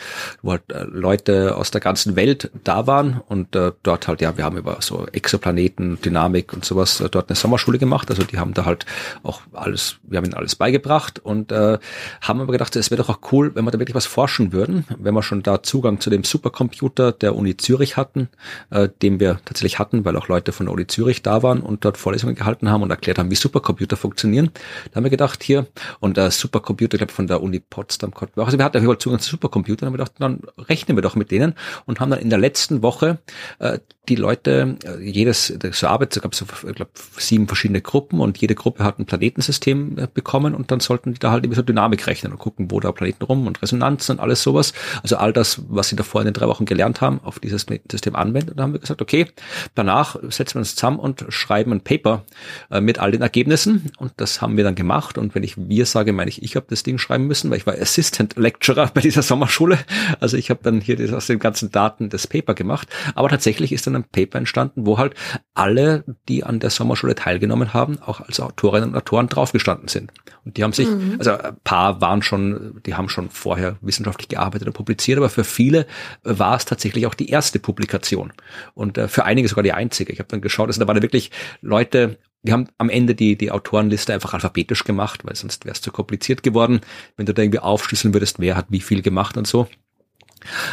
wo 0.42 0.52
halt 0.52 0.72
äh, 0.72 0.84
Leute 0.84 1.58
aus 1.58 1.70
der 1.70 1.82
ganzen 1.82 2.16
Welt 2.16 2.50
da 2.64 2.88
waren 2.88 3.22
und 3.28 3.56
äh, 3.58 3.74
dort 3.84 4.08
halt, 4.08 4.22
ja, 4.22 4.38
wir 4.38 4.46
haben 4.46 4.56
über 4.56 4.78
so 4.80 5.06
Exoplaneten, 5.12 6.00
Dynamik 6.02 6.54
und 6.54 6.64
sowas 6.64 7.02
äh, 7.02 7.10
dort 7.10 7.30
eine 7.30 7.36
Sommerschule 7.36 7.78
gemacht. 7.78 8.10
Also 8.10 8.24
die 8.24 8.40
haben 8.40 8.54
da 8.54 8.64
halt 8.64 8.86
auch 9.24 9.42
alles, 9.52 9.98
wir 10.04 10.18
haben 10.18 10.26
ihnen 10.26 10.34
alles 10.34 10.56
beigebracht 10.56 11.20
und 11.20 11.52
äh, 11.52 11.78
haben 12.22 12.40
aber 12.40 12.54
gedacht, 12.54 12.74
es 12.78 12.90
wäre 12.90 13.02
doch 13.02 13.10
auch 13.10 13.34
cool, 13.34 13.54
wenn 13.54 13.66
wir 13.66 13.72
da 13.72 13.80
wirklich 13.80 13.96
was 13.96 14.06
forschen 14.06 14.54
würden, 14.54 14.86
wenn 14.98 15.14
wir 15.14 15.24
schon 15.24 15.44
da 15.44 15.62
Zugang 15.62 16.00
zu 16.00 16.10
dem 16.10 16.24
Supercomputer 16.24 17.12
der 17.12 17.36
Uni 17.36 17.58
Zürich 17.66 17.98
hatten, 17.98 18.30
äh, 18.70 18.90
den 19.02 19.20
wir 19.20 19.40
tatsächlich 19.46 19.80
hatten, 19.80 20.06
weil 20.06 20.16
auch 20.16 20.28
Leute 20.28 20.52
von 20.52 20.68
der 20.68 20.74
Uni 20.74 20.86
Zürich 20.86 21.24
da 21.24 21.42
waren 21.42 21.62
und 21.62 21.84
dort 21.84 21.98
Vorlesungen 21.98 22.36
gehalten 22.36 22.70
haben 22.70 22.84
und 22.84 22.92
erklärt 22.92 23.18
haben, 23.18 23.32
wie 23.32 23.36
Supercomputer 23.36 23.98
funktionieren. 23.98 24.52
Da 24.92 24.98
haben 24.98 25.04
wir 25.04 25.10
gedacht, 25.10 25.44
hier, 25.44 25.66
und 26.00 26.18
der 26.18 26.30
Supercomputer, 26.30 26.96
ich 26.96 27.00
glaube 27.00 27.14
von 27.14 27.28
der 27.28 27.42
Uni 27.42 27.60
Potsdam, 27.60 28.14
also 28.36 28.58
wir 28.58 28.66
hatten 28.66 28.88
auf 28.88 28.98
Zugang 29.00 29.20
zu 29.20 29.32
Supercomputern, 29.32 29.88
haben 29.88 29.94
wir 29.94 29.98
gedacht, 29.98 30.14
dann 30.20 30.42
rechnen 30.70 30.96
wir 30.96 31.02
doch 31.02 31.16
mit 31.16 31.32
denen 31.32 31.56
und 31.86 32.00
haben 32.00 32.12
dann 32.12 32.20
in 32.20 32.30
der 32.30 32.40
letzten 32.40 32.84
Woche 32.84 33.18
äh, 33.60 33.80
die 34.10 34.16
Leute, 34.16 34.78
äh, 34.84 35.02
jedes, 35.02 35.54
so 35.72 35.88
Arbeit, 35.88 36.16
es 36.16 36.22
gab 36.22 36.36
so, 36.36 36.46
ich 36.46 36.86
sieben 37.18 37.48
verschiedene 37.48 37.82
Gruppen 37.82 38.20
und 38.20 38.38
jede 38.38 38.56
Gruppe 38.56 38.84
hat 38.84 39.00
ein 39.00 39.06
Planetensystem 39.06 39.98
äh, 39.98 40.08
bekommen 40.14 40.54
und 40.56 40.72
dann 40.72 40.80
sollten 40.80 41.14
die 41.14 41.20
da 41.20 41.32
halt 41.32 41.46
immer 41.46 41.56
so 41.56 41.62
Dynamik 41.62 42.06
rechnen 42.08 42.32
und 42.32 42.40
gucken, 42.40 42.72
wo 42.72 42.80
da 42.80 42.92
Planeten 42.92 43.24
rum 43.24 43.48
und 43.48 43.62
Resonanzen 43.62 44.16
und 44.16 44.22
alles 44.22 44.44
sowas. 44.44 44.74
Also 45.04 45.18
all 45.18 45.34
das, 45.34 45.62
was 45.70 45.90
sie 45.90 45.96
davor 45.96 46.22
in 46.22 46.26
den 46.26 46.34
drei 46.34 46.48
Wochen 46.48 46.66
gelernt 46.66 47.02
haben, 47.02 47.20
auf 47.24 47.40
diese 47.40 47.55
dieses 47.56 47.82
System 47.92 48.16
anwenden. 48.16 48.52
Und 48.52 48.58
dann 48.58 48.66
haben 48.66 48.74
wir 48.74 48.80
gesagt, 48.80 49.02
okay, 49.02 49.28
danach 49.74 50.18
setzen 50.30 50.56
wir 50.56 50.60
uns 50.60 50.76
zusammen 50.76 51.00
und 51.00 51.26
schreiben 51.30 51.72
ein 51.72 51.82
Paper 51.82 52.24
äh, 52.72 52.82
mit 52.82 53.00
all 53.00 53.12
den 53.12 53.22
Ergebnissen. 53.22 53.92
Und 53.98 54.14
das 54.18 54.42
haben 54.42 54.58
wir 54.58 54.64
dann 54.64 54.76
gemacht. 54.76 55.18
Und 55.18 55.36
wenn 55.36 55.44
ich 55.44 55.56
wir 55.58 55.86
sage, 55.86 56.14
meine 56.14 56.30
ich, 56.30 56.44
ich 56.44 56.56
habe 56.56 56.66
das 56.70 56.84
Ding 56.84 56.98
schreiben 56.98 57.28
müssen, 57.28 57.50
weil 57.50 57.58
ich 57.58 57.68
war 57.68 57.74
Assistant 57.74 58.36
Lecturer 58.36 58.88
bei 58.94 59.02
dieser 59.02 59.22
Sommerschule. 59.22 59.80
Also 60.20 60.38
ich 60.38 60.50
habe 60.50 60.60
dann 60.64 60.82
hier 60.82 61.16
aus 61.16 61.28
den 61.28 61.40
ganzen 61.40 61.72
Daten 61.72 62.10
das 62.10 62.28
Paper 62.28 62.54
gemacht. 62.54 62.88
Aber 63.16 63.30
tatsächlich 63.30 63.72
ist 63.72 63.88
dann 63.88 63.96
ein 63.96 64.04
Paper 64.04 64.38
entstanden, 64.38 64.86
wo 64.86 64.98
halt 64.98 65.16
alle, 65.54 66.04
die 66.28 66.44
an 66.44 66.60
der 66.60 66.70
Sommerschule 66.70 67.16
teilgenommen 67.16 67.74
haben, 67.74 68.00
auch 68.00 68.22
als 68.22 68.40
Autorinnen 68.40 68.90
und 68.90 68.96
Autoren 68.96 69.28
draufgestanden 69.28 69.88
sind. 69.88 70.12
Und 70.44 70.58
die 70.58 70.64
haben 70.64 70.74
sich, 70.74 70.88
mhm. 70.88 71.16
also 71.18 71.32
ein 71.32 71.58
paar 71.64 72.02
waren 72.02 72.22
schon, 72.22 72.82
die 72.86 72.96
haben 72.96 73.10
schon 73.10 73.30
vorher 73.30 73.78
wissenschaftlich 73.82 74.28
gearbeitet 74.28 74.68
und 74.68 74.74
publiziert, 74.74 75.18
aber 75.18 75.30
für 75.30 75.44
viele 75.44 75.88
war 76.24 76.56
es 76.56 76.66
tatsächlich 76.66 77.08
auch 77.08 77.16
die 77.16 77.30
erste 77.36 77.60
Publikation 77.60 78.32
und 78.74 78.98
äh, 78.98 79.10
für 79.10 79.26
einige 79.26 79.50
sogar 79.50 79.64
die 79.64 79.74
einzige. 79.74 80.14
Ich 80.14 80.20
habe 80.20 80.30
dann 80.30 80.42
geschaut, 80.42 80.68
also 80.68 80.80
da 80.80 80.88
waren 80.88 80.96
da 80.96 81.02
wirklich 81.02 81.32
Leute, 81.62 82.18
wir 82.44 82.54
haben 82.54 82.68
am 82.78 82.90
Ende 82.90 83.14
die, 83.14 83.38
die 83.38 83.52
Autorenliste 83.52 84.14
einfach 84.14 84.34
alphabetisch 84.34 84.86
gemacht, 84.86 85.26
weil 85.26 85.36
sonst 85.36 85.66
wäre 85.66 85.74
es 85.74 85.82
zu 85.82 85.92
kompliziert 85.92 86.44
geworden, 86.44 86.80
wenn 87.18 87.26
du 87.26 87.34
da 87.34 87.42
irgendwie 87.42 87.60
aufschlüsseln 87.60 88.14
würdest, 88.14 88.40
wer 88.40 88.56
hat 88.56 88.68
wie 88.70 88.80
viel 88.80 89.02
gemacht 89.02 89.36
und 89.36 89.48
so. 89.48 89.68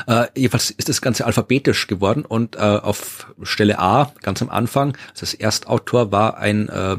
Äh, 0.07 0.27
jedenfalls 0.37 0.71
ist 0.71 0.89
das 0.89 1.01
Ganze 1.01 1.27
alphabetisch 1.27 1.87
geworden 1.89 2.25
und 2.25 2.57
äh, 2.57 2.61
auf 2.61 3.33
Stelle 3.43 3.79
A, 3.79 4.13
ganz 4.23 4.43
am 4.43 4.51
Anfang, 4.51 4.97
also 5.11 5.21
das 5.21 5.35
Erstautor 5.35 6.13
war 6.13 6.39
ein 6.39 6.69
äh, 6.69 6.99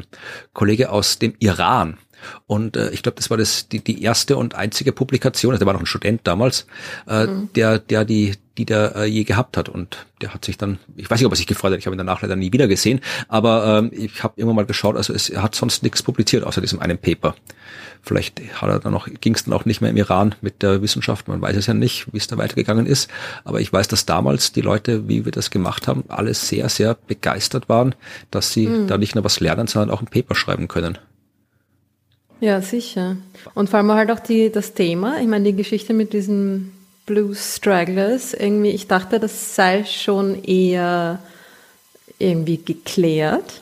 Kollege 0.53 0.89
aus 0.89 1.19
dem 1.19 1.35
Iran. 1.39 1.97
Und 2.47 2.77
äh, 2.77 2.89
ich 2.91 3.03
glaube, 3.03 3.15
das 3.15 3.29
war 3.29 3.37
das 3.37 3.67
die, 3.69 3.83
die 3.83 4.03
erste 4.03 4.37
und 4.37 4.55
einzige 4.55 4.91
Publikation, 4.91 5.51
also 5.51 5.59
der 5.59 5.67
war 5.67 5.73
noch 5.73 5.81
ein 5.81 5.85
Student 5.85 6.21
damals, 6.23 6.67
äh, 7.07 7.25
mhm. 7.25 7.49
der, 7.55 7.79
der 7.79 8.05
die, 8.05 8.35
die 8.57 8.65
der 8.65 8.95
äh, 8.95 9.05
je 9.05 9.23
gehabt 9.23 9.57
hat. 9.57 9.69
Und 9.69 10.05
der 10.21 10.33
hat 10.33 10.45
sich 10.45 10.57
dann, 10.57 10.79
ich 10.95 11.09
weiß 11.09 11.19
nicht, 11.19 11.25
ob 11.25 11.33
er 11.33 11.37
sich 11.37 11.47
gefreut 11.47 11.71
hat, 11.71 11.79
ich 11.79 11.85
habe 11.85 11.95
ihn 11.95 11.99
danach 11.99 12.21
leider 12.21 12.35
nie 12.35 12.51
wieder 12.53 12.67
gesehen, 12.67 13.01
aber 13.27 13.79
ähm, 13.79 13.91
ich 13.93 14.23
habe 14.23 14.39
immer 14.39 14.53
mal 14.53 14.65
geschaut, 14.65 14.95
also 14.95 15.13
es, 15.13 15.29
er 15.29 15.43
hat 15.43 15.55
sonst 15.55 15.83
nichts 15.83 16.03
publiziert 16.03 16.43
außer 16.43 16.61
diesem 16.61 16.79
einen 16.79 16.97
Paper. 16.97 17.35
Vielleicht 18.05 18.41
hat 18.61 18.69
er 18.69 18.79
dann 18.79 18.91
noch, 18.91 19.07
ging 19.21 19.33
es 19.33 19.45
dann 19.45 19.53
auch 19.53 19.63
nicht 19.63 19.79
mehr 19.79 19.89
im 19.89 19.95
Iran 19.95 20.35
mit 20.41 20.61
der 20.61 20.81
Wissenschaft, 20.81 21.29
man 21.29 21.41
weiß 21.41 21.55
es 21.55 21.67
ja 21.67 21.73
nicht, 21.73 22.11
wie 22.11 22.17
es 22.17 22.27
da 22.27 22.37
weitergegangen 22.37 22.85
ist. 22.85 23.09
Aber 23.45 23.61
ich 23.61 23.71
weiß, 23.71 23.87
dass 23.87 24.05
damals 24.05 24.51
die 24.51 24.61
Leute, 24.61 25.07
wie 25.07 25.23
wir 25.23 25.31
das 25.31 25.51
gemacht 25.51 25.87
haben, 25.87 26.03
alle 26.09 26.33
sehr, 26.33 26.67
sehr 26.67 26.95
begeistert 26.95 27.69
waren, 27.69 27.95
dass 28.29 28.51
sie 28.51 28.67
mhm. 28.67 28.87
da 28.87 28.97
nicht 28.97 29.15
nur 29.15 29.23
was 29.23 29.39
lernen, 29.39 29.67
sondern 29.67 29.89
auch 29.89 30.01
ein 30.01 30.07
Paper 30.07 30.35
schreiben 30.35 30.67
können. 30.67 30.97
Ja, 32.43 32.61
sicher. 32.61 33.15
Und 33.53 33.69
vor 33.69 33.79
allem 33.79 33.91
halt 33.93 34.11
auch 34.11 34.19
die, 34.19 34.51
das 34.51 34.73
Thema, 34.73 35.21
ich 35.21 35.27
meine, 35.27 35.45
die 35.45 35.55
Geschichte 35.55 35.93
mit 35.93 36.11
diesen 36.11 36.73
Blues 37.05 37.55
Stragglers, 37.55 38.33
irgendwie, 38.33 38.71
ich 38.71 38.87
dachte, 38.87 39.17
das 39.21 39.55
sei 39.55 39.85
schon 39.85 40.43
eher 40.43 41.19
irgendwie 42.19 42.57
geklärt, 42.57 43.61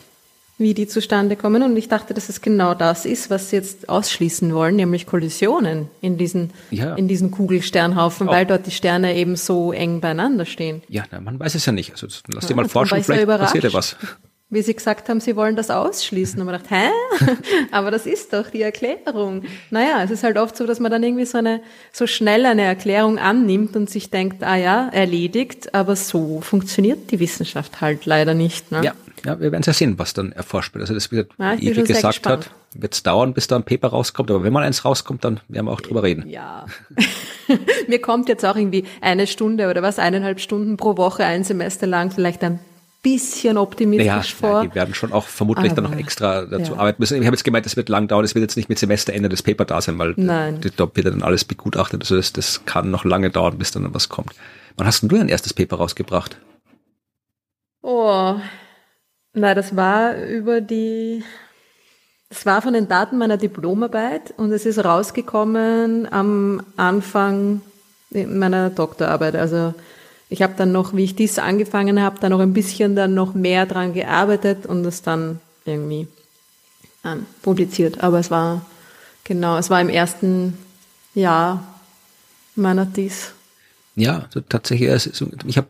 wie 0.57 0.73
die 0.73 0.87
zustande 0.87 1.35
kommen. 1.35 1.61
Und 1.61 1.77
ich 1.77 1.89
dachte, 1.89 2.15
dass 2.15 2.27
es 2.27 2.41
genau 2.41 2.73
das 2.73 3.05
ist, 3.05 3.29
was 3.29 3.51
sie 3.51 3.57
jetzt 3.57 3.87
ausschließen 3.87 4.51
wollen, 4.51 4.77
nämlich 4.77 5.05
Kollisionen 5.05 5.87
in 6.01 6.17
diesen, 6.17 6.49
ja. 6.71 6.95
in 6.95 7.07
diesen 7.07 7.29
Kugelsternhaufen, 7.29 8.25
weil 8.25 8.47
dort 8.47 8.65
die 8.65 8.71
Sterne 8.71 9.15
eben 9.15 9.35
so 9.35 9.71
eng 9.73 10.01
beieinander 10.01 10.47
stehen. 10.47 10.81
Ja, 10.89 11.03
na, 11.11 11.21
man 11.21 11.39
weiß 11.39 11.53
es 11.53 11.67
ja 11.67 11.71
nicht. 11.71 11.91
Also 11.91 12.07
lass 12.33 12.47
dir 12.47 12.55
mal 12.55 12.67
forschen, 12.67 13.03
vielleicht 13.03 13.27
passiert 13.27 13.63
ja 13.63 13.73
was 13.73 13.95
wie 14.51 14.61
Sie 14.61 14.75
gesagt 14.75 15.07
haben, 15.07 15.21
Sie 15.21 15.37
wollen 15.37 15.55
das 15.55 15.69
ausschließen. 15.69 16.39
Und 16.39 16.45
man 16.45 16.59
dachte, 16.59 16.75
hä? 16.75 16.89
Aber 17.71 17.89
das 17.89 18.05
ist 18.05 18.33
doch 18.33 18.49
die 18.49 18.61
Erklärung. 18.61 19.43
Naja, 19.69 20.03
es 20.03 20.11
ist 20.11 20.23
halt 20.23 20.37
oft 20.37 20.57
so, 20.57 20.67
dass 20.67 20.81
man 20.81 20.91
dann 20.91 21.01
irgendwie 21.01 21.25
so 21.25 21.37
eine, 21.37 21.61
so 21.93 22.05
schnell 22.05 22.45
eine 22.45 22.63
Erklärung 22.63 23.17
annimmt 23.17 23.77
und 23.77 23.89
sich 23.89 24.09
denkt, 24.11 24.43
ah 24.43 24.57
ja, 24.57 24.89
erledigt, 24.89 25.73
aber 25.73 25.95
so 25.95 26.41
funktioniert 26.41 27.11
die 27.11 27.21
Wissenschaft 27.21 27.79
halt 27.79 28.05
leider 28.05 28.33
nicht. 28.33 28.73
Ne? 28.73 28.83
Ja, 28.83 28.93
Ja, 29.25 29.39
wir 29.39 29.53
werden 29.53 29.63
ja 29.65 29.71
sehen, 29.71 29.97
was 29.97 30.13
dann 30.13 30.33
erforscht 30.33 30.73
wird. 30.73 30.81
Also 30.81 30.95
das, 30.95 31.11
wie 31.13 31.23
ja, 31.37 31.53
Eve 31.53 31.83
gesagt 31.83 32.27
hat, 32.27 32.49
wird 32.73 32.93
es 32.93 33.03
dauern, 33.03 33.33
bis 33.33 33.47
da 33.47 33.55
ein 33.55 33.63
Paper 33.63 33.87
rauskommt. 33.87 34.31
Aber 34.31 34.43
wenn 34.43 34.51
mal 34.51 34.63
eins 34.63 34.83
rauskommt, 34.83 35.23
dann 35.23 35.39
werden 35.47 35.67
wir 35.67 35.71
auch 35.71 35.81
drüber 35.81 36.03
reden. 36.03 36.27
Ja. 36.27 36.65
Mir 37.87 38.01
kommt 38.01 38.27
jetzt 38.27 38.45
auch 38.45 38.57
irgendwie 38.57 38.83
eine 38.99 39.27
Stunde 39.27 39.69
oder 39.69 39.81
was, 39.81 39.97
eineinhalb 39.97 40.41
Stunden 40.41 40.75
pro 40.75 40.97
Woche, 40.97 41.23
ein 41.23 41.45
Semester 41.45 41.87
lang, 41.87 42.11
vielleicht 42.11 42.43
ein 42.43 42.59
bisschen 43.01 43.57
optimistisch 43.57 44.05
ja, 44.05 44.21
vor. 44.21 44.63
Ja, 44.63 44.67
die 44.67 44.75
werden 44.75 44.93
schon 44.93 45.11
auch 45.11 45.25
vermutlich 45.25 45.71
Aber, 45.71 45.81
dann 45.81 45.91
noch 45.91 45.97
extra 45.97 46.45
dazu 46.45 46.73
ja. 46.73 46.77
arbeiten 46.79 47.01
müssen. 47.01 47.19
Ich 47.19 47.25
habe 47.25 47.35
jetzt 47.35 47.43
gemeint, 47.43 47.65
das 47.65 47.75
wird 47.75 47.89
lang 47.89 48.07
dauern, 48.07 48.23
es 48.23 48.35
wird 48.35 48.43
jetzt 48.43 48.57
nicht 48.57 48.69
mit 48.69 48.79
Semesterende 48.79 49.29
das 49.29 49.41
Paper 49.41 49.65
da 49.65 49.81
sein, 49.81 49.97
weil 49.97 50.13
Nein. 50.17 50.61
da 50.75 50.89
wird 50.93 51.07
dann 51.07 51.23
alles 51.23 51.43
begutachtet. 51.43 52.01
Also 52.01 52.15
das, 52.15 52.31
das 52.33 52.65
kann 52.65 52.91
noch 52.91 53.03
lange 53.03 53.31
dauern, 53.31 53.57
bis 53.57 53.71
dann 53.71 53.91
was 53.93 54.09
kommt. 54.09 54.33
Wann 54.77 54.87
hast 54.87 55.01
denn 55.01 55.09
du 55.09 55.17
dein 55.17 55.29
erstes 55.29 55.53
Paper 55.53 55.77
rausgebracht? 55.77 56.37
Oh, 57.81 58.35
na, 59.33 59.55
das 59.55 59.75
war 59.75 60.15
über 60.23 60.61
die, 60.61 61.23
das 62.29 62.45
war 62.45 62.61
von 62.61 62.73
den 62.73 62.87
Daten 62.87 63.17
meiner 63.17 63.37
Diplomarbeit 63.37 64.33
und 64.37 64.51
es 64.51 64.65
ist 64.65 64.83
rausgekommen 64.83 66.11
am 66.11 66.61
Anfang 66.77 67.61
meiner 68.11 68.69
Doktorarbeit. 68.69 69.35
Also 69.35 69.73
ich 70.31 70.41
habe 70.41 70.53
dann 70.55 70.71
noch, 70.71 70.95
wie 70.95 71.03
ich 71.03 71.15
dies 71.15 71.37
angefangen 71.39 72.01
habe, 72.01 72.17
dann 72.21 72.31
noch 72.31 72.39
ein 72.39 72.53
bisschen 72.53 72.95
dann 72.95 73.13
noch 73.13 73.33
mehr 73.33 73.65
dran 73.65 73.93
gearbeitet 73.93 74.65
und 74.65 74.85
es 74.85 75.01
dann 75.01 75.41
irgendwie 75.65 76.07
ähm, 77.03 77.25
publiziert. 77.41 78.01
Aber 78.01 78.19
es 78.19 78.31
war, 78.31 78.65
genau, 79.25 79.57
es 79.57 79.69
war 79.69 79.81
im 79.81 79.89
ersten 79.89 80.57
Jahr 81.13 81.67
meiner 82.55 82.85
Dies. 82.85 83.33
Ja, 83.95 84.29
tatsächlich, 84.47 85.21
ich 85.45 85.57
habe 85.57 85.67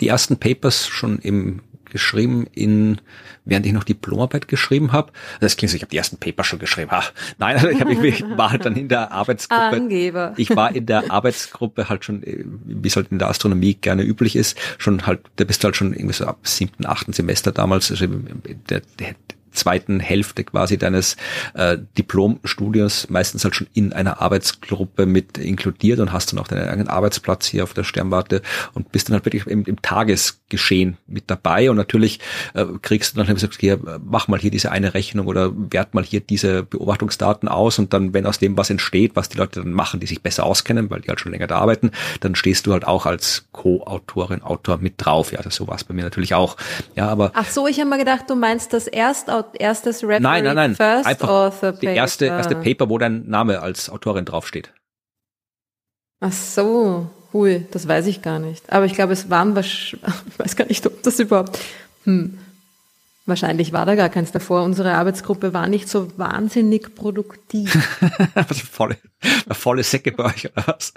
die 0.00 0.08
ersten 0.08 0.38
Papers 0.38 0.86
schon 0.86 1.18
im 1.18 1.60
geschrieben 1.90 2.46
in, 2.52 3.00
während 3.44 3.66
ich 3.66 3.72
noch 3.72 3.84
Diplomarbeit 3.84 4.48
geschrieben 4.48 4.92
habe. 4.92 5.12
Das 5.40 5.56
klingt 5.56 5.70
so, 5.70 5.76
ich 5.76 5.82
habe 5.82 5.90
die 5.90 5.96
ersten 5.96 6.18
Paper 6.18 6.44
schon 6.44 6.58
geschrieben. 6.58 6.88
Ach, 6.92 7.12
nein, 7.38 7.56
also 7.56 7.68
ich, 7.68 7.80
hab, 7.80 7.88
ich 7.88 8.24
war 8.36 8.50
halt 8.50 8.64
dann 8.64 8.76
in 8.76 8.88
der 8.88 9.12
Arbeitsgruppe. 9.12 9.76
Angeber. 9.76 10.34
Ich 10.36 10.54
war 10.54 10.74
in 10.74 10.86
der 10.86 11.10
Arbeitsgruppe 11.10 11.88
halt 11.88 12.04
schon, 12.04 12.22
wie 12.24 12.88
es 12.88 12.96
halt 12.96 13.10
in 13.10 13.18
der 13.18 13.28
Astronomie 13.28 13.74
gerne 13.74 14.02
üblich 14.02 14.36
ist, 14.36 14.58
schon 14.78 15.06
halt, 15.06 15.20
da 15.36 15.44
bist 15.44 15.62
du 15.62 15.66
halt 15.66 15.76
schon 15.76 15.92
irgendwie 15.92 16.14
so 16.14 16.26
ab 16.26 16.38
siebten, 16.42 16.86
achten 16.86 17.12
Semester 17.12 17.52
damals, 17.52 17.90
also 17.90 18.06
der, 18.06 18.82
der 18.98 19.14
zweiten 19.58 20.00
Hälfte 20.00 20.44
quasi 20.44 20.78
deines 20.78 21.16
äh, 21.54 21.78
Diplomstudiums 21.96 23.10
meistens 23.10 23.44
halt 23.44 23.54
schon 23.54 23.68
in 23.74 23.92
einer 23.92 24.20
Arbeitsgruppe 24.20 25.06
mit 25.06 25.38
inkludiert 25.38 26.00
und 26.00 26.12
hast 26.12 26.32
dann 26.32 26.38
auch 26.38 26.48
deinen 26.48 26.68
eigenen 26.68 26.88
Arbeitsplatz 26.88 27.46
hier 27.46 27.64
auf 27.64 27.74
der 27.74 27.84
Sternwarte 27.84 28.42
und 28.74 28.92
bist 28.92 29.08
dann 29.08 29.14
halt 29.14 29.24
wirklich 29.26 29.46
im, 29.46 29.64
im 29.64 29.82
Tagesgeschehen 29.82 30.96
mit 31.06 31.24
dabei 31.26 31.70
und 31.70 31.76
natürlich 31.76 32.20
äh, 32.54 32.64
kriegst 32.82 33.16
du 33.16 33.22
dann 33.22 33.34
gesagt, 33.34 33.56
hier, 33.60 33.78
mach 34.04 34.28
mal 34.28 34.38
hier 34.38 34.50
diese 34.50 34.70
eine 34.70 34.94
Rechnung 34.94 35.26
oder 35.26 35.52
wert 35.54 35.94
mal 35.94 36.04
hier 36.04 36.20
diese 36.20 36.62
Beobachtungsdaten 36.62 37.48
aus 37.48 37.78
und 37.78 37.92
dann, 37.92 38.14
wenn 38.14 38.26
aus 38.26 38.38
dem 38.38 38.56
was 38.56 38.70
entsteht, 38.70 39.16
was 39.16 39.28
die 39.28 39.38
Leute 39.38 39.60
dann 39.60 39.72
machen, 39.72 40.00
die 40.00 40.06
sich 40.06 40.22
besser 40.22 40.44
auskennen, 40.44 40.90
weil 40.90 41.00
die 41.00 41.08
halt 41.08 41.20
schon 41.20 41.32
länger 41.32 41.46
da 41.46 41.58
arbeiten, 41.58 41.90
dann 42.20 42.34
stehst 42.34 42.66
du 42.66 42.72
halt 42.72 42.86
auch 42.86 43.06
als 43.06 43.46
Co-Autorin, 43.52 44.42
Autor 44.42 44.78
mit 44.78 44.94
drauf. 44.98 45.32
Ja, 45.32 45.42
das 45.42 45.54
so 45.54 45.66
war 45.66 45.76
es 45.76 45.84
bei 45.84 45.94
mir 45.94 46.04
natürlich 46.04 46.34
auch. 46.34 46.56
Ja, 46.94 47.08
aber. 47.08 47.32
Ach 47.34 47.48
so, 47.48 47.66
ich 47.66 47.78
habe 47.80 47.90
mal 47.90 47.98
gedacht, 47.98 48.24
du 48.28 48.36
meinst 48.36 48.72
das 48.72 48.86
erst 49.54 49.86
erstes 49.86 50.02
Referee 50.02 50.20
nein, 50.20 50.44
nein, 50.44 50.56
nein. 50.56 50.74
First 50.74 51.06
Einfach 51.06 51.28
Author 51.28 51.72
die 51.72 51.86
erste, 51.86 52.26
erste 52.26 52.56
Paper, 52.56 52.88
wo 52.88 52.98
dein 52.98 53.28
Name 53.28 53.60
als 53.60 53.90
Autorin 53.90 54.24
draufsteht. 54.24 54.72
Ach 56.20 56.32
so, 56.32 57.08
hui, 57.32 57.66
das 57.70 57.86
weiß 57.86 58.06
ich 58.06 58.22
gar 58.22 58.38
nicht. 58.38 58.72
Aber 58.72 58.86
ich 58.86 58.94
glaube, 58.94 59.12
es 59.12 59.30
waren, 59.30 59.56
ich 59.58 59.98
weiß 60.36 60.56
gar 60.56 60.66
nicht, 60.66 60.84
ob 60.86 61.02
das 61.02 61.20
überhaupt, 61.20 61.58
hm, 62.04 62.38
wahrscheinlich 63.26 63.72
war 63.72 63.86
da 63.86 63.94
gar 63.94 64.08
keins 64.08 64.32
davor. 64.32 64.62
Unsere 64.64 64.94
Arbeitsgruppe 64.94 65.52
war 65.52 65.68
nicht 65.68 65.88
so 65.88 66.10
wahnsinnig 66.18 66.94
produktiv. 66.94 67.72
volle, 68.70 68.96
volle 69.52 69.82
Säcke 69.84 70.12
bei 70.12 70.24
euch, 70.24 70.50
oder 70.50 70.66
was? 70.66 70.92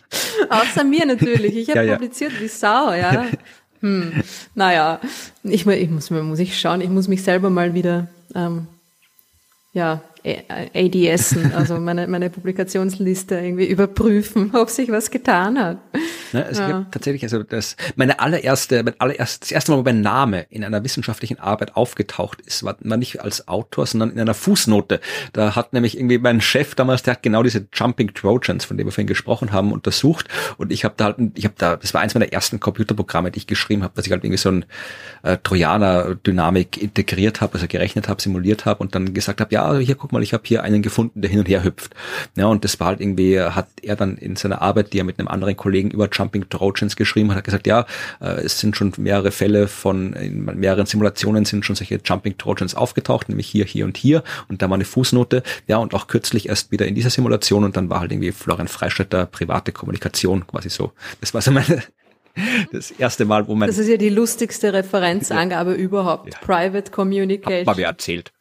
Außer 0.49 0.83
mir 0.83 1.05
natürlich. 1.05 1.55
Ich 1.55 1.69
habe 1.69 1.79
ja, 1.79 1.83
ja. 1.83 1.93
publiziert 1.95 2.39
wie 2.39 2.47
Sau, 2.47 2.93
ja. 2.93 3.27
Hm, 3.81 4.23
naja, 4.55 4.99
ich, 5.43 5.65
ich 5.65 5.89
muss, 5.89 6.09
muss 6.09 6.39
ich 6.39 6.59
schauen, 6.59 6.81
ich 6.81 6.89
muss 6.89 7.07
mich 7.07 7.23
selber 7.23 7.49
mal 7.49 7.73
wieder 7.73 8.07
ähm, 8.35 8.67
ja, 9.73 10.01
ADSen, 10.23 11.53
also 11.53 11.79
meine, 11.79 12.07
meine 12.07 12.29
Publikationsliste 12.29 13.35
irgendwie 13.35 13.65
überprüfen, 13.65 14.51
ob 14.55 14.69
sich 14.69 14.91
was 14.91 15.11
getan 15.11 15.59
hat. 15.59 15.77
Ne, 16.31 16.45
also 16.45 16.61
ja. 16.61 16.85
tatsächlich, 16.91 17.23
also 17.23 17.43
das, 17.43 17.75
meine 17.95 18.19
allererste, 18.19 18.83
mein 18.83 18.93
allererst, 18.99 19.43
das 19.43 19.51
erste 19.51 19.71
Mal, 19.71 19.79
wo 19.79 19.83
mein 19.83 20.01
Name 20.01 20.45
in 20.49 20.63
einer 20.63 20.83
wissenschaftlichen 20.83 21.39
Arbeit 21.39 21.75
aufgetaucht 21.75 22.39
ist, 22.41 22.63
war, 22.63 22.77
war 22.79 22.97
nicht 22.97 23.21
als 23.21 23.47
Autor, 23.47 23.85
sondern 23.85 24.11
in 24.11 24.19
einer 24.19 24.33
Fußnote. 24.33 25.01
Da 25.33 25.55
hat 25.55 25.73
nämlich 25.73 25.97
irgendwie 25.97 26.19
mein 26.19 26.39
Chef 26.39 26.75
damals, 26.75 27.03
der 27.03 27.15
hat 27.15 27.23
genau 27.23 27.43
diese 27.43 27.67
Jumping 27.73 28.13
Trojans, 28.13 28.65
von 28.65 28.77
denen 28.77 28.87
wir 28.87 28.93
vorhin 28.93 29.07
gesprochen 29.07 29.51
haben, 29.51 29.73
untersucht 29.73 30.27
und 30.57 30.71
ich 30.71 30.85
habe 30.85 30.93
da 30.97 31.05
halt, 31.05 31.17
ich 31.35 31.45
habe 31.45 31.55
da, 31.57 31.75
das 31.75 31.93
war 31.93 32.01
eins 32.01 32.13
meiner 32.13 32.31
ersten 32.31 32.59
Computerprogramme, 32.59 33.31
die 33.31 33.39
ich 33.39 33.47
geschrieben 33.47 33.83
habe, 33.83 33.93
dass 33.95 34.05
ich 34.05 34.11
halt 34.11 34.23
irgendwie 34.23 34.37
so 34.37 34.49
ein 34.49 34.65
äh, 35.23 35.37
Trojaner-Dynamik 35.43 36.81
integriert 36.81 37.41
habe, 37.41 37.55
also 37.55 37.67
gerechnet 37.67 38.07
habe, 38.07 38.21
simuliert 38.21 38.65
habe 38.65 38.81
und 38.81 38.95
dann 38.95 39.13
gesagt 39.13 39.41
habe, 39.41 39.53
ja, 39.53 39.65
also 39.65 39.81
hier 39.81 39.95
guck 39.95 40.10
mal, 40.11 40.23
ich 40.23 40.33
habe 40.33 40.43
hier 40.45 40.63
einen 40.63 40.81
gefunden, 40.81 41.21
der 41.21 41.29
hin 41.29 41.39
und 41.39 41.47
her 41.47 41.63
hüpft. 41.63 41.93
Ja, 42.35 42.47
und 42.47 42.63
das 42.63 42.79
war 42.79 42.87
halt 42.87 43.01
irgendwie, 43.01 43.39
hat 43.39 43.67
er 43.81 43.95
dann 43.95 44.17
in 44.17 44.35
seiner 44.35 44.61
Arbeit, 44.61 44.93
die 44.93 44.99
er 44.99 45.03
mit 45.03 45.19
einem 45.19 45.27
anderen 45.27 45.55
Kollegen 45.55 45.91
über 45.91 46.09
Jumping 46.11 46.49
Trojans 46.49 46.95
geschrieben 46.95 47.29
hat, 47.31 47.37
hat 47.37 47.43
gesagt, 47.43 47.67
ja, 47.67 47.85
äh, 48.19 48.41
es 48.41 48.59
sind 48.59 48.75
schon 48.75 48.93
mehrere 48.97 49.31
Fälle 49.31 49.67
von, 49.67 50.13
in 50.13 50.45
mehreren 50.45 50.85
Simulationen 50.85 51.45
sind 51.45 51.65
schon 51.65 51.75
solche 51.75 51.99
Jumping 52.03 52.37
Trojans 52.37 52.75
aufgetaucht, 52.75 53.29
nämlich 53.29 53.47
hier, 53.47 53.65
hier 53.65 53.85
und 53.85 53.97
hier. 53.97 54.23
Und 54.47 54.61
da 54.61 54.69
war 54.69 54.75
eine 54.75 54.85
Fußnote, 54.85 55.43
ja, 55.67 55.77
und 55.77 55.93
auch 55.93 56.07
kürzlich 56.07 56.49
erst 56.49 56.71
wieder 56.71 56.87
in 56.87 56.95
dieser 56.95 57.09
Simulation 57.09 57.63
und 57.63 57.77
dann 57.77 57.89
war 57.89 57.99
halt 57.99 58.11
irgendwie 58.11 58.31
Florian 58.31 58.67
Freistetter 58.67 59.25
private 59.25 59.71
Kommunikation 59.71 60.45
quasi 60.47 60.69
so. 60.69 60.91
Das 61.19 61.33
war 61.33 61.41
so 61.41 61.51
meine, 61.51 61.83
das 62.71 62.91
erste 62.91 63.25
Mal, 63.25 63.47
wo 63.47 63.55
man. 63.55 63.67
Das 63.67 63.77
ist 63.77 63.87
ja 63.87 63.97
die 63.97 64.09
lustigste 64.09 64.73
Referenzangabe 64.73 65.71
ja. 65.71 65.77
überhaupt. 65.77 66.33
Ja. 66.33 66.39
Private 66.39 66.91
Communication. 66.91 67.59
Hat 67.59 67.65
mal 67.65 67.77
wer 67.77 67.87
erzählt. 67.87 68.31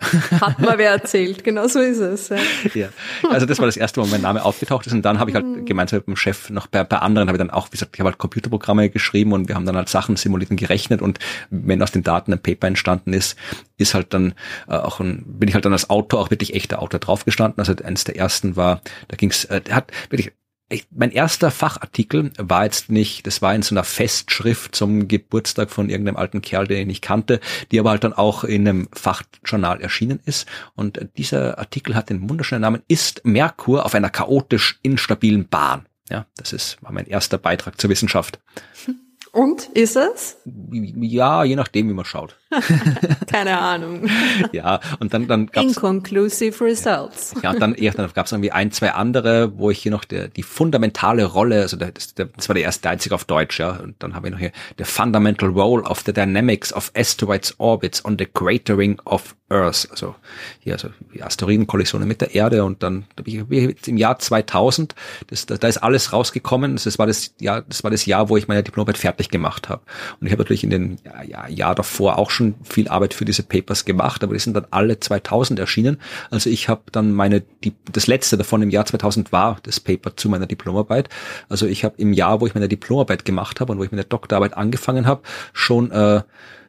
Hat 0.41 0.59
mal 0.59 0.79
wer 0.79 0.91
erzählt, 0.91 1.45
genau 1.45 1.67
so 1.67 1.81
ist 1.81 1.99
es. 1.99 2.29
Ja. 2.29 2.39
ja. 2.75 2.89
Also 3.29 3.47
das 3.47 3.59
war 3.59 3.67
das 3.67 3.77
erste 3.77 4.01
Mal, 4.01 4.07
wo 4.07 4.11
mein 4.11 4.23
Name 4.23 4.45
aufgetaucht 4.45 4.87
ist 4.87 4.93
und 4.93 5.03
dann 5.03 5.19
habe 5.19 5.31
ich 5.31 5.35
halt 5.35 5.47
mhm. 5.47 5.65
gemeinsam 5.65 5.99
mit 5.99 6.07
dem 6.07 6.17
Chef 6.17 6.51
noch 6.51 6.67
bei, 6.67 6.85
bei 6.85 6.99
anderen 6.99 7.29
habe 7.29 7.37
ich 7.37 7.41
dann 7.41 7.51
auch, 7.51 7.69
wie 7.69 7.73
gesagt, 7.73 7.95
ich 7.95 8.01
habe 8.01 8.11
halt 8.11 8.19
Computerprogramme 8.19 8.91
geschrieben 8.91 9.33
und 9.33 9.49
wir 9.49 9.55
haben 9.55 9.67
dann 9.67 9.77
halt 9.77 9.89
Sachen 9.89 10.17
simuliert 10.17 10.51
und 10.51 10.57
gerechnet 10.57 11.03
und 11.03 11.19
wenn 11.51 11.83
aus 11.83 11.93
den 11.93 12.03
Daten 12.03 12.33
ein 12.33 12.41
Paper 12.41 12.67
entstanden 12.67 13.13
ist, 13.13 13.37
ist 13.79 13.95
halt 13.95 14.13
dann 14.15 14.35
äh, 14.69 14.75
auch 14.75 15.01
ein, 15.01 15.25
bin 15.27 15.49
ich 15.49 15.55
halt 15.55 15.65
dann 15.65 15.73
als 15.73 15.91
Autor 15.91 16.21
auch 16.21 16.31
wirklich 16.31 16.55
echter 16.55 16.83
Autor 16.83 17.01
draufgestanden. 17.01 17.59
Also 17.59 17.75
eines 17.83 18.05
der 18.05 18.17
ersten 18.17 18.57
war, 18.57 18.83
da 19.09 19.17
ging's, 19.17 19.45
äh, 19.47 19.61
der 19.61 19.75
hat 19.75 19.93
wirklich 20.11 20.33
ich, 20.71 20.87
mein 20.91 21.11
erster 21.11 21.51
Fachartikel 21.51 22.31
war 22.39 22.65
jetzt 22.65 22.91
nicht, 22.91 23.27
das 23.27 23.43
war 23.43 23.55
in 23.55 23.63
so 23.63 23.75
einer 23.75 23.85
Festschrift 23.85 24.75
zum 24.75 25.09
Geburtstag 25.09 25.71
von 25.71 25.91
irgendeinem 25.91 26.17
alten 26.17 26.43
Kerl, 26.43 26.67
den 26.67 26.79
ich 26.79 26.87
nicht 26.87 27.03
kannte, 27.03 27.41
die 27.71 27.81
aber 27.81 27.91
halt 27.91 28.05
dann 28.05 28.13
auch 28.13 28.45
in 28.45 28.67
einem 28.67 28.89
Fachjournal 28.93 29.81
erschienen 29.81 30.21
ist. 30.25 30.47
Und 30.77 31.09
dieser 31.17 31.59
Artikel 31.59 31.95
hat 31.95 32.09
den 32.09 32.29
wunderschönen 32.29 32.63
Namen 32.63 32.83
Ist 32.89 33.25
Merkur 33.25 33.85
auf 33.85 33.95
einer 33.95 34.11
chaotisch 34.11 34.79
instabilen 34.83 35.49
Bahn? 35.49 35.87
Ja, 36.09 36.27
das 36.37 36.53
ist, 36.53 36.83
war 36.83 36.93
mein 36.93 37.07
erster 37.07 37.39
Beitrag 37.39 37.81
zur 37.81 37.91
Wissenschaft. 37.91 38.41
Und 39.33 39.65
ist 39.75 39.97
es? 39.97 40.39
Ja, 40.73 41.45
je 41.45 41.55
nachdem, 41.55 41.89
wie 41.89 41.93
man 41.93 42.05
schaut. 42.05 42.37
Keine 43.31 43.59
Ahnung. 43.59 44.09
ja, 44.53 44.81
und 44.99 45.15
dann, 45.15 45.29
dann 45.29 45.47
gab's. 45.47 45.69
Inconclusive 45.69 46.65
results. 46.65 47.35
Ja, 47.43 47.51
und 47.51 47.61
dann, 47.61 47.77
ja, 47.79 47.93
dann 47.93 48.11
gab 48.13 48.27
es 48.27 48.33
irgendwie 48.33 48.51
ein, 48.51 48.73
zwei 48.73 48.91
andere, 48.91 49.57
wo 49.57 49.71
ich 49.71 49.79
hier 49.79 49.93
noch 49.93 50.05
der, 50.05 50.27
die 50.27 50.43
fundamentale 50.43 51.25
Rolle, 51.27 51.63
also 51.63 51.77
der, 51.77 51.93
das, 51.93 52.15
der, 52.15 52.27
das 52.27 52.49
war 52.49 52.55
der 52.55 52.65
erste, 52.65 52.83
der 52.83 52.91
einzige 52.91 53.15
auf 53.15 53.25
Deutsch, 53.25 53.61
ja, 53.61 53.71
und 53.71 53.95
dann 54.01 54.15
habe 54.15 54.27
ich 54.27 54.33
noch 54.33 54.41
hier 54.41 54.53
the 54.79 54.85
fundamental 54.85 55.49
role 55.49 55.83
of 55.83 56.03
the 56.05 56.13
dynamics 56.13 56.73
of 56.73 56.91
asteroids 56.97 57.55
orbits 57.59 58.05
on 58.05 58.17
the 58.19 58.27
cratering 58.27 59.01
of 59.05 59.37
Earth, 59.51 59.89
also 59.91 60.17
hier, 60.59 60.75
also 60.75 60.89
Asteroidenkollisionen 61.21 62.09
mit 62.09 62.21
der 62.21 62.35
Erde 62.35 62.65
und 62.65 62.83
dann 62.83 63.05
im 63.25 63.97
Jahr 63.97 64.19
2000, 64.19 64.95
das, 65.29 65.47
da, 65.47 65.57
da 65.57 65.69
ist 65.69 65.79
alles 65.79 66.13
rausgekommen, 66.13 66.77
das 66.77 66.99
war 66.99 67.07
das 67.07 67.35
Jahr, 67.41 67.63
das 67.63 67.85
war 67.85 67.91
das 67.91 68.07
Jahr, 68.07 68.29
wo 68.29 68.37
ich 68.37 68.49
meine 68.49 68.63
Diplomarbeit 68.63 68.99
fertig 68.99 69.29
gemacht 69.29 69.69
habe. 69.69 69.83
Und 70.21 70.27
ich 70.27 70.33
habe 70.33 70.43
natürlich 70.43 70.65
in 70.65 70.71
den 70.71 70.99
ja, 71.29 71.47
Jahr 71.49 71.75
davor 71.75 72.19
auch 72.19 72.31
schon 72.31 72.41
schon 72.41 72.55
viel 72.65 72.89
Arbeit 72.89 73.13
für 73.13 73.27
diese 73.27 73.43
Papers 73.43 73.85
gemacht, 73.85 74.25
aber 74.25 74.33
die 74.33 74.41
sind 74.41 74.55
dann 74.55 74.67
alle 74.71 74.99
2000 74.99 75.61
erschienen. 75.61 75.99
Also 76.31 76.49
ich 76.49 76.69
habe 76.69 76.83
dann 76.91 77.13
meine, 77.13 77.43
die, 77.65 77.75
das 77.93 78.07
letzte 78.07 78.39
davon 78.39 78.63
im 78.63 78.71
Jahr 78.71 78.87
2000 78.87 79.31
war 79.31 79.59
das 79.63 79.79
Paper 79.79 80.17
zu 80.17 80.31
meiner 80.31 80.47
Diplomarbeit. 80.47 81.11
Also 81.51 81.67
ich 81.67 81.85
habe 81.85 81.97
im 81.99 82.15
Jahr, 82.15 82.41
wo 82.41 82.47
ich 82.47 82.55
meine 82.55 82.69
Diplomarbeit 82.69 83.27
gemacht 83.27 83.61
habe 83.61 83.73
und 83.73 83.79
wo 83.79 83.85
ich 83.85 83.91
meine 83.91 84.05
Doktorarbeit 84.05 84.57
angefangen 84.57 85.07
habe, 85.07 85.21
schon 85.53 85.91
äh, 85.91 86.23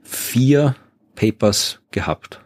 vier 0.03 0.75
Papers 1.15 1.79
gehabt. 1.91 2.40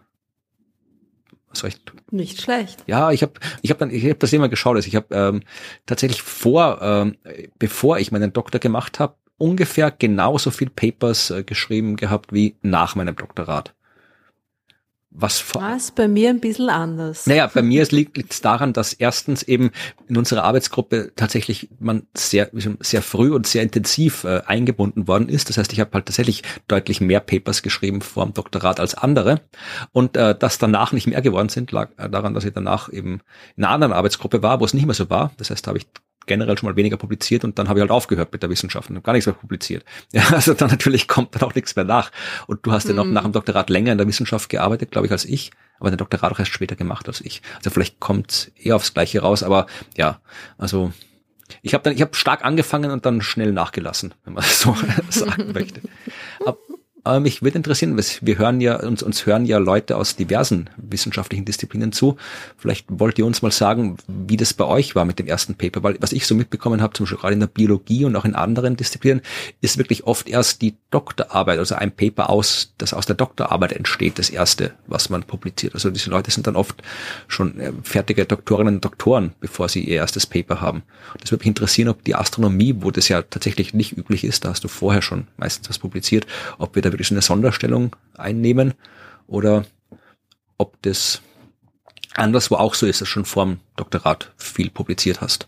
Soll 1.55 1.69
ich 1.69 1.81
Nicht 2.11 2.41
schlecht. 2.41 2.83
Ja, 2.87 3.11
ich 3.11 3.21
habe 3.21 3.33
ich 3.61 3.71
hab 3.71 3.77
dann 3.77 3.89
ich 3.89 4.03
habe 4.03 4.15
das 4.15 4.33
immer 4.33 4.49
geschaut. 4.49 4.75
Also 4.75 4.87
ich 4.87 4.95
habe 4.95 5.07
ähm, 5.11 5.41
tatsächlich 5.85 6.21
vor, 6.21 6.79
ähm, 6.81 7.17
bevor 7.57 7.97
ich 7.97 8.11
meinen 8.11 8.33
Doktor 8.33 8.59
gemacht 8.59 8.99
habe, 8.99 9.15
ungefähr 9.37 9.91
genauso 9.91 10.51
viel 10.51 10.69
Papers 10.69 11.29
äh, 11.29 11.43
geschrieben 11.43 11.95
gehabt 11.95 12.33
wie 12.33 12.55
nach 12.61 12.95
meinem 12.95 13.15
Doktorat. 13.15 13.73
Was 15.17 15.39
vor 15.39 15.63
bei 15.95 16.07
mir 16.07 16.29
ein 16.29 16.39
bisschen 16.39 16.69
anders. 16.69 17.25
Naja, 17.25 17.49
bei 17.53 17.61
mir 17.61 17.85
liegt 17.89 18.31
es 18.31 18.41
daran, 18.41 18.73
dass 18.73 18.93
erstens 18.93 19.43
eben 19.43 19.71
in 20.07 20.17
unserer 20.17 20.43
Arbeitsgruppe 20.43 21.11
tatsächlich 21.15 21.69
man 21.79 22.03
sehr 22.15 22.49
sehr 22.79 23.01
früh 23.01 23.31
und 23.33 23.47
sehr 23.47 23.63
intensiv 23.63 24.23
äh, 24.25 24.41
eingebunden 24.45 25.07
worden 25.07 25.29
ist. 25.29 25.49
Das 25.49 25.57
heißt, 25.57 25.71
ich 25.73 25.79
habe 25.79 25.91
halt 25.93 26.05
tatsächlich 26.05 26.43
deutlich 26.67 27.01
mehr 27.01 27.19
Papers 27.19 27.63
geschrieben 27.63 28.01
vor 28.01 28.25
dem 28.25 28.33
Doktorat 28.33 28.79
als 28.79 28.95
andere 28.95 29.41
und 29.91 30.17
äh, 30.17 30.37
dass 30.37 30.57
danach 30.57 30.91
nicht 30.91 31.07
mehr 31.07 31.21
geworden 31.21 31.49
sind, 31.49 31.71
lag 31.71 31.89
äh, 31.97 32.09
daran, 32.09 32.33
dass 32.33 32.45
ich 32.45 32.53
danach 32.53 32.91
eben 32.91 33.21
in 33.55 33.63
einer 33.63 33.73
anderen 33.73 33.93
Arbeitsgruppe 33.93 34.43
war, 34.43 34.59
wo 34.59 34.65
es 34.65 34.73
nicht 34.73 34.85
mehr 34.85 34.95
so 34.95 35.09
war. 35.09 35.31
Das 35.37 35.49
heißt, 35.49 35.65
da 35.65 35.69
habe 35.69 35.79
ich 35.79 35.87
generell 36.25 36.57
schon 36.57 36.69
mal 36.69 36.75
weniger 36.75 36.97
publiziert 36.97 37.43
und 37.43 37.57
dann 37.59 37.69
habe 37.69 37.79
ich 37.79 37.81
halt 37.81 37.91
aufgehört 37.91 38.31
mit 38.31 38.43
der 38.43 38.49
Wissenschaft 38.49 38.89
und 38.89 39.03
gar 39.03 39.13
nichts 39.13 39.25
mehr 39.25 39.35
publiziert. 39.35 39.83
Ja, 40.11 40.23
also 40.31 40.53
dann 40.53 40.69
natürlich 40.69 41.07
kommt 41.07 41.35
dann 41.35 41.41
auch 41.41 41.55
nichts 41.55 41.75
mehr 41.75 41.83
nach. 41.83 42.11
Und 42.47 42.65
du 42.65 42.71
hast 42.71 42.87
ja 42.87 42.93
noch 42.93 43.05
mhm. 43.05 43.13
nach 43.13 43.23
dem 43.23 43.33
Doktorat 43.33 43.69
länger 43.69 43.91
in 43.91 43.97
der 43.97 44.07
Wissenschaft 44.07 44.49
gearbeitet, 44.49 44.91
glaube 44.91 45.07
ich, 45.07 45.11
als 45.11 45.25
ich, 45.25 45.51
aber 45.79 45.89
den 45.89 45.97
Doktorat 45.97 46.31
auch 46.31 46.39
erst 46.39 46.53
später 46.53 46.75
gemacht 46.75 47.07
als 47.07 47.21
ich. 47.21 47.41
Also 47.57 47.69
vielleicht 47.69 47.99
kommt 47.99 48.51
eher 48.55 48.75
aufs 48.75 48.93
Gleiche 48.93 49.21
raus, 49.21 49.43
aber 49.43 49.65
ja, 49.97 50.21
also 50.57 50.93
ich 51.61 51.73
habe 51.73 51.83
dann, 51.83 51.93
ich 51.93 52.01
habe 52.01 52.15
stark 52.15 52.43
angefangen 52.43 52.91
und 52.91 53.05
dann 53.05 53.21
schnell 53.21 53.51
nachgelassen, 53.51 54.13
wenn 54.23 54.33
man 54.33 54.43
so 54.47 54.75
sagen 55.09 55.51
möchte. 55.53 55.81
Aber 56.45 56.57
aber 57.05 57.19
mich 57.19 57.43
würde 57.43 57.57
interessieren, 57.57 57.95
wir 58.21 58.37
hören 58.39 58.59
ja, 58.61 58.79
uns, 58.79 59.03
uns 59.03 59.27
hören 59.27 59.45
ja 59.45 59.59
Leute 59.59 59.95
aus 59.95 60.15
diversen 60.15 60.71
wissenschaftlichen 60.75 61.45
Disziplinen 61.45 61.91
zu. 61.91 62.17
Vielleicht 62.57 62.87
wollt 62.89 63.19
ihr 63.19 63.27
uns 63.27 63.43
mal 63.43 63.51
sagen, 63.51 63.97
wie 64.07 64.37
das 64.37 64.55
bei 64.55 64.65
euch 64.65 64.95
war 64.95 65.05
mit 65.05 65.19
dem 65.19 65.27
ersten 65.27 65.53
Paper, 65.53 65.83
weil 65.83 65.97
was 65.99 66.13
ich 66.13 66.25
so 66.25 66.33
mitbekommen 66.33 66.81
habe, 66.81 66.93
zum 66.93 67.03
Beispiel 67.03 67.19
gerade 67.19 67.33
in 67.35 67.41
der 67.41 67.47
Biologie 67.47 68.05
und 68.05 68.15
auch 68.15 68.25
in 68.25 68.33
anderen 68.33 68.75
Disziplinen, 68.75 69.21
ist 69.61 69.77
wirklich 69.77 70.05
oft 70.05 70.27
erst 70.27 70.63
die 70.63 70.77
Doktorarbeit, 70.89 71.59
also 71.59 71.75
ein 71.75 71.91
Paper 71.91 72.31
aus, 72.31 72.73
das 72.79 72.95
aus 72.95 73.05
der 73.05 73.15
Doktorarbeit 73.15 73.73
entsteht, 73.73 74.17
das 74.17 74.31
erste, 74.31 74.73
was 74.87 75.11
man 75.11 75.21
publiziert. 75.21 75.75
Also 75.75 75.91
diese 75.91 76.09
Leute 76.09 76.31
sind 76.31 76.47
dann 76.47 76.55
oft 76.55 76.81
schon 77.27 77.59
äh, 77.59 77.71
fertige 77.83 78.25
Doktorinnen 78.25 78.75
und 78.75 78.85
Doktoren, 78.85 79.33
bevor 79.39 79.69
sie 79.69 79.83
ihr 79.83 79.97
erstes 79.97 80.25
Paper 80.25 80.59
haben. 80.59 80.81
Das 81.21 81.31
würde 81.31 81.41
mich 81.43 81.49
interessieren, 81.49 81.89
ob 81.89 82.03
die 82.03 82.15
Astronomie, 82.15 82.77
wo 82.79 82.89
das 82.89 83.09
ja 83.09 83.21
tatsächlich 83.21 83.75
nicht 83.75 83.95
üblich 83.95 84.23
ist, 84.23 84.43
da 84.43 84.49
hast 84.49 84.63
du 84.63 84.67
vorher 84.67 85.03
schon 85.03 85.27
meistens 85.37 85.69
was 85.69 85.77
publiziert, 85.77 86.25
ob 86.57 86.73
wir 86.73 86.81
da 86.81 86.94
wirklich 86.95 87.11
eine 87.11 87.21
Sonderstellung 87.21 87.93
einnehmen 88.17 88.73
oder 89.27 89.65
ob 90.57 90.81
das 90.81 91.21
anderswo 92.13 92.55
auch 92.55 92.73
so 92.73 92.85
ist, 92.85 93.01
dass 93.01 93.09
du 93.09 93.11
schon 93.11 93.25
vor 93.25 93.45
dem 93.45 93.59
Doktorat 93.75 94.31
viel 94.37 94.69
publiziert 94.69 95.19
hast. 95.19 95.47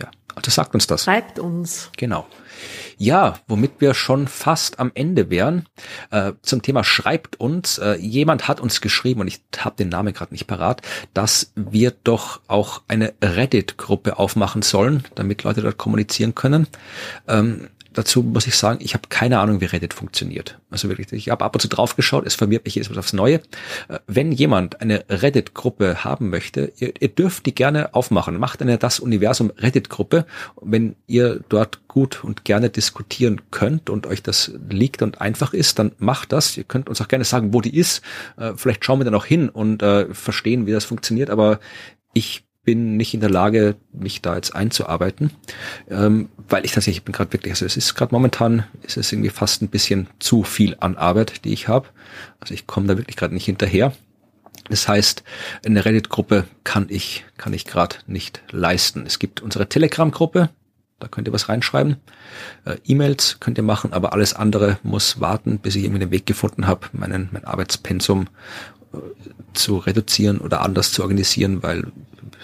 Ja, 0.00 0.08
also 0.36 0.52
sagt 0.52 0.74
uns 0.74 0.86
das. 0.86 1.04
Schreibt 1.04 1.40
uns. 1.40 1.90
Genau. 1.96 2.26
Ja, 2.98 3.40
womit 3.48 3.80
wir 3.80 3.94
schon 3.94 4.28
fast 4.28 4.78
am 4.78 4.92
Ende 4.94 5.28
wären. 5.28 5.66
Äh, 6.10 6.34
zum 6.42 6.62
Thema 6.62 6.84
schreibt 6.84 7.40
uns. 7.40 7.78
Äh, 7.78 7.96
jemand 7.96 8.46
hat 8.46 8.60
uns 8.60 8.80
geschrieben, 8.80 9.22
und 9.22 9.26
ich 9.26 9.40
habe 9.58 9.76
den 9.76 9.88
Namen 9.88 10.14
gerade 10.14 10.32
nicht 10.32 10.46
parat, 10.46 10.82
dass 11.12 11.52
wir 11.56 11.90
doch 11.90 12.40
auch 12.46 12.82
eine 12.86 13.12
Reddit-Gruppe 13.20 14.18
aufmachen 14.18 14.62
sollen, 14.62 15.04
damit 15.16 15.42
Leute 15.42 15.62
dort 15.62 15.76
kommunizieren 15.76 16.36
können. 16.36 16.68
Ähm, 17.26 17.68
dazu 17.96 18.22
muss 18.22 18.46
ich 18.46 18.56
sagen, 18.56 18.78
ich 18.82 18.94
habe 18.94 19.04
keine 19.08 19.38
Ahnung, 19.38 19.60
wie 19.60 19.64
Reddit 19.64 19.94
funktioniert. 19.94 20.58
Also 20.70 20.88
wirklich, 20.88 21.12
ich 21.12 21.30
habe 21.30 21.44
ab 21.44 21.54
und 21.54 21.60
zu 21.60 21.68
drauf 21.68 21.96
geschaut, 21.96 22.26
es 22.26 22.34
verwirrt 22.34 22.64
mich 22.64 22.74
jedes 22.74 22.90
Mal 22.90 22.98
aufs 22.98 23.12
Neue. 23.12 23.36
Äh, 23.88 23.98
wenn 24.06 24.32
jemand 24.32 24.80
eine 24.80 25.04
Reddit-Gruppe 25.08 26.04
haben 26.04 26.28
möchte, 26.28 26.72
ihr, 26.76 26.92
ihr, 27.00 27.08
dürft 27.08 27.46
die 27.46 27.54
gerne 27.54 27.94
aufmachen. 27.94 28.38
Macht 28.38 28.60
eine 28.60 28.78
Das 28.78 29.00
Universum 29.00 29.50
Reddit-Gruppe. 29.56 30.26
Wenn 30.60 30.96
ihr 31.06 31.40
dort 31.48 31.88
gut 31.88 32.22
und 32.22 32.44
gerne 32.44 32.68
diskutieren 32.68 33.40
könnt 33.50 33.88
und 33.88 34.06
euch 34.06 34.22
das 34.22 34.52
liegt 34.68 35.02
und 35.02 35.20
einfach 35.20 35.54
ist, 35.54 35.78
dann 35.78 35.92
macht 35.98 36.32
das. 36.32 36.56
Ihr 36.56 36.64
könnt 36.64 36.88
uns 36.88 37.00
auch 37.00 37.08
gerne 37.08 37.24
sagen, 37.24 37.54
wo 37.54 37.60
die 37.60 37.76
ist. 37.76 38.02
Äh, 38.36 38.52
vielleicht 38.56 38.84
schauen 38.84 39.00
wir 39.00 39.04
dann 39.04 39.14
auch 39.14 39.26
hin 39.26 39.48
und 39.48 39.82
äh, 39.82 40.12
verstehen, 40.14 40.66
wie 40.66 40.72
das 40.72 40.84
funktioniert. 40.84 41.30
Aber 41.30 41.60
ich 42.12 42.45
bin 42.66 42.98
nicht 42.98 43.14
in 43.14 43.20
der 43.20 43.30
Lage, 43.30 43.76
mich 43.92 44.20
da 44.20 44.34
jetzt 44.34 44.54
einzuarbeiten, 44.54 45.30
ähm, 45.88 46.28
weil 46.48 46.66
ich 46.66 46.72
tatsächlich, 46.72 46.98
ich 46.98 47.04
bin 47.04 47.14
gerade 47.14 47.32
wirklich, 47.32 47.52
also 47.52 47.64
es 47.64 47.76
ist 47.76 47.94
gerade 47.94 48.14
momentan, 48.14 48.64
ist 48.82 48.98
es 48.98 49.10
irgendwie 49.12 49.30
fast 49.30 49.62
ein 49.62 49.68
bisschen 49.68 50.08
zu 50.18 50.42
viel 50.42 50.76
an 50.80 50.96
Arbeit, 50.96 51.44
die 51.44 51.52
ich 51.52 51.68
habe. 51.68 51.88
Also 52.40 52.52
ich 52.52 52.66
komme 52.66 52.88
da 52.88 52.98
wirklich 52.98 53.16
gerade 53.16 53.32
nicht 53.32 53.46
hinterher. 53.46 53.94
Das 54.68 54.88
heißt, 54.88 55.22
eine 55.64 55.84
Reddit-Gruppe 55.84 56.44
kann 56.64 56.86
ich, 56.90 57.24
kann 57.36 57.52
ich 57.52 57.66
gerade 57.66 57.96
nicht 58.08 58.42
leisten. 58.50 59.06
Es 59.06 59.20
gibt 59.20 59.40
unsere 59.40 59.68
Telegram-Gruppe, 59.68 60.50
da 60.98 61.08
könnt 61.08 61.28
ihr 61.28 61.32
was 61.32 61.48
reinschreiben. 61.48 61.98
Äh, 62.64 62.78
E-Mails 62.84 63.38
könnt 63.38 63.58
ihr 63.58 63.64
machen, 63.64 63.92
aber 63.92 64.12
alles 64.12 64.34
andere 64.34 64.78
muss 64.82 65.20
warten, 65.20 65.60
bis 65.60 65.76
ich 65.76 65.84
irgendwie 65.84 66.00
den 66.00 66.10
Weg 66.10 66.26
gefunden 66.26 66.66
habe, 66.66 66.88
meinen, 66.92 67.28
mein 67.30 67.44
Arbeitspensum 67.44 68.26
äh, 68.92 68.98
zu 69.52 69.76
reduzieren 69.76 70.38
oder 70.38 70.62
anders 70.62 70.90
zu 70.90 71.02
organisieren, 71.02 71.62
weil 71.62 71.92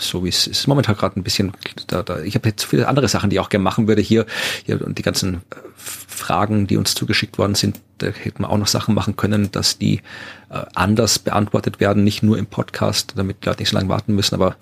so 0.08 0.24
wie 0.24 0.28
es 0.28 0.46
ist 0.46 0.66
momentan 0.66 0.96
gerade 0.96 1.18
ein 1.18 1.22
bisschen, 1.22 1.52
da, 1.86 2.02
da, 2.02 2.20
ich 2.20 2.34
habe 2.34 2.48
jetzt 2.48 2.64
viele 2.64 2.88
andere 2.88 3.08
Sachen, 3.08 3.30
die 3.30 3.36
ich 3.36 3.40
auch 3.40 3.48
gerne 3.48 3.62
machen 3.62 3.88
würde 3.88 4.02
hier, 4.02 4.26
hier 4.64 4.84
und 4.84 4.98
die 4.98 5.02
ganzen 5.02 5.36
äh, 5.36 5.56
Fragen, 5.76 6.66
die 6.66 6.76
uns 6.76 6.94
zugeschickt 6.94 7.38
worden 7.38 7.54
sind, 7.54 7.80
da 7.98 8.08
hätten 8.08 8.42
wir 8.42 8.50
auch 8.50 8.58
noch 8.58 8.66
Sachen 8.66 8.94
machen 8.94 9.16
können, 9.16 9.50
dass 9.52 9.78
die 9.78 10.02
äh, 10.50 10.62
anders 10.74 11.18
beantwortet 11.18 11.80
werden, 11.80 12.04
nicht 12.04 12.22
nur 12.22 12.38
im 12.38 12.46
Podcast, 12.46 13.14
damit 13.16 13.42
die 13.42 13.48
Leute 13.48 13.62
nicht 13.62 13.70
so 13.70 13.76
lange 13.76 13.88
warten 13.88 14.14
müssen, 14.14 14.34
aber 14.34 14.56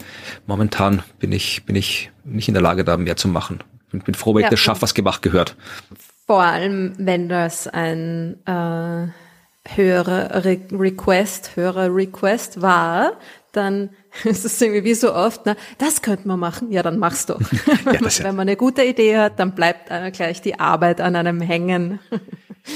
momentan 0.46 1.02
bin 1.18 1.32
ich, 1.32 1.64
bin 1.64 1.76
ich 1.76 2.10
nicht 2.24 2.48
in 2.48 2.54
der 2.54 2.62
Lage, 2.62 2.84
da 2.84 2.96
mehr 2.96 3.16
zu 3.16 3.28
machen. 3.28 3.60
Ich 3.92 4.04
bin 4.04 4.14
froh, 4.14 4.34
wenn 4.34 4.42
ja, 4.42 4.46
ich 4.46 4.50
das 4.50 4.60
schaffe, 4.60 4.82
was 4.82 4.94
gemacht 4.94 5.22
gehört. 5.22 5.56
Vor 6.26 6.42
allem, 6.42 6.92
wenn 6.98 7.28
das 7.28 7.66
ein 7.66 8.36
äh, 8.46 9.08
höherer 9.74 10.44
Re 10.44 10.58
Request, 10.70 11.56
höherer 11.56 11.94
Request 11.94 12.62
war, 12.62 13.14
dann 13.52 13.90
ist 14.24 14.44
es 14.44 14.60
irgendwie 14.60 14.84
wie 14.84 14.94
so 14.94 15.14
oft, 15.14 15.46
na, 15.46 15.56
das 15.78 16.02
könnte 16.02 16.26
man 16.26 16.40
machen, 16.40 16.70
ja, 16.70 16.82
dann 16.82 16.98
mach's 16.98 17.26
doch. 17.26 17.40
ja, 17.52 17.76
wenn, 17.84 18.00
man, 18.00 18.12
wenn 18.18 18.36
man 18.36 18.48
eine 18.48 18.56
gute 18.56 18.82
Idee 18.84 19.18
hat, 19.18 19.38
dann 19.38 19.54
bleibt 19.54 19.90
einer 19.90 20.10
gleich 20.10 20.40
die 20.42 20.58
Arbeit 20.58 21.00
an 21.00 21.16
einem 21.16 21.40
hängen. 21.40 22.00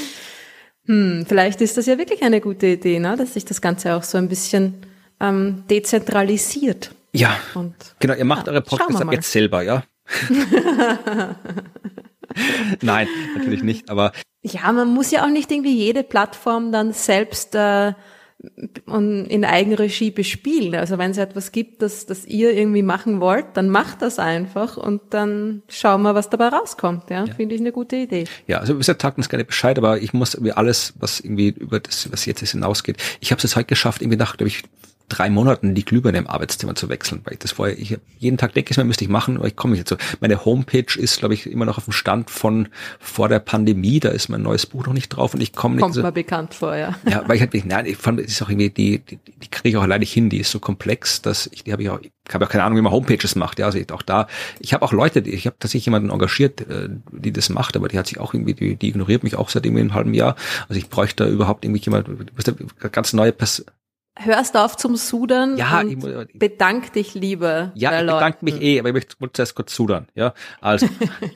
hm, 0.86 1.24
vielleicht 1.28 1.60
ist 1.60 1.76
das 1.76 1.86
ja 1.86 1.98
wirklich 1.98 2.22
eine 2.22 2.40
gute 2.40 2.66
Idee, 2.66 2.98
ne? 2.98 3.16
dass 3.16 3.34
sich 3.34 3.44
das 3.44 3.60
Ganze 3.60 3.94
auch 3.94 4.02
so 4.02 4.18
ein 4.18 4.28
bisschen 4.28 4.86
ähm, 5.20 5.64
dezentralisiert. 5.68 6.94
Ja, 7.12 7.36
Und, 7.54 7.74
genau, 8.00 8.14
ihr 8.14 8.24
macht 8.24 8.46
ja, 8.46 8.52
eure 8.52 8.62
Podcasts 8.62 9.04
jetzt 9.12 9.30
selber, 9.30 9.62
ja? 9.62 9.84
Nein, 12.80 13.06
natürlich 13.36 13.62
nicht, 13.62 13.88
aber. 13.88 14.12
Ja, 14.42 14.72
man 14.72 14.88
muss 14.88 15.12
ja 15.12 15.24
auch 15.24 15.30
nicht 15.30 15.50
irgendwie 15.50 15.76
jede 15.76 16.02
Plattform 16.02 16.72
dann 16.72 16.92
selbst 16.92 17.54
äh, 17.54 17.92
in 18.86 19.44
Eigenregie 19.44 20.10
bespielen. 20.10 20.74
Also 20.74 20.98
wenn 20.98 21.10
es 21.10 21.18
etwas 21.18 21.52
gibt, 21.52 21.82
das, 21.82 22.06
das 22.06 22.24
ihr 22.24 22.52
irgendwie 22.52 22.82
machen 22.82 23.20
wollt, 23.20 23.46
dann 23.54 23.68
macht 23.68 24.02
das 24.02 24.18
einfach 24.18 24.76
und 24.76 25.00
dann 25.10 25.62
schauen 25.68 26.02
wir, 26.02 26.14
was 26.14 26.30
dabei 26.30 26.48
rauskommt. 26.48 27.10
Ja, 27.10 27.24
ja. 27.24 27.34
finde 27.34 27.54
ich 27.54 27.60
eine 27.60 27.72
gute 27.72 27.96
Idee. 27.96 28.24
Ja, 28.46 28.58
also 28.58 28.74
wie 28.74 28.78
gesagt, 28.78 29.02
sagt 29.02 29.18
uns 29.18 29.28
gerne 29.28 29.44
Bescheid, 29.44 29.78
aber 29.78 29.98
ich 29.98 30.12
muss 30.12 30.34
irgendwie 30.34 30.52
alles, 30.52 30.94
was 30.98 31.20
irgendwie 31.20 31.48
über 31.48 31.80
das, 31.80 32.10
was 32.12 32.26
jetzt 32.26 32.48
hinausgeht. 32.48 32.96
Ich 33.20 33.30
habe 33.30 33.38
es 33.38 33.44
jetzt 33.44 33.56
heute 33.56 33.66
geschafft, 33.66 34.02
irgendwie 34.02 34.18
nach, 34.18 34.36
glaube 34.36 34.48
ich, 34.48 34.62
drei 35.08 35.28
Monaten 35.30 35.74
die 35.74 35.84
Glühbirne 35.84 36.18
im 36.18 36.26
Arbeitszimmer 36.26 36.74
zu 36.74 36.88
wechseln, 36.88 37.20
weil 37.24 37.34
ich 37.34 37.38
das 37.38 37.52
vorher, 37.52 37.78
ich 37.78 37.98
jeden 38.18 38.38
Tag 38.38 38.54
denke, 38.54 38.74
es 38.74 38.84
müsste 38.84 39.04
ich 39.04 39.10
machen, 39.10 39.36
aber 39.36 39.46
ich 39.46 39.56
komme 39.56 39.74
nicht 39.74 39.90
dazu. 39.90 40.02
Meine 40.20 40.44
Homepage 40.44 40.98
ist, 40.98 41.18
glaube 41.18 41.34
ich, 41.34 41.46
immer 41.46 41.66
noch 41.66 41.78
auf 41.78 41.84
dem 41.84 41.92
Stand 41.92 42.30
von 42.30 42.68
vor 42.98 43.28
der 43.28 43.38
Pandemie, 43.38 44.00
da 44.00 44.08
ist 44.08 44.28
mein 44.28 44.42
neues 44.42 44.66
Buch 44.66 44.86
noch 44.86 44.94
nicht 44.94 45.10
drauf 45.10 45.34
und 45.34 45.40
ich 45.40 45.52
komme 45.52 45.76
nicht. 45.76 45.82
Kommt 45.82 45.94
so, 45.94 46.02
mir 46.02 46.12
bekannt 46.12 46.54
vor, 46.54 46.74
ja. 46.74 46.94
Ja, 47.08 47.22
weil 47.26 47.36
ich 47.36 47.42
halt, 47.42 47.66
nein, 47.66 47.86
ich 47.86 47.96
fand, 47.96 48.20
es 48.20 48.28
ist 48.28 48.42
auch 48.42 48.48
irgendwie, 48.48 48.70
die, 48.70 48.98
die, 49.00 49.18
die 49.18 49.48
kriege 49.48 49.70
ich 49.70 49.76
auch 49.76 49.82
alleine 49.82 50.04
hin, 50.04 50.30
die 50.30 50.38
ist 50.38 50.50
so 50.50 50.58
komplex, 50.58 51.20
dass 51.22 51.48
ich, 51.52 51.64
die 51.64 51.72
habe 51.72 51.82
ich 51.82 51.90
auch, 51.90 52.00
ich 52.00 52.34
habe 52.34 52.46
auch 52.46 52.50
keine 52.50 52.64
Ahnung, 52.64 52.78
wie 52.78 52.82
man 52.82 52.92
Homepages 52.92 53.36
macht, 53.36 53.58
ja, 53.58 53.66
also 53.66 53.78
ich, 53.78 53.92
auch 53.92 54.02
da, 54.02 54.26
ich 54.58 54.72
habe 54.72 54.84
auch 54.84 54.92
Leute, 54.92 55.20
die, 55.20 55.30
ich 55.30 55.46
habe 55.46 55.56
tatsächlich 55.58 55.86
jemanden 55.86 56.10
engagiert, 56.10 56.62
äh, 56.62 56.88
die 57.12 57.32
das 57.32 57.50
macht, 57.50 57.76
aber 57.76 57.88
die 57.88 57.98
hat 57.98 58.06
sich 58.06 58.18
auch 58.18 58.32
irgendwie, 58.32 58.54
die, 58.54 58.76
die 58.76 58.88
ignoriert 58.88 59.22
mich 59.22 59.36
auch 59.36 59.50
seit 59.50 59.66
irgendwie 59.66 59.82
einem 59.82 59.94
halben 59.94 60.14
Jahr, 60.14 60.36
also 60.68 60.78
ich 60.78 60.88
bräuchte 60.88 61.24
da 61.24 61.30
überhaupt 61.30 61.64
irgendwie 61.64 61.82
jemand, 61.82 62.08
ganz 62.92 63.12
neue 63.12 63.32
Person, 63.32 63.66
hörst 64.16 64.56
auf 64.56 64.76
zum 64.76 64.96
Sudern 64.96 65.56
ja, 65.56 65.80
und 65.80 66.04
ich, 66.04 66.38
bedank 66.38 66.92
dich 66.92 67.14
lieber. 67.14 67.72
Ja, 67.74 68.00
ich 68.00 68.06
bedanke 68.06 68.44
mich 68.44 68.60
eh, 68.60 68.78
aber 68.78 68.90
ich 68.90 68.94
möchte 68.94 69.32
zuerst 69.32 69.54
kurz 69.54 69.74
sudern. 69.74 70.06
Ja, 70.14 70.34
also 70.60 70.88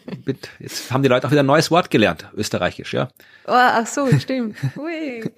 jetzt 0.60 0.90
haben 0.92 1.02
die 1.02 1.08
Leute 1.08 1.26
auch 1.26 1.30
wieder 1.30 1.42
ein 1.42 1.46
neues 1.46 1.70
Wort 1.70 1.90
gelernt, 1.90 2.28
österreichisch. 2.36 2.94
Ja. 2.94 3.08
Oh, 3.46 3.52
ach 3.52 3.86
so, 3.86 4.06
stimmt. 4.18 4.56
Ui. 4.76 5.30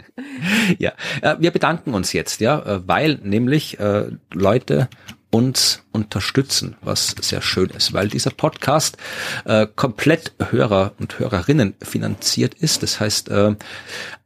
ja, 0.79 0.93
äh, 1.23 1.37
wir 1.39 1.51
bedanken 1.51 1.95
uns 1.95 2.13
jetzt, 2.13 2.41
ja, 2.41 2.59
äh, 2.61 2.87
weil 2.87 3.19
nämlich 3.23 3.81
äh, 3.81 4.11
Leute 4.33 4.89
uns 5.31 5.85
unterstützen, 5.93 6.77
was 6.83 7.15
sehr 7.21 7.41
schön 7.41 7.71
ist, 7.71 7.93
weil 7.93 8.09
dieser 8.09 8.31
Podcast 8.31 8.97
äh, 9.45 9.67
komplett 9.77 10.33
Hörer 10.51 10.93
und 10.99 11.19
Hörerinnen 11.19 11.75
finanziert 11.81 12.55
ist. 12.55 12.83
Das 12.83 12.99
heißt, 12.99 13.29
äh, 13.29 13.55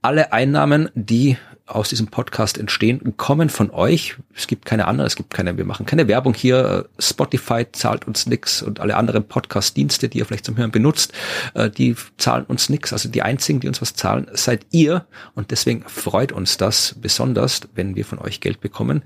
alle 0.01 0.33
Einnahmen, 0.33 0.89
die 0.95 1.37
aus 1.67 1.89
diesem 1.89 2.09
Podcast 2.09 2.59
entstehen, 2.59 3.17
kommen 3.17 3.49
von 3.49 3.71
euch. 3.71 4.17
Es 4.35 4.47
gibt 4.47 4.67
keine 4.67 4.87
andere, 4.87 5.07
es 5.07 5.17
gibt 5.17 5.33
keine, 5.33 5.57
wir 5.57 5.65
machen 5.65 5.87
keine 5.87 6.09
Werbung 6.09 6.35
hier. 6.35 6.89
Spotify 6.99 7.67
zahlt 7.73 8.07
uns 8.07 8.27
nix 8.27 8.63
und 8.63 8.81
alle 8.81 8.97
anderen 8.97 9.27
Podcast-Dienste, 9.27 10.11
die 10.11 10.19
ihr 10.19 10.27
vielleicht 10.27 10.45
zum 10.45 10.59
Hören 10.59 10.71
benutzt, 10.71 11.15
äh, 11.55 11.71
die 11.71 11.97
zahlen 12.19 12.45
uns 12.45 12.69
nix. 12.69 12.93
Also 12.93 13.09
die 13.09 13.23
einzigen, 13.23 13.61
die 13.61 13.69
uns 13.69 13.81
was 13.81 13.95
zahlen, 13.95 14.27
seid 14.35 14.67
ihr. 14.73 15.07
Und 15.35 15.53
deswegen 15.53 15.85
freut 15.87 16.33
uns 16.33 16.59
das 16.59 16.97
besonders, 17.01 17.63
wenn 17.75 17.97
wir 17.97 18.05
von 18.05 18.19
euch 18.19 18.41
Geld 18.41 18.61
bekommen, 18.61 19.03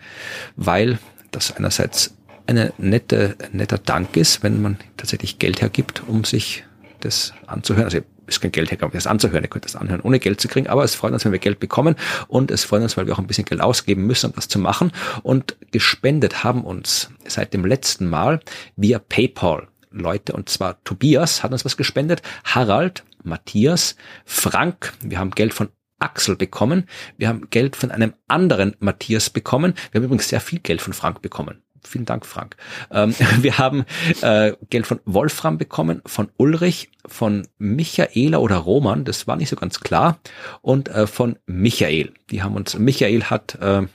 weil 0.57 0.99
das 1.31 1.57
einerseits 1.57 2.15
eine 2.49 2.73
nette, 2.79 3.37
netter 3.53 3.79
Dank 3.79 4.17
ist, 4.17 4.43
wenn 4.43 4.61
man 4.63 4.79
tatsächlich 4.97 5.39
Geld 5.39 5.61
hergibt, 5.61 6.03
um 6.09 6.25
sich 6.25 6.65
das 7.01 7.33
anzuhören. 7.47 7.85
Also 7.85 8.01
ist 8.27 8.41
kein 8.41 8.53
Geld 8.53 8.71
hergeben, 8.71 8.93
das 8.93 9.07
anzuhören. 9.07 9.43
Ihr 9.43 9.49
könnt 9.49 9.65
das 9.65 9.77
anhören, 9.77 10.01
ohne 10.03 10.19
Geld 10.19 10.41
zu 10.41 10.49
kriegen. 10.49 10.69
Aber 10.69 10.85
es 10.85 10.95
freut 10.95 11.13
uns, 11.13 11.25
wenn 11.25 11.33
wir 11.33 11.39
Geld 11.39 11.61
bekommen. 11.61 11.97
Und 12.29 12.51
es 12.51 12.65
freut 12.65 12.83
uns, 12.83 12.97
weil 12.97 13.07
wir 13.07 13.15
auch 13.15 13.19
ein 13.19 13.27
bisschen 13.27 13.45
Geld 13.45 13.61
ausgeben 13.61 14.07
müssen, 14.07 14.27
um 14.27 14.33
das 14.35 14.49
zu 14.49 14.59
machen. 14.59 14.93
Und 15.23 15.57
gespendet 15.73 16.45
haben 16.45 16.65
uns 16.65 17.11
seit 17.27 17.55
dem 17.55 17.65
letzten 17.65 18.09
Mal 18.09 18.41
via 18.77 18.99
PayPal 18.99 19.69
Leute. 19.91 20.33
Und 20.35 20.49
zwar 20.49 20.83
Tobias 20.85 21.43
hat 21.43 21.53
uns 21.53 21.65
was 21.65 21.77
gespendet, 21.77 22.23
Harald, 22.45 23.05
Matthias, 23.23 23.97
Frank. 24.25 24.93
Wir 25.03 25.19
haben 25.19 25.31
Geld 25.31 25.55
von 25.55 25.71
Axel 25.99 26.37
bekommen. 26.37 26.85
Wir 27.17 27.29
haben 27.29 27.49
Geld 27.51 27.77
von 27.77 27.91
einem 27.91 28.15
anderen 28.29 28.77
Matthias 28.79 29.31
bekommen. 29.31 29.75
Wir 29.91 29.99
haben 29.99 30.05
übrigens 30.05 30.29
sehr 30.29 30.41
viel 30.41 30.61
Geld 30.61 30.81
von 30.81 30.93
Frank 30.93 31.23
bekommen. 31.23 31.63
Vielen 31.89 32.05
Dank, 32.05 32.27
Frank. 32.27 32.57
Ähm, 32.91 33.15
wir 33.41 33.59
haben 33.59 33.85
äh, 34.21 34.53
Geld 34.69 34.87
von 34.87 35.01
Wolfram 35.07 35.57
bekommen, 35.59 36.03
von 36.05 36.29
Ulrich, 36.37 36.91
von 37.07 37.49
Michaela 37.59 38.39
oder 38.39 38.57
Roman, 38.57 39.05
das 39.05 39.27
war 39.27 39.37
nicht 39.37 39.49
so 39.49 39.57
ganz 39.57 39.81
klar, 39.81 40.19
und 40.61 40.89
äh, 40.89 41.07
von 41.07 41.39
Michael. 41.47 42.13
Die 42.31 42.43
haben 42.43 42.55
uns, 42.55 42.79
Michael 42.79 43.25
hat 43.25 43.57
äh, 43.61 43.87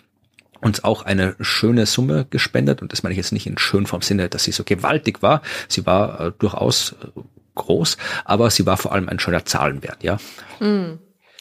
uns 0.60 0.84
auch 0.84 1.04
eine 1.04 1.36
schöne 1.40 1.86
Summe 1.86 2.26
gespendet 2.30 2.82
und 2.82 2.92
das 2.92 3.04
meine 3.04 3.14
ich 3.14 3.18
jetzt 3.18 3.32
nicht 3.32 3.46
in 3.46 3.58
schön 3.58 3.86
vom 3.86 4.02
Sinne, 4.02 4.30
dass 4.30 4.44
sie 4.44 4.52
so 4.52 4.64
gewaltig 4.64 5.22
war. 5.22 5.42
Sie 5.68 5.86
war 5.86 6.20
äh, 6.20 6.32
durchaus 6.40 6.94
äh, 6.94 7.20
groß, 7.56 7.98
aber 8.26 8.50
sie 8.50 8.66
war 8.66 8.78
vor 8.78 8.94
allem 8.94 9.08
ein 9.08 9.20
schöner 9.20 9.46
Zahlenwert, 9.46 10.04
ja. 10.04 10.18
Mm. 10.60 11.00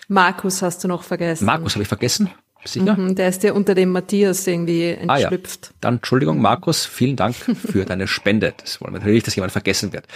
Markus 0.09 0.61
hast 0.61 0.85
du 0.85 0.89
noch 0.89 1.05
vergessen. 1.05 1.47
Markus 1.47 1.75
habe 1.75 1.83
ich 1.83 1.89
vergessen. 1.89 2.29
Sicher? 2.65 2.97
Mhm, 2.97 3.17
der 3.17 3.29
ist 3.29 3.43
ja 3.43 3.53
unter 3.55 3.75
dem 3.75 3.91
Matthias 3.91 4.47
irgendwie 4.47 4.91
entschlüpft. 4.91 5.61
Ah, 5.65 5.69
ja. 5.69 5.77
Dann 5.81 5.95
Entschuldigung, 5.97 6.41
Markus, 6.41 6.87
vielen 6.87 7.17
Dank 7.17 7.35
für 7.35 7.85
deine 7.85 8.07
Spende. 8.07 8.55
Das 8.57 8.81
wollen 8.81 8.93
wir 8.93 9.01
natürlich, 9.01 9.25
dass 9.25 9.35
jemand 9.35 9.53
vergessen 9.53 9.93
wird. 9.93 10.07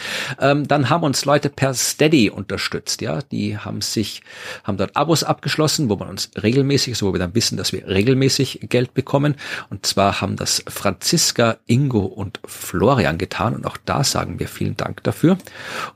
Ähm, 0.40 0.68
dann 0.68 0.88
haben 0.88 1.02
uns 1.02 1.24
Leute 1.24 1.50
per 1.50 1.74
Steady 1.74 2.30
unterstützt, 2.30 3.00
ja. 3.00 3.20
Die 3.32 3.58
haben 3.58 3.80
sich, 3.80 4.22
haben 4.62 4.76
dort 4.76 4.96
Abos 4.96 5.24
abgeschlossen, 5.24 5.88
wo 5.88 5.96
man 5.96 6.08
uns 6.08 6.30
regelmäßig, 6.40 6.96
so 6.96 7.08
wo 7.08 7.14
wir 7.14 7.18
dann 7.18 7.34
wissen, 7.34 7.56
dass 7.56 7.72
wir 7.72 7.88
regelmäßig 7.88 8.60
Geld 8.68 8.94
bekommen. 8.94 9.34
Und 9.68 9.84
zwar 9.84 10.20
haben 10.20 10.36
das 10.36 10.62
Franziska, 10.68 11.56
Ingo 11.66 12.04
und 12.04 12.38
Florian 12.46 13.18
getan. 13.18 13.56
Und 13.56 13.66
auch 13.66 13.76
da 13.84 14.04
sagen 14.04 14.38
wir 14.38 14.46
vielen 14.46 14.76
Dank 14.76 15.02
dafür. 15.02 15.36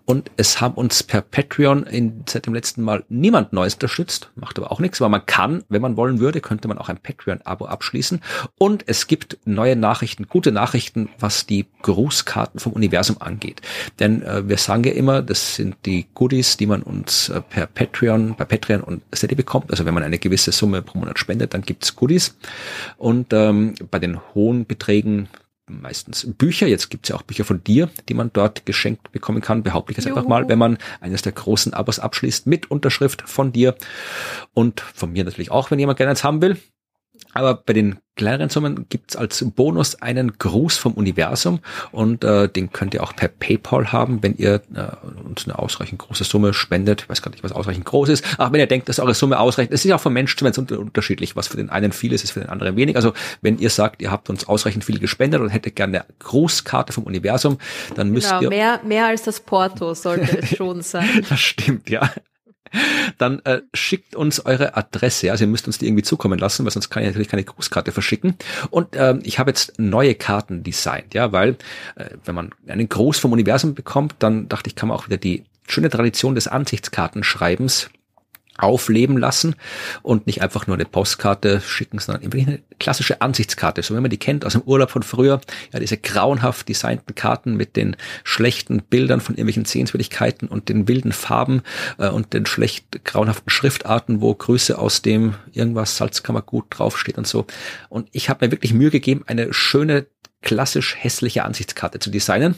Und 0.04 0.32
es 0.36 0.60
haben 0.60 0.74
uns 0.74 1.04
per 1.04 1.20
Patreon 1.20 1.84
in, 1.84 2.24
seit 2.28 2.46
dem 2.46 2.54
letzten 2.54 2.82
Mal 2.82 3.04
niemand 3.08 3.52
Neues 3.52 3.74
unterstützt. 3.74 4.30
Macht 4.34 4.58
aber 4.58 4.72
auch 4.72 4.80
nichts, 4.80 5.00
weil 5.00 5.10
man 5.10 5.24
kann, 5.26 5.62
wenn 5.68 5.80
man 5.80 5.96
wollen 5.96 6.18
würde, 6.18 6.39
könnte 6.40 6.68
man 6.68 6.78
auch 6.78 6.88
ein 6.88 6.98
Patreon-Abo 6.98 7.66
abschließen. 7.66 8.20
Und 8.58 8.84
es 8.86 9.06
gibt 9.06 9.38
neue 9.44 9.76
Nachrichten, 9.76 10.26
gute 10.28 10.52
Nachrichten, 10.52 11.08
was 11.18 11.46
die 11.46 11.66
Grußkarten 11.82 12.60
vom 12.60 12.72
Universum 12.72 13.16
angeht. 13.20 13.62
Denn 13.98 14.22
äh, 14.22 14.48
wir 14.48 14.58
sagen 14.58 14.84
ja 14.84 14.92
immer, 14.92 15.22
das 15.22 15.54
sind 15.56 15.76
die 15.86 16.06
Goodies, 16.14 16.56
die 16.56 16.66
man 16.66 16.82
uns 16.82 17.28
äh, 17.28 17.40
per 17.40 17.66
Patreon, 17.66 18.34
bei 18.36 18.44
Patreon 18.44 18.82
und 18.82 19.02
Steady 19.14 19.34
bekommt. 19.34 19.70
Also 19.70 19.84
wenn 19.84 19.94
man 19.94 20.02
eine 20.02 20.18
gewisse 20.18 20.52
Summe 20.52 20.82
pro 20.82 20.98
Monat 20.98 21.18
spendet, 21.18 21.54
dann 21.54 21.62
gibt's 21.62 21.96
Goodies. 21.96 22.36
Und 22.96 23.32
ähm, 23.32 23.74
bei 23.90 23.98
den 23.98 24.20
hohen 24.34 24.66
Beträgen 24.66 25.28
meistens 25.70 26.26
Bücher. 26.36 26.66
Jetzt 26.66 26.90
gibt's 26.90 27.08
ja 27.08 27.16
auch 27.16 27.22
Bücher 27.22 27.44
von 27.44 27.62
dir, 27.62 27.88
die 28.08 28.14
man 28.14 28.30
dort 28.32 28.66
geschenkt 28.66 29.12
bekommen 29.12 29.40
kann, 29.40 29.62
behaupte 29.62 29.92
ich 29.92 29.98
jetzt 29.98 30.06
einfach 30.06 30.26
mal, 30.26 30.48
wenn 30.48 30.58
man 30.58 30.78
eines 31.00 31.22
der 31.22 31.32
großen 31.32 31.74
Abos 31.74 31.98
abschließt 31.98 32.46
mit 32.46 32.70
Unterschrift 32.70 33.22
von 33.28 33.52
dir 33.52 33.76
und 34.54 34.80
von 34.80 35.12
mir 35.12 35.24
natürlich 35.24 35.50
auch, 35.50 35.70
wenn 35.70 35.78
jemand 35.78 35.98
gerne 35.98 36.10
eins 36.10 36.24
haben 36.24 36.42
will. 36.42 36.58
Aber 37.32 37.54
bei 37.54 37.72
den 37.72 37.98
kleineren 38.20 38.50
Summen 38.50 38.84
gibt's 38.90 39.16
als 39.16 39.42
Bonus 39.56 39.94
einen 40.02 40.36
Gruß 40.36 40.76
vom 40.76 40.92
Universum 40.92 41.60
und 41.90 42.22
äh, 42.22 42.50
den 42.50 42.70
könnt 42.70 42.92
ihr 42.92 43.02
auch 43.02 43.16
per 43.16 43.28
PayPal 43.28 43.92
haben, 43.92 44.22
wenn 44.22 44.36
ihr 44.36 44.56
äh, 44.74 44.88
uns 45.26 45.46
eine 45.46 45.58
ausreichend 45.58 46.00
große 46.00 46.24
Summe 46.24 46.52
spendet. 46.52 47.04
Ich 47.04 47.08
weiß 47.08 47.22
gar 47.22 47.30
nicht, 47.30 47.42
was 47.42 47.52
ausreichend 47.52 47.86
groß 47.86 48.10
ist. 48.10 48.24
Aber 48.36 48.52
wenn 48.52 48.60
ihr 48.60 48.66
denkt, 48.66 48.90
dass 48.90 49.00
eure 49.00 49.14
Summe 49.14 49.40
ausreicht, 49.40 49.72
es 49.72 49.86
ist 49.86 49.88
ja 49.88 49.96
auch 49.96 50.02
von 50.02 50.12
Mensch 50.12 50.36
zu 50.36 50.44
Mensch 50.44 50.58
unterschiedlich. 50.58 51.34
Was 51.34 51.48
für 51.48 51.56
den 51.56 51.70
einen 51.70 51.92
viel 51.92 52.12
ist, 52.12 52.22
ist 52.22 52.32
für 52.32 52.40
den 52.40 52.50
anderen 52.50 52.76
wenig. 52.76 52.96
Also 52.96 53.14
wenn 53.40 53.58
ihr 53.58 53.70
sagt, 53.70 54.02
ihr 54.02 54.10
habt 54.10 54.28
uns 54.28 54.46
ausreichend 54.46 54.84
viel 54.84 54.98
gespendet 54.98 55.40
und 55.40 55.48
hättet 55.48 55.74
gerne 55.74 56.02
eine 56.02 56.14
Grußkarte 56.18 56.92
vom 56.92 57.04
Universum, 57.04 57.56
dann 57.94 58.10
müsst 58.10 58.28
genau, 58.28 58.42
ihr... 58.42 58.48
Mehr, 58.50 58.80
mehr 58.84 59.06
als 59.06 59.22
das 59.22 59.40
Porto 59.40 59.94
sollte 59.94 60.40
es 60.40 60.50
schon 60.56 60.82
sein. 60.82 61.24
das 61.26 61.40
stimmt, 61.40 61.88
ja 61.88 62.10
dann 63.18 63.40
äh, 63.44 63.62
schickt 63.74 64.14
uns 64.14 64.44
eure 64.44 64.76
Adresse. 64.76 65.30
Also 65.30 65.44
ihr 65.44 65.48
müsst 65.48 65.66
uns 65.66 65.78
die 65.78 65.86
irgendwie 65.86 66.02
zukommen 66.02 66.38
lassen, 66.38 66.64
weil 66.64 66.72
sonst 66.72 66.90
kann 66.90 67.02
ich 67.02 67.08
natürlich 67.08 67.28
keine 67.28 67.44
Grußkarte 67.44 67.92
verschicken. 67.92 68.36
Und 68.70 68.88
ähm, 68.94 69.20
ich 69.22 69.38
habe 69.38 69.50
jetzt 69.50 69.78
neue 69.78 70.14
Karten 70.14 70.62
designt, 70.62 71.14
ja, 71.14 71.32
weil 71.32 71.56
äh, 71.96 72.10
wenn 72.24 72.34
man 72.34 72.50
einen 72.66 72.88
Gruß 72.88 73.18
vom 73.18 73.32
Universum 73.32 73.74
bekommt, 73.74 74.16
dann 74.18 74.48
dachte 74.48 74.68
ich, 74.68 74.76
kann 74.76 74.88
man 74.88 74.98
auch 74.98 75.06
wieder 75.06 75.18
die 75.18 75.44
schöne 75.68 75.90
Tradition 75.90 76.34
des 76.34 76.48
Ansichtskartenschreibens 76.48 77.90
aufleben 78.58 79.16
lassen 79.16 79.54
und 80.02 80.26
nicht 80.26 80.42
einfach 80.42 80.66
nur 80.66 80.76
eine 80.76 80.84
Postkarte 80.84 81.60
schicken, 81.60 81.98
sondern 81.98 82.24
wirklich 82.24 82.46
eine 82.46 82.60
klassische 82.78 83.20
Ansichtskarte, 83.20 83.82
so 83.82 83.96
wie 83.96 84.00
man 84.00 84.10
die 84.10 84.18
kennt 84.18 84.44
aus 84.44 84.52
dem 84.52 84.62
Urlaub 84.62 84.90
von 84.90 85.02
früher. 85.02 85.40
Ja, 85.72 85.80
diese 85.80 85.96
grauenhaft 85.96 86.68
designten 86.68 87.14
Karten 87.14 87.56
mit 87.56 87.76
den 87.76 87.96
schlechten 88.24 88.82
Bildern 88.82 89.20
von 89.20 89.34
irgendwelchen 89.34 89.64
Sehenswürdigkeiten 89.64 90.48
und 90.48 90.68
den 90.68 90.88
wilden 90.88 91.12
Farben 91.12 91.62
äh, 91.98 92.08
und 92.08 92.32
den 92.32 92.46
schlecht 92.46 93.04
grauenhaften 93.04 93.50
Schriftarten, 93.50 94.20
wo 94.20 94.34
Grüße 94.34 94.78
aus 94.78 95.02
dem 95.02 95.34
irgendwas 95.52 95.96
Salzkammergut 95.96 96.66
draufsteht 96.70 97.18
und 97.18 97.26
so. 97.26 97.46
Und 97.88 98.08
ich 98.12 98.28
habe 98.28 98.44
mir 98.44 98.52
wirklich 98.52 98.74
Mühe 98.74 98.90
gegeben, 98.90 99.24
eine 99.26 99.52
schöne, 99.52 100.06
klassisch 100.42 100.96
hässliche 100.98 101.44
Ansichtskarte 101.44 101.98
zu 101.98 102.10
designen 102.10 102.56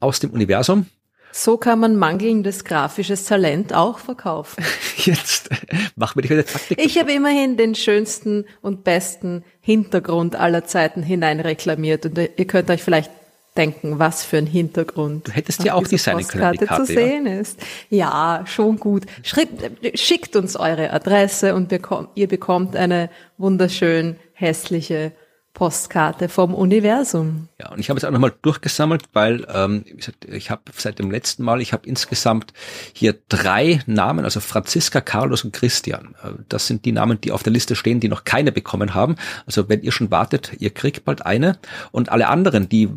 aus 0.00 0.20
dem 0.20 0.30
Universum 0.30 0.86
so 1.32 1.56
kann 1.56 1.78
man 1.80 1.96
mangelndes 1.96 2.64
grafisches 2.64 3.24
Talent 3.24 3.72
auch 3.72 3.98
verkaufen. 3.98 4.64
Jetzt 4.96 5.48
mach 5.96 6.14
mir 6.14 6.22
die 6.22 6.30
wieder 6.30 6.44
Taktik. 6.44 6.80
Ich 6.82 6.98
habe 6.98 7.12
immerhin 7.12 7.56
den 7.56 7.74
schönsten 7.74 8.44
und 8.60 8.84
besten 8.84 9.44
Hintergrund 9.60 10.36
aller 10.36 10.64
Zeiten 10.64 11.02
hinein 11.02 11.40
reklamiert 11.40 12.06
und 12.06 12.18
ihr 12.18 12.46
könnt 12.46 12.70
euch 12.70 12.82
vielleicht 12.82 13.10
denken, 13.56 13.98
was 13.98 14.24
für 14.24 14.38
ein 14.38 14.46
Hintergrund. 14.46 15.28
Du 15.28 15.32
hättest 15.32 15.64
ja 15.64 15.74
auch 15.74 15.86
designen 15.86 16.26
können, 16.26 16.52
die 16.52 16.66
Karte, 16.66 16.84
zu 16.84 16.92
sehen 16.92 17.26
ja. 17.26 17.40
ist. 17.40 17.58
Ja, 17.88 18.44
schon 18.46 18.78
gut. 18.78 19.04
Schreibt, 19.22 19.98
schickt 19.98 20.36
uns 20.36 20.56
eure 20.56 20.92
Adresse 20.92 21.54
und 21.54 21.72
ihr 22.14 22.28
bekommt 22.28 22.76
eine 22.76 23.10
wunderschön 23.38 24.16
hässliche 24.34 25.12
Postkarte 25.52 26.28
vom 26.28 26.54
Universum. 26.54 27.48
Ja, 27.58 27.70
und 27.70 27.80
ich 27.80 27.90
habe 27.90 27.98
es 27.98 28.04
auch 28.04 28.10
nochmal 28.10 28.32
durchgesammelt, 28.40 29.02
weil 29.12 29.46
ähm, 29.52 29.84
ich 30.26 30.50
habe 30.50 30.62
seit 30.74 30.98
dem 30.98 31.10
letzten 31.10 31.42
Mal, 31.42 31.60
ich 31.60 31.72
habe 31.72 31.88
insgesamt 31.88 32.52
hier 32.92 33.16
drei 33.28 33.80
Namen, 33.86 34.24
also 34.24 34.40
Franziska, 34.40 35.00
Carlos 35.00 35.44
und 35.44 35.52
Christian. 35.52 36.14
Äh, 36.22 36.30
das 36.48 36.66
sind 36.66 36.84
die 36.84 36.92
Namen, 36.92 37.20
die 37.20 37.32
auf 37.32 37.42
der 37.42 37.52
Liste 37.52 37.74
stehen, 37.74 38.00
die 38.00 38.08
noch 38.08 38.24
keine 38.24 38.52
bekommen 38.52 38.94
haben. 38.94 39.16
Also 39.44 39.68
wenn 39.68 39.82
ihr 39.82 39.92
schon 39.92 40.10
wartet, 40.10 40.52
ihr 40.60 40.70
kriegt 40.70 41.04
bald 41.04 41.26
eine. 41.26 41.58
Und 41.90 42.10
alle 42.10 42.28
anderen, 42.28 42.68
die 42.68 42.88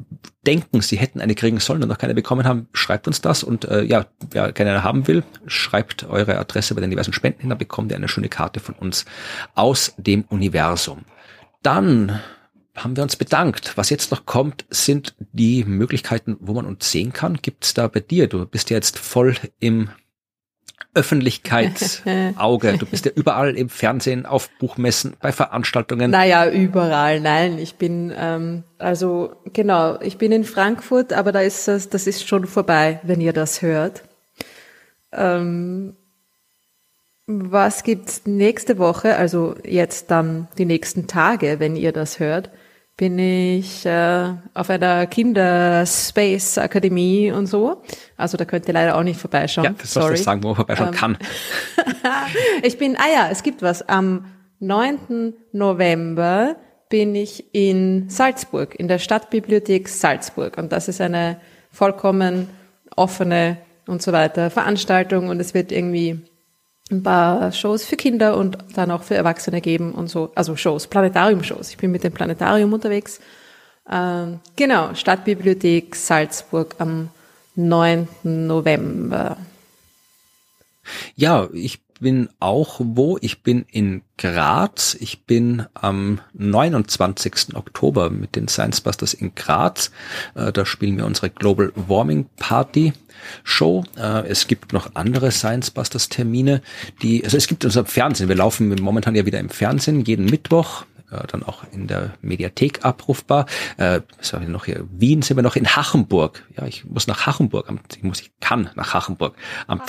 denken, 0.46 0.82
sie 0.82 0.98
hätten 0.98 1.22
eine 1.22 1.36
kriegen 1.36 1.60
sollen 1.60 1.82
und 1.82 1.90
noch 1.90 1.98
keine 1.98 2.14
bekommen 2.14 2.46
haben, 2.46 2.68
schreibt 2.74 3.08
uns 3.08 3.22
das. 3.22 3.44
Und 3.44 3.66
äh, 3.66 3.84
ja, 3.84 4.06
wer 4.30 4.54
keine 4.54 4.84
haben 4.84 5.08
will, 5.08 5.24
schreibt 5.48 6.04
eure 6.04 6.38
Adresse 6.38 6.76
bei 6.76 6.82
den 6.82 6.92
diversen 6.92 7.14
Spenden 7.14 7.42
hin, 7.42 7.50
dann 7.50 7.58
bekommt 7.58 7.92
ihr 7.92 7.98
eine 7.98 8.08
schöne 8.08 8.30
Karte 8.30 8.60
von 8.60 8.76
uns 8.76 9.06
aus 9.56 9.94
dem 9.98 10.24
Universum. 10.30 11.06
Dann 11.64 12.20
haben 12.76 12.96
wir 12.96 13.04
uns 13.04 13.16
bedankt. 13.16 13.78
Was 13.78 13.90
jetzt 13.90 14.12
noch 14.12 14.26
kommt, 14.26 14.66
sind 14.70 15.16
die 15.32 15.64
Möglichkeiten, 15.64 16.38
wo 16.40 16.54
man 16.54 16.66
uns 16.66 16.92
sehen 16.92 17.14
kann. 17.14 17.38
Gibt's 17.42 17.74
da 17.74 17.88
bei 17.88 18.00
dir? 18.00 18.28
Du 18.28 18.46
bist 18.46 18.70
ja 18.70 18.78
jetzt 18.78 18.98
voll 18.98 19.36
im 19.60 19.90
Öffentlichkeitsauge. 20.96 22.78
Du 22.78 22.86
bist 22.86 23.06
ja 23.06 23.12
überall 23.16 23.56
im 23.56 23.70
Fernsehen, 23.70 24.26
auf 24.26 24.50
Buchmessen, 24.60 25.16
bei 25.20 25.32
Veranstaltungen. 25.32 26.12
Naja, 26.12 26.50
überall. 26.50 27.20
Nein, 27.20 27.58
ich 27.58 27.76
bin, 27.76 28.14
ähm, 28.16 28.64
also 28.78 29.36
genau, 29.54 30.00
ich 30.02 30.18
bin 30.18 30.32
in 30.32 30.44
Frankfurt, 30.44 31.14
aber 31.14 31.32
da 31.32 31.42
ist 31.42 31.68
das, 31.68 31.90
das 31.90 32.08
ist 32.08 32.28
schon 32.28 32.46
vorbei, 32.46 33.00
wenn 33.04 33.22
ihr 33.22 33.34
das 33.34 33.62
hört. 33.62 34.04
Ähm, 35.12 35.96
was 37.26 37.84
gibt's 37.84 38.24
nächste 38.26 38.78
Woche, 38.78 39.16
also 39.16 39.56
jetzt 39.64 40.12
dann 40.12 40.48
die 40.58 40.66
nächsten 40.66 41.08
Tage, 41.08 41.60
wenn 41.60 41.76
ihr 41.76 41.92
das 41.92 42.20
hört? 42.20 42.50
Bin 42.96 43.18
ich 43.18 43.86
äh, 43.86 44.34
auf 44.54 44.70
einer 44.70 45.08
Kinderspace 45.08 46.60
Akademie 46.60 47.32
und 47.32 47.48
so. 47.48 47.82
Also 48.18 48.38
da 48.38 48.46
könnt 48.46 48.68
ihr 48.68 48.74
leider 48.74 48.96
auch 48.96 49.04
nicht 49.04 49.20
vorbeischauen. 49.20 49.66
Ja, 49.66 49.74
das 49.78 49.94
sollst 49.94 50.20
du 50.20 50.24
sagen, 50.24 50.44
wo 50.44 50.50
man 50.50 50.56
vorbeischauen 50.58 50.90
ähm, 50.90 50.94
kann. 50.94 51.18
ich 52.64 52.78
bin, 52.78 52.96
ah 52.98 53.12
ja, 53.12 53.30
es 53.32 53.42
gibt 53.42 53.62
was 53.62 53.88
am 53.88 54.26
9. 54.60 55.34
November 55.52 56.56
bin 56.90 57.16
ich 57.16 57.54
in 57.56 58.10
Salzburg, 58.10 58.76
in 58.76 58.88
der 58.88 59.00
Stadtbibliothek 59.00 59.90
Salzburg. 59.90 60.58
Und 60.60 60.72
das 60.72 60.88
ist 60.88 61.02
eine 61.02 61.40
vollkommen 61.72 62.50
offene 62.96 63.58
und 63.88 64.04
so 64.04 64.12
weiter 64.12 64.52
Veranstaltung. 64.52 65.30
Und 65.30 65.40
es 65.40 65.56
wird 65.56 65.72
irgendwie 65.72 66.22
ein 66.92 67.04
paar 67.04 67.52
Shows 67.52 67.86
für 67.86 67.96
Kinder 67.96 68.38
und 68.38 68.58
dann 68.76 68.92
auch 68.92 69.04
für 69.04 69.16
Erwachsene 69.16 69.62
geben 69.62 69.94
und 69.94 70.10
so. 70.10 70.32
Also 70.36 70.56
Shows, 70.56 70.88
Planetarium-Shows. 70.88 71.70
Ich 71.70 71.78
bin 71.78 71.92
mit 71.92 72.04
dem 72.04 72.14
Planetarium 72.14 72.74
unterwegs. 72.74 73.20
Ähm, 73.90 74.40
genau, 74.56 74.94
Stadtbibliothek 74.94 75.96
Salzburg 75.96 76.76
am 76.80 77.10
9. 77.56 78.08
November. 78.24 79.38
Ja, 81.16 81.48
ich 81.54 81.80
bin 82.04 82.30
auch 82.40 82.80
wo? 82.80 83.18
Ich 83.22 83.42
bin 83.42 83.66
in 83.72 84.04
Graz. 84.18 84.96
Ich 85.00 85.26
bin 85.26 85.66
am 85.74 86.20
29. 86.34 87.56
Oktober 87.56 88.12
mit 88.12 88.36
den 88.36 88.48
Science 88.48 88.82
Busters 88.82 89.14
in 89.14 89.34
Graz. 89.34 89.90
Äh, 90.36 90.52
da 90.52 90.66
spielen 90.66 90.98
wir 90.98 91.06
unsere 91.06 91.32
Global 91.32 91.72
Warming 91.76 92.28
Party. 92.38 92.94
Show. 93.44 93.84
Äh, 93.98 94.28
es 94.28 94.48
gibt 94.48 94.74
noch 94.74 94.96
andere 94.96 95.32
Science 95.32 95.72
Busters 95.72 96.10
Termine, 96.10 96.62
die, 97.02 97.24
also 97.24 97.38
es 97.38 97.48
gibt 97.48 97.64
unser 97.64 97.86
Fernsehen. 97.86 98.28
Wir 98.28 98.36
laufen 98.36 98.70
momentan 98.82 99.16
ja 99.16 99.26
wieder 99.26 99.40
im 99.40 99.50
Fernsehen 99.50 100.04
jeden 100.04 100.26
Mittwoch 100.26 100.86
äh, 101.14 101.26
dann 101.28 101.44
auch 101.44 101.64
in 101.72 101.88
der 101.88 102.14
Mediathek 102.22 102.84
abrufbar. 102.84 103.46
Äh, 103.78 104.02
wir 104.32 104.40
noch 104.50 104.66
hier? 104.66 104.86
Wien 104.92 105.22
sind 105.22 105.38
wir 105.38 105.44
noch 105.44 105.56
in 105.56 105.68
Hachenburg. 105.68 106.44
Ja, 106.58 106.66
ich 106.66 106.86
muss 106.86 107.08
nach 107.08 107.26
Hachenburg. 107.26 107.72
Ich 107.96 108.04
muss, 108.04 108.22
ich 108.22 108.32
kann 108.40 108.70
nach 108.76 108.94
Hachenburg. 108.94 109.36
Am, 109.68 109.82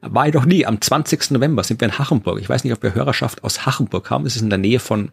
war 0.00 0.26
ich 0.26 0.32
doch 0.32 0.44
nie. 0.44 0.66
Am 0.66 0.80
20. 0.80 1.30
November 1.32 1.64
sind 1.64 1.80
wir 1.80 1.88
in 1.88 1.98
Hachenburg. 1.98 2.40
Ich 2.40 2.48
weiß 2.48 2.64
nicht, 2.64 2.72
ob 2.72 2.82
wir 2.82 2.94
Hörerschaft 2.94 3.44
aus 3.44 3.66
Hachenburg 3.66 4.10
haben. 4.10 4.26
Es 4.26 4.36
ist 4.36 4.42
in 4.42 4.50
der 4.50 4.58
Nähe 4.58 4.80
von, 4.80 5.10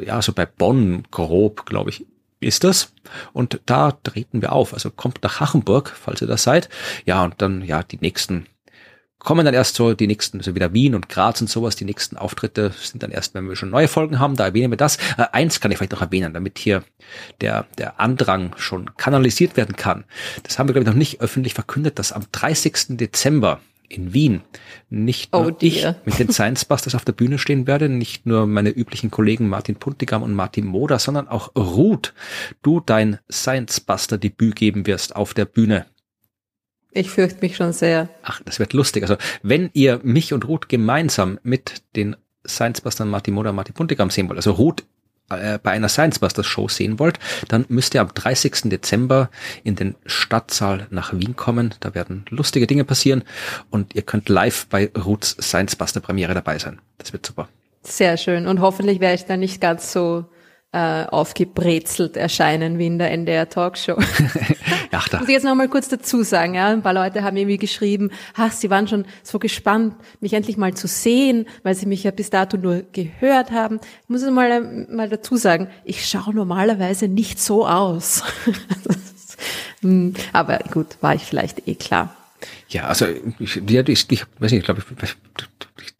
ja, 0.00 0.20
so 0.22 0.32
bei 0.32 0.46
Bonn 0.46 1.04
grob, 1.10 1.66
glaube 1.66 1.90
ich, 1.90 2.06
ist 2.40 2.64
das. 2.64 2.92
Und 3.32 3.60
da 3.66 3.92
treten 3.92 4.42
wir 4.42 4.52
auf. 4.52 4.74
Also 4.74 4.90
kommt 4.90 5.22
nach 5.22 5.40
Hachenburg, 5.40 5.92
falls 5.98 6.22
ihr 6.22 6.28
das 6.28 6.42
seid. 6.42 6.68
Ja, 7.04 7.24
und 7.24 7.34
dann, 7.38 7.62
ja, 7.62 7.82
die 7.82 7.98
nächsten 8.00 8.46
kommen 9.18 9.44
dann 9.44 9.54
erst 9.54 9.74
so 9.74 9.94
die 9.94 10.06
nächsten, 10.06 10.38
also 10.38 10.54
wieder 10.54 10.72
Wien 10.72 10.94
und 10.94 11.08
Graz 11.08 11.40
und 11.40 11.50
sowas, 11.50 11.76
die 11.76 11.84
nächsten 11.84 12.16
Auftritte 12.16 12.72
sind 12.80 13.02
dann 13.02 13.10
erst, 13.10 13.34
wenn 13.34 13.48
wir 13.48 13.56
schon 13.56 13.70
neue 13.70 13.88
Folgen 13.88 14.18
haben, 14.18 14.36
da 14.36 14.44
erwähnen 14.44 14.72
wir 14.72 14.76
das. 14.76 14.96
Äh, 15.16 15.26
eins 15.32 15.60
kann 15.60 15.70
ich 15.70 15.78
vielleicht 15.78 15.92
noch 15.92 16.02
erwähnen, 16.02 16.34
damit 16.34 16.58
hier 16.58 16.84
der, 17.40 17.66
der 17.78 18.00
Andrang 18.00 18.54
schon 18.56 18.96
kanalisiert 18.96 19.56
werden 19.56 19.76
kann. 19.76 20.04
Das 20.44 20.58
haben 20.58 20.68
wir, 20.68 20.72
glaube 20.72 20.84
ich, 20.84 20.94
noch 20.94 20.98
nicht 20.98 21.20
öffentlich 21.20 21.54
verkündet, 21.54 21.98
dass 21.98 22.12
am 22.12 22.24
30. 22.30 22.96
Dezember 22.96 23.60
in 23.88 24.12
Wien 24.12 24.42
nicht 24.90 25.32
nur 25.32 25.46
oh 25.46 25.56
ich 25.60 25.86
mit 26.04 26.18
den 26.18 26.30
Science 26.30 26.64
Busters 26.64 26.94
auf 26.94 27.04
der 27.04 27.12
Bühne 27.12 27.38
stehen 27.38 27.66
werde, 27.66 27.88
nicht 27.88 28.26
nur 28.26 28.46
meine 28.46 28.70
üblichen 28.70 29.10
Kollegen 29.10 29.48
Martin 29.48 29.76
Puntigam 29.76 30.22
und 30.22 30.34
Martin 30.34 30.66
Moder, 30.66 30.98
sondern 30.98 31.28
auch 31.28 31.54
Ruth, 31.56 32.14
du 32.62 32.80
dein 32.80 33.18
Science 33.30 33.80
Buster 33.80 34.18
Debüt 34.18 34.56
geben 34.56 34.86
wirst 34.86 35.16
auf 35.16 35.34
der 35.34 35.44
Bühne. 35.44 35.86
Ich 36.92 37.10
fürchte 37.10 37.40
mich 37.42 37.56
schon 37.56 37.72
sehr. 37.72 38.08
Ach, 38.22 38.40
das 38.44 38.58
wird 38.58 38.72
lustig. 38.72 39.02
Also, 39.02 39.16
wenn 39.42 39.70
ihr 39.74 40.00
mich 40.02 40.32
und 40.32 40.48
Ruth 40.48 40.68
gemeinsam 40.68 41.38
mit 41.42 41.82
den 41.96 42.16
Science 42.46 42.80
Busters 42.80 43.06
Martin 43.06 43.34
Moder 43.34 43.50
und 43.50 43.56
Martin 43.56 43.74
Puntigam 43.74 44.10
sehen 44.10 44.28
wollt, 44.28 44.38
also 44.38 44.52
Ruth 44.52 44.84
äh, 45.30 45.58
bei 45.62 45.72
einer 45.72 45.88
Science 45.88 46.18
Busters 46.18 46.46
Show 46.46 46.68
sehen 46.68 46.98
wollt, 46.98 47.18
dann 47.48 47.64
müsst 47.68 47.94
ihr 47.94 48.00
am 48.00 48.12
30. 48.12 48.70
Dezember 48.70 49.30
in 49.64 49.76
den 49.76 49.94
Stadtsaal 50.06 50.86
nach 50.90 51.12
Wien 51.12 51.36
kommen. 51.36 51.74
Da 51.80 51.94
werden 51.94 52.24
lustige 52.30 52.66
Dinge 52.66 52.84
passieren 52.84 53.24
und 53.70 53.94
ihr 53.94 54.02
könnt 54.02 54.28
live 54.28 54.66
bei 54.66 54.90
Ruths 54.96 55.36
Science 55.40 55.76
Buster 55.76 56.00
Premiere 56.00 56.34
dabei 56.34 56.58
sein. 56.58 56.80
Das 56.98 57.12
wird 57.12 57.26
super. 57.26 57.48
Sehr 57.82 58.16
schön. 58.16 58.46
Und 58.46 58.60
hoffentlich 58.60 59.00
werde 59.00 59.14
ich 59.14 59.24
dann 59.24 59.40
nicht 59.40 59.60
ganz 59.60 59.92
so 59.92 60.26
äh, 60.78 61.06
aufgebrezelt 61.08 62.16
erscheinen 62.16 62.78
wie 62.78 62.86
in 62.86 62.98
der 62.98 63.10
NDR 63.10 63.48
Talkshow. 63.48 63.96
Ach, 64.92 65.08
da. 65.08 65.18
Muss 65.18 65.26
ich 65.26 65.34
jetzt 65.34 65.42
noch 65.42 65.56
mal 65.56 65.68
kurz 65.68 65.88
dazu 65.88 66.22
sagen, 66.22 66.54
ja, 66.54 66.68
ein 66.68 66.82
paar 66.82 66.94
Leute 66.94 67.24
haben 67.24 67.36
irgendwie 67.36 67.58
geschrieben, 67.58 68.10
ach, 68.36 68.52
sie 68.52 68.70
waren 68.70 68.86
schon 68.86 69.04
so 69.22 69.38
gespannt, 69.38 69.94
mich 70.20 70.32
endlich 70.32 70.56
mal 70.56 70.74
zu 70.74 70.86
sehen, 70.86 71.46
weil 71.62 71.74
sie 71.74 71.86
mich 71.86 72.04
ja 72.04 72.10
bis 72.10 72.30
dato 72.30 72.56
nur 72.56 72.84
gehört 72.92 73.50
haben. 73.50 73.80
Ich 74.02 74.08
muss 74.08 74.22
es 74.22 74.30
mal, 74.30 74.86
mal 74.88 75.08
dazu 75.08 75.36
sagen, 75.36 75.68
ich 75.84 76.06
schaue 76.06 76.34
normalerweise 76.34 77.08
nicht 77.08 77.40
so 77.40 77.66
aus. 77.66 78.22
Hm, 79.82 80.14
aber 80.32 80.58
gut, 80.72 80.96
war 81.00 81.14
ich 81.14 81.22
vielleicht 81.22 81.68
eh 81.68 81.76
klar. 81.76 82.12
Ja, 82.68 82.88
also 82.88 83.06
ich, 83.38 83.62
ja, 83.68 83.86
ich, 83.86 84.10
ich 84.10 84.24
weiß 84.40 84.50
nicht, 84.50 84.54
ich 84.54 84.64
glaube, 84.64 84.82
ich, 84.82 85.16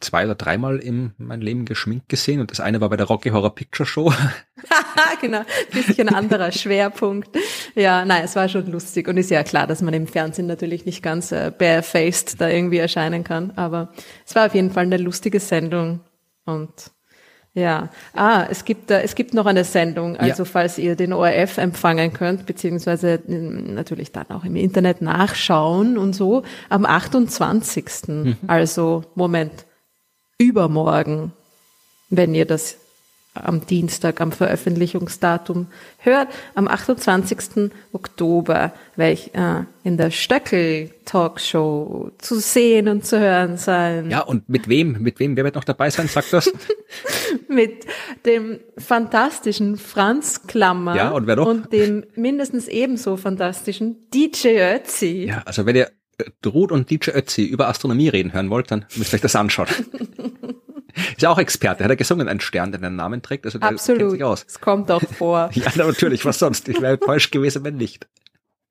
zwei 0.00 0.24
oder 0.24 0.34
dreimal 0.34 0.78
in 0.78 1.12
meinem 1.18 1.42
Leben 1.42 1.64
geschminkt 1.64 2.08
gesehen 2.08 2.40
und 2.40 2.50
das 2.50 2.60
eine 2.60 2.80
war 2.80 2.88
bei 2.88 2.96
der 2.96 3.06
Rocky 3.06 3.30
Horror 3.30 3.54
Picture 3.54 3.86
Show. 3.86 4.12
genau, 5.20 5.42
bisschen 5.72 6.08
anderer 6.08 6.52
Schwerpunkt. 6.52 7.30
Ja, 7.74 8.04
nein, 8.04 8.22
es 8.24 8.36
war 8.36 8.48
schon 8.48 8.70
lustig 8.70 9.08
und 9.08 9.16
ist 9.16 9.30
ja 9.30 9.42
klar, 9.42 9.66
dass 9.66 9.82
man 9.82 9.94
im 9.94 10.06
Fernsehen 10.06 10.46
natürlich 10.46 10.86
nicht 10.86 11.02
ganz 11.02 11.32
äh, 11.32 11.52
barefaced 11.56 12.40
da 12.40 12.48
irgendwie 12.48 12.78
erscheinen 12.78 13.24
kann, 13.24 13.52
aber 13.56 13.92
es 14.26 14.34
war 14.34 14.46
auf 14.46 14.54
jeden 14.54 14.70
Fall 14.70 14.84
eine 14.84 14.98
lustige 14.98 15.40
Sendung 15.40 16.00
und 16.44 16.92
ja, 17.54 17.88
ah, 18.14 18.46
es 18.48 18.64
gibt, 18.64 18.90
äh, 18.90 19.02
es 19.02 19.14
gibt 19.14 19.34
noch 19.34 19.46
eine 19.46 19.64
Sendung, 19.64 20.16
also 20.16 20.44
ja. 20.44 20.48
falls 20.48 20.78
ihr 20.78 20.94
den 20.94 21.12
ORF 21.12 21.58
empfangen 21.58 22.12
könnt, 22.12 22.46
beziehungsweise 22.46 23.20
ähm, 23.26 23.74
natürlich 23.74 24.12
dann 24.12 24.30
auch 24.30 24.44
im 24.44 24.54
Internet 24.54 25.02
nachschauen 25.02 25.98
und 25.98 26.12
so, 26.12 26.44
am 26.68 26.86
28. 26.86 27.84
Mhm. 28.06 28.36
Also, 28.46 29.04
Moment, 29.14 29.66
übermorgen, 30.38 31.32
wenn 32.10 32.34
ihr 32.34 32.46
das 32.46 32.78
am 33.34 33.66
Dienstag, 33.66 34.20
am 34.20 34.32
Veröffentlichungsdatum 34.32 35.66
hört, 35.98 36.28
am 36.54 36.66
28. 36.66 37.70
Oktober 37.92 38.72
werde 38.96 39.12
ich 39.12 39.34
äh, 39.34 39.64
in 39.84 39.96
der 39.96 40.10
Stöckel 40.10 40.90
Talkshow 41.04 42.10
zu 42.18 42.40
sehen 42.40 42.88
und 42.88 43.06
zu 43.06 43.18
hören 43.18 43.56
sein. 43.56 44.10
Ja, 44.10 44.20
und 44.20 44.48
mit 44.48 44.68
wem? 44.68 44.96
Mit 45.00 45.20
wem? 45.20 45.36
Wer 45.36 45.44
wird 45.44 45.54
noch 45.54 45.64
dabei 45.64 45.90
sein? 45.90 46.08
Sagt 46.08 46.32
das. 46.32 46.52
mit 47.48 47.86
dem 48.26 48.60
fantastischen 48.76 49.76
Franz 49.76 50.46
Klammer. 50.46 50.96
Ja, 50.96 51.10
und 51.10 51.26
wer 51.26 51.36
noch? 51.36 51.46
Und 51.46 51.72
dem 51.72 52.04
mindestens 52.14 52.68
ebenso 52.68 53.16
fantastischen 53.16 53.96
DJ 54.12 54.74
Ötzi. 54.74 55.26
Ja, 55.28 55.42
also 55.44 55.64
wenn 55.64 55.76
ihr 55.76 55.90
Ruth 56.44 56.72
und 56.72 56.90
DJ 56.90 57.10
Ötzi 57.10 57.44
über 57.44 57.68
Astronomie 57.68 58.08
reden 58.08 58.32
hören 58.32 58.50
wollt, 58.50 58.70
dann 58.70 58.86
müsst 58.96 59.12
ihr 59.12 59.16
euch 59.16 59.20
das 59.22 59.36
anschauen. 59.36 59.68
Ist 60.94 61.22
ja 61.22 61.30
auch 61.30 61.38
Experte, 61.38 61.84
hat 61.84 61.90
er 61.90 61.96
gesungen, 61.96 62.28
ein 62.28 62.40
Stern, 62.40 62.72
der 62.72 62.82
einen 62.82 62.96
Namen 62.96 63.22
trägt, 63.22 63.44
also 63.44 63.58
der 63.58 63.68
Absolut. 63.68 64.00
kennt 64.00 64.10
sich 64.12 64.24
aus. 64.24 64.44
Es 64.48 64.60
kommt 64.60 64.90
auch 64.90 65.02
vor. 65.02 65.50
ja, 65.54 65.70
natürlich, 65.76 66.24
was 66.24 66.38
sonst? 66.38 66.68
Ich 66.68 66.80
wäre 66.80 66.94
enttäuscht 66.94 67.30
gewesen, 67.30 67.62
wenn 67.62 67.76
nicht. 67.76 68.08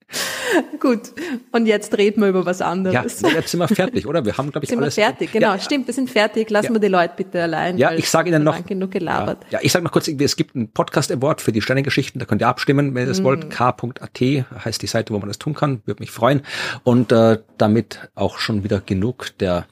Gut, 0.79 1.11
und 1.51 1.65
jetzt 1.65 1.97
reden 1.97 2.21
wir 2.21 2.29
über 2.29 2.45
was 2.45 2.61
anderes. 2.61 3.21
Ja, 3.21 3.29
jetzt 3.29 3.49
sind 3.49 3.59
wir 3.59 3.67
fertig, 3.67 4.07
oder? 4.07 4.23
Wir 4.23 4.37
haben, 4.37 4.51
glaube 4.51 4.63
ich, 4.63 4.69
sind 4.69 4.79
alles. 4.81 4.95
Sind 4.95 5.03
wir 5.03 5.07
fertig, 5.09 5.31
genau, 5.31 5.53
ja, 5.53 5.59
stimmt, 5.59 5.87
wir 5.87 5.93
sind 5.93 6.09
fertig. 6.09 6.49
Lassen 6.49 6.67
ja. 6.67 6.73
wir 6.73 6.79
die 6.79 6.87
Leute 6.87 7.13
bitte 7.17 7.43
allein. 7.43 7.77
Ja, 7.77 7.91
ich 7.91 8.09
sage 8.09 8.29
Ihnen 8.29 8.43
noch. 8.43 8.65
Genug 8.65 8.91
gelabert. 8.91 9.43
Ja, 9.49 9.59
ja 9.59 9.59
ich 9.63 9.71
sage 9.71 9.83
noch 9.83 9.91
kurz, 9.91 10.07
es 10.07 10.35
gibt 10.35 10.55
ein 10.55 10.69
Podcast 10.69 11.11
Award 11.11 11.41
für 11.41 11.51
die 11.51 11.61
Sternengeschichten, 11.61 12.19
da 12.19 12.25
könnt 12.25 12.41
ihr 12.41 12.47
abstimmen, 12.47 12.95
wenn 12.95 13.03
ihr 13.03 13.07
das 13.07 13.21
mm. 13.21 13.25
wollt. 13.25 13.49
k.at 13.49 14.21
heißt 14.65 14.81
die 14.81 14.87
Seite, 14.87 15.13
wo 15.13 15.19
man 15.19 15.27
das 15.27 15.39
tun 15.39 15.53
kann, 15.53 15.81
würde 15.85 16.01
mich 16.01 16.11
freuen. 16.11 16.41
Und 16.83 17.11
äh, 17.11 17.39
damit 17.57 18.09
auch 18.15 18.37
schon 18.37 18.63
wieder 18.63 18.79
genug 18.79 19.37
der 19.39 19.65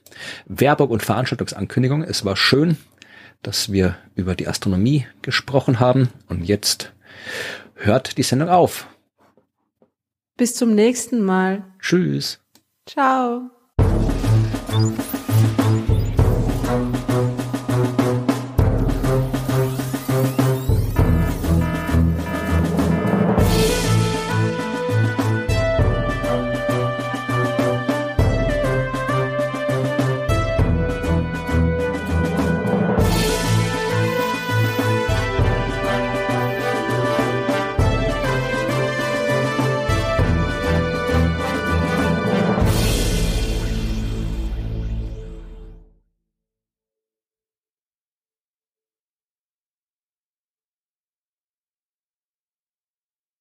Werbung 0.48 0.90
und 0.90 1.04
Veranstaltungsankündigung. 1.04 2.04
Es 2.04 2.26
war 2.26 2.36
schön, 2.36 2.78
dass 3.42 3.72
wir 3.72 3.96
über 4.16 4.36
die 4.36 4.48
Astronomie 4.48 5.06
gesprochen 5.22 5.80
haben 5.80 6.10
und 6.28 6.44
jetzt 6.44 6.92
hört 7.76 8.18
die 8.18 8.24
Sendung 8.24 8.50
auf. 8.50 8.88
Bis 10.38 10.56
zum 10.56 10.76
nächsten 10.76 11.22
Mal. 11.22 11.64
Tschüss. 11.80 12.40
Ciao. 12.86 13.50